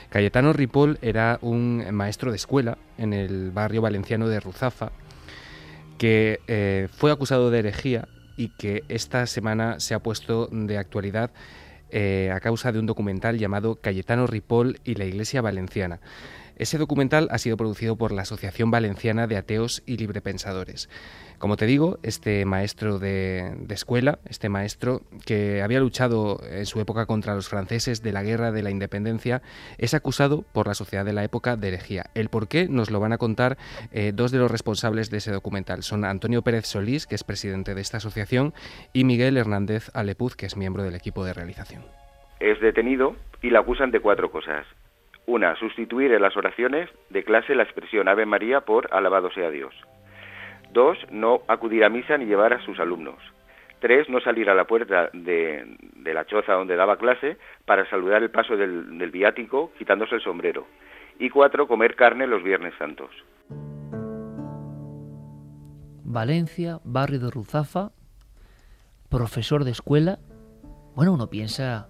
Cayetano 0.10 0.54
Ripoll 0.54 1.00
era 1.02 1.40
un 1.42 1.84
maestro 1.92 2.32
de 2.32 2.38
escuela 2.38 2.78
en 2.98 3.14
el 3.14 3.52
barrio 3.52 3.82
valenciano 3.82 4.28
de 4.28 4.40
Ruzafa, 4.40 4.92
que 5.98 6.40
eh, 6.48 6.88
fue 6.92 7.12
acusado 7.12 7.50
de 7.50 7.60
herejía 7.60 8.08
y 8.38 8.50
que 8.50 8.84
esta 8.88 9.26
semana 9.26 9.80
se 9.80 9.96
ha 9.96 10.00
puesto 10.00 10.48
de 10.52 10.78
actualidad 10.78 11.32
eh, 11.90 12.32
a 12.34 12.40
causa 12.40 12.72
de 12.72 12.80
un 12.80 12.86
documental 12.86 13.38
llamado 13.38 13.76
Cayetano 13.76 14.28
Ripoll 14.28 14.80
y 14.84 14.96
la 14.96 15.06
Iglesia 15.06 15.42
Valenciana. 15.42 16.00
Ese 16.58 16.80
documental 16.80 17.28
ha 17.30 17.38
sido 17.38 17.56
producido 17.56 17.98
por 17.98 18.12
la 18.12 18.24
Asociación 18.24 18.72
Valenciana 18.72 19.28
de 19.28 19.38
Ateos 19.38 19.84
y 19.86 19.98
Librepensadores. 19.98 20.90
Como 21.38 21.56
te 21.56 21.68
digo, 21.68 22.00
este 22.02 22.46
maestro 22.46 22.98
de, 22.98 23.54
escuela, 23.70 24.18
este 24.28 24.50
maestro 24.50 25.02
que 25.28 25.62
había 25.62 25.80
luchado 25.80 26.42
en 26.50 26.66
su 26.66 26.82
época 26.82 27.06
contra 27.06 27.36
los 27.36 27.48
franceses 27.48 28.02
de 28.02 28.12
la 28.12 28.24
Guerra 28.24 28.52
de 28.52 28.64
la 28.64 28.72
Independencia, 28.72 29.44
es 29.78 29.94
acusado 29.94 30.46
por 30.52 30.66
la 30.66 30.74
sociedad 30.74 31.06
de 31.06 31.14
la 31.14 31.24
época 31.24 31.58
de 31.58 31.68
herejía. 31.68 32.06
El 32.16 32.30
por 32.30 32.48
qué 32.48 32.68
nos 32.68 32.90
lo 32.90 33.00
van 33.00 33.14
a 33.14 33.20
contar 33.20 33.58
eh, 33.92 34.12
dos 34.16 34.32
de 34.32 34.40
los 34.40 34.50
responsables 34.50 35.12
de 35.12 35.18
ese 35.18 35.32
documental. 35.32 35.84
Son 35.84 36.06
Antonio 36.06 36.42
Pérez 36.42 36.66
Solís, 36.66 37.06
que 37.06 37.14
es 37.14 37.24
presidente 37.24 37.76
de 37.76 37.82
esta 37.82 37.98
asociación, 37.98 38.56
y 38.94 39.04
Miguel 39.04 39.38
Hernández 39.38 39.92
Alepuz, 39.94 40.36
que 40.36 40.48
es 40.48 40.58
miembro 40.58 40.82
del 40.82 40.96
equipo 40.96 41.24
de 41.24 41.34
realización. 41.34 41.84
Es 42.40 42.60
detenido 42.62 43.16
y 43.44 43.52
le 43.52 43.60
acusan 43.60 43.92
de 43.92 44.00
cuatro 44.00 44.32
cosas. 44.32 44.66
Una, 45.28 45.58
sustituir 45.58 46.14
en 46.14 46.22
las 46.22 46.38
oraciones 46.38 46.90
de 47.10 47.26
clase 47.26 47.54
la 47.54 47.64
expresión 47.64 48.08
Ave 48.08 48.26
María 48.26 48.62
por 48.62 48.88
Alabado 48.94 49.30
sea 49.32 49.52
Dios. 49.52 49.76
Dos, 50.72 50.98
no 51.12 51.42
acudir 51.50 51.84
a 51.84 51.90
misa 51.90 52.18
ni 52.18 52.26
llevar 52.26 52.54
a 52.54 52.62
sus 52.64 52.80
alumnos. 52.80 53.20
Tres, 53.80 54.08
no 54.08 54.22
salir 54.22 54.50
a 54.50 54.56
la 54.56 54.66
puerta 54.66 55.10
de, 55.12 55.78
la 56.06 56.26
choza 56.26 56.54
donde 56.54 56.78
daba 56.78 56.96
clase 56.96 57.38
para 57.66 57.88
saludar 57.90 58.24
el 58.24 58.32
paso 58.32 58.56
del, 58.56 59.12
viático 59.12 59.74
quitándose 59.78 60.16
el 60.16 60.22
sombrero. 60.22 60.66
Y 61.20 61.30
cuatro, 61.30 61.68
comer 61.68 61.98
carne 61.98 62.26
los 62.26 62.42
viernes 62.42 62.74
santos. 62.80 63.12
Valencia, 66.06 66.80
barrio 66.86 67.20
de 67.20 67.32
Ruzafa, 67.32 67.92
profesor 69.10 69.66
de 69.66 69.72
escuela. 69.72 70.20
Bueno, 70.96 71.12
uno 71.12 71.30
piensa 71.30 71.90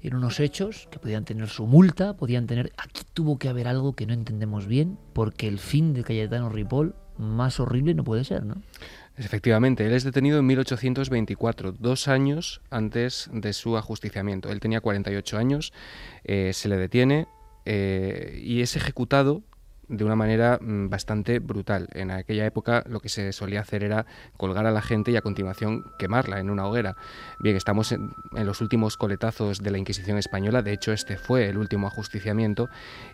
en 0.00 0.14
unos 0.14 0.40
hechos 0.40 0.88
que 0.90 0.98
podían 0.98 1.24
tener 1.24 1.48
su 1.48 1.66
multa, 1.66 2.16
podían 2.16 2.46
tener... 2.46 2.72
Aquí 2.76 3.02
tuvo 3.12 3.38
que 3.38 3.48
haber 3.48 3.68
algo 3.68 3.94
que 3.94 4.06
no 4.06 4.14
entendemos 4.14 4.66
bien, 4.66 4.98
porque 5.12 5.48
el 5.48 5.58
fin 5.58 5.94
de 5.94 6.04
Cayetano 6.04 6.48
Ripoll 6.48 6.94
más 7.16 7.58
horrible 7.60 7.94
no 7.94 8.04
puede 8.04 8.24
ser, 8.24 8.44
¿no? 8.44 8.62
Efectivamente, 9.16 9.84
él 9.84 9.92
es 9.92 10.04
detenido 10.04 10.38
en 10.38 10.46
1824, 10.46 11.72
dos 11.72 12.06
años 12.06 12.60
antes 12.70 13.28
de 13.32 13.52
su 13.52 13.76
ajusticiamiento. 13.76 14.50
Él 14.50 14.60
tenía 14.60 14.80
48 14.80 15.38
años, 15.38 15.72
eh, 16.22 16.52
se 16.54 16.68
le 16.68 16.76
detiene, 16.76 17.26
eh, 17.64 18.40
y 18.42 18.60
es 18.60 18.76
ejecutado 18.76 19.42
de 19.88 20.04
una 20.04 20.16
manera 20.16 20.58
mm, 20.60 20.88
bastante 20.88 21.38
brutal. 21.38 21.88
En 21.92 22.10
aquella 22.10 22.46
época 22.46 22.84
lo 22.88 23.00
que 23.00 23.08
se 23.08 23.32
solía 23.32 23.60
hacer 23.60 23.84
era 23.84 24.06
colgar 24.36 24.66
a 24.66 24.70
la 24.70 24.82
gente 24.82 25.10
y 25.10 25.16
a 25.16 25.22
continuación 25.22 25.84
quemarla 25.98 26.40
en 26.40 26.50
una 26.50 26.66
hoguera. 26.66 26.96
Bien, 27.38 27.56
estamos 27.56 27.92
en, 27.92 28.14
los 28.32 28.60
últimos 28.60 28.96
coletazos 28.96 29.62
de 29.62 29.70
la 29.70 29.78
Inquisición 29.78 30.18
española, 30.18 30.62
de 30.62 30.72
hecho 30.72 30.92
este 30.92 31.16
fue 31.16 31.48
el 31.48 31.58
último 31.58 31.86
ajusticiamiento, 31.86 32.68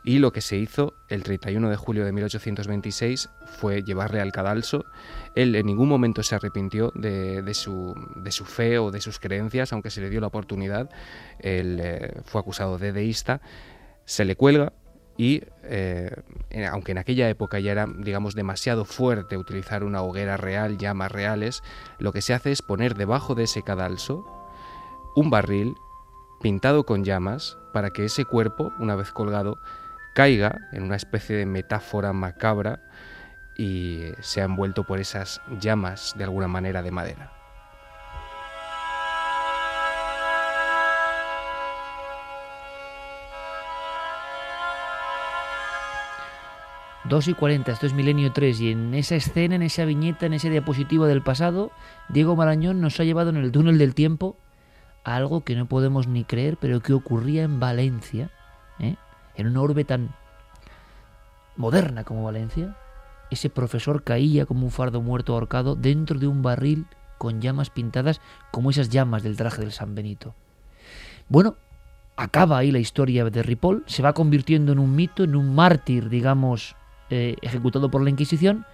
y 0.05 0.19
lo 0.19 0.33
que 0.33 0.41
se 0.41 0.57
hizo 0.57 0.95
el 1.09 1.23
31 1.23 1.71
de 1.71 1.77
julio 1.77 2.05
de 2.05 2.13
1826 2.13 3.31
fue 3.47 3.83
llevarle 3.83 4.21
al 4.21 4.33
cadalso. 4.33 4.85
Él 5.35 5.55
en 5.55 5.67
ningún 5.67 5.89
momento 5.89 6.23
se 6.23 6.35
arrepintió 6.35 6.93
de, 6.95 7.55
su, 7.55 7.95
de 8.17 8.33
su, 8.33 8.45
fe 8.45 8.79
o 8.79 8.91
de 8.91 9.01
sus 9.01 9.19
creencias, 9.19 9.73
aunque 9.73 9.91
se 9.91 10.01
le 10.01 10.11
dio 10.11 10.21
la 10.21 10.27
oportunidad. 10.27 10.91
Él 11.39 11.79
eh, 11.81 12.21
fue 12.25 12.41
acusado 12.41 12.79
de 12.79 12.93
deísta, 12.93 13.41
se 14.05 14.25
le 14.25 14.37
cuelga, 14.37 14.73
y 15.17 15.43
eh, 15.63 16.11
aunque 16.71 16.93
en 16.93 16.99
aquella 16.99 17.29
época 17.29 17.61
ya 17.61 17.73
era, 17.73 17.87
digamos, 17.87 18.35
demasiado 18.35 18.85
fuerte 18.85 19.37
utilizar 19.37 19.85
una 19.85 20.03
hoguera 20.03 20.37
real, 20.37 20.77
llamas 20.77 21.13
reales, 21.13 21.63
lo 21.99 22.13
que 22.13 22.23
se 22.23 22.35
hace 22.35 22.51
es 22.51 22.63
poner 22.63 22.95
debajo 22.95 23.35
de 23.35 23.45
ese 23.45 23.63
cadalso 23.63 24.27
un 25.15 25.31
barril 25.31 25.75
pintado 26.41 26.85
con 26.85 27.05
llamas 27.05 27.57
para 27.73 27.91
que 27.91 28.05
ese 28.05 28.25
cuerpo, 28.25 28.73
una 28.79 28.97
vez 28.97 29.13
colgado, 29.13 29.59
caiga 30.15 30.59
en 30.73 30.83
una 30.83 30.97
especie 30.97 31.37
de 31.37 31.47
metáfora 31.47 32.13
macabra 32.13 32.81
y 33.57 34.03
sea 34.21 34.45
envuelto 34.45 34.85
por 34.85 34.99
esas 34.99 35.41
llamas 35.61 36.15
de 36.17 36.25
alguna 36.25 36.49
manera 36.49 36.83
de 36.83 36.91
madera. 36.91 37.34
2 47.09 47.29
y 47.29 47.35
40, 47.35 47.71
esto 47.71 47.87
es 47.87 47.93
Milenio 47.93 48.33
3, 48.33 48.61
y 48.63 48.71
en 48.71 48.95
esa 48.95 49.15
escena, 49.15 49.57
en 49.57 49.63
esa 49.63 49.85
viñeta, 49.85 50.25
en 50.25 50.33
ese 50.33 50.49
diapositivo 50.49 51.05
del 51.05 51.23
pasado, 51.23 51.71
Diego 52.09 52.35
Marañón 52.35 52.81
nos 52.81 52.99
ha 52.99 53.05
llevado 53.05 53.29
en 53.29 53.37
el 53.37 53.53
túnel 53.53 53.77
del 53.77 53.95
tiempo 53.95 54.37
a 55.05 55.17
algo 55.17 55.45
que 55.45 55.55
no 55.55 55.67
podemos 55.67 56.07
ni 56.07 56.25
creer, 56.25 56.57
pero 56.59 56.81
que 56.81 56.95
ocurría 56.95 57.43
en 57.43 57.61
Valencia, 57.61 58.31
¿eh? 58.79 58.97
en 59.35 59.47
una 59.47 59.61
orbe 59.61 59.85
tan 59.85 60.15
moderna 61.57 62.05
como 62.05 62.25
Valencia. 62.25 62.75
Ese 63.31 63.51
profesor 63.51 64.03
caía 64.03 64.47
como 64.47 64.65
un 64.65 64.71
fardo 64.71 65.03
muerto 65.03 65.35
ahorcado 65.35 65.77
dentro 65.77 66.19
de 66.19 66.27
un 66.27 66.41
barril 66.41 66.87
con 67.19 67.43
llamas 67.43 67.69
pintadas 67.69 68.23
como 68.51 68.71
esas 68.71 68.89
llamas 68.89 69.23
del 69.23 69.37
traje 69.37 69.61
del 69.61 69.73
San 69.73 69.95
Benito. 69.95 70.35
Bueno, 71.29 71.57
acaba 72.17 72.57
ahí 72.57 72.71
la 72.71 72.79
historia 72.79 73.25
de 73.25 73.43
Ripoll, 73.43 73.85
se 73.87 74.03
va 74.03 74.15
convirtiendo 74.15 74.73
en 74.73 74.79
un 74.79 74.97
mito, 74.97 75.25
en 75.25 75.37
un 75.37 75.55
mártir, 75.55 76.09
digamos, 76.09 76.77
eh, 77.11 77.37
ejecutado 77.43 77.91
por 77.91 78.03
la 78.03 78.11
Inquisición, 78.11 78.67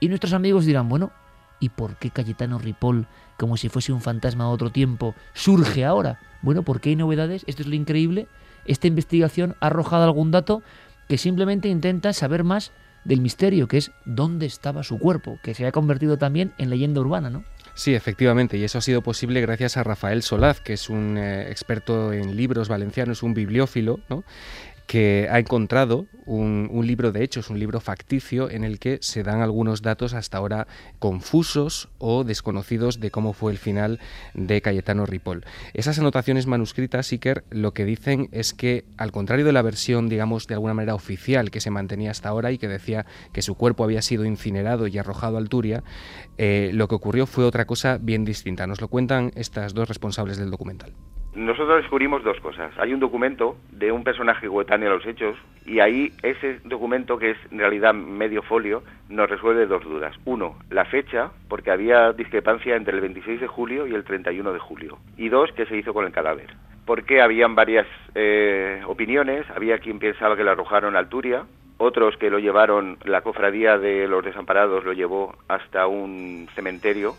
y 0.00 0.08
nuestros 0.08 0.32
amigos 0.32 0.64
dirán, 0.64 0.88
bueno, 0.88 1.12
¿y 1.60 1.68
por 1.68 1.96
qué 1.96 2.10
Cayetano 2.10 2.58
Ripoll, 2.58 3.06
como 3.38 3.56
si 3.56 3.68
fuese 3.68 3.92
un 3.92 4.00
fantasma 4.00 4.44
de 4.44 4.50
otro 4.50 4.70
tiempo, 4.70 5.14
surge 5.32 5.84
ahora? 5.84 6.18
Bueno, 6.42 6.62
porque 6.62 6.90
hay 6.90 6.96
novedades, 6.96 7.44
esto 7.46 7.62
es 7.62 7.68
lo 7.68 7.74
increíble, 7.74 8.26
esta 8.64 8.88
investigación 8.88 9.56
ha 9.60 9.66
arrojado 9.66 10.04
algún 10.04 10.30
dato 10.30 10.62
que 11.08 11.18
simplemente 11.18 11.68
intenta 11.68 12.12
saber 12.12 12.44
más 12.44 12.72
del 13.04 13.20
misterio, 13.20 13.68
que 13.68 13.78
es 13.78 13.90
dónde 14.04 14.46
estaba 14.46 14.82
su 14.82 14.98
cuerpo, 14.98 15.38
que 15.42 15.54
se 15.54 15.66
ha 15.66 15.72
convertido 15.72 16.18
también 16.18 16.52
en 16.58 16.70
leyenda 16.70 17.00
urbana, 17.00 17.30
¿no? 17.30 17.44
Sí, 17.74 17.94
efectivamente, 17.94 18.58
y 18.58 18.64
eso 18.64 18.78
ha 18.78 18.82
sido 18.82 19.02
posible 19.02 19.40
gracias 19.40 19.76
a 19.76 19.82
Rafael 19.82 20.22
Solaz, 20.22 20.60
que 20.60 20.74
es 20.74 20.90
un 20.90 21.16
eh, 21.16 21.50
experto 21.50 22.12
en 22.12 22.36
libros 22.36 22.68
valencianos, 22.68 23.22
un 23.22 23.34
bibliófilo, 23.34 24.00
¿no? 24.10 24.24
Que 24.86 25.28
ha 25.30 25.38
encontrado 25.38 26.06
un, 26.26 26.86
libro 26.86 27.12
de 27.12 27.24
hechos, 27.24 27.50
un 27.50 27.58
libro 27.58 27.80
facticio 27.80 28.50
en 28.50 28.64
el 28.64 28.78
que 28.78 28.98
se 29.00 29.22
dan 29.22 29.40
algunos 29.40 29.82
datos 29.82 30.14
hasta 30.14 30.38
ahora 30.38 30.66
confusos 30.98 31.88
o 31.98 32.24
desconocidos 32.24 33.00
de 33.00 33.10
cómo 33.10 33.32
fue 33.32 33.52
el 33.52 33.58
final 33.58 34.00
de 34.34 34.60
Cayetano 34.60 35.06
Ripoll. 35.06 35.44
Esas 35.74 35.98
anotaciones 35.98 36.46
manuscritas, 36.46 37.10
Iker, 37.12 37.44
lo 37.50 37.72
que 37.72 37.84
dicen 37.84 38.28
es 38.32 38.54
que, 38.54 38.84
al 38.96 39.12
contrario 39.12 39.44
de 39.44 39.52
la 39.52 39.62
versión, 39.62 40.08
digamos, 40.08 40.46
de 40.46 40.54
alguna 40.54 40.74
manera 40.74 40.94
oficial 40.94 41.50
que 41.50 41.60
se 41.60 41.70
mantenía 41.70 42.10
hasta 42.10 42.28
ahora 42.28 42.52
y 42.52 42.58
que 42.58 42.68
decía 42.68 43.06
que 43.32 43.42
su 43.42 43.54
cuerpo 43.54 43.84
había 43.84 44.02
sido 44.02 44.24
incinerado 44.24 44.86
y 44.86 44.98
arrojado 44.98 45.38
al 45.38 45.48
Turia, 45.48 45.82
eh, 46.38 46.70
lo 46.72 46.88
que 46.88 46.94
ocurrió 46.94 47.26
fue 47.26 47.44
otra 47.44 47.66
cosa 47.66 47.98
bien 48.00 48.24
distinta. 48.24 48.66
Nos 48.66 48.80
lo 48.80 48.88
cuentan 48.88 49.32
estas 49.34 49.74
dos 49.74 49.88
responsables 49.88 50.38
del 50.38 50.50
documental. 50.50 50.92
Nosotros 51.34 51.80
descubrimos 51.80 52.22
dos 52.22 52.38
cosas. 52.40 52.72
Hay 52.78 52.92
un 52.92 53.00
documento 53.00 53.56
de 53.70 53.90
un 53.90 54.04
personaje 54.04 54.48
coetáneo 54.48 54.90
a 54.90 54.94
los 54.96 55.06
hechos 55.06 55.34
y 55.64 55.80
ahí 55.80 56.12
ese 56.22 56.60
documento, 56.64 57.16
que 57.16 57.30
es 57.30 57.38
en 57.50 57.58
realidad 57.58 57.94
medio 57.94 58.42
folio, 58.42 58.82
nos 59.08 59.30
resuelve 59.30 59.64
dos 59.64 59.82
dudas. 59.82 60.14
Uno, 60.26 60.56
la 60.68 60.84
fecha, 60.84 61.30
porque 61.48 61.70
había 61.70 62.12
discrepancia 62.12 62.76
entre 62.76 62.96
el 62.96 63.00
26 63.00 63.40
de 63.40 63.46
julio 63.46 63.86
y 63.86 63.94
el 63.94 64.04
31 64.04 64.52
de 64.52 64.58
julio. 64.58 64.98
Y 65.16 65.30
dos, 65.30 65.50
qué 65.52 65.64
se 65.64 65.76
hizo 65.76 65.94
con 65.94 66.04
el 66.04 66.12
cadáver. 66.12 66.52
Porque 66.84 67.22
habían 67.22 67.54
varias 67.54 67.86
eh, 68.14 68.82
opiniones. 68.86 69.48
Había 69.56 69.78
quien 69.78 70.00
pensaba 70.00 70.36
que 70.36 70.44
lo 70.44 70.50
arrojaron 70.50 70.96
a 70.96 70.98
Alturia, 70.98 71.44
otros 71.78 72.18
que 72.18 72.28
lo 72.28 72.40
llevaron, 72.40 72.98
la 73.04 73.22
cofradía 73.22 73.78
de 73.78 74.06
los 74.06 74.22
desamparados 74.22 74.84
lo 74.84 74.92
llevó 74.92 75.34
hasta 75.48 75.86
un 75.86 76.46
cementerio, 76.54 77.14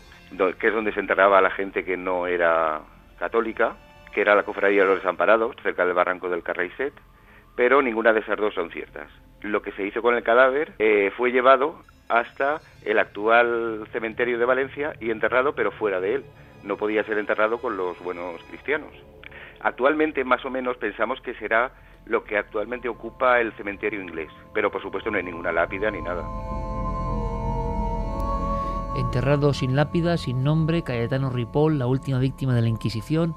que 0.60 0.68
es 0.68 0.72
donde 0.72 0.92
se 0.92 1.00
enterraba 1.00 1.38
a 1.38 1.42
la 1.42 1.50
gente 1.50 1.84
que 1.84 1.96
no 1.96 2.28
era 2.28 2.80
católica 3.18 3.74
que 4.14 4.20
era 4.20 4.34
la 4.34 4.44
cofradía 4.44 4.82
de 4.82 4.88
los 4.88 4.98
desamparados, 4.98 5.56
cerca 5.62 5.84
del 5.84 5.94
barranco 5.94 6.30
del 6.30 6.42
Carraiset, 6.42 6.94
pero 7.56 7.82
ninguna 7.82 8.12
de 8.12 8.20
esas 8.20 8.38
dos 8.38 8.54
son 8.54 8.70
ciertas. 8.70 9.10
Lo 9.42 9.60
que 9.60 9.72
se 9.72 9.84
hizo 9.84 10.00
con 10.00 10.14
el 10.14 10.22
cadáver 10.22 10.72
eh, 10.78 11.12
fue 11.16 11.32
llevado 11.32 11.80
hasta 12.08 12.60
el 12.84 12.98
actual 12.98 13.86
cementerio 13.92 14.38
de 14.38 14.44
Valencia 14.44 14.94
y 15.00 15.10
enterrado, 15.10 15.54
pero 15.54 15.72
fuera 15.72 16.00
de 16.00 16.16
él. 16.16 16.24
No 16.62 16.76
podía 16.76 17.04
ser 17.04 17.18
enterrado 17.18 17.58
con 17.58 17.76
los 17.76 17.98
buenos 18.02 18.42
cristianos. 18.44 18.90
Actualmente, 19.60 20.24
más 20.24 20.44
o 20.44 20.50
menos, 20.50 20.76
pensamos 20.76 21.20
que 21.20 21.34
será 21.34 21.72
lo 22.06 22.24
que 22.24 22.38
actualmente 22.38 22.88
ocupa 22.88 23.40
el 23.40 23.52
cementerio 23.52 24.00
inglés, 24.00 24.30
pero 24.52 24.70
por 24.70 24.82
supuesto 24.82 25.10
no 25.10 25.16
hay 25.16 25.24
ninguna 25.24 25.52
lápida 25.52 25.90
ni 25.90 26.02
nada. 26.02 26.22
Enterrado 28.96 29.52
sin 29.52 29.74
lápida, 29.74 30.16
sin 30.16 30.44
nombre, 30.44 30.82
Cayetano 30.82 31.30
Ripoll, 31.30 31.78
la 31.78 31.86
última 31.86 32.18
víctima 32.18 32.54
de 32.54 32.62
la 32.62 32.68
Inquisición, 32.68 33.34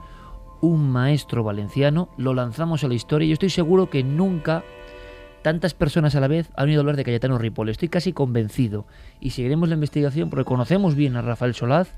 un 0.62 0.90
maestro 0.90 1.44
valenciano, 1.44 2.10
lo 2.18 2.34
lanzamos 2.34 2.84
a 2.84 2.88
la 2.88 2.94
historia 2.94 3.26
y 3.26 3.30
yo 3.30 3.34
estoy 3.34 3.50
seguro 3.50 3.90
que 3.90 4.04
nunca 4.04 4.64
tantas 5.42 5.74
personas 5.74 6.16
a 6.16 6.20
la 6.20 6.28
vez 6.28 6.50
han 6.56 6.68
oído 6.68 6.82
hablar 6.82 6.98
de 6.98 7.04
Cayetano 7.04 7.38
Ripoll. 7.38 7.70
Estoy 7.70 7.90
casi 7.90 8.12
convencido 8.12 8.86
y 9.20 9.30
seguiremos 9.30 9.70
la 9.70 9.76
investigación 9.76 10.30
porque 10.30 10.46
conocemos 10.46 10.96
bien 10.96 11.16
a 11.16 11.22
Rafael 11.22 11.54
Solaz, 11.54 11.90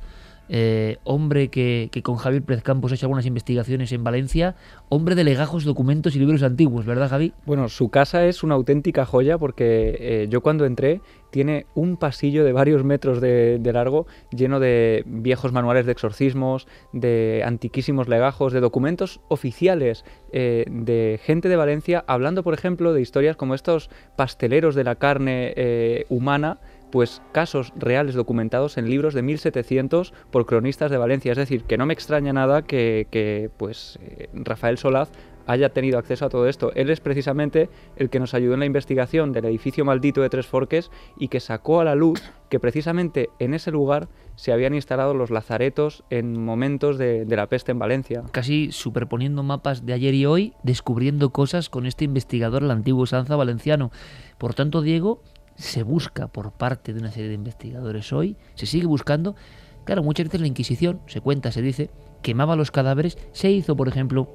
eh, 0.51 0.97
hombre 1.03 1.49
que, 1.49 1.89
con 2.03 2.15
Javier 2.15 2.41
Pérez 2.41 2.63
Campos 2.63 2.91
ha 2.91 2.95
hecho 2.95 3.05
algunas 3.05 3.27
investigaciones 3.27 3.91
en 3.91 4.03
Valencia, 4.03 4.55
hombre 4.89 5.13
de 5.13 5.23
legajos, 5.23 5.63
documentos 5.63 6.15
y 6.15 6.19
libros 6.19 6.41
antiguos, 6.41 6.85
¿verdad 6.85 7.07
Javi? 7.07 7.33
Bueno, 7.45 7.69
su 7.69 7.89
casa 7.89 8.25
es 8.25 8.41
una 8.41 8.55
auténtica 8.55 9.05
joya 9.05 9.37
porque 9.37 9.95
eh, 9.99 10.27
yo 10.29 10.41
cuando 10.41 10.65
entré 10.65 11.01
tiene 11.29 11.67
un 11.75 11.97
pasillo 11.97 12.43
de 12.43 12.51
varios 12.51 12.83
metros 12.83 13.21
de, 13.21 13.61
largo 13.71 14.07
lleno 14.31 14.59
de 14.59 15.03
viejos 15.05 15.51
manuales 15.51 15.85
de 15.85 15.91
exorcismos, 15.91 16.67
de 16.91 17.43
antiquísimos 17.45 18.07
legajos, 18.07 18.51
de 18.51 18.59
documentos 18.59 19.21
oficiales 19.27 20.03
eh, 20.31 20.65
de 20.67 21.19
gente 21.23 21.47
de 21.47 21.55
Valencia 21.55 22.03
hablando, 22.07 22.41
por 22.41 22.55
ejemplo, 22.55 22.93
de 22.93 23.01
historias 23.01 23.37
como 23.37 23.53
estos 23.53 23.91
pasteleros 24.15 24.73
de 24.73 24.83
la 24.83 24.95
carne 24.95 26.05
humana 26.09 26.57
pues 26.91 27.21
casos 27.31 27.73
reales 27.75 28.15
documentados 28.15 28.77
en 28.77 28.89
libros 28.89 29.13
de 29.13 29.21
1700 29.21 30.13
por 30.31 30.45
cronistas 30.45 30.91
de 30.91 30.97
Valencia. 30.97 31.31
Es 31.31 31.37
decir, 31.37 31.63
que 31.63 31.77
no 31.77 31.85
me 31.85 31.93
extraña 31.93 32.33
nada 32.33 32.63
que, 32.63 33.49
pues 33.57 33.99
eh, 34.01 34.29
Rafael 34.33 34.77
Solaz 34.77 35.09
haya 35.45 35.69
tenido 35.69 35.97
acceso 35.97 36.25
a 36.25 36.29
todo 36.29 36.47
esto. 36.47 36.71
Él 36.75 36.91
es 36.91 36.99
precisamente 36.99 37.69
el 37.95 38.11
que 38.11 38.19
nos 38.19 38.35
ayudó 38.35 38.53
en 38.53 38.59
la 38.59 38.67
investigación 38.67 39.31
del 39.31 39.45
edificio 39.45 39.83
maldito 39.83 40.21
de 40.21 40.29
Tres 40.29 40.45
Forques 40.45 40.91
y 41.17 41.29
que 41.29 41.39
sacó 41.39 41.79
a 41.79 41.83
la 41.83 41.95
luz 41.95 42.21
que 42.49 42.59
precisamente 42.59 43.29
en 43.39 43.55
ese 43.55 43.71
lugar 43.71 44.09
se 44.35 44.51
habían 44.51 44.75
instalado 44.75 45.15
los 45.15 45.31
lazaretos 45.31 46.03
en 46.11 46.39
momentos 46.39 46.99
de, 46.99 47.25
de, 47.25 47.35
la 47.35 47.47
peste 47.47 47.71
en 47.71 47.79
Valencia. 47.79 48.23
Casi 48.31 48.71
superponiendo 48.71 49.41
mapas 49.41 49.87
de 49.87 49.93
ayer 49.93 50.13
y 50.13 50.27
hoy, 50.27 50.53
descubriendo 50.61 51.31
cosas 51.31 51.69
con 51.69 51.87
este 51.87 52.05
investigador, 52.05 52.63
el 52.63 52.71
antiguo 52.71 53.07
Sanza 53.07 53.35
valenciano. 53.35 53.91
Por 54.37 54.53
tanto, 54.53 54.81
Diego, 54.81 55.21
se 55.59 55.83
busca 55.83 56.29
por 56.29 56.53
parte 56.53 56.93
de 56.93 57.01
una 57.01 57.11
serie 57.11 57.27
de 57.27 57.35
investigadores 57.35 58.13
hoy, 58.13 58.37
se 58.55 58.65
sigue 58.65 58.87
buscando. 58.87 59.35
Claro, 59.83 60.03
muchas 60.03 60.27
veces 60.27 60.39
la 60.39 60.47
Inquisición, 60.47 61.01
se 61.05 61.19
cuenta, 61.19 61.51
se 61.51 61.61
dice, 61.61 61.91
quemaba 62.21 62.55
los 62.55 62.71
cadáveres, 62.71 63.17
se 63.33 63.51
hizo, 63.51 63.75
por 63.75 63.89
ejemplo, 63.89 64.29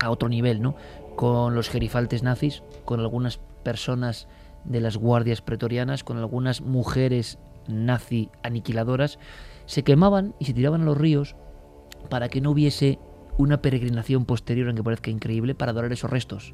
a 0.00 0.10
otro 0.10 0.28
nivel, 0.28 0.60
¿no? 0.60 0.74
Con 1.14 1.54
los 1.54 1.68
gerifaltes 1.68 2.24
nazis, 2.24 2.64
con 2.84 2.98
algunas 2.98 3.38
personas 3.62 4.26
de 4.64 4.80
las 4.80 4.96
guardias 4.96 5.42
pretorianas, 5.42 6.02
con 6.02 6.18
algunas 6.18 6.60
mujeres 6.60 7.38
nazi 7.68 8.30
aniquiladoras, 8.42 9.20
se 9.66 9.84
quemaban 9.84 10.34
y 10.40 10.46
se 10.46 10.54
tiraban 10.54 10.82
a 10.82 10.86
los 10.86 10.98
ríos 10.98 11.36
para 12.10 12.28
que 12.28 12.40
no 12.40 12.50
hubiese 12.50 12.98
una 13.38 13.62
peregrinación 13.62 14.24
posterior, 14.24 14.66
aunque 14.66 14.82
parezca 14.82 15.10
increíble, 15.10 15.54
para 15.54 15.70
adorar 15.70 15.92
esos 15.92 16.10
restos. 16.10 16.52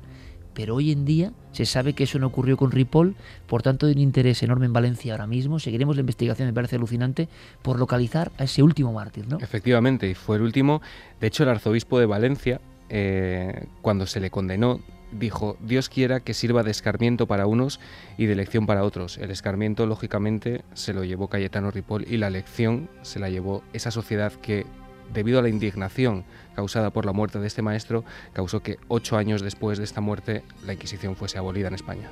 Pero 0.61 0.75
hoy 0.75 0.93
en 0.93 1.07
día 1.07 1.33
se 1.53 1.65
sabe 1.65 1.95
que 1.95 2.05
eso 2.05 2.19
no 2.19 2.27
ocurrió 2.27 2.59
con 2.59 2.71
Ripoll, 2.71 3.17
por 3.47 3.63
tanto 3.63 3.87
hay 3.87 3.93
un 3.93 4.01
interés 4.01 4.43
enorme 4.43 4.67
en 4.67 4.75
Valencia 4.75 5.13
ahora 5.13 5.27
mismo. 5.27 5.59
Seguiremos 5.59 5.97
la 5.97 6.01
investigación, 6.01 6.49
me 6.49 6.53
parece 6.53 6.77
alucinante, 6.77 7.31
por 7.63 7.79
localizar 7.79 8.31
a 8.37 8.45
ese 8.45 8.63
último 8.63 8.93
mártir, 8.93 9.27
¿no? 9.27 9.39
Efectivamente, 9.39 10.07
y 10.11 10.15
fue 10.15 10.37
el 10.37 10.43
último. 10.43 10.83
De 11.19 11.29
hecho, 11.29 11.45
el 11.45 11.49
arzobispo 11.49 11.99
de 11.99 12.05
Valencia, 12.05 12.61
eh, 12.91 13.69
cuando 13.81 14.05
se 14.05 14.21
le 14.21 14.29
condenó, 14.29 14.81
dijo, 15.13 15.57
Dios 15.61 15.89
quiera 15.89 16.21
que 16.21 16.35
sirva 16.35 16.63
de 16.63 16.73
escarmiento 16.73 17.27
para 17.27 17.47
unos 17.47 17.81
y 18.19 18.27
de 18.27 18.35
lección 18.35 18.67
para 18.67 18.85
otros. 18.85 19.17
El 19.17 19.31
escarmiento, 19.31 19.87
lógicamente, 19.87 20.63
se 20.75 20.93
lo 20.93 21.05
llevó 21.05 21.29
Cayetano 21.29 21.71
Ripoll 21.71 22.05
y 22.07 22.19
la 22.19 22.29
lección 22.29 22.91
se 23.01 23.19
la 23.19 23.31
llevó 23.31 23.63
esa 23.73 23.91
sociedad 23.91 24.31
que, 24.35 24.67
debido 25.13 25.39
a 25.39 25.43
la 25.43 25.49
indignación 25.49 26.25
causada 26.55 26.91
por 26.91 27.07
la 27.07 27.13
muerte 27.13 27.39
de 27.39 27.47
este 27.47 27.63
maestro, 27.63 28.05
causó 28.33 28.63
que 28.63 28.79
ocho 28.89 29.17
años 29.17 29.43
después 29.43 29.79
de 29.79 29.85
esta 29.85 30.01
muerte 30.01 30.43
la 30.65 30.73
Inquisición 30.73 31.17
fuese 31.17 31.39
abolida 31.39 31.69
en 31.69 31.75
España. 31.75 32.11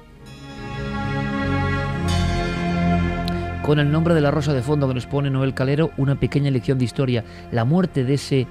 Con 3.69 3.79
el 3.81 3.93
nombre 3.93 4.15
de 4.15 4.23
la 4.23 4.31
rosa 4.31 4.55
de 4.55 4.63
fondo 4.63 4.89
que 4.89 4.95
nos 4.95 5.07
pone 5.07 5.29
Noel 5.29 5.53
Calero, 5.53 5.91
una 5.99 6.19
pequeña 6.19 6.51
lección 6.51 6.79
de 6.79 6.87
historia. 6.87 7.25
La 7.53 7.67
muerte 7.67 8.03
de 8.03 8.15
ese 8.15 8.47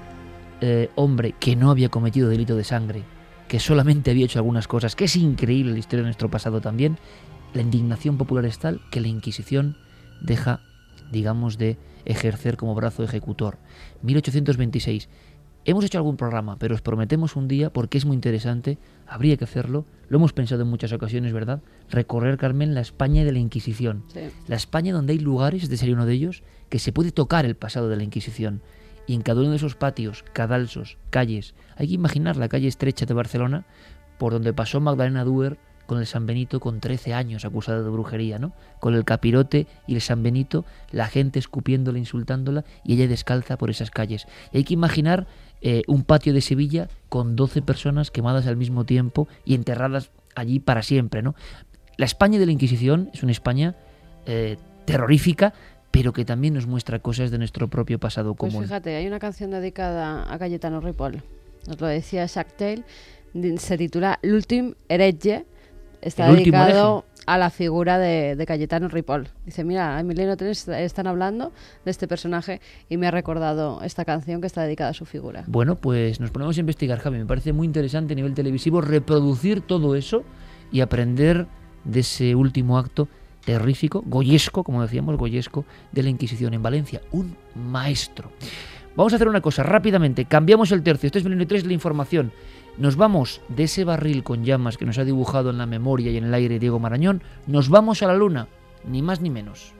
eh, 0.60 0.90
hombre 0.94 1.34
que 1.40 1.56
no 1.56 1.72
había 1.72 1.88
cometido 1.88 2.28
delito 2.28 2.54
de 2.54 2.62
sangre, 2.62 3.02
que 3.48 3.58
solamente 3.58 4.12
había 4.12 4.26
hecho 4.26 4.38
algunas 4.38 4.68
cosas, 4.68 4.94
que 4.94 5.06
es 5.06 5.16
increíble 5.16 5.72
la 5.72 5.78
historia 5.80 6.02
de 6.02 6.08
nuestro 6.08 6.30
pasado 6.30 6.60
también, 6.60 6.98
la 7.52 7.62
indignación 7.62 8.16
popular 8.16 8.44
es 8.44 8.60
tal 8.60 8.80
que 8.92 9.00
la 9.00 9.08
Inquisición 9.08 9.76
deja, 10.20 10.60
digamos, 11.10 11.58
de 11.58 11.78
ejercer 12.04 12.56
como 12.56 12.74
brazo 12.74 13.02
ejecutor. 13.02 13.58
1826. 14.02 15.08
Hemos 15.64 15.84
hecho 15.84 15.98
algún 15.98 16.16
programa, 16.16 16.58
pero 16.58 16.74
os 16.74 16.80
prometemos 16.80 17.36
un 17.36 17.46
día, 17.46 17.70
porque 17.70 17.98
es 17.98 18.06
muy 18.06 18.14
interesante, 18.14 18.78
habría 19.06 19.36
que 19.36 19.44
hacerlo, 19.44 19.84
lo 20.08 20.16
hemos 20.16 20.32
pensado 20.32 20.62
en 20.62 20.68
muchas 20.68 20.92
ocasiones, 20.92 21.32
¿verdad? 21.32 21.60
Recorrer, 21.90 22.38
Carmen, 22.38 22.74
la 22.74 22.80
España 22.80 23.24
de 23.24 23.32
la 23.32 23.38
Inquisición. 23.38 24.04
Sí. 24.12 24.20
La 24.46 24.56
España 24.56 24.94
donde 24.94 25.12
hay 25.12 25.18
lugares, 25.18 25.64
este 25.64 25.76
sería 25.76 25.94
uno 25.94 26.06
de 26.06 26.14
ellos, 26.14 26.42
que 26.70 26.78
se 26.78 26.92
puede 26.92 27.12
tocar 27.12 27.44
el 27.44 27.54
pasado 27.54 27.88
de 27.88 27.96
la 27.96 28.02
Inquisición. 28.04 28.62
Y 29.06 29.14
en 29.14 29.22
cada 29.22 29.40
uno 29.40 29.50
de 29.50 29.56
esos 29.56 29.74
patios, 29.74 30.24
cadalsos, 30.32 30.96
calles, 31.10 31.54
hay 31.76 31.88
que 31.88 31.94
imaginar 31.94 32.36
la 32.36 32.48
calle 32.48 32.68
estrecha 32.68 33.04
de 33.04 33.14
Barcelona, 33.14 33.66
por 34.18 34.32
donde 34.32 34.54
pasó 34.54 34.80
Magdalena 34.80 35.24
Duer 35.24 35.58
con 35.88 35.98
el 35.98 36.06
San 36.06 36.26
Benito 36.26 36.60
con 36.60 36.80
13 36.80 37.14
años 37.14 37.46
acusada 37.46 37.82
de 37.82 37.88
brujería, 37.88 38.38
¿no? 38.38 38.52
Con 38.78 38.94
el 38.94 39.06
capirote 39.06 39.66
y 39.86 39.94
el 39.94 40.02
San 40.02 40.22
Benito, 40.22 40.66
la 40.92 41.06
gente 41.06 41.38
escupiéndola, 41.38 41.98
insultándola 41.98 42.66
y 42.84 42.92
ella 42.92 43.08
descalza 43.08 43.56
por 43.56 43.70
esas 43.70 43.90
calles. 43.90 44.26
Y 44.52 44.58
hay 44.58 44.64
que 44.64 44.74
imaginar 44.74 45.26
eh, 45.62 45.84
un 45.86 46.04
patio 46.04 46.34
de 46.34 46.42
Sevilla 46.42 46.88
con 47.08 47.36
12 47.36 47.62
personas 47.62 48.10
quemadas 48.10 48.46
al 48.46 48.58
mismo 48.58 48.84
tiempo 48.84 49.28
y 49.46 49.54
enterradas 49.54 50.10
allí 50.34 50.60
para 50.60 50.82
siempre, 50.82 51.22
¿no? 51.22 51.34
La 51.96 52.04
España 52.04 52.38
de 52.38 52.44
la 52.44 52.52
Inquisición 52.52 53.08
es 53.14 53.22
una 53.22 53.32
España 53.32 53.74
eh, 54.26 54.58
terrorífica, 54.84 55.54
pero 55.90 56.12
que 56.12 56.26
también 56.26 56.52
nos 56.52 56.66
muestra 56.66 56.98
cosas 56.98 57.30
de 57.30 57.38
nuestro 57.38 57.68
propio 57.68 57.98
pasado 57.98 58.34
Pues 58.34 58.52
común. 58.52 58.66
fíjate, 58.66 58.94
hay 58.94 59.06
una 59.06 59.18
canción 59.18 59.52
dedicada 59.52 60.30
a 60.30 60.38
Cayetano 60.38 60.82
Ripoll. 60.82 61.22
Nos 61.66 61.80
lo 61.80 61.86
decía 61.86 62.26
Jacques 62.26 62.82
Se 63.56 63.78
titula 63.78 64.18
L'ultim 64.22 64.74
heretge. 64.90 65.46
Está 66.00 66.32
dedicado 66.32 67.04
a 67.26 67.36
la 67.36 67.50
figura 67.50 67.98
de, 67.98 68.36
de 68.36 68.46
Cayetano 68.46 68.88
Ripoll. 68.88 69.28
Dice, 69.44 69.62
mira, 69.64 70.02
Milenio 70.02 70.36
3 70.36 70.68
están 70.68 71.06
hablando 71.06 71.52
de 71.84 71.90
este 71.90 72.08
personaje 72.08 72.60
y 72.88 72.96
me 72.96 73.06
ha 73.06 73.10
recordado 73.10 73.82
esta 73.82 74.04
canción 74.04 74.40
que 74.40 74.46
está 74.46 74.62
dedicada 74.62 74.90
a 74.90 74.94
su 74.94 75.04
figura. 75.04 75.44
Bueno, 75.46 75.76
pues 75.76 76.20
nos 76.20 76.30
ponemos 76.30 76.56
a 76.56 76.60
investigar, 76.60 76.98
Javi. 77.00 77.18
Me 77.18 77.26
parece 77.26 77.52
muy 77.52 77.66
interesante 77.66 78.14
a 78.14 78.16
nivel 78.16 78.34
televisivo 78.34 78.80
reproducir 78.80 79.60
todo 79.60 79.94
eso 79.94 80.24
y 80.72 80.80
aprender 80.80 81.46
de 81.84 82.00
ese 82.00 82.34
último 82.34 82.78
acto 82.78 83.08
terrífico, 83.44 84.02
goyesco, 84.06 84.62
como 84.62 84.82
decíamos, 84.82 85.16
goyesco, 85.16 85.64
de 85.92 86.02
la 86.02 86.10
Inquisición 86.10 86.54
en 86.54 86.62
Valencia. 86.62 87.00
Un 87.12 87.36
maestro. 87.54 88.30
Vamos 88.98 89.12
a 89.12 89.16
hacer 89.16 89.28
una 89.28 89.40
cosa 89.40 89.62
rápidamente. 89.62 90.24
Cambiamos 90.24 90.72
el 90.72 90.82
tercio. 90.82 91.06
Esto 91.06 91.18
es 91.18 91.24
Milenio 91.24 91.46
3, 91.46 91.66
la 91.66 91.72
información. 91.72 92.32
Nos 92.78 92.96
vamos 92.96 93.40
de 93.46 93.62
ese 93.62 93.84
barril 93.84 94.24
con 94.24 94.44
llamas 94.44 94.76
que 94.76 94.86
nos 94.86 94.98
ha 94.98 95.04
dibujado 95.04 95.50
en 95.50 95.58
la 95.58 95.66
memoria 95.66 96.10
y 96.10 96.16
en 96.16 96.24
el 96.24 96.34
aire 96.34 96.58
Diego 96.58 96.80
Marañón. 96.80 97.22
Nos 97.46 97.68
vamos 97.68 98.02
a 98.02 98.08
la 98.08 98.16
luna. 98.16 98.48
Ni 98.84 99.00
más 99.00 99.20
ni 99.20 99.30
menos. 99.30 99.72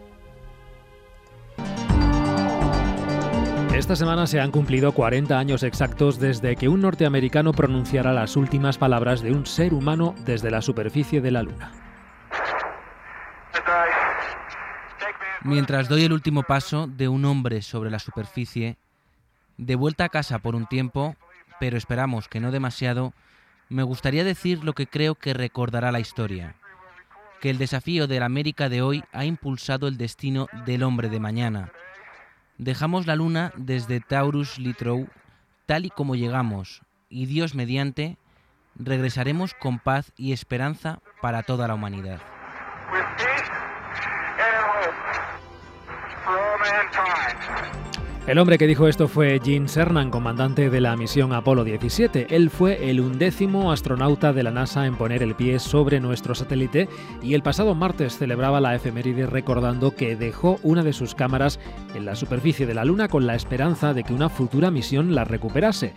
Esta 3.74 3.96
semana 3.96 4.28
se 4.28 4.38
han 4.38 4.52
cumplido 4.52 4.92
40 4.92 5.36
años 5.36 5.64
exactos 5.64 6.20
desde 6.20 6.54
que 6.54 6.68
un 6.68 6.80
norteamericano 6.80 7.50
pronunciara 7.50 8.12
las 8.12 8.36
últimas 8.36 8.78
palabras 8.78 9.20
de 9.20 9.32
un 9.32 9.46
ser 9.46 9.74
humano 9.74 10.14
desde 10.26 10.52
la 10.52 10.62
superficie 10.62 11.20
de 11.20 11.30
la 11.32 11.42
Luna. 11.42 11.72
Mientras 15.42 15.88
doy 15.88 16.04
el 16.04 16.12
último 16.12 16.44
paso 16.44 16.86
de 16.86 17.08
un 17.08 17.24
hombre 17.24 17.62
sobre 17.62 17.90
la 17.90 17.98
superficie, 17.98 18.78
de 19.58 19.74
vuelta 19.74 20.04
a 20.04 20.08
casa 20.08 20.38
por 20.38 20.54
un 20.54 20.66
tiempo, 20.66 21.16
pero 21.60 21.76
esperamos 21.76 22.28
que 22.28 22.40
no 22.40 22.50
demasiado, 22.50 23.12
me 23.68 23.82
gustaría 23.82 24.24
decir 24.24 24.64
lo 24.64 24.72
que 24.72 24.86
creo 24.86 25.14
que 25.14 25.34
recordará 25.34 25.92
la 25.92 26.00
historia. 26.00 26.54
Que 27.40 27.50
el 27.50 27.58
desafío 27.58 28.06
de 28.06 28.20
la 28.20 28.26
América 28.26 28.68
de 28.68 28.80
hoy 28.80 29.04
ha 29.12 29.24
impulsado 29.24 29.86
el 29.88 29.98
destino 29.98 30.48
del 30.64 30.82
hombre 30.82 31.08
de 31.08 31.20
mañana. 31.20 31.72
Dejamos 32.56 33.06
la 33.06 33.14
luna 33.14 33.52
desde 33.56 34.00
Taurus 34.00 34.58
Litrow 34.58 35.08
tal 35.66 35.84
y 35.84 35.90
como 35.90 36.16
llegamos, 36.16 36.80
y 37.10 37.26
Dios 37.26 37.54
mediante, 37.54 38.16
regresaremos 38.74 39.52
con 39.52 39.78
paz 39.78 40.12
y 40.16 40.32
esperanza 40.32 41.00
para 41.20 41.42
toda 41.42 41.68
la 41.68 41.74
humanidad. 41.74 42.20
El 48.28 48.36
hombre 48.36 48.58
que 48.58 48.66
dijo 48.66 48.88
esto 48.88 49.08
fue 49.08 49.40
Gene 49.42 49.68
Cernan, 49.68 50.10
comandante 50.10 50.68
de 50.68 50.82
la 50.82 50.94
misión 50.98 51.32
Apolo 51.32 51.64
17. 51.64 52.26
Él 52.28 52.50
fue 52.50 52.90
el 52.90 53.00
undécimo 53.00 53.72
astronauta 53.72 54.34
de 54.34 54.42
la 54.42 54.50
NASA 54.50 54.84
en 54.84 54.96
poner 54.96 55.22
el 55.22 55.34
pie 55.34 55.58
sobre 55.58 55.98
nuestro 55.98 56.34
satélite 56.34 56.90
y 57.22 57.32
el 57.32 57.42
pasado 57.42 57.74
martes 57.74 58.18
celebraba 58.18 58.60
la 58.60 58.74
efeméride 58.74 59.24
recordando 59.24 59.92
que 59.92 60.14
dejó 60.14 60.58
una 60.62 60.82
de 60.82 60.92
sus 60.92 61.14
cámaras 61.14 61.58
en 61.94 62.04
la 62.04 62.16
superficie 62.16 62.66
de 62.66 62.74
la 62.74 62.84
Luna 62.84 63.08
con 63.08 63.26
la 63.26 63.34
esperanza 63.34 63.94
de 63.94 64.04
que 64.04 64.12
una 64.12 64.28
futura 64.28 64.70
misión 64.70 65.14
la 65.14 65.24
recuperase, 65.24 65.94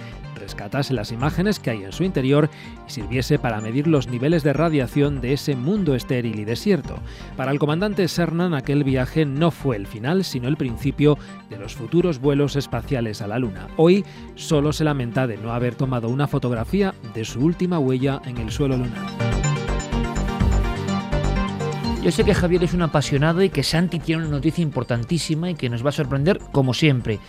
rescatase 0.52 0.94
las 0.94 1.14
imágenes 1.14 1.60
que 1.60 1.69
hay 1.69 1.86
en 1.86 1.94
su 1.94 2.03
interior 2.03 2.49
y 2.86 2.91
sirviese 2.91 3.40
para 3.40 3.61
medir 3.61 3.88
los 3.88 4.10
niveles 4.10 4.44
de 4.44 4.52
radiación 4.52 5.22
de 5.22 5.32
ese 5.32 5.56
mundo 5.56 5.95
estéril 5.95 6.40
y 6.40 6.44
desierto. 6.44 6.99
Para 7.38 7.52
el 7.52 7.60
comandante 7.60 8.10
Cernan 8.10 8.53
aquel 8.53 8.84
viaje 8.84 9.26
no 9.26 9.52
fue 9.52 9.78
el 9.78 9.88
final, 9.88 10.26
sino 10.26 10.49
el 10.49 10.57
principio 10.57 11.18
de 11.49 11.57
los 11.57 11.73
futuros 11.73 12.19
vuelos 12.19 12.57
espaciales 12.57 13.22
a 13.22 13.28
la 13.28 13.40
Luna. 13.40 13.69
Hoy 13.78 14.03
solo 14.36 14.73
se 14.73 14.84
lamenta 14.84 15.26
de 15.26 15.38
no 15.38 15.53
haber 15.53 15.76
tomado 15.76 16.10
una 16.10 16.28
fotografía 16.28 16.94
de 17.14 17.23
su 17.23 17.40
última 17.40 17.80
huella 17.80 18.22
en 18.26 18.38
el 18.38 18.52
suelo 18.52 18.76
lunar. 18.76 19.32
Yo 22.03 22.11
sé 22.11 22.23
que 22.23 22.34
Javier 22.34 22.64
es 22.64 22.73
un 22.73 22.82
apasionado 22.82 23.44
y 23.44 23.49
que 23.49 23.61
Santi 23.61 23.99
tiene 23.99 24.23
una 24.23 24.32
noticia 24.32 24.64
importantísima 24.64 25.52
y 25.52 25.56
que 25.56 25.69
nos 25.69 25.86
va 25.86 25.90
a 25.90 25.94
sorprender 25.94 26.40
como 26.52 26.73
siempre. 26.73 27.19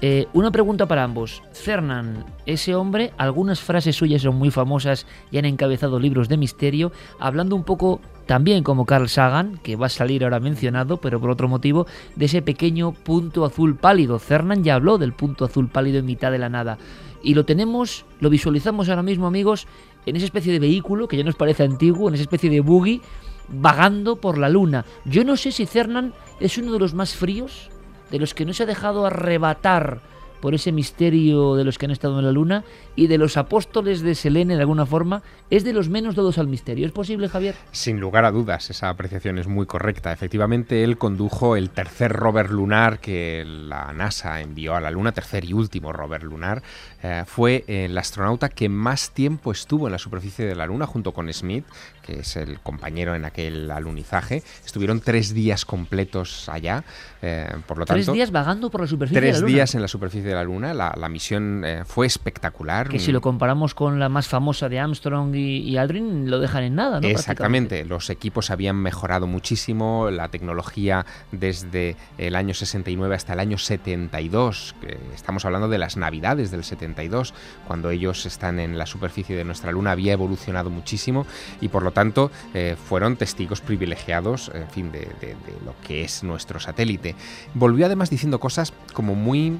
Eh, 0.00 0.26
una 0.32 0.52
pregunta 0.52 0.86
para 0.86 1.02
ambos. 1.02 1.42
Cernan, 1.52 2.24
ese 2.46 2.76
hombre, 2.76 3.12
algunas 3.18 3.60
frases 3.60 3.96
suyas 3.96 4.22
son 4.22 4.36
muy 4.36 4.52
famosas 4.52 5.06
y 5.32 5.38
han 5.38 5.44
encabezado 5.44 5.98
libros 5.98 6.28
de 6.28 6.36
misterio, 6.36 6.92
hablando 7.18 7.56
un 7.56 7.64
poco 7.64 8.00
también 8.26 8.62
como 8.62 8.86
Carl 8.86 9.08
Sagan, 9.08 9.58
que 9.60 9.74
va 9.74 9.86
a 9.86 9.88
salir 9.88 10.22
ahora 10.22 10.38
mencionado, 10.38 10.98
pero 10.98 11.18
por 11.18 11.30
otro 11.30 11.48
motivo, 11.48 11.88
de 12.14 12.26
ese 12.26 12.42
pequeño 12.42 12.92
punto 12.92 13.44
azul 13.44 13.74
pálido. 13.74 14.20
Cernan 14.20 14.62
ya 14.62 14.76
habló 14.76 14.98
del 14.98 15.14
punto 15.14 15.44
azul 15.44 15.68
pálido 15.68 15.98
en 15.98 16.06
mitad 16.06 16.30
de 16.30 16.38
la 16.38 16.48
nada. 16.48 16.78
Y 17.20 17.34
lo 17.34 17.44
tenemos, 17.44 18.04
lo 18.20 18.30
visualizamos 18.30 18.88
ahora 18.88 19.02
mismo, 19.02 19.26
amigos, 19.26 19.66
en 20.06 20.14
esa 20.14 20.26
especie 20.26 20.52
de 20.52 20.60
vehículo 20.60 21.08
que 21.08 21.16
ya 21.16 21.24
nos 21.24 21.34
parece 21.34 21.64
antiguo, 21.64 22.08
en 22.08 22.14
esa 22.14 22.22
especie 22.22 22.50
de 22.50 22.60
buggy, 22.60 23.02
vagando 23.48 24.16
por 24.16 24.38
la 24.38 24.48
luna. 24.48 24.84
Yo 25.04 25.24
no 25.24 25.36
sé 25.36 25.50
si 25.50 25.66
Cernan 25.66 26.12
es 26.38 26.56
uno 26.56 26.70
de 26.70 26.78
los 26.78 26.94
más 26.94 27.16
fríos, 27.16 27.70
de 28.10 28.18
los 28.18 28.34
que 28.34 28.44
no 28.44 28.52
se 28.52 28.62
ha 28.62 28.66
dejado 28.66 29.06
arrebatar 29.06 30.00
por 30.40 30.54
ese 30.54 30.72
misterio 30.72 31.54
de 31.56 31.64
los 31.64 31.78
que 31.78 31.86
han 31.86 31.92
estado 31.92 32.18
en 32.18 32.24
la 32.24 32.32
luna 32.32 32.64
y 32.96 33.06
de 33.06 33.18
los 33.18 33.36
apóstoles 33.36 34.00
de 34.02 34.14
Selene 34.14 34.54
de 34.56 34.60
alguna 34.60 34.86
forma, 34.86 35.22
es 35.50 35.64
de 35.64 35.72
los 35.72 35.88
menos 35.88 36.14
dados 36.14 36.38
al 36.38 36.48
misterio. 36.48 36.86
¿Es 36.86 36.92
posible, 36.92 37.28
Javier? 37.28 37.54
Sin 37.72 38.00
lugar 38.00 38.24
a 38.24 38.30
dudas, 38.30 38.70
esa 38.70 38.88
apreciación 38.88 39.38
es 39.38 39.46
muy 39.46 39.66
correcta. 39.66 40.12
Efectivamente, 40.12 40.84
él 40.84 40.98
condujo 40.98 41.56
el 41.56 41.70
tercer 41.70 42.12
rover 42.12 42.50
lunar 42.50 42.98
que 43.00 43.44
la 43.46 43.92
NASA 43.92 44.40
envió 44.40 44.74
a 44.74 44.80
la 44.80 44.90
Luna, 44.90 45.12
tercer 45.12 45.44
y 45.44 45.52
último 45.52 45.92
rover 45.92 46.22
lunar. 46.22 46.62
Eh, 47.02 47.22
fue 47.26 47.64
el 47.66 47.96
astronauta 47.96 48.48
que 48.48 48.68
más 48.68 49.10
tiempo 49.10 49.52
estuvo 49.52 49.86
en 49.86 49.92
la 49.92 49.98
superficie 49.98 50.44
de 50.46 50.54
la 50.54 50.66
Luna 50.66 50.86
junto 50.86 51.12
con 51.12 51.32
Smith, 51.32 51.64
que 52.02 52.20
es 52.20 52.36
el 52.36 52.58
compañero 52.60 53.14
en 53.14 53.24
aquel 53.24 53.70
alunizaje. 53.70 54.42
Estuvieron 54.64 55.00
tres 55.00 55.32
días 55.34 55.64
completos 55.64 56.48
allá, 56.48 56.84
eh, 57.22 57.48
por 57.66 57.78
lo 57.78 57.84
Tres 57.84 58.06
tanto... 58.06 58.14
días 58.14 58.30
vagando 58.30 58.70
por 58.70 58.80
la 58.80 58.86
superficie 58.86 59.20
Tres 59.20 59.34
de 59.36 59.40
la 59.40 59.46
luna. 59.46 59.54
días 59.54 59.74
en 59.74 59.82
la 59.82 59.88
superficie 59.88 60.27
superficie 60.28 60.30
de 60.30 60.34
la 60.34 60.44
Luna. 60.44 60.74
La, 60.74 60.94
la 60.96 61.08
misión 61.08 61.64
eh, 61.64 61.82
fue 61.84 62.06
espectacular. 62.06 62.88
Que 62.88 62.98
si 62.98 63.12
lo 63.12 63.20
comparamos 63.20 63.74
con 63.74 63.98
la 63.98 64.08
más 64.08 64.26
famosa 64.28 64.68
de 64.68 64.78
Armstrong 64.78 65.34
y, 65.34 65.58
y 65.58 65.76
Aldrin, 65.76 66.30
lo 66.30 66.38
dejan 66.40 66.64
en 66.64 66.74
nada, 66.74 67.00
¿no? 67.00 67.08
Exactamente, 67.08 67.84
los 67.84 68.10
equipos 68.10 68.50
habían 68.50 68.76
mejorado 68.76 69.26
muchísimo, 69.26 70.10
la 70.10 70.28
tecnología 70.28 71.06
desde 71.32 71.96
el 72.18 72.36
año 72.36 72.54
69 72.54 73.14
hasta 73.14 73.32
el 73.32 73.40
año 73.40 73.58
72, 73.58 74.74
que 74.80 74.98
estamos 75.14 75.44
hablando 75.44 75.68
de 75.68 75.78
las 75.78 75.96
navidades 75.96 76.50
del 76.50 76.64
72, 76.64 77.34
cuando 77.66 77.90
ellos 77.90 78.26
están 78.26 78.60
en 78.60 78.78
la 78.78 78.86
superficie 78.86 79.36
de 79.36 79.44
nuestra 79.44 79.72
Luna, 79.72 79.92
había 79.92 80.12
evolucionado 80.12 80.70
muchísimo 80.70 81.26
y 81.60 81.68
por 81.68 81.82
lo 81.82 81.92
tanto 81.92 82.30
eh, 82.54 82.76
fueron 82.88 83.16
testigos 83.16 83.60
privilegiados, 83.60 84.50
en 84.54 84.68
fin, 84.70 84.92
de, 84.92 85.00
de- 85.20 85.28
de 85.28 85.54
lo 85.64 85.74
que 85.86 86.02
es 86.02 86.22
nuestro 86.22 86.60
satélite. 86.60 87.14
Volvió 87.54 87.86
además 87.86 88.10
diciendo 88.10 88.38
cosas 88.40 88.72
como 88.92 89.14
muy 89.14 89.58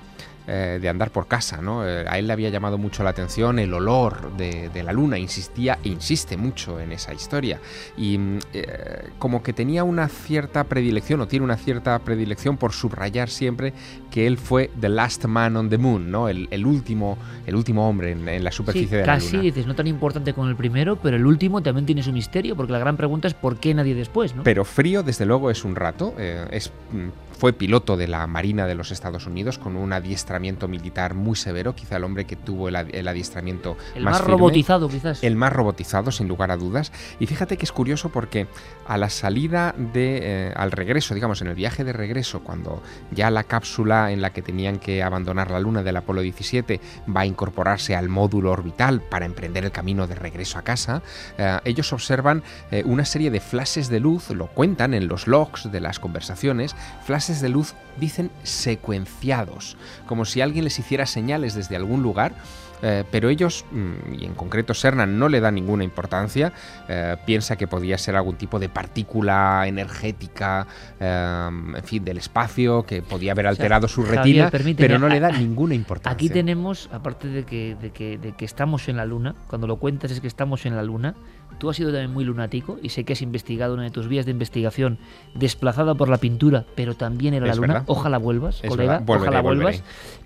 eh, 0.51 0.79
de 0.81 0.89
andar 0.89 1.11
por 1.11 1.27
casa, 1.27 1.61
¿no? 1.61 1.87
Eh, 1.87 2.07
a 2.09 2.19
él 2.19 2.27
le 2.27 2.33
había 2.33 2.49
llamado 2.49 2.79
mucho 2.79 3.05
la 3.05 3.11
atención 3.11 3.59
el 3.59 3.75
olor 3.75 4.35
de, 4.35 4.83
la 4.83 4.93
luna, 4.93 5.19
insistía 5.19 5.79
e 5.85 5.91
insiste 5.91 6.39
mucho 6.39 6.81
en 6.81 6.91
esa 6.93 7.13
historia. 7.13 7.61
Y 7.99 8.17
mm, 8.17 8.39
eh, 8.55 9.11
como 9.19 9.43
que 9.43 9.53
tenía 9.53 9.85
una 9.85 10.09
cierta 10.09 10.65
predilección, 10.65 11.21
o 11.21 11.29
tiene 11.29 11.45
una 11.45 11.59
cierta 11.59 11.99
predilección 11.99 12.57
por 12.57 12.73
subrayar 12.73 13.29
siempre 13.29 13.75
que 14.11 14.27
él 14.27 14.39
fue 14.39 14.71
The 14.81 14.89
Last 14.89 15.25
Man 15.27 15.57
on 15.57 15.69
the 15.69 15.79
Moon, 15.79 16.11
¿no? 16.11 16.29
El, 16.29 16.49
el 16.51 16.67
último, 16.67 17.19
el 17.47 17.55
último 17.55 17.89
hombre 17.89 18.13
en, 18.13 18.29
en 18.29 18.43
la 18.45 18.51
Sí, 18.51 18.57
superficie 18.59 18.97
de 18.99 19.07
la 19.07 19.15
casi 19.15 19.33
luna. 19.33 19.43
dices, 19.43 19.67
no 19.67 19.75
tan 19.75 19.87
importante 19.87 20.33
con 20.33 20.49
el 20.49 20.57
primero, 20.57 20.97
pero 20.97 21.17
el 21.17 21.27
último 21.27 21.63
también 21.63 21.87
tiene 21.87 22.03
su 22.03 22.13
misterio, 22.13 22.57
porque 22.57 22.73
la 22.73 22.79
gran 22.79 22.97
pregunta 22.97 23.29
es 23.29 23.35
por 23.35 23.59
qué 23.59 23.75
nadie 23.75 23.95
después, 23.95 24.35
¿no? 24.35 24.43
Pero 24.45 24.65
frío, 24.65 25.03
desde 25.03 25.27
luego, 25.27 25.51
es 25.51 25.65
un 25.65 25.77
rato. 25.77 26.15
eh, 26.19 26.47
es, 26.51 26.71
mm, 26.93 27.09
fue 27.39 27.53
piloto 27.53 27.97
de 27.97 28.09
la 28.09 28.27
Marina 28.27 28.67
de 28.67 28.75
los 28.75 28.91
Estados 28.91 29.27
Unidos 29.29 29.59
con 29.59 29.77
un 29.77 29.93
adiestramiento 29.93 30.67
militar 30.67 31.15
muy 31.15 31.37
severo, 31.37 31.73
quizá 31.77 31.97
el 31.97 32.03
hombre 32.03 32.25
que 32.25 32.35
tuvo 32.35 32.69
el, 32.69 32.75
el 32.75 33.07
adiestramiento 33.07 33.77
El 33.95 34.03
más, 34.03 34.15
más 34.15 34.21
firme. 34.23 34.33
robotizado, 34.39 34.89
quizás. 34.89 35.23
El 35.23 35.37
más 35.37 35.53
robotizado, 35.53 36.11
sin 36.11 36.27
lugar 36.27 36.51
a 36.51 36.57
dudas. 36.57 36.91
Y 37.21 37.27
fíjate 37.27 37.57
que 37.57 37.65
es 37.65 37.71
curioso 37.71 38.09
porque 38.09 38.49
a 38.89 38.99
la 38.99 39.09
salida 39.09 39.73
de. 39.79 40.19
eh, 40.21 40.53
al 40.57 40.73
regreso, 40.73 41.15
digamos, 41.15 41.41
en 41.41 41.47
el 41.47 41.55
viaje 41.55 41.85
de 41.85 41.93
regreso, 41.93 42.41
cuando 42.41 42.83
ya 43.13 43.31
la 43.31 43.45
cápsula 43.45 43.98
en 44.11 44.23
la 44.23 44.31
que 44.31 44.43
tenían 44.43 44.79
que 44.79 45.03
abandonar 45.03 45.51
la 45.51 45.61
Luna 45.61 45.83
del 45.83 45.97
Apolo 45.97 46.21
17 46.21 46.81
va 47.15 47.23
a 47.23 47.27
incorporarse 47.27 47.95
al 47.97 48.09
módulo 48.09 48.51
orbital 48.51 49.01
para 49.01 49.27
emprender 49.27 49.65
el 49.65 49.73
camino 49.73 50.07
de 50.07 50.15
regreso 50.15 50.59
a 50.59 50.63
casa, 50.63 51.03
eh, 51.37 51.59
ellos 51.65 51.93
observan 51.93 52.43
eh, 52.71 52.83
una 52.85 53.05
serie 53.05 53.31
de 53.31 53.41
flashes 53.41 53.89
de 53.89 54.01
luz, 54.01 54.31
lo 54.31 54.47
cuentan 54.49 54.95
en 54.95 55.09
los 55.09 55.27
logs 55.27 55.71
de 55.71 55.81
las 55.81 55.99
conversaciones, 55.99 56.77
flashes 57.05 57.41
de 57.41 57.49
luz 57.49 57.75
dicen 57.99 58.31
secuenciados, 58.43 59.77
como 60.07 60.25
si 60.25 60.41
alguien 60.41 60.65
les 60.65 60.79
hiciera 60.79 61.07
señales 61.07 61.55
desde 61.55 61.77
algún 61.77 62.03
lugar. 62.03 62.33
Eh, 62.83 63.05
pero 63.11 63.29
ellos, 63.29 63.65
mm, 63.71 64.15
y 64.15 64.25
en 64.25 64.35
concreto 64.35 64.75
Cernan, 64.75 65.19
no 65.19 65.29
le 65.29 65.41
da 65.41 65.51
ninguna 65.51 65.85
importancia. 65.85 66.53
eh, 66.89 67.17
piensa 67.27 67.57
que 67.57 67.67
podía 67.67 67.99
ser 67.99 68.17
algún 68.17 68.37
tipo 68.37 68.59
de 68.59 68.69
partícula 68.69 69.65
energética, 69.67 70.67
eh, 71.01 71.49
en 71.77 71.85
fin, 71.85 72.05
del 72.05 72.19
espacio, 72.19 72.85
que 72.85 73.03
podía 73.03 73.33
haber 73.33 73.47
O 73.47 73.49
sea, 73.49 73.51
alterado 73.51 73.89
su 73.89 74.03
retina, 74.05 74.51
pero 74.77 74.99
no 74.99 75.09
le 75.09 75.21
da 75.21 75.31
ninguna 75.33 75.75
importancia. 75.75 76.15
Aquí 76.15 76.29
tenemos, 76.29 76.89
aparte 76.93 77.29
de 77.29 77.45
que, 77.45 77.77
de, 77.81 77.91
que, 77.91 78.19
de 78.19 78.33
que 78.33 78.45
estamos 78.45 78.89
en 78.89 78.97
la 78.97 79.05
Luna, 79.05 79.35
cuando 79.49 79.67
lo 79.67 79.77
cuentas 79.77 80.11
es 80.11 80.21
que 80.21 80.27
estamos 80.29 80.67
en 80.67 80.77
la 80.77 80.83
Luna, 80.83 81.15
tú 81.59 81.69
has 81.71 81.77
sido 81.77 81.91
también 81.91 82.13
muy 82.13 82.25
lunático 82.25 82.79
y 82.83 82.91
sé 82.91 83.05
que 83.05 83.13
has 83.15 83.23
investigado 83.23 83.75
una 83.75 83.83
de 83.85 83.91
tus 83.91 84.07
vías 84.09 84.25
de 84.27 84.33
investigación 84.33 84.99
desplazada 85.35 85.95
por 85.95 86.09
la 86.09 86.19
pintura, 86.19 86.65
pero 86.75 86.95
también 86.95 87.35
era 87.35 87.47
la 87.47 87.55
Luna. 87.55 87.67
verdad. 87.67 87.85
Ojalá 87.87 88.19
vuelvas, 88.19 88.61
Es 88.63 88.71
colega. 88.71 88.99
Volveré, 89.01 89.29
ojalá 89.29 89.41
volveré. 89.43 89.65
vuelvas, 89.65 89.85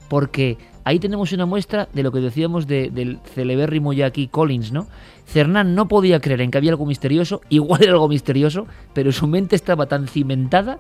porque 0.08 0.58
ahí 0.84 0.98
tenemos 0.98 1.32
una 1.32 1.46
muestra 1.46 1.88
de 1.92 2.02
lo 2.02 2.12
que 2.12 2.20
decíamos 2.20 2.66
de- 2.66 2.90
del 2.90 3.18
celebérrimo 3.34 3.92
Jackie 3.92 4.28
Collins, 4.28 4.72
¿no? 4.72 4.86
Cernán 5.26 5.74
no 5.74 5.88
podía 5.88 6.20
creer 6.20 6.40
en 6.40 6.50
que 6.50 6.59
había 6.59 6.70
algo 6.72 6.86
misterioso, 6.86 7.40
igual 7.48 7.82
era 7.82 7.92
algo 7.92 8.09
misterioso, 8.09 8.66
pero 8.92 9.12
su 9.12 9.26
mente 9.26 9.56
estaba 9.56 9.86
tan 9.86 10.09
cimentada 10.09 10.78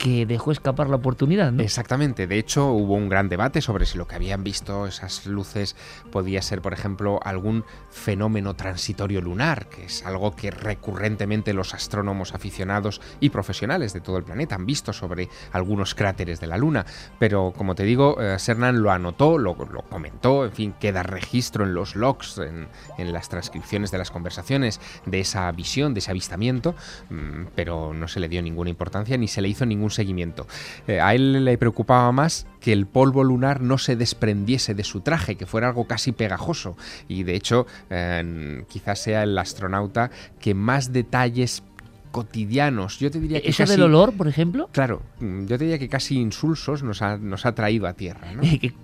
que 0.00 0.24
dejó 0.24 0.50
escapar 0.50 0.88
la 0.88 0.96
oportunidad. 0.96 1.60
Exactamente. 1.60 2.26
De 2.26 2.38
hecho, 2.38 2.72
hubo 2.72 2.94
un 2.94 3.10
gran 3.10 3.28
debate 3.28 3.60
sobre 3.60 3.84
si 3.84 3.98
lo 3.98 4.06
que 4.06 4.14
habían 4.14 4.42
visto 4.42 4.86
esas 4.86 5.26
luces 5.26 5.76
podía 6.10 6.40
ser, 6.40 6.62
por 6.62 6.72
ejemplo, 6.72 7.20
algún 7.22 7.66
fenómeno 7.90 8.56
transitorio 8.56 9.20
lunar, 9.20 9.68
que 9.68 9.84
es 9.84 10.06
algo 10.06 10.34
que 10.34 10.50
recurrentemente 10.50 11.52
los 11.52 11.74
astrónomos 11.74 12.34
aficionados 12.34 13.02
y 13.20 13.28
profesionales 13.28 13.92
de 13.92 14.00
todo 14.00 14.16
el 14.16 14.24
planeta 14.24 14.54
han 14.54 14.64
visto 14.64 14.94
sobre 14.94 15.28
algunos 15.52 15.94
cráteres 15.94 16.40
de 16.40 16.46
la 16.46 16.56
Luna. 16.56 16.86
Pero, 17.18 17.52
como 17.54 17.74
te 17.74 17.84
digo, 17.84 18.18
eh, 18.22 18.38
Cernan 18.38 18.80
lo 18.80 18.90
anotó, 18.90 19.36
lo, 19.36 19.54
lo 19.70 19.82
comentó, 19.82 20.46
en 20.46 20.52
fin, 20.52 20.74
queda 20.80 21.02
registro 21.02 21.64
en 21.64 21.74
los 21.74 21.94
logs, 21.94 22.38
en, 22.38 22.68
en 22.96 23.12
las 23.12 23.28
transcripciones 23.28 23.90
de 23.90 23.98
las 23.98 24.10
conversaciones 24.10 24.80
de 25.04 25.20
esa 25.20 25.52
visión, 25.52 25.92
de 25.92 25.98
ese 25.98 26.10
avistamiento, 26.10 26.74
mm, 27.10 27.48
pero 27.54 27.92
no 27.92 28.08
se 28.08 28.18
le 28.18 28.30
dio 28.30 28.40
ninguna 28.40 28.70
importancia 28.70 29.18
ni 29.18 29.28
se 29.28 29.42
le 29.42 29.48
hizo 29.48 29.66
ningún 29.66 29.89
seguimiento. 29.90 30.46
Eh, 30.86 31.00
a 31.00 31.14
él 31.14 31.44
le 31.44 31.58
preocupaba 31.58 32.10
más 32.12 32.46
que 32.60 32.72
el 32.72 32.86
polvo 32.86 33.24
lunar 33.24 33.60
no 33.60 33.78
se 33.78 33.96
desprendiese 33.96 34.74
de 34.74 34.84
su 34.84 35.00
traje, 35.00 35.36
que 35.36 35.46
fuera 35.46 35.68
algo 35.68 35.86
casi 35.86 36.12
pegajoso. 36.12 36.76
Y 37.08 37.22
de 37.24 37.34
hecho, 37.34 37.66
eh, 37.90 38.64
quizás 38.68 39.00
sea 39.02 39.22
el 39.22 39.36
astronauta 39.38 40.10
que 40.40 40.54
más 40.54 40.92
detalles 40.92 41.62
cotidianos, 42.10 42.98
yo 42.98 43.10
te 43.10 43.20
diría 43.20 43.40
que 43.40 43.50
¿Eso 43.50 43.62
casi- 43.62 43.72
del 43.72 43.82
olor, 43.82 44.12
por 44.14 44.26
ejemplo? 44.26 44.68
Claro, 44.72 45.02
mm, 45.20 45.42
yo 45.46 45.56
te 45.58 45.64
diría 45.64 45.78
que 45.78 45.88
casi 45.88 46.18
insulsos 46.18 46.82
nos 46.82 47.02
ha, 47.02 47.16
nos 47.16 47.46
ha 47.46 47.54
traído 47.54 47.86
a 47.86 47.92
tierra, 47.92 48.32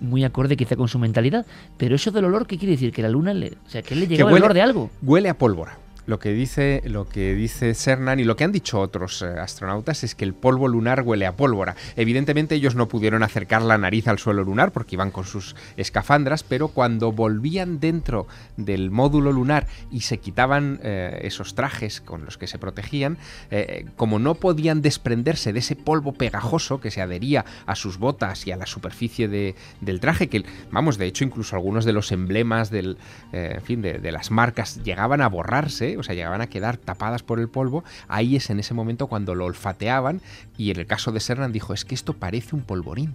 muy 0.00 0.24
acorde 0.24 0.56
quizá 0.56 0.76
con 0.76 0.88
su 0.88 0.98
mentalidad. 0.98 1.44
Pero 1.76 1.94
eso 1.96 2.10
del 2.10 2.24
olor, 2.24 2.46
¿qué 2.46 2.56
quiere 2.56 2.72
decir? 2.72 2.92
Que 2.92 3.02
la 3.02 3.08
luna 3.08 3.34
le, 3.34 3.48
o 3.66 3.68
sea, 3.68 3.82
que 3.82 3.94
le 3.94 4.02
Que 4.02 4.14
llegaba 4.16 4.30
el 4.30 4.36
olor 4.36 4.54
de 4.54 4.62
algo. 4.62 4.90
Huele 5.02 5.28
a 5.28 5.36
pólvora. 5.36 5.78
Lo 6.08 6.18
que 6.18 6.32
dice, 6.32 6.80
lo 6.86 7.06
que 7.06 7.34
dice 7.34 7.74
Cernan 7.74 8.18
y 8.18 8.24
lo 8.24 8.34
que 8.34 8.42
han 8.44 8.50
dicho 8.50 8.80
otros 8.80 9.20
eh, 9.20 9.26
astronautas 9.26 10.04
es 10.04 10.14
que 10.14 10.24
el 10.24 10.32
polvo 10.32 10.66
lunar 10.66 11.02
huele 11.02 11.26
a 11.26 11.36
pólvora. 11.36 11.76
Evidentemente 11.96 12.54
ellos 12.54 12.74
no 12.74 12.88
pudieron 12.88 13.22
acercar 13.22 13.60
la 13.60 13.76
nariz 13.76 14.08
al 14.08 14.18
suelo 14.18 14.42
lunar 14.42 14.72
porque 14.72 14.96
iban 14.96 15.10
con 15.10 15.26
sus 15.26 15.54
escafandras, 15.76 16.44
pero 16.44 16.68
cuando 16.68 17.12
volvían 17.12 17.78
dentro 17.78 18.26
del 18.56 18.90
módulo 18.90 19.32
lunar 19.32 19.66
y 19.90 20.00
se 20.00 20.16
quitaban 20.16 20.80
eh, 20.82 21.18
esos 21.24 21.54
trajes 21.54 22.00
con 22.00 22.24
los 22.24 22.38
que 22.38 22.46
se 22.46 22.58
protegían, 22.58 23.18
eh, 23.50 23.84
como 23.96 24.18
no 24.18 24.34
podían 24.36 24.80
desprenderse 24.80 25.52
de 25.52 25.58
ese 25.58 25.76
polvo 25.76 26.14
pegajoso 26.14 26.80
que 26.80 26.90
se 26.90 27.02
adhería 27.02 27.44
a 27.66 27.74
sus 27.74 27.98
botas 27.98 28.46
y 28.46 28.52
a 28.52 28.56
la 28.56 28.64
superficie 28.64 29.28
de- 29.28 29.54
del 29.82 30.00
traje, 30.00 30.28
que 30.30 30.42
vamos, 30.70 30.96
de 30.96 31.04
hecho 31.04 31.24
incluso 31.24 31.54
algunos 31.54 31.84
de 31.84 31.92
los 31.92 32.12
emblemas 32.12 32.70
del, 32.70 32.96
en 33.32 33.60
fin, 33.60 33.82
de, 33.82 33.98
de 33.98 34.10
las 34.10 34.30
marcas 34.30 34.82
llegaban 34.82 35.20
a 35.20 35.28
borrarse, 35.28 35.97
o 36.00 36.02
sea, 36.02 36.14
llegaban 36.14 36.40
a 36.40 36.48
quedar 36.48 36.76
tapadas 36.76 37.22
por 37.22 37.40
el 37.40 37.48
polvo, 37.48 37.84
ahí 38.08 38.36
es 38.36 38.50
en 38.50 38.60
ese 38.60 38.74
momento 38.74 39.06
cuando 39.06 39.34
lo 39.34 39.44
olfateaban 39.44 40.20
y 40.56 40.70
en 40.70 40.78
el 40.78 40.86
caso 40.86 41.12
de 41.12 41.20
Sernan 41.20 41.52
dijo, 41.52 41.72
es 41.74 41.84
que 41.84 41.94
esto 41.94 42.14
parece 42.14 42.56
un 42.56 42.62
polvorín. 42.62 43.14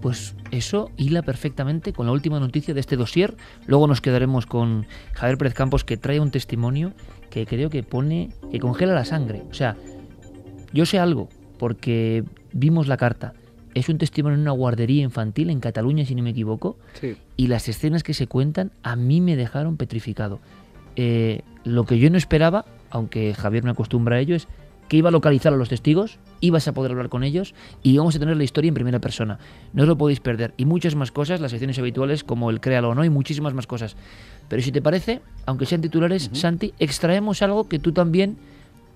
Pues 0.00 0.36
eso 0.52 0.90
hila 0.96 1.22
perfectamente 1.22 1.92
con 1.92 2.06
la 2.06 2.12
última 2.12 2.38
noticia 2.38 2.72
de 2.72 2.80
este 2.80 2.96
dossier. 2.96 3.36
Luego 3.66 3.88
nos 3.88 4.00
quedaremos 4.00 4.46
con 4.46 4.86
Javier 5.12 5.38
Pérez 5.38 5.54
Campos 5.54 5.84
que 5.84 5.96
trae 5.96 6.20
un 6.20 6.30
testimonio 6.30 6.92
que 7.30 7.46
creo 7.46 7.68
que 7.68 7.82
pone, 7.82 8.30
que 8.50 8.60
congela 8.60 8.94
la 8.94 9.04
sangre. 9.04 9.42
O 9.50 9.54
sea, 9.54 9.76
yo 10.72 10.86
sé 10.86 10.98
algo 10.98 11.28
porque 11.58 12.24
vimos 12.52 12.86
la 12.86 12.96
carta. 12.96 13.34
Es 13.74 13.88
un 13.88 13.98
testimonio 13.98 14.36
en 14.36 14.42
una 14.42 14.52
guardería 14.52 15.02
infantil 15.02 15.50
en 15.50 15.60
Cataluña, 15.60 16.04
si 16.04 16.14
no 16.14 16.22
me 16.22 16.30
equivoco. 16.30 16.78
Sí. 17.00 17.16
Y 17.36 17.48
las 17.48 17.68
escenas 17.68 18.02
que 18.02 18.14
se 18.14 18.26
cuentan 18.26 18.72
a 18.82 18.96
mí 18.96 19.20
me 19.20 19.36
dejaron 19.36 19.76
petrificado. 19.76 20.40
Eh, 21.00 21.42
lo 21.62 21.84
que 21.84 22.00
yo 22.00 22.10
no 22.10 22.18
esperaba, 22.18 22.64
aunque 22.90 23.32
Javier 23.32 23.62
me 23.62 23.70
acostumbra 23.70 24.16
a 24.16 24.18
ello, 24.18 24.34
es 24.34 24.48
que 24.88 24.96
iba 24.96 25.10
a 25.10 25.12
localizar 25.12 25.52
a 25.52 25.56
los 25.56 25.68
testigos, 25.68 26.18
ibas 26.40 26.66
a 26.66 26.74
poder 26.74 26.90
hablar 26.90 27.08
con 27.08 27.22
ellos 27.22 27.54
y 27.84 27.92
íbamos 27.92 28.16
a 28.16 28.18
tener 28.18 28.36
la 28.36 28.42
historia 28.42 28.68
en 28.68 28.74
primera 28.74 28.98
persona. 28.98 29.38
No 29.72 29.82
os 29.82 29.88
lo 29.88 29.96
podéis 29.96 30.18
perder. 30.18 30.54
Y 30.56 30.64
muchas 30.64 30.96
más 30.96 31.12
cosas, 31.12 31.40
las 31.40 31.52
secciones 31.52 31.78
habituales 31.78 32.24
como 32.24 32.50
el 32.50 32.60
Créalo 32.60 32.88
o 32.88 32.94
no 32.96 33.04
y 33.04 33.10
muchísimas 33.10 33.54
más 33.54 33.68
cosas. 33.68 33.94
Pero 34.48 34.60
si 34.60 34.72
te 34.72 34.82
parece, 34.82 35.20
aunque 35.46 35.66
sean 35.66 35.82
titulares, 35.82 36.30
Santi, 36.32 36.74
extraemos 36.80 37.42
algo 37.42 37.68
que 37.68 37.78
tú 37.78 37.92
también 37.92 38.36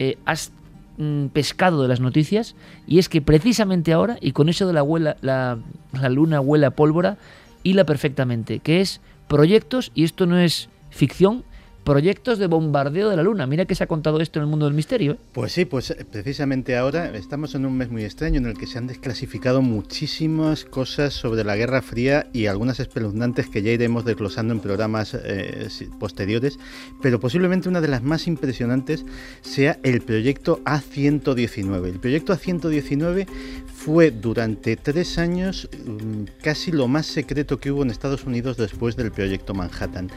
eh, 0.01 0.19
has 0.25 0.51
mm, 0.97 1.27
pescado 1.27 1.83
de 1.83 1.89
las 1.89 2.01
noticias 2.01 2.57
y 2.85 2.99
es 2.99 3.09
que 3.09 3.23
precisamente 3.23 3.93
ahora, 3.93 4.19
y 4.21 4.33
con 4.33 4.49
eso 4.49 4.67
de 4.67 4.73
la, 4.73 4.83
huela, 4.83 5.19
la, 5.21 5.59
la 5.93 6.09
luna 6.09 6.41
huele 6.41 6.67
a 6.67 6.71
pólvora, 6.73 7.19
hila 7.63 7.85
perfectamente, 7.85 8.59
que 8.59 8.81
es 8.81 9.01
proyectos, 9.29 9.93
y 9.95 10.03
esto 10.03 10.27
no 10.27 10.39
es 10.39 10.69
ficción, 10.91 11.45
proyectos 11.85 12.39
de 12.39 12.47
bombardeo 12.47 13.11
de 13.11 13.17
la 13.17 13.23
Luna. 13.23 13.47
Mira 13.47 13.65
que 13.65 13.75
se 13.75 13.85
ha 13.85 13.87
contado 13.87 14.21
esto 14.21 14.39
en 14.39 14.45
el 14.45 14.49
mundo 14.51 14.67
del 14.67 14.75
misterio. 14.75 15.13
¿eh? 15.13 15.19
Pues 15.33 15.53
sí, 15.53 15.65
pues 15.65 15.91
eh, 15.91 16.05
precisamente 16.11 16.77
ahora 16.77 17.17
estamos 17.17 17.55
en 17.55 17.67
un 17.67 17.77
mes 17.77 17.91
muy 17.91 18.05
extraño 18.05 18.39
en 18.39 18.47
el 18.47 18.57
que 18.57 18.67
se 18.67 18.79
han 18.79 18.87
desclasificado 18.87 19.63
muchísimas 19.63 20.65
cosas 20.65 21.15
sobre 21.15 21.45
la 21.45 21.57
Guerra 21.57 21.83
Fría 21.83 22.29
y 22.33 22.47
algunas 22.47 22.81
espeluznantes 22.81 23.49
que 23.49 23.63
ya 23.63 23.73
iremos 23.73 24.05
desglosando 24.05 24.55
en 24.55 24.61
programas 24.61 25.15
eh, 25.15 25.69
posteriores, 25.99 26.59
pero 27.03 27.21
posiblemente 27.21 27.69
una 27.69 27.81
de 27.81 27.89
las 27.89 28.03
más 28.03 28.27
impresionantes 28.27 29.05
sea 29.41 29.79
el 29.83 30.03
proyecto 30.03 30.61
A119. 30.65 31.87
El 31.87 32.01
proyecto 32.01 32.35
A119 32.35 33.27
fue 33.75 34.11
durante 34.11 34.77
tres 34.77 35.19
años 35.19 35.69
mm, 35.85 36.25
casi 36.43 36.71
lo 36.71 36.87
más 36.87 37.07
secreto 37.07 37.59
que 37.59 37.73
hubo 37.73 37.83
en 37.83 37.91
Estados 37.91 38.25
Unidos 38.25 38.57
después 38.57 38.97
del 38.97 39.11
proyecto 39.11 39.55
Manhattan. 39.55 40.11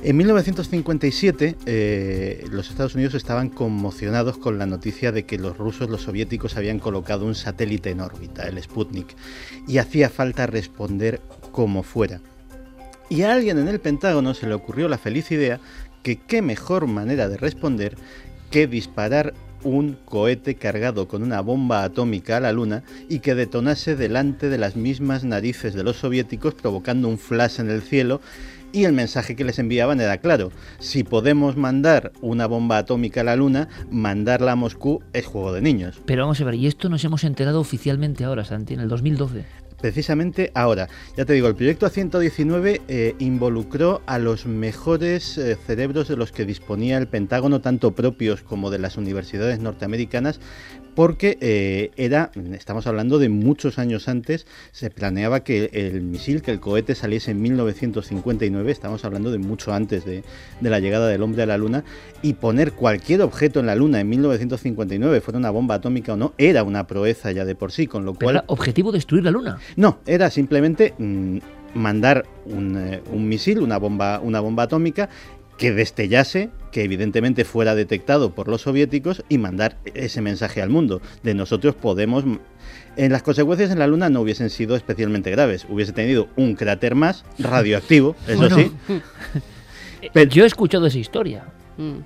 En 0.00 0.16
1957 0.16 1.56
eh, 1.66 2.44
los 2.52 2.70
Estados 2.70 2.94
Unidos 2.94 3.14
estaban 3.14 3.48
conmocionados 3.48 4.38
con 4.38 4.56
la 4.56 4.64
noticia 4.64 5.10
de 5.10 5.24
que 5.24 5.38
los 5.38 5.58
rusos, 5.58 5.90
los 5.90 6.02
soviéticos, 6.02 6.56
habían 6.56 6.78
colocado 6.78 7.26
un 7.26 7.34
satélite 7.34 7.90
en 7.90 8.00
órbita, 8.00 8.44
el 8.46 8.62
Sputnik, 8.62 9.16
y 9.66 9.78
hacía 9.78 10.08
falta 10.08 10.46
responder 10.46 11.20
como 11.50 11.82
fuera. 11.82 12.20
Y 13.08 13.22
a 13.22 13.32
alguien 13.32 13.58
en 13.58 13.66
el 13.66 13.80
Pentágono 13.80 14.34
se 14.34 14.46
le 14.46 14.54
ocurrió 14.54 14.88
la 14.88 14.98
feliz 14.98 15.32
idea 15.32 15.58
que 16.04 16.16
qué 16.16 16.42
mejor 16.42 16.86
manera 16.86 17.28
de 17.28 17.36
responder 17.36 17.96
que 18.52 18.68
disparar 18.68 19.34
un 19.64 19.98
cohete 20.04 20.54
cargado 20.54 21.08
con 21.08 21.24
una 21.24 21.40
bomba 21.40 21.82
atómica 21.82 22.36
a 22.36 22.40
la 22.40 22.52
Luna 22.52 22.84
y 23.08 23.18
que 23.18 23.34
detonase 23.34 23.96
delante 23.96 24.48
de 24.48 24.58
las 24.58 24.76
mismas 24.76 25.24
narices 25.24 25.74
de 25.74 25.82
los 25.82 25.96
soviéticos 25.96 26.54
provocando 26.54 27.08
un 27.08 27.18
flash 27.18 27.58
en 27.58 27.70
el 27.70 27.82
cielo 27.82 28.20
y 28.72 28.84
el 28.84 28.92
mensaje 28.92 29.36
que 29.36 29.44
les 29.44 29.58
enviaban 29.58 30.00
era 30.00 30.18
claro, 30.18 30.50
si 30.78 31.04
podemos 31.04 31.56
mandar 31.56 32.12
una 32.20 32.46
bomba 32.46 32.78
atómica 32.78 33.22
a 33.22 33.24
la 33.24 33.36
Luna, 33.36 33.68
mandarla 33.90 34.52
a 34.52 34.56
Moscú 34.56 35.02
es 35.12 35.26
juego 35.26 35.52
de 35.52 35.62
niños. 35.62 36.00
Pero 36.06 36.22
vamos 36.22 36.40
a 36.40 36.44
ver, 36.44 36.54
y 36.54 36.66
esto 36.66 36.88
nos 36.88 37.04
hemos 37.04 37.24
enterado 37.24 37.60
oficialmente 37.60 38.24
ahora, 38.24 38.44
Santi, 38.44 38.74
en 38.74 38.80
el 38.80 38.88
2012 38.88 39.44
precisamente 39.80 40.50
ahora. 40.54 40.88
Ya 41.16 41.24
te 41.24 41.32
digo, 41.32 41.48
el 41.48 41.54
proyecto 41.54 41.86
A119 41.86 42.80
eh, 42.88 43.14
involucró 43.18 44.02
a 44.06 44.18
los 44.18 44.46
mejores 44.46 45.38
eh, 45.38 45.56
cerebros 45.66 46.08
de 46.08 46.16
los 46.16 46.32
que 46.32 46.44
disponía 46.44 46.98
el 46.98 47.08
Pentágono, 47.08 47.60
tanto 47.60 47.94
propios 47.94 48.42
como 48.42 48.70
de 48.70 48.78
las 48.78 48.96
universidades 48.96 49.60
norteamericanas, 49.60 50.40
porque 50.98 51.38
eh, 51.40 51.92
era, 51.96 52.32
estamos 52.54 52.88
hablando 52.88 53.20
de 53.20 53.28
muchos 53.28 53.78
años 53.78 54.08
antes, 54.08 54.48
se 54.72 54.90
planeaba 54.90 55.44
que 55.44 55.70
el 55.72 56.02
misil, 56.02 56.42
que 56.42 56.50
el 56.50 56.58
cohete 56.58 56.96
saliese 56.96 57.30
en 57.30 57.40
1959, 57.40 58.72
estamos 58.72 59.04
hablando 59.04 59.30
de 59.30 59.38
mucho 59.38 59.72
antes 59.72 60.04
de, 60.04 60.24
la 60.60 60.80
llegada 60.80 61.06
del 61.06 61.22
hombre 61.22 61.44
a 61.44 61.46
la 61.46 61.56
Luna, 61.56 61.84
y 62.20 62.32
poner 62.32 62.72
cualquier 62.72 63.22
objeto 63.22 63.60
en 63.60 63.66
la 63.66 63.76
Luna 63.76 64.00
en 64.00 64.08
1959, 64.08 65.20
fuera 65.20 65.38
una 65.38 65.50
bomba 65.50 65.76
atómica 65.76 66.14
o 66.14 66.16
no, 66.16 66.34
era 66.36 66.64
una 66.64 66.88
proeza 66.88 67.30
ya 67.30 67.44
de 67.44 67.54
por 67.54 67.70
sí, 67.70 67.86
con 67.86 68.04
lo 68.04 68.14
cual... 68.14 68.34
¿Era 68.34 68.44
objetivo 68.48 68.90
destruir 68.90 69.22
la 69.22 69.30
Luna? 69.30 69.60
No, 69.76 70.00
era 70.04 70.30
simplemente... 70.30 70.94
Mm, 70.98 71.38
mandar 71.74 72.24
un, 72.46 72.76
eh, 72.78 73.02
un, 73.12 73.28
misil, 73.28 73.60
una 73.60 73.78
bomba, 73.78 74.20
una 74.20 74.40
bomba 74.40 74.62
atómica 74.64 75.10
que 75.58 75.72
destellase, 75.72 76.50
que 76.72 76.84
evidentemente 76.84 77.44
fuera 77.44 77.74
detectado 77.74 78.34
por 78.34 78.48
los 78.48 78.62
soviéticos 78.62 79.24
y 79.28 79.38
mandar 79.38 79.76
ese 79.94 80.22
mensaje 80.22 80.62
al 80.62 80.70
mundo 80.70 81.02
de 81.22 81.34
nosotros 81.34 81.74
podemos... 81.74 82.24
En 82.96 83.12
las 83.12 83.22
consecuencias 83.22 83.70
en 83.70 83.78
la 83.78 83.86
Luna 83.86 84.08
no 84.08 84.20
hubiesen 84.20 84.50
sido 84.50 84.74
especialmente 84.74 85.30
graves, 85.30 85.66
hubiese 85.68 85.92
tenido 85.92 86.28
un 86.36 86.54
cráter 86.54 86.94
más 86.94 87.24
radioactivo, 87.38 88.16
eso 88.26 88.48
sí. 88.50 88.72
Pero, 90.12 90.30
Yo 90.30 90.44
he 90.44 90.46
escuchado 90.46 90.86
esa 90.86 90.98
historia. 90.98 91.44
Mm. 91.76 91.98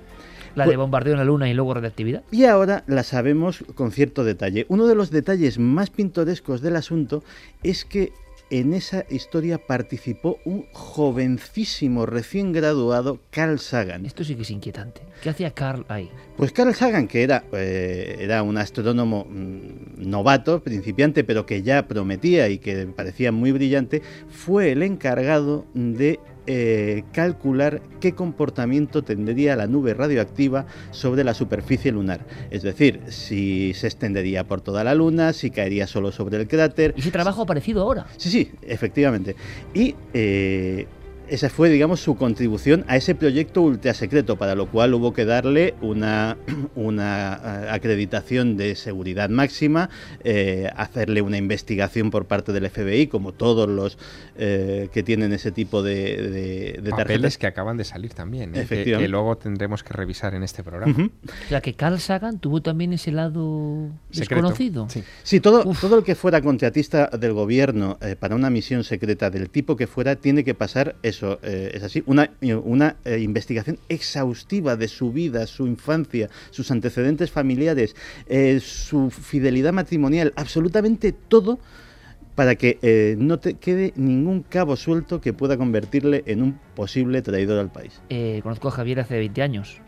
La 0.55 0.67
de 0.67 0.77
bombardeo 0.77 1.13
en 1.13 1.19
la 1.19 1.25
Luna 1.25 1.49
y 1.49 1.53
luego 1.55 1.73
radioactividad. 1.73 2.21
Y 2.31 2.45
ahora 2.45 2.83
la 2.85 3.01
sabemos 3.01 3.63
con 3.73 3.91
cierto 3.91 4.23
detalle. 4.23 4.67
Uno 4.69 4.85
de 4.85 4.93
los 4.93 5.09
detalles 5.09 5.57
más 5.57 5.89
pintorescos 5.89 6.61
del 6.61 6.75
asunto 6.75 7.23
es 7.63 7.85
que 7.85 8.11
en 8.53 8.75
esa 8.75 9.03
historia 9.09 9.57
participó 9.57 10.37
un 10.45 10.67
jovencísimo 10.73 12.05
recién 12.05 12.51
graduado 12.51 13.19
Carl 13.31 13.57
Sagan. 13.57 14.05
Esto 14.05 14.23
sí 14.23 14.35
que 14.35 14.43
es 14.43 14.51
inquietante. 14.51 15.01
¿Qué 15.23 15.31
hacía 15.31 15.49
Carl 15.49 15.83
ahí? 15.87 16.11
Pues 16.37 16.51
Carl 16.51 16.75
Sagan, 16.75 17.07
que 17.07 17.23
era, 17.23 17.45
eh, 17.51 18.17
era 18.19 18.43
un 18.43 18.59
astrónomo 18.59 19.25
mm, 19.27 20.07
novato, 20.07 20.63
principiante, 20.63 21.23
pero 21.23 21.47
que 21.47 21.63
ya 21.63 21.87
prometía 21.87 22.47
y 22.49 22.59
que 22.59 22.85
parecía 22.85 23.31
muy 23.31 23.51
brillante, 23.51 24.03
fue 24.29 24.71
el 24.71 24.83
encargado 24.83 25.65
de 25.73 26.19
eh, 26.47 27.03
calcular 27.13 27.81
qué 27.99 28.13
comportamiento 28.13 29.03
tendría 29.03 29.55
la 29.55 29.67
nube 29.67 29.93
radioactiva 29.93 30.65
sobre 30.91 31.23
la 31.23 31.33
superficie 31.33 31.91
lunar. 31.91 32.25
Es 32.51 32.63
decir, 32.63 33.01
si 33.07 33.73
se 33.73 33.87
extendería 33.87 34.45
por 34.45 34.61
toda 34.61 34.83
la 34.83 34.93
Luna, 34.93 35.33
si 35.33 35.51
caería 35.51 35.87
solo 35.87 36.11
sobre 36.11 36.37
el 36.37 36.47
cráter. 36.47 36.93
¿Y 36.97 37.01
ese 37.01 37.11
trabajo 37.11 37.41
ha 37.41 37.43
aparecido 37.43 37.81
ahora? 37.81 38.05
Sí, 38.17 38.29
sí, 38.29 38.51
efectivamente. 38.61 39.35
Y 39.73 39.95
eh, 40.13 40.87
esa 41.33 41.49
fue, 41.49 41.69
digamos, 41.69 41.99
su 41.99 42.15
contribución 42.15 42.85
a 42.87 42.95
ese 42.95 43.15
proyecto 43.15 43.63
ultra 43.63 43.95
secreto, 43.95 44.37
para 44.37 44.53
lo 44.53 44.67
cual 44.67 44.93
hubo 44.93 45.13
que 45.13 45.25
darle 45.25 45.73
una, 45.81 46.37
una 46.75 47.41
eh, 47.43 47.67
acreditación 47.71 48.55
de 48.55 48.75
seguridad 48.75 49.29
máxima, 49.29 49.89
eh, 50.23 50.69
hacerle 50.75 51.23
una 51.23 51.37
investigación 51.37 52.11
por 52.11 52.25
parte 52.25 52.53
del 52.53 52.69
FBI, 52.69 53.07
como 53.07 53.31
todos 53.31 53.67
los 53.67 53.97
eh, 54.37 54.89
que 54.93 55.01
tienen 55.01 55.33
ese 55.33 55.51
tipo 55.51 55.81
de, 55.81 56.77
de, 56.77 56.89
Papeles 56.91 57.39
que 57.39 57.47
acaban 57.47 57.77
de 57.77 57.85
salir 57.85 58.13
también, 58.13 58.53
que, 58.53 59.07
luego 59.07 59.35
tendremos 59.35 59.83
que 59.83 59.93
revisar 59.93 60.35
en 60.35 60.43
este 60.43 60.63
programa. 60.63 60.95
O 60.95 61.49
sea, 61.49 61.61
que 61.61 61.73
Carl 61.73 61.99
Sagan 61.99 62.37
tuvo 62.37 62.61
también 62.61 62.93
ese 62.93 63.11
lado 63.11 63.89
desconocido. 64.11 64.87
Sí, 65.23 65.39
todo, 65.39 65.63
todo 65.81 65.97
el 65.97 66.03
que 66.03 66.13
fuera 66.13 66.41
contratista 66.41 67.07
del 67.07 67.33
gobierno 67.33 67.97
para 68.19 68.35
una 68.35 68.51
misión 68.51 68.83
secreta 68.83 69.31
del 69.31 69.49
tipo 69.49 69.75
que 69.75 69.87
fuera, 69.87 70.15
tiene 70.15 70.43
que 70.43 70.53
pasar 70.53 70.95
eso 71.01 71.22
eh, 71.43 71.71
es 71.73 71.83
así, 71.83 72.03
una, 72.05 72.29
una 72.63 72.97
eh, 73.05 73.19
investigación 73.19 73.79
exhaustiva 73.89 74.75
de 74.75 74.87
su 74.87 75.11
vida, 75.11 75.47
su 75.47 75.67
infancia, 75.67 76.29
sus 76.51 76.71
antecedentes 76.71 77.31
familiares, 77.31 77.95
eh, 78.27 78.59
su 78.59 79.09
fidelidad 79.09 79.73
matrimonial, 79.73 80.33
absolutamente 80.35 81.11
todo 81.11 81.59
para 82.35 82.55
que 82.55 83.15
no 83.19 83.37
te 83.37 83.53
quede 83.53 83.93
ningún 83.95 84.41
cabo 84.41 84.75
suelto 84.75 85.21
que 85.21 85.33
pueda 85.33 85.55
convertirle 85.55 86.23
en 86.25 86.41
un 86.41 86.59
posible 86.73 87.21
traidor 87.21 87.59
al 87.59 87.71
país. 87.71 88.01
conozco 88.41 88.69
a 88.69 88.71
Javier 88.71 89.01
hace 89.01 89.19
20 89.19 89.43
años 89.43 89.81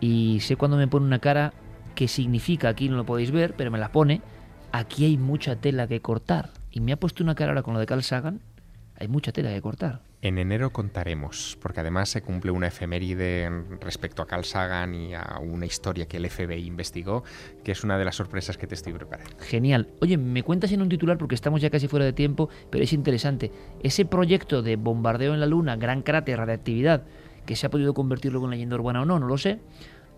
y 0.00 0.40
sé 0.40 0.56
cuando 0.56 0.76
me 0.76 0.88
pone 0.88 1.06
una 1.06 1.20
cara 1.20 1.52
que 1.94 2.08
significa, 2.08 2.68
aquí 2.70 2.88
no 2.88 2.96
lo 2.96 3.06
podéis 3.06 3.30
ver, 3.30 3.54
pero 3.56 3.70
me 3.70 3.78
la 3.78 3.92
pone, 3.92 4.20
aquí 4.72 5.04
hay 5.04 5.16
mucha 5.16 5.54
tela 5.54 5.86
que 5.86 6.00
cortar. 6.00 6.50
Y 6.72 6.80
me 6.80 6.92
ha 6.92 6.96
puesto 6.96 7.22
una 7.22 7.36
cara 7.36 7.52
ahora 7.52 7.62
con 7.62 7.74
lo 7.74 7.78
de 7.78 7.86
Carl 7.86 8.02
Sagan, 8.02 8.40
hay 8.98 9.06
mucha 9.06 9.30
tela 9.30 9.52
que 9.52 9.62
cortar. 9.62 10.00
En 10.22 10.38
enero 10.38 10.70
contaremos, 10.70 11.58
porque 11.60 11.80
además 11.80 12.08
se 12.08 12.22
cumple 12.22 12.52
una 12.52 12.68
efeméride 12.68 13.50
respecto 13.80 14.22
a 14.22 14.26
Carl 14.28 14.44
Sagan 14.44 14.94
y 14.94 15.14
a 15.14 15.40
una 15.42 15.66
historia 15.66 16.06
que 16.06 16.18
el 16.18 16.30
FBI 16.30 16.64
investigó, 16.64 17.24
que 17.64 17.72
es 17.72 17.82
una 17.82 17.98
de 17.98 18.04
las 18.04 18.14
sorpresas 18.14 18.56
que 18.56 18.68
te 18.68 18.76
estoy 18.76 18.92
preparando. 18.92 19.32
Genial. 19.40 19.88
Oye, 20.00 20.16
me 20.18 20.44
cuentas 20.44 20.70
en 20.70 20.80
un 20.80 20.88
titular 20.88 21.18
porque 21.18 21.34
estamos 21.34 21.60
ya 21.60 21.70
casi 21.70 21.88
fuera 21.88 22.06
de 22.06 22.12
tiempo, 22.12 22.48
pero 22.70 22.84
es 22.84 22.92
interesante. 22.92 23.50
Ese 23.82 24.04
proyecto 24.04 24.62
de 24.62 24.76
bombardeo 24.76 25.34
en 25.34 25.40
la 25.40 25.46
Luna, 25.46 25.74
gran 25.74 26.02
cráter, 26.02 26.38
radiactividad, 26.38 27.02
que 27.44 27.56
se 27.56 27.66
ha 27.66 27.70
podido 27.70 27.92
convertir 27.92 28.30
luego 28.30 28.46
en 28.46 28.52
leyenda 28.52 28.76
urbana 28.76 29.02
o 29.02 29.04
no, 29.04 29.18
no 29.18 29.26
lo 29.26 29.38
sé 29.38 29.58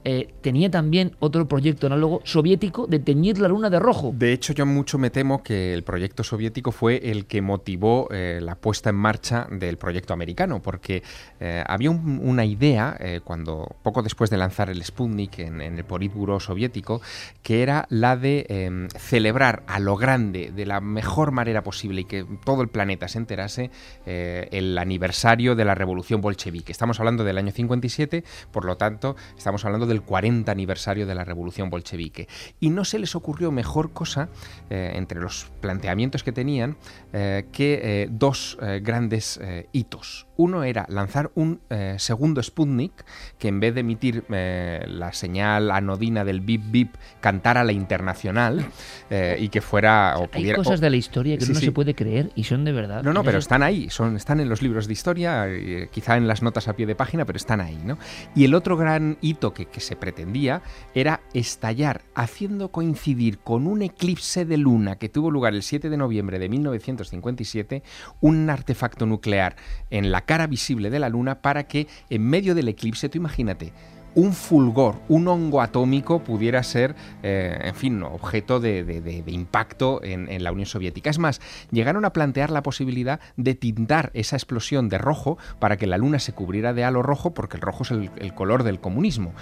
eh, 0.07 0.35
tenía 0.43 0.71
también 0.71 1.17
otro 1.19 1.49
proyecto 1.49 1.87
análogo 1.87 2.21
soviético 2.25 2.87
de 2.87 2.99
teñir 2.99 3.39
la 3.39 3.49
luna 3.49 3.71
de 3.71 3.79
rojo. 3.79 4.13
De 4.15 4.35
hecho, 4.35 4.53
yo 4.53 4.67
mucho 4.67 4.99
me 4.99 5.09
temo 5.09 5.43
que 5.43 5.73
el 5.73 5.83
proyecto 5.83 6.23
soviético 6.23 6.73
fue 6.73 7.11
el 7.11 7.25
que 7.25 7.41
motivó 7.41 8.09
eh, 8.11 8.41
la 8.43 8.55
puesta 8.55 8.91
en 8.91 8.97
marcha 8.97 9.47
del 9.51 9.79
proyecto 9.79 10.13
americano, 10.13 10.61
porque 10.61 11.03
eh, 11.41 11.65
había 11.67 11.91
una 11.91 12.45
idea, 12.45 12.99
cuando 13.25 13.77
poco 13.83 14.03
después 14.03 14.31
de 14.31 14.37
lanzar 14.37 14.69
el 14.69 14.83
Sputnik 14.85 15.39
en, 15.39 15.61
el 15.61 15.85
Politburo 15.85 16.39
soviético, 16.39 17.01
que 17.43 17.63
era 17.63 17.87
la 17.89 18.17
de 18.17 18.47
em, 18.49 18.89
celebrar 18.89 19.63
a 19.67 19.79
lo 19.79 19.97
grande, 19.97 20.53
de 20.55 20.67
la 20.67 20.81
mejor 20.81 21.33
manera 21.33 21.63
posible 21.63 22.03
y 22.03 22.05
que 22.05 22.27
todo 22.45 22.63
el 22.63 22.69
planeta 22.69 23.09
se 23.09 23.19
enterase, 23.19 23.71
el 24.05 24.77
aniversario 24.77 25.55
de 25.55 25.65
la 25.65 25.75
revolución 25.75 26.21
bolchevique. 26.21 26.73
Estamos 26.73 27.01
hablando 27.01 27.25
del 27.25 27.39
año 27.39 27.53
57, 27.53 28.25
por 28.51 28.65
lo 28.65 28.77
tanto, 28.77 29.17
estamos 29.37 29.65
hablando 29.65 29.87
de 29.87 29.94
el 29.95 30.03
40 30.03 30.51
aniversario 30.51 31.07
de 31.07 31.15
la 31.15 31.25
revolución 31.25 31.71
bolchevique. 31.71 32.29
Y 32.61 32.71
no 32.71 32.85
se 32.85 32.99
les 32.99 33.15
ocurrió 33.15 33.51
mejor 33.51 33.93
cosa, 33.93 34.29
eh, 34.71 34.93
entre 34.95 35.21
los 35.21 35.51
planteamientos 35.61 36.23
que 36.23 36.33
tenían, 36.33 36.77
eh, 37.13 37.47
que 37.53 37.81
eh, 37.83 38.09
dos 38.11 38.59
grandes 38.83 39.41
hitos. 39.73 40.27
Uno 40.37 40.65
era 40.65 40.85
lanzar 40.89 41.31
un 41.35 41.61
eh, 41.71 41.95
segundo 41.99 42.43
Sputnik 42.43 43.05
que 43.39 43.49
en 43.49 43.61
vez 43.61 43.75
de 43.75 43.81
emitir 43.81 44.25
eh, 44.31 44.85
la 44.89 45.13
señal 45.13 45.71
anodina 45.71 46.25
del 46.25 46.41
bip 46.41 46.63
bip 46.71 46.95
cantara 47.21 47.63
la 47.65 47.73
internacional 47.73 48.65
eh, 49.11 49.37
y 49.41 49.49
que 49.49 49.61
fuera 49.61 50.15
o 50.19 50.23
Hay 50.23 50.29
pudiera 50.29 50.57
cosas 50.57 50.79
o- 50.79 50.83
de 50.83 50.91
la 50.91 50.97
historia 50.97 51.39
que 51.39 51.45
Sí, 51.45 51.53
uno 51.53 51.61
sí. 51.61 51.67
se 51.67 51.73
puede 51.73 51.95
creer 51.95 52.31
y 52.35 52.45
son 52.45 52.65
de 52.65 52.73
verdad. 52.73 53.03
no, 53.03 53.13
no, 53.13 53.23
pero 53.23 53.39
están 53.39 53.63
ahí, 53.63 53.91
son, 53.91 54.17
están 54.17 54.41
en 54.41 54.49
los 54.49 54.61
libros 54.63 54.87
de 54.87 54.93
historia, 54.93 55.47
eh, 55.49 55.89
quizá 55.93 56.17
en 56.17 56.27
las 56.27 56.43
notas 56.43 56.67
a 56.69 56.75
pie 56.75 56.87
de 56.87 56.95
página, 56.95 57.25
pero 57.25 57.37
están 57.37 57.61
ahí, 57.61 57.79
¿no? 57.85 57.99
Y 58.35 58.45
el 58.45 58.55
otro 58.55 58.77
gran 58.77 59.19
hito 59.21 59.55
que, 59.55 59.67
que 59.67 59.81
se 59.81 59.95
pretendía 59.97 60.63
era 60.95 61.21
estallar, 61.33 62.03
haciendo 62.15 62.71
coincidir 62.71 63.39
con 63.39 63.67
un 63.67 63.83
eclipse 63.83 64.45
de 64.45 64.57
luna 64.57 64.97
que 64.97 65.09
tuvo 65.09 65.31
lugar 65.31 65.55
el 65.55 65.63
7 65.63 65.91
de 65.91 65.97
noviembre 65.97 66.39
de 66.39 66.49
1957, 66.49 67.83
un 68.21 68.51
artefacto 68.51 69.07
nuclear 69.07 69.57
en 69.91 70.11
la 70.11 70.23
cara 70.25 70.47
visible 70.47 70.91
de 70.91 70.99
la 70.99 71.09
luna 71.09 71.41
para 71.41 71.65
que 71.65 71.87
en 72.11 72.23
medio 72.23 72.55
del 72.55 72.69
eclipse, 72.69 73.09
tú 73.09 73.19
imagínate, 73.19 73.73
un 74.15 74.33
fulgor, 74.33 75.01
un 75.09 75.27
hongo 75.29 75.61
atómico 75.61 76.21
pudiera 76.21 76.63
ser, 76.63 76.95
eh, 77.23 77.59
en 77.63 77.75
fin, 77.75 78.03
objeto 78.03 78.61
de, 78.61 79.25
impacto 79.27 80.01
en, 80.03 80.43
la 80.43 80.53
Unión 80.53 80.67
Soviética. 80.67 81.11
Es 81.11 81.19
más, 81.19 81.41
llegaron 81.71 82.05
a 82.05 82.13
plantear 82.13 82.51
la 82.51 82.63
posibilidad 82.63 83.21
de 83.37 83.55
tintar 83.55 84.11
esa 84.15 84.37
explosión 84.37 84.89
de 84.89 84.99
rojo 84.99 85.39
para 85.59 85.77
que 85.77 85.87
la 85.87 85.99
luna 85.99 86.19
se 86.19 86.33
cubriera 86.33 86.73
de 86.73 86.85
halo 86.85 87.03
rojo, 87.03 87.35
porque 87.35 87.57
el 87.57 87.63
rojo 87.63 87.83
es 87.83 87.91
el 87.91 88.35
color 88.35 88.63
del 88.63 88.81
comunismo. 88.81 89.35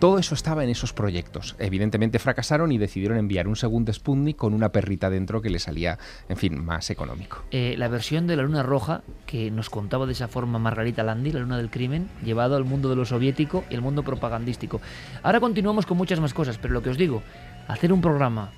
Todo 0.00 0.18
eso 0.18 0.34
estaba 0.34 0.64
en 0.64 0.70
esos 0.70 0.94
proyectos. 0.94 1.56
Evidentemente 1.58 2.18
fracasaron 2.18 2.72
y 2.72 2.78
decidieron 2.78 3.18
enviar 3.18 3.46
un 3.46 3.54
segundo 3.54 3.92
Sputnik 3.92 4.34
con 4.34 4.54
una 4.54 4.70
perrita 4.70 5.10
dentro 5.10 5.42
que 5.42 5.50
le 5.50 5.58
salía, 5.58 5.98
en 6.30 6.38
fin, 6.38 6.64
más 6.64 6.88
económico. 6.88 7.44
Eh, 7.50 7.74
la 7.76 7.88
versión 7.88 8.26
de 8.26 8.34
la 8.34 8.42
luna 8.42 8.62
roja 8.62 9.02
que 9.26 9.50
nos 9.50 9.68
contaba 9.68 10.06
de 10.06 10.12
esa 10.12 10.26
forma 10.26 10.58
Margarita 10.58 11.02
Landi, 11.02 11.32
la 11.32 11.40
luna 11.40 11.58
del 11.58 11.68
crimen, 11.68 12.08
llevado 12.24 12.56
al 12.56 12.64
mundo 12.64 12.88
de 12.88 12.96
lo 12.96 13.04
soviético 13.04 13.64
y 13.68 13.74
el 13.74 13.82
mundo 13.82 14.02
propagandístico. 14.02 14.80
Ahora 15.22 15.38
continuamos 15.38 15.84
con 15.84 15.98
muchas 15.98 16.18
más 16.18 16.32
cosas, 16.32 16.56
pero 16.56 16.72
lo 16.72 16.82
que 16.82 16.88
os 16.88 16.96
digo, 16.96 17.22
hacer 17.68 17.92
un 17.92 18.00
programa 18.00 18.52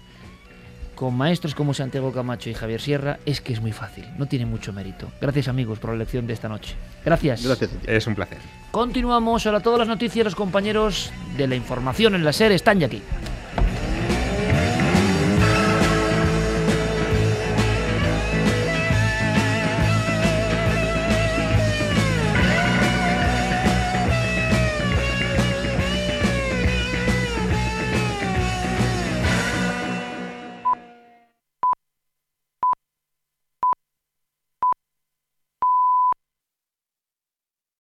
con 1.02 1.16
maestros 1.16 1.56
como 1.56 1.74
Santiago 1.74 2.12
Camacho 2.12 2.48
y 2.48 2.54
Javier 2.54 2.80
Sierra 2.80 3.18
es 3.26 3.40
que 3.40 3.52
es 3.52 3.60
muy 3.60 3.72
fácil, 3.72 4.06
no 4.18 4.26
tiene 4.26 4.46
mucho 4.46 4.72
mérito. 4.72 5.10
Gracias 5.20 5.48
amigos 5.48 5.80
por 5.80 5.90
la 5.90 5.96
lección 5.96 6.28
de 6.28 6.32
esta 6.32 6.48
noche. 6.48 6.76
Gracias. 7.04 7.44
Es 7.88 8.06
un 8.06 8.14
placer. 8.14 8.38
Continuamos, 8.70 9.44
ahora 9.44 9.58
todas 9.58 9.80
las 9.80 9.88
noticias, 9.88 10.24
los 10.24 10.36
compañeros 10.36 11.10
de 11.36 11.48
la 11.48 11.56
información 11.56 12.14
en 12.14 12.24
la 12.24 12.32
SER 12.32 12.52
están 12.52 12.78
ya 12.78 12.86
aquí. 12.86 13.02